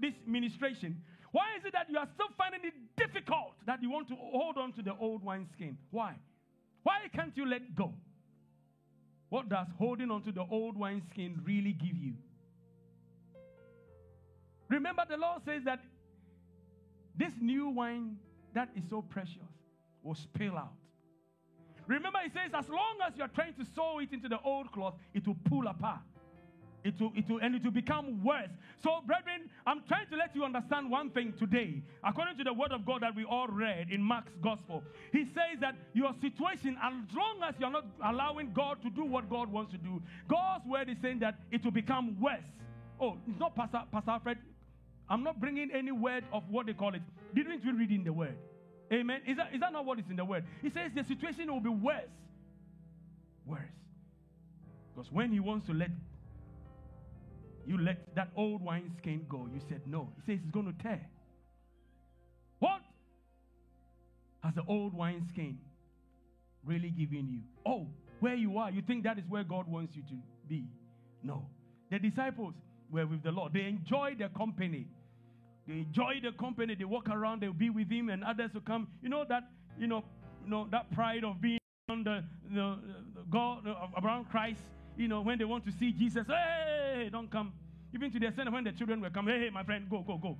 this 0.00 0.14
ministration, 0.26 0.96
why 1.30 1.44
is 1.58 1.64
it 1.66 1.74
that 1.74 1.90
you 1.90 1.98
are 1.98 2.08
still 2.14 2.28
finding 2.38 2.62
it 2.64 2.72
difficult 2.96 3.52
that 3.66 3.82
you 3.82 3.90
want 3.90 4.08
to 4.08 4.14
hold 4.14 4.56
on 4.56 4.72
to 4.72 4.82
the 4.82 4.94
old 4.98 5.22
wineskin? 5.22 5.76
Why? 5.90 6.14
Why 6.84 7.00
can't 7.14 7.36
you 7.36 7.44
let 7.46 7.74
go? 7.76 7.92
What 9.28 9.50
does 9.50 9.66
holding 9.76 10.10
on 10.10 10.22
to 10.22 10.32
the 10.32 10.46
old 10.50 10.74
wineskin 10.78 11.42
really 11.44 11.72
give 11.72 11.98
you? 11.98 12.14
Remember, 14.70 15.02
the 15.06 15.18
Lord 15.18 15.42
says 15.44 15.64
that 15.66 15.80
this 17.14 17.32
new 17.42 17.68
wine 17.68 18.16
that 18.54 18.70
is 18.74 18.84
so 18.88 19.02
precious 19.02 19.52
will 20.02 20.14
spill 20.14 20.56
out. 20.56 20.72
Remember, 21.86 22.18
he 22.24 22.30
says, 22.30 22.50
as 22.54 22.68
long 22.68 22.96
as 23.06 23.12
you're 23.16 23.28
trying 23.28 23.54
to 23.54 23.64
sew 23.74 23.98
it 23.98 24.12
into 24.12 24.28
the 24.28 24.38
old 24.44 24.72
cloth, 24.72 24.94
it 25.12 25.26
will 25.26 25.36
pull 25.48 25.66
apart. 25.66 26.00
It 26.84 27.00
will, 27.00 27.12
it 27.16 27.28
will, 27.30 27.38
and 27.40 27.54
it 27.54 27.64
will 27.64 27.70
become 27.70 28.22
worse. 28.22 28.50
So, 28.82 29.00
brethren, 29.06 29.48
I'm 29.66 29.82
trying 29.88 30.06
to 30.10 30.16
let 30.16 30.36
you 30.36 30.44
understand 30.44 30.90
one 30.90 31.10
thing 31.10 31.32
today. 31.38 31.82
According 32.02 32.36
to 32.38 32.44
the 32.44 32.52
word 32.52 32.72
of 32.72 32.84
God 32.84 33.00
that 33.00 33.16
we 33.16 33.24
all 33.24 33.48
read 33.48 33.90
in 33.90 34.02
Mark's 34.02 34.32
gospel, 34.42 34.82
he 35.10 35.24
says 35.24 35.60
that 35.62 35.76
your 35.94 36.12
situation, 36.20 36.76
as 36.82 36.92
long 37.16 37.40
as 37.42 37.54
you're 37.58 37.70
not 37.70 37.86
allowing 38.04 38.52
God 38.52 38.82
to 38.82 38.90
do 38.90 39.02
what 39.04 39.30
God 39.30 39.50
wants 39.50 39.72
to 39.72 39.78
do, 39.78 40.02
God's 40.28 40.66
word 40.66 40.90
is 40.90 40.98
saying 41.00 41.20
that 41.20 41.36
it 41.50 41.64
will 41.64 41.72
become 41.72 42.20
worse. 42.20 42.44
Oh, 43.00 43.16
it's 43.26 43.40
not 43.40 43.56
Pastor, 43.56 43.82
Pastor 43.90 44.10
Alfred. 44.10 44.38
I'm 45.08 45.22
not 45.22 45.40
bringing 45.40 45.70
any 45.72 45.92
word 45.92 46.24
of 46.32 46.42
what 46.50 46.66
they 46.66 46.74
call 46.74 46.94
it. 46.94 47.02
Didn't 47.34 47.64
we 47.64 47.72
read 47.72 47.90
in 47.92 48.04
the 48.04 48.12
word? 48.12 48.36
Amen. 48.92 49.20
Is 49.26 49.36
that, 49.36 49.54
is 49.54 49.60
that 49.60 49.72
not 49.72 49.84
what 49.84 49.98
is 49.98 50.04
in 50.10 50.16
the 50.16 50.24
word? 50.24 50.44
He 50.62 50.70
says 50.70 50.90
the 50.94 51.04
situation 51.04 51.52
will 51.52 51.60
be 51.60 51.68
worse. 51.68 52.02
Worse. 53.46 53.60
Because 54.94 55.10
when 55.10 55.32
he 55.32 55.40
wants 55.40 55.66
to 55.66 55.72
let 55.72 55.90
you 57.66 57.80
let 57.80 58.14
that 58.14 58.28
old 58.36 58.62
wineskin 58.62 59.26
go, 59.28 59.48
you 59.52 59.60
said 59.68 59.80
no. 59.86 60.12
He 60.16 60.32
says 60.32 60.40
it's 60.42 60.52
going 60.52 60.66
to 60.66 60.82
tear. 60.82 61.00
What 62.58 62.82
has 64.42 64.54
the 64.54 64.62
old 64.68 64.94
wineskin 64.94 65.58
really 66.64 66.90
given 66.90 67.28
you? 67.30 67.40
Oh, 67.66 67.86
where 68.20 68.34
you 68.34 68.58
are, 68.58 68.70
you 68.70 68.82
think 68.82 69.04
that 69.04 69.18
is 69.18 69.24
where 69.28 69.44
God 69.44 69.66
wants 69.66 69.96
you 69.96 70.02
to 70.02 70.14
be. 70.48 70.64
No. 71.22 71.46
The 71.90 71.98
disciples 71.98 72.54
were 72.90 73.06
with 73.06 73.22
the 73.22 73.30
Lord, 73.30 73.52
they 73.52 73.64
enjoyed 73.64 74.18
their 74.18 74.28
company. 74.28 74.86
They 75.66 75.74
enjoy 75.74 76.20
the 76.22 76.32
company. 76.32 76.74
They 76.74 76.84
walk 76.84 77.08
around. 77.08 77.40
They'll 77.40 77.52
be 77.52 77.70
with 77.70 77.90
him, 77.90 78.08
and 78.10 78.22
others 78.22 78.52
will 78.52 78.60
come. 78.60 78.88
You 79.02 79.08
know 79.08 79.24
that. 79.28 79.44
You 79.78 79.86
know. 79.86 80.04
You 80.44 80.50
know 80.50 80.68
that 80.70 80.90
pride 80.92 81.24
of 81.24 81.40
being 81.40 81.58
on 81.88 82.04
the, 82.04 82.22
the, 82.52 82.78
the 83.14 83.22
God 83.30 83.66
uh, 83.66 84.00
around 84.02 84.28
Christ. 84.28 84.60
You 84.96 85.08
know 85.08 85.22
when 85.22 85.38
they 85.38 85.44
want 85.44 85.64
to 85.64 85.72
see 85.72 85.90
Jesus. 85.92 86.26
Hey, 86.26 87.08
don't 87.10 87.30
come. 87.30 87.52
Even 87.94 88.10
to 88.12 88.18
the 88.20 88.26
extent 88.26 88.52
when 88.52 88.64
the 88.64 88.72
children 88.72 89.00
will 89.00 89.10
come. 89.10 89.26
Hey, 89.26 89.38
hey, 89.38 89.50
my 89.50 89.62
friend, 89.62 89.86
go, 89.88 90.00
go, 90.00 90.18
go. 90.18 90.36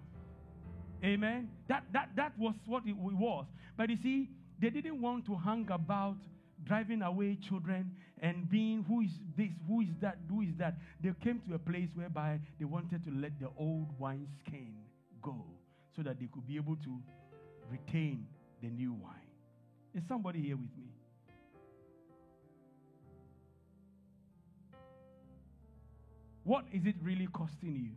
Amen. 1.03 1.49
That 1.69 1.85
that 1.93 2.11
that 2.17 2.39
was 2.39 2.55
what 2.67 2.83
it 2.87 2.97
was. 2.97 3.47
But 3.77 3.91
you 3.91 3.97
see, 4.03 4.29
they 4.61 4.71
didn't 4.71 5.01
want 5.01 5.27
to 5.27 5.37
hang 5.37 5.67
about 5.71 6.17
driving 6.65 7.03
away 7.03 7.37
children 7.37 7.91
and 8.21 8.49
being 8.49 8.85
who 8.87 9.03
is 9.03 9.11
this, 9.37 9.51
who 9.67 9.81
is 9.81 9.89
that, 10.01 10.19
who 10.29 10.43
is 10.43 10.55
that. 10.59 10.77
They 11.01 11.13
came 11.23 11.41
to 11.49 11.55
a 11.55 11.59
place 11.59 11.89
whereby 11.95 12.41
they 12.59 12.65
wanted 12.65 13.05
to 13.05 13.11
let 13.11 13.39
the 13.41 13.49
old 13.59 13.89
wine 13.99 14.27
skin 14.41 14.73
go 15.25 15.45
so 15.97 16.03
that 16.03 16.21
they 16.21 16.27
could 16.27 16.47
be 16.47 16.57
able 16.57 16.77
to 16.77 17.01
retain 17.71 18.27
the 18.63 18.69
new 18.69 18.93
wine. 18.93 19.31
Is 19.95 20.03
somebody 20.07 20.41
here 20.41 20.57
with 20.57 20.71
me? 20.77 20.91
What 26.45 26.67
is 26.73 26.85
it 26.85 26.97
really 27.03 27.27
costing 27.33 27.75
you? 27.75 27.91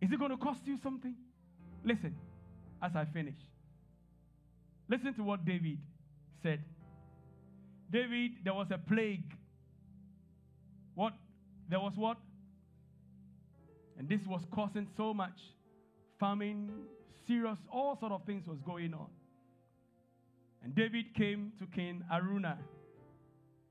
Is 0.00 0.12
it 0.12 0.18
going 0.18 0.32
to 0.32 0.36
cost 0.36 0.60
you 0.66 0.76
something? 0.82 1.14
Listen, 1.84 2.14
as 2.82 2.92
I 2.96 3.04
finish. 3.04 3.36
Listen 4.88 5.14
to 5.14 5.22
what 5.22 5.44
David 5.44 5.78
said. 6.42 6.60
David, 7.90 8.32
there 8.44 8.54
was 8.54 8.66
a 8.70 8.78
plague. 8.78 9.32
What? 10.94 11.12
There 11.68 11.78
was 11.78 11.92
what? 11.94 12.16
And 13.98 14.08
this 14.08 14.20
was 14.26 14.42
causing 14.54 14.86
so 14.96 15.12
much 15.12 15.38
famine, 16.20 16.70
serious, 17.26 17.58
all 17.70 17.98
sort 17.98 18.12
of 18.12 18.24
things 18.24 18.46
was 18.46 18.58
going 18.64 18.94
on. 18.94 19.08
And 20.62 20.74
David 20.74 21.14
came 21.16 21.52
to 21.58 21.66
King 21.66 22.02
Araunah. 22.12 22.58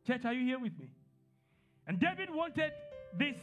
Church, 0.06 0.22
are 0.26 0.34
you 0.34 0.46
here 0.46 0.60
with 0.60 0.78
me? 0.80 0.90
And 1.88 2.00
David 2.00 2.30
wanted 2.30 2.72
this 3.18 3.36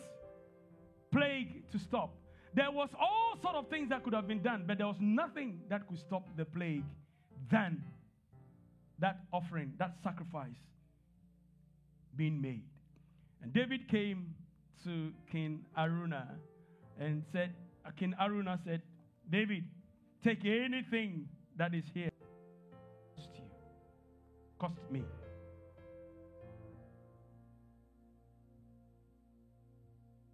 plague 1.11 1.70
to 1.73 1.78
stop. 1.78 2.15
There 2.55 2.70
was 2.70 2.89
all 3.01 3.39
sort 3.43 3.56
of 3.56 3.69
things 3.69 3.89
that 3.89 4.05
could 4.05 4.15
have 4.15 4.28
been 4.28 4.43
done, 4.43 4.65
but 4.66 4.78
there 4.78 4.86
was 4.86 4.97
nothing 5.01 5.61
that 5.70 5.89
could 5.89 5.98
stop 5.98 6.28
the 6.36 6.44
plague 6.44 6.85
than 7.51 7.82
that 8.98 9.20
offering, 9.32 9.73
that 9.78 9.97
sacrifice 10.02 10.51
being 12.16 12.40
made. 12.40 12.62
And 13.43 13.52
David 13.52 13.89
came 13.89 14.35
to 14.85 15.12
King 15.32 15.65
Araunah 15.77 16.28
and 16.98 17.22
said, 17.32 17.54
King 17.96 18.14
Araunah 18.20 18.58
said, 18.64 18.82
David, 19.30 19.64
take 20.22 20.44
anything 20.44 21.28
that 21.56 21.74
is 21.74 21.84
here. 21.92 22.10
Cost 23.16 23.28
you. 23.34 23.44
Cost 24.58 24.90
me. 24.90 25.04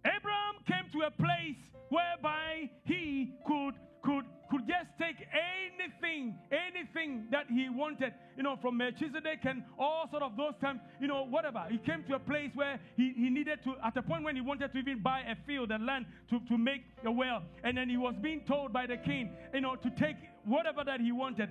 Abraham 0.05 0.55
came 0.67 0.91
to 0.93 1.07
a 1.07 1.11
place 1.11 1.57
whereby 1.89 2.69
he 2.85 3.33
could 3.45 3.75
could 4.03 4.25
could 4.51 4.67
just 4.67 4.89
take 4.99 5.15
anything, 5.31 6.35
anything 6.51 7.25
that 7.31 7.45
he 7.49 7.69
wanted, 7.69 8.13
you 8.35 8.43
know, 8.43 8.57
from 8.61 8.77
Melchizedek 8.77 9.39
and 9.45 9.63
all 9.79 10.09
sort 10.11 10.23
of 10.23 10.35
those 10.35 10.53
times, 10.59 10.81
you 10.99 11.07
know, 11.07 11.25
whatever. 11.25 11.63
He 11.69 11.77
came 11.77 12.03
to 12.09 12.15
a 12.15 12.19
place 12.19 12.51
where 12.53 12.77
he, 12.97 13.13
he 13.15 13.29
needed 13.29 13.63
to, 13.63 13.75
at 13.83 13.95
a 13.95 14.01
point 14.01 14.25
when 14.25 14.35
he 14.35 14.41
wanted 14.41 14.73
to 14.73 14.79
even 14.79 15.01
buy 15.01 15.21
a 15.21 15.37
field 15.47 15.71
and 15.71 15.85
land 15.85 16.05
to, 16.29 16.41
to 16.49 16.57
make 16.57 16.81
a 17.05 17.11
well. 17.11 17.43
And 17.63 17.77
then 17.77 17.87
he 17.87 17.95
was 17.95 18.13
being 18.21 18.41
told 18.45 18.73
by 18.73 18.87
the 18.87 18.97
king, 18.97 19.31
you 19.53 19.61
know, 19.61 19.77
to 19.77 19.89
take 19.91 20.17
whatever 20.43 20.83
that 20.83 20.99
he 20.99 21.13
wanted. 21.13 21.49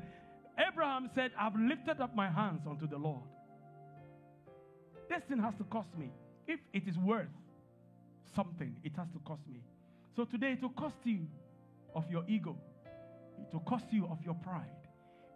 Abraham 0.59 1.09
said, 1.15 1.31
I've 1.41 1.57
lifted 1.57 2.03
up 2.03 2.15
my 2.15 2.31
hands 2.31 2.67
unto 2.69 2.87
the 2.87 2.99
Lord. 2.99 3.23
This 5.09 5.23
thing 5.27 5.39
has 5.39 5.55
to 5.57 5.65
cost 5.65 5.89
me. 5.97 6.11
If 6.47 6.61
it 6.75 6.87
is 6.87 6.99
worth 6.99 7.29
something, 8.37 8.77
it 8.85 8.93
has 8.97 9.09
to 9.15 9.19
cost 9.21 9.43
me. 9.51 9.63
So 10.15 10.25
today 10.25 10.53
it 10.53 10.61
will 10.63 10.69
cost 10.71 10.97
you 11.05 11.21
of 11.95 12.05
your 12.11 12.25
ego. 12.29 12.59
It 13.41 13.53
will 13.53 13.61
cost 13.61 13.87
you 13.91 14.07
of 14.07 14.19
your 14.25 14.35
pride. 14.35 14.71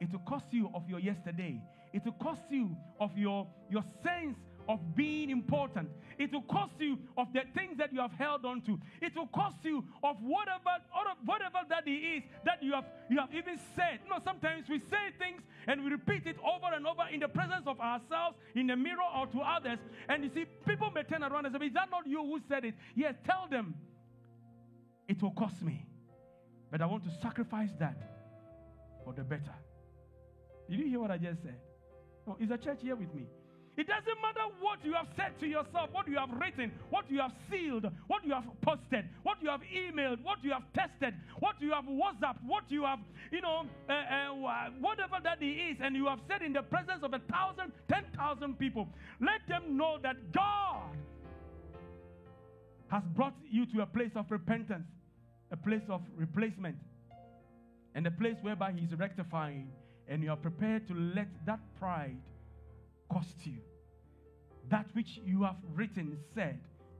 It 0.00 0.12
will 0.12 0.20
cost 0.20 0.46
you 0.50 0.70
of 0.74 0.88
your 0.88 0.98
yesterday. 0.98 1.60
It 1.92 2.04
will 2.04 2.12
cost 2.12 2.42
you 2.50 2.76
of 3.00 3.16
your, 3.16 3.46
your 3.70 3.84
sense 4.02 4.36
of 4.68 4.80
being 4.96 5.30
important. 5.30 5.88
It 6.18 6.32
will 6.32 6.42
cost 6.42 6.74
you 6.78 6.98
of 7.16 7.32
the 7.32 7.42
things 7.54 7.76
that 7.78 7.92
you 7.92 8.00
have 8.00 8.12
held 8.12 8.44
on 8.44 8.62
to. 8.62 8.78
It 9.00 9.14
will 9.14 9.26
cost 9.28 9.56
you 9.62 9.84
of 10.02 10.16
whatever, 10.20 10.82
whatever 11.24 11.58
that 11.68 11.86
it 11.86 11.90
is 11.90 12.22
that 12.44 12.62
you 12.62 12.72
have 12.72 12.84
you 13.10 13.18
have 13.18 13.28
even 13.34 13.58
said. 13.76 14.00
You 14.04 14.10
know, 14.10 14.20
sometimes 14.24 14.68
we 14.68 14.78
say 14.78 15.12
things 15.18 15.42
and 15.66 15.84
we 15.84 15.90
repeat 15.90 16.26
it 16.26 16.36
over 16.40 16.74
and 16.74 16.86
over 16.86 17.02
in 17.12 17.20
the 17.20 17.28
presence 17.28 17.66
of 17.66 17.78
ourselves, 17.80 18.36
in 18.54 18.66
the 18.66 18.76
mirror, 18.76 19.06
or 19.16 19.26
to 19.28 19.40
others. 19.40 19.78
And 20.08 20.24
you 20.24 20.30
see, 20.34 20.46
people 20.66 20.90
may 20.90 21.02
turn 21.02 21.22
around 21.22 21.46
and 21.46 21.54
say, 21.58 21.66
Is 21.66 21.74
that 21.74 21.90
not 21.90 22.06
you 22.06 22.22
who 22.22 22.40
said 22.48 22.64
it? 22.64 22.74
Yes, 22.94 23.14
tell 23.26 23.46
them 23.50 23.74
it 25.08 25.22
will 25.22 25.32
cost 25.32 25.62
me. 25.62 25.84
But 26.74 26.82
I 26.82 26.86
want 26.86 27.04
to 27.04 27.10
sacrifice 27.22 27.70
that 27.78 27.94
for 29.04 29.12
the 29.12 29.22
better. 29.22 29.54
Did 30.68 30.80
you 30.80 30.86
hear 30.88 30.98
what 30.98 31.12
I 31.12 31.18
just 31.18 31.40
said? 31.44 31.54
No, 32.26 32.36
is 32.40 32.48
the 32.48 32.56
church 32.58 32.78
here 32.82 32.96
with 32.96 33.14
me? 33.14 33.28
It 33.76 33.86
doesn't 33.86 34.18
matter 34.20 34.50
what 34.58 34.84
you 34.84 34.92
have 34.94 35.06
said 35.16 35.38
to 35.38 35.46
yourself, 35.46 35.90
what 35.92 36.08
you 36.08 36.18
have 36.18 36.30
written, 36.30 36.72
what 36.90 37.08
you 37.08 37.20
have 37.20 37.30
sealed, 37.48 37.86
what 38.08 38.24
you 38.24 38.34
have 38.34 38.42
posted, 38.62 39.08
what 39.22 39.38
you 39.40 39.50
have 39.50 39.60
emailed, 39.70 40.20
what 40.24 40.42
you 40.42 40.50
have 40.50 40.64
tested, 40.74 41.14
what 41.38 41.54
you 41.60 41.70
have 41.70 41.84
WhatsApp, 41.84 42.42
what 42.44 42.64
you 42.66 42.82
have, 42.82 42.98
you 43.30 43.40
know, 43.40 43.66
uh, 43.88 43.92
uh, 43.92 44.70
whatever 44.80 45.22
that 45.22 45.40
it 45.40 45.46
is, 45.46 45.76
and 45.80 45.94
you 45.94 46.06
have 46.06 46.18
said 46.26 46.42
in 46.42 46.52
the 46.52 46.62
presence 46.62 47.04
of 47.04 47.14
a 47.14 47.20
thousand, 47.30 47.70
ten 47.88 48.02
thousand 48.16 48.58
people. 48.58 48.88
Let 49.20 49.46
them 49.46 49.76
know 49.76 49.98
that 50.02 50.16
God 50.32 50.90
has 52.88 53.04
brought 53.14 53.34
you 53.48 53.64
to 53.66 53.82
a 53.82 53.86
place 53.86 54.10
of 54.16 54.26
repentance 54.28 54.88
a 55.50 55.56
place 55.56 55.82
of 55.88 56.02
replacement 56.16 56.76
and 57.94 58.06
a 58.06 58.10
place 58.10 58.36
whereby 58.42 58.72
He's 58.72 58.92
rectifying, 58.98 59.68
and 60.08 60.22
you 60.22 60.30
are 60.30 60.36
prepared 60.36 60.86
to 60.88 60.94
let 60.94 61.28
that 61.46 61.60
pride 61.78 62.20
cost 63.10 63.34
you. 63.44 63.58
That 64.70 64.86
which 64.94 65.20
you 65.24 65.42
have 65.44 65.56
written, 65.74 66.18
said, 66.34 66.58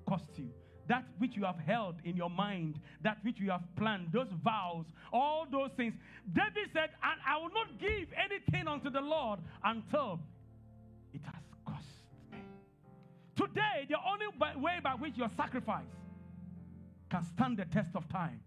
cost 0.09 0.29
you. 0.37 0.51
That 0.89 1.05
which 1.19 1.35
you 1.35 1.45
have 1.45 1.59
held 1.59 1.97
in 2.05 2.15
your 2.15 2.29
mind, 2.29 2.79
that 3.03 3.19
which 3.23 3.41
you 3.41 3.51
have 3.51 3.63
planned, 3.77 4.09
those 4.13 4.29
vows, 4.45 4.85
all 5.13 5.47
those 5.51 5.71
things. 5.77 5.95
David 6.33 6.69
said, 6.75 6.91
And 7.03 7.21
I 7.27 7.39
will 7.39 7.51
not 7.55 7.79
give 7.81 8.09
anything 8.13 8.69
unto 8.69 8.91
the 8.91 9.01
Lord 9.01 9.41
until 9.65 10.21
it 11.15 11.23
has 11.25 11.43
cost 11.67 11.87
me. 12.31 12.39
Today, 13.35 13.87
the 13.89 13.97
only 14.07 14.27
way 14.63 14.75
by 14.83 14.93
which 14.93 15.17
your 15.17 15.31
sacrifice 15.37 15.85
can 17.15 17.23
stand 17.23 17.57
the 17.57 17.65
test 17.67 17.95
of 17.95 18.09
time 18.09 18.41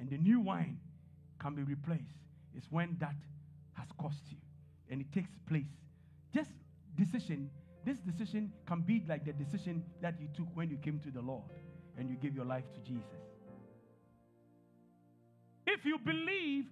and 0.00 0.08
the 0.08 0.16
new 0.16 0.40
wine 0.40 0.78
can 1.38 1.54
be 1.54 1.62
replaced 1.62 2.16
is 2.56 2.64
when 2.70 2.96
that 2.98 3.14
has 3.74 3.86
cost 3.98 4.22
you 4.30 4.38
and 4.88 5.02
it 5.02 5.12
takes 5.12 5.28
place. 5.46 5.68
Just 6.34 6.50
decision, 6.96 7.50
this 7.84 7.98
decision 7.98 8.50
can 8.66 8.80
be 8.80 9.04
like 9.06 9.26
the 9.26 9.34
decision 9.34 9.84
that 10.00 10.14
you 10.18 10.28
took 10.34 10.46
when 10.54 10.70
you 10.70 10.78
came 10.78 11.00
to 11.00 11.10
the 11.10 11.20
Lord 11.20 11.42
and 11.98 12.08
you 12.08 12.16
gave 12.16 12.34
your 12.34 12.46
life 12.46 12.64
to 12.72 12.80
Jesus. 12.80 13.04
If 15.66 15.84
you 15.84 15.98
believe 15.98 16.64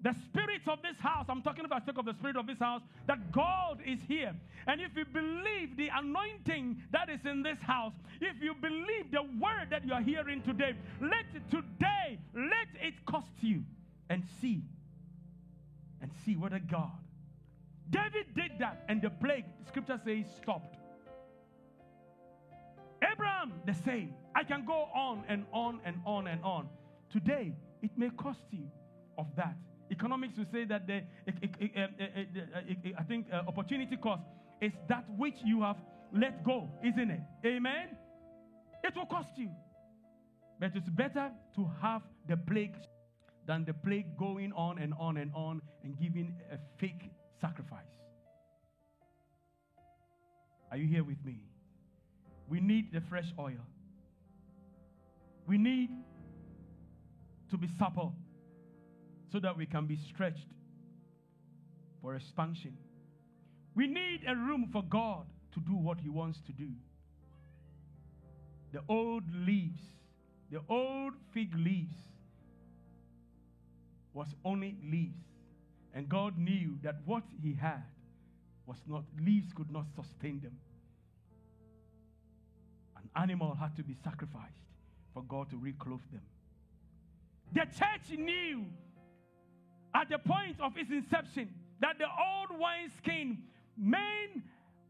the 0.00 0.14
spirit 0.26 0.62
of 0.68 0.80
this 0.82 0.96
house, 1.00 1.26
I'm 1.28 1.42
talking 1.42 1.64
about 1.64 1.84
the 1.84 1.98
of 1.98 2.04
the 2.04 2.14
spirit 2.14 2.36
of 2.36 2.46
this 2.46 2.58
house, 2.58 2.82
that 3.06 3.32
God 3.32 3.80
is 3.84 3.98
here. 4.06 4.32
And 4.66 4.80
if 4.80 4.90
you 4.96 5.04
believe 5.04 5.76
the 5.76 5.88
anointing 5.92 6.82
that 6.92 7.08
is 7.08 7.20
in 7.24 7.42
this 7.42 7.58
house, 7.60 7.94
if 8.20 8.40
you 8.40 8.54
believe 8.54 9.10
the 9.10 9.22
word 9.22 9.68
that 9.70 9.84
you 9.84 9.92
are 9.92 10.02
hearing 10.02 10.42
today, 10.42 10.76
let 11.00 11.26
it 11.34 11.50
today, 11.50 12.18
let 12.34 12.68
it 12.80 12.94
cost 13.06 13.32
you 13.40 13.64
and 14.08 14.22
see. 14.40 14.62
And 16.00 16.12
see 16.24 16.36
whether 16.36 16.60
God. 16.60 16.92
David 17.90 18.34
did 18.36 18.52
that, 18.60 18.84
and 18.88 19.02
the 19.02 19.10
plague, 19.10 19.44
the 19.60 19.68
scripture 19.68 20.00
says, 20.04 20.26
stopped. 20.40 20.76
Abraham, 23.02 23.54
the 23.66 23.74
same. 23.74 24.14
I 24.34 24.44
can 24.44 24.64
go 24.64 24.88
on 24.94 25.24
and 25.28 25.44
on 25.52 25.80
and 25.84 25.96
on 26.04 26.26
and 26.28 26.42
on. 26.44 26.68
Today, 27.10 27.52
it 27.82 27.90
may 27.96 28.10
cost 28.10 28.44
you 28.50 28.70
of 29.16 29.26
that. 29.36 29.56
Economics 29.90 30.36
will 30.36 30.46
say 30.52 30.64
that 30.64 30.86
the, 30.86 31.02
I 32.98 33.02
think 33.04 33.26
uh, 33.32 33.42
opportunity 33.48 33.96
cost 33.96 34.22
is 34.60 34.72
that 34.88 35.04
which 35.16 35.36
you 35.44 35.62
have 35.62 35.76
let 36.12 36.44
go, 36.44 36.68
isn't 36.84 37.10
it? 37.10 37.20
Amen? 37.44 37.96
It 38.84 38.94
will 38.96 39.06
cost 39.06 39.30
you. 39.36 39.50
But 40.60 40.72
it's 40.74 40.88
better 40.90 41.30
to 41.56 41.70
have 41.80 42.02
the 42.28 42.36
plague 42.36 42.74
than 43.46 43.64
the 43.64 43.72
plague 43.72 44.16
going 44.18 44.52
on 44.52 44.78
and 44.78 44.92
on 44.98 45.16
and 45.16 45.32
on 45.34 45.62
and 45.82 45.98
giving 45.98 46.34
a 46.52 46.58
fake 46.78 47.10
sacrifice. 47.40 47.84
Are 50.70 50.76
you 50.76 50.86
here 50.86 51.04
with 51.04 51.24
me? 51.24 51.44
We 52.48 52.60
need 52.60 52.92
the 52.92 53.00
fresh 53.08 53.32
oil. 53.38 53.60
We 55.46 55.56
need 55.56 55.90
to 57.50 57.56
be 57.56 57.68
supple 57.78 58.14
so 59.30 59.38
that 59.40 59.56
we 59.56 59.66
can 59.66 59.86
be 59.86 59.96
stretched 59.96 60.46
for 62.00 62.14
expansion. 62.14 62.76
We 63.74 63.86
need 63.86 64.20
a 64.26 64.34
room 64.34 64.68
for 64.72 64.82
God 64.82 65.26
to 65.52 65.60
do 65.60 65.74
what 65.74 66.00
He 66.00 66.08
wants 66.08 66.40
to 66.46 66.52
do. 66.52 66.68
The 68.72 68.80
old 68.88 69.24
leaves, 69.46 69.82
the 70.50 70.60
old 70.68 71.14
fig 71.32 71.54
leaves, 71.56 71.94
was 74.12 74.28
only 74.44 74.76
leaves. 74.90 75.24
And 75.94 76.08
God 76.08 76.38
knew 76.38 76.78
that 76.82 76.96
what 77.04 77.24
He 77.42 77.54
had 77.54 77.84
was 78.66 78.76
not, 78.86 79.04
leaves 79.24 79.52
could 79.52 79.70
not 79.70 79.86
sustain 79.94 80.40
them. 80.40 80.58
An 82.96 83.08
animal 83.16 83.54
had 83.54 83.76
to 83.76 83.82
be 83.82 83.94
sacrificed 84.04 84.66
for 85.14 85.22
God 85.22 85.50
to 85.50 85.56
reclothe 85.56 86.00
them. 86.12 86.22
The 87.52 87.60
church 87.60 88.18
knew 88.18 88.66
at 89.94 90.08
the 90.08 90.18
point 90.18 90.60
of 90.60 90.76
its 90.76 90.90
inception 90.90 91.48
that 91.80 91.96
the 91.98 92.04
old 92.04 92.60
wineskin, 92.60 93.38
men 93.76 94.42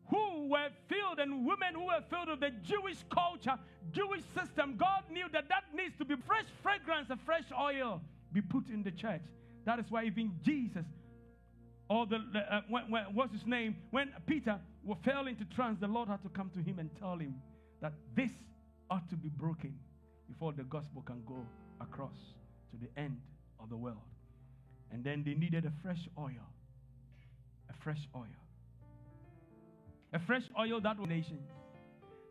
who 0.09 0.49
were 0.49 0.69
filled 0.89 1.19
and 1.19 1.47
women 1.47 1.75
who 1.75 1.87
were 1.87 2.03
filled 2.09 2.29
with 2.29 2.41
the 2.41 2.51
Jewish 2.63 2.99
culture, 3.11 3.59
Jewish 3.93 4.23
system, 4.35 4.77
God 4.77 5.05
knew 5.11 5.27
that 5.33 5.49
that 5.49 5.65
needs 5.75 5.95
to 5.99 6.05
be 6.05 6.17
fresh 6.27 6.47
fragrance 6.63 7.11
and 7.11 7.21
fresh 7.21 7.45
oil 7.59 8.01
be 8.33 8.41
put 8.41 8.69
in 8.71 8.83
the 8.83 8.91
church. 8.91 9.23
That 9.65 9.79
is 9.79 9.87
why 9.91 10.05
even 10.05 10.33
Jesus, 10.43 10.87
or 11.91 12.07
the, 12.07 12.17
uh, 12.17 12.63
when, 12.69 12.91
when, 12.91 13.05
what's 13.15 13.33
his 13.33 13.47
name, 13.47 13.77
when 13.91 14.13
Peter 14.27 14.59
fell 15.05 15.27
into 15.27 15.45
trance, 15.45 15.79
the 15.81 15.89
Lord 15.89 16.09
had 16.09 16.23
to 16.23 16.29
come 16.31 16.51
to 16.55 16.61
him 16.61 16.79
and 16.79 16.91
tell 16.99 17.17
him 17.17 17.35
that 17.81 17.93
this 18.15 18.31
ought 18.91 19.09
to 19.11 19.17
be 19.17 19.29
broken 19.29 19.79
before 20.27 20.53
the 20.53 20.65
gospel 20.65 21.03
can 21.03 21.23
go 21.27 21.47
across 21.81 22.17
to 22.71 22.77
the 22.79 23.01
end 23.01 23.21
of 23.61 23.69
the 23.69 23.77
world. 23.77 23.99
And 24.93 25.05
then 25.05 25.23
they 25.25 25.35
needed 25.35 25.65
a 25.65 25.73
fresh 25.83 26.09
oil. 26.19 26.47
A 27.71 27.83
fresh 27.83 28.09
oil. 28.15 28.25
A 30.13 30.19
fresh 30.19 30.45
oil 30.59 30.81
that 30.81 30.99
was 30.99 31.09
nations. 31.09 31.49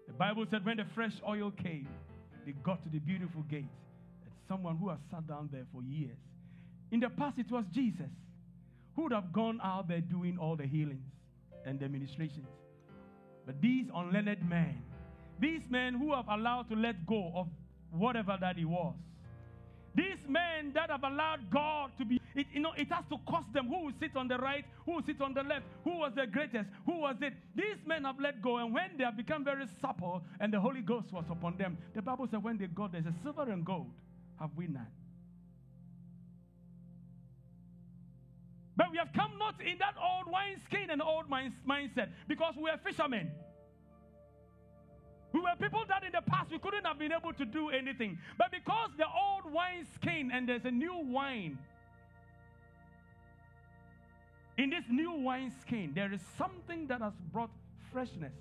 The 0.08 0.14
Bible 0.14 0.46
said 0.50 0.66
when 0.66 0.78
the 0.78 0.86
fresh 0.96 1.14
oil 1.28 1.52
came, 1.52 1.88
they 2.46 2.54
got 2.64 2.84
to 2.84 2.90
the 2.90 3.00
beautiful 3.00 3.44
gate. 3.44 3.70
And 4.24 4.34
someone 4.48 4.78
who 4.78 4.90
has 4.90 5.00
sat 5.12 5.28
down 5.28 5.50
there 5.52 5.66
for 5.72 5.84
years. 5.84 6.18
In 6.92 7.00
the 7.00 7.10
past, 7.10 7.38
it 7.38 7.52
was 7.52 7.66
Jesus 7.74 8.10
who 8.96 9.04
would 9.04 9.12
have 9.12 9.32
gone 9.32 9.60
out 9.64 9.88
there 9.88 10.02
doing 10.02 10.38
all 10.40 10.56
the 10.56 10.66
healings 10.66 11.06
and 11.66 11.80
the 11.80 11.88
ministrations. 11.88 12.48
But 13.46 13.62
these 13.62 13.86
unlearned 13.94 14.50
men, 14.50 14.82
these 15.40 15.62
men 15.70 15.94
who 15.94 16.14
have 16.16 16.26
allowed 16.28 16.70
to 16.70 16.76
let 16.76 17.06
go 17.06 17.32
of 17.36 17.48
whatever 17.92 18.38
that 18.42 18.58
he 18.58 18.66
was, 18.66 18.96
These 19.98 20.30
men 20.30 20.74
that 20.76 20.92
have 20.92 21.04
allowed 21.04 21.50
God 21.50 21.90
to 21.98 22.06
be, 22.06 22.22
it, 22.36 22.46
you 22.54 22.60
know, 22.60 22.72
it 22.78 22.88
has 22.92 23.04
to 23.10 23.18
cost 23.28 23.52
them 23.52 23.68
who 23.68 23.86
will 23.86 23.94
sit 24.00 24.16
on 24.16 24.28
the 24.28 24.38
right, 24.38 24.64
who 24.86 24.94
will 24.94 25.02
sit 25.02 25.20
on 25.22 25.34
the 25.34 25.42
left, 25.42 25.66
who 25.84 25.98
was 25.98 26.12
the 26.16 26.28
greatest, 26.28 26.70
who 26.86 27.00
was 27.00 27.16
it. 27.20 27.34
These 27.56 27.78
men 27.84 28.04
have 28.04 28.20
let 28.20 28.40
go, 28.40 28.58
and 28.58 28.72
when 28.72 28.92
they 28.96 29.04
have 29.04 29.18
become 29.18 29.44
very 29.44 29.66
supple 29.82 30.22
and 30.40 30.54
the 30.54 30.60
Holy 30.60 30.82
Ghost 30.82 31.12
was 31.12 31.26
upon 31.32 31.58
them, 31.58 31.80
the 31.96 32.04
Bible 32.04 32.28
said, 32.30 32.44
when 32.44 32.60
they 32.60 32.68
got 32.68 32.92
there's 32.92 33.08
a 33.08 33.14
silver 33.24 33.50
and 33.52 33.66
gold, 33.66 33.90
have 34.40 34.52
we 34.56 34.68
none? 34.68 34.86
But 38.76 38.92
we 38.92 39.00
have 39.00 39.12
come 39.16 39.32
not 39.40 39.60
in 39.60 39.80
that 39.80 39.96
old 40.00 40.32
wineskin 40.32 40.92
and 40.92 41.02
old 41.02 41.26
mindset 41.28 42.10
because 42.28 42.54
we 42.56 42.70
are 42.70 42.78
fishermen. 42.78 43.32
We 45.34 45.42
were 45.42 45.56
people 45.60 45.84
that 45.90 46.04
in 46.04 46.12
the 46.12 46.22
past 46.22 46.52
we 46.52 46.60
couldn't 46.60 46.86
have 46.86 46.98
been 46.98 47.12
able 47.12 47.34
to 47.34 47.46
do 47.46 47.70
anything. 47.70 48.18
But 48.38 48.52
because 48.52 48.90
the 48.98 49.06
old 49.06 49.52
wine 49.52 49.86
skin 49.96 50.32
and 50.34 50.48
there's 50.48 50.66
a 50.66 50.72
new 50.72 50.98
wine, 50.98 51.58
in 54.58 54.70
this 54.70 54.86
new 54.90 55.12
wine 55.12 55.52
skin, 55.62 55.92
there 55.94 56.12
is 56.12 56.22
something 56.38 56.88
that 56.88 57.02
has 57.02 57.14
brought 57.32 57.52
freshness. 57.92 58.34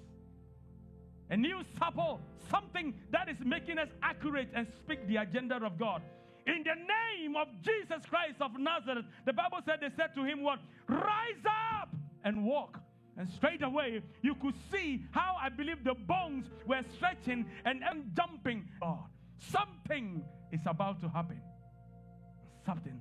A 1.29 1.37
new 1.37 1.63
supple, 1.79 2.21
something 2.51 2.95
that 3.11 3.29
is 3.29 3.37
making 3.45 3.79
us 3.79 3.89
accurate 4.03 4.49
and 4.55 4.67
speak 4.79 5.07
the 5.09 5.17
agenda 5.17 5.57
of 5.57 5.79
God. 5.79 6.03
In 6.47 6.63
the 6.63 6.75
name 6.75 7.35
of 7.35 7.49
Jesus 7.63 8.07
Christ 8.09 8.37
of 8.41 8.53
Nazareth, 8.59 9.05
the 9.25 9.33
Bible 9.33 9.59
said 9.67 9.81
they 9.81 9.89
said 9.97 10.15
to 10.15 10.23
him, 10.23 10.43
What? 10.43 10.61
Rise 10.89 11.45
up 11.81 11.89
and 12.25 12.45
walk. 12.45 12.79
And 13.19 13.29
straight 13.31 13.63
away, 13.63 14.03
you 14.23 14.35
could 14.35 14.55
see 14.71 15.03
how 15.11 15.37
I 15.41 15.49
believe 15.49 15.83
the 15.85 15.95
bones 15.95 16.47
were 16.67 16.83
stretching 16.97 17.47
and, 17.65 17.83
and 17.83 18.15
jumping. 18.15 18.69
God, 18.81 19.05
something 19.39 20.23
is 20.53 20.61
about 20.67 21.01
to 21.01 21.09
happen. 21.09 21.41
Something. 22.67 23.01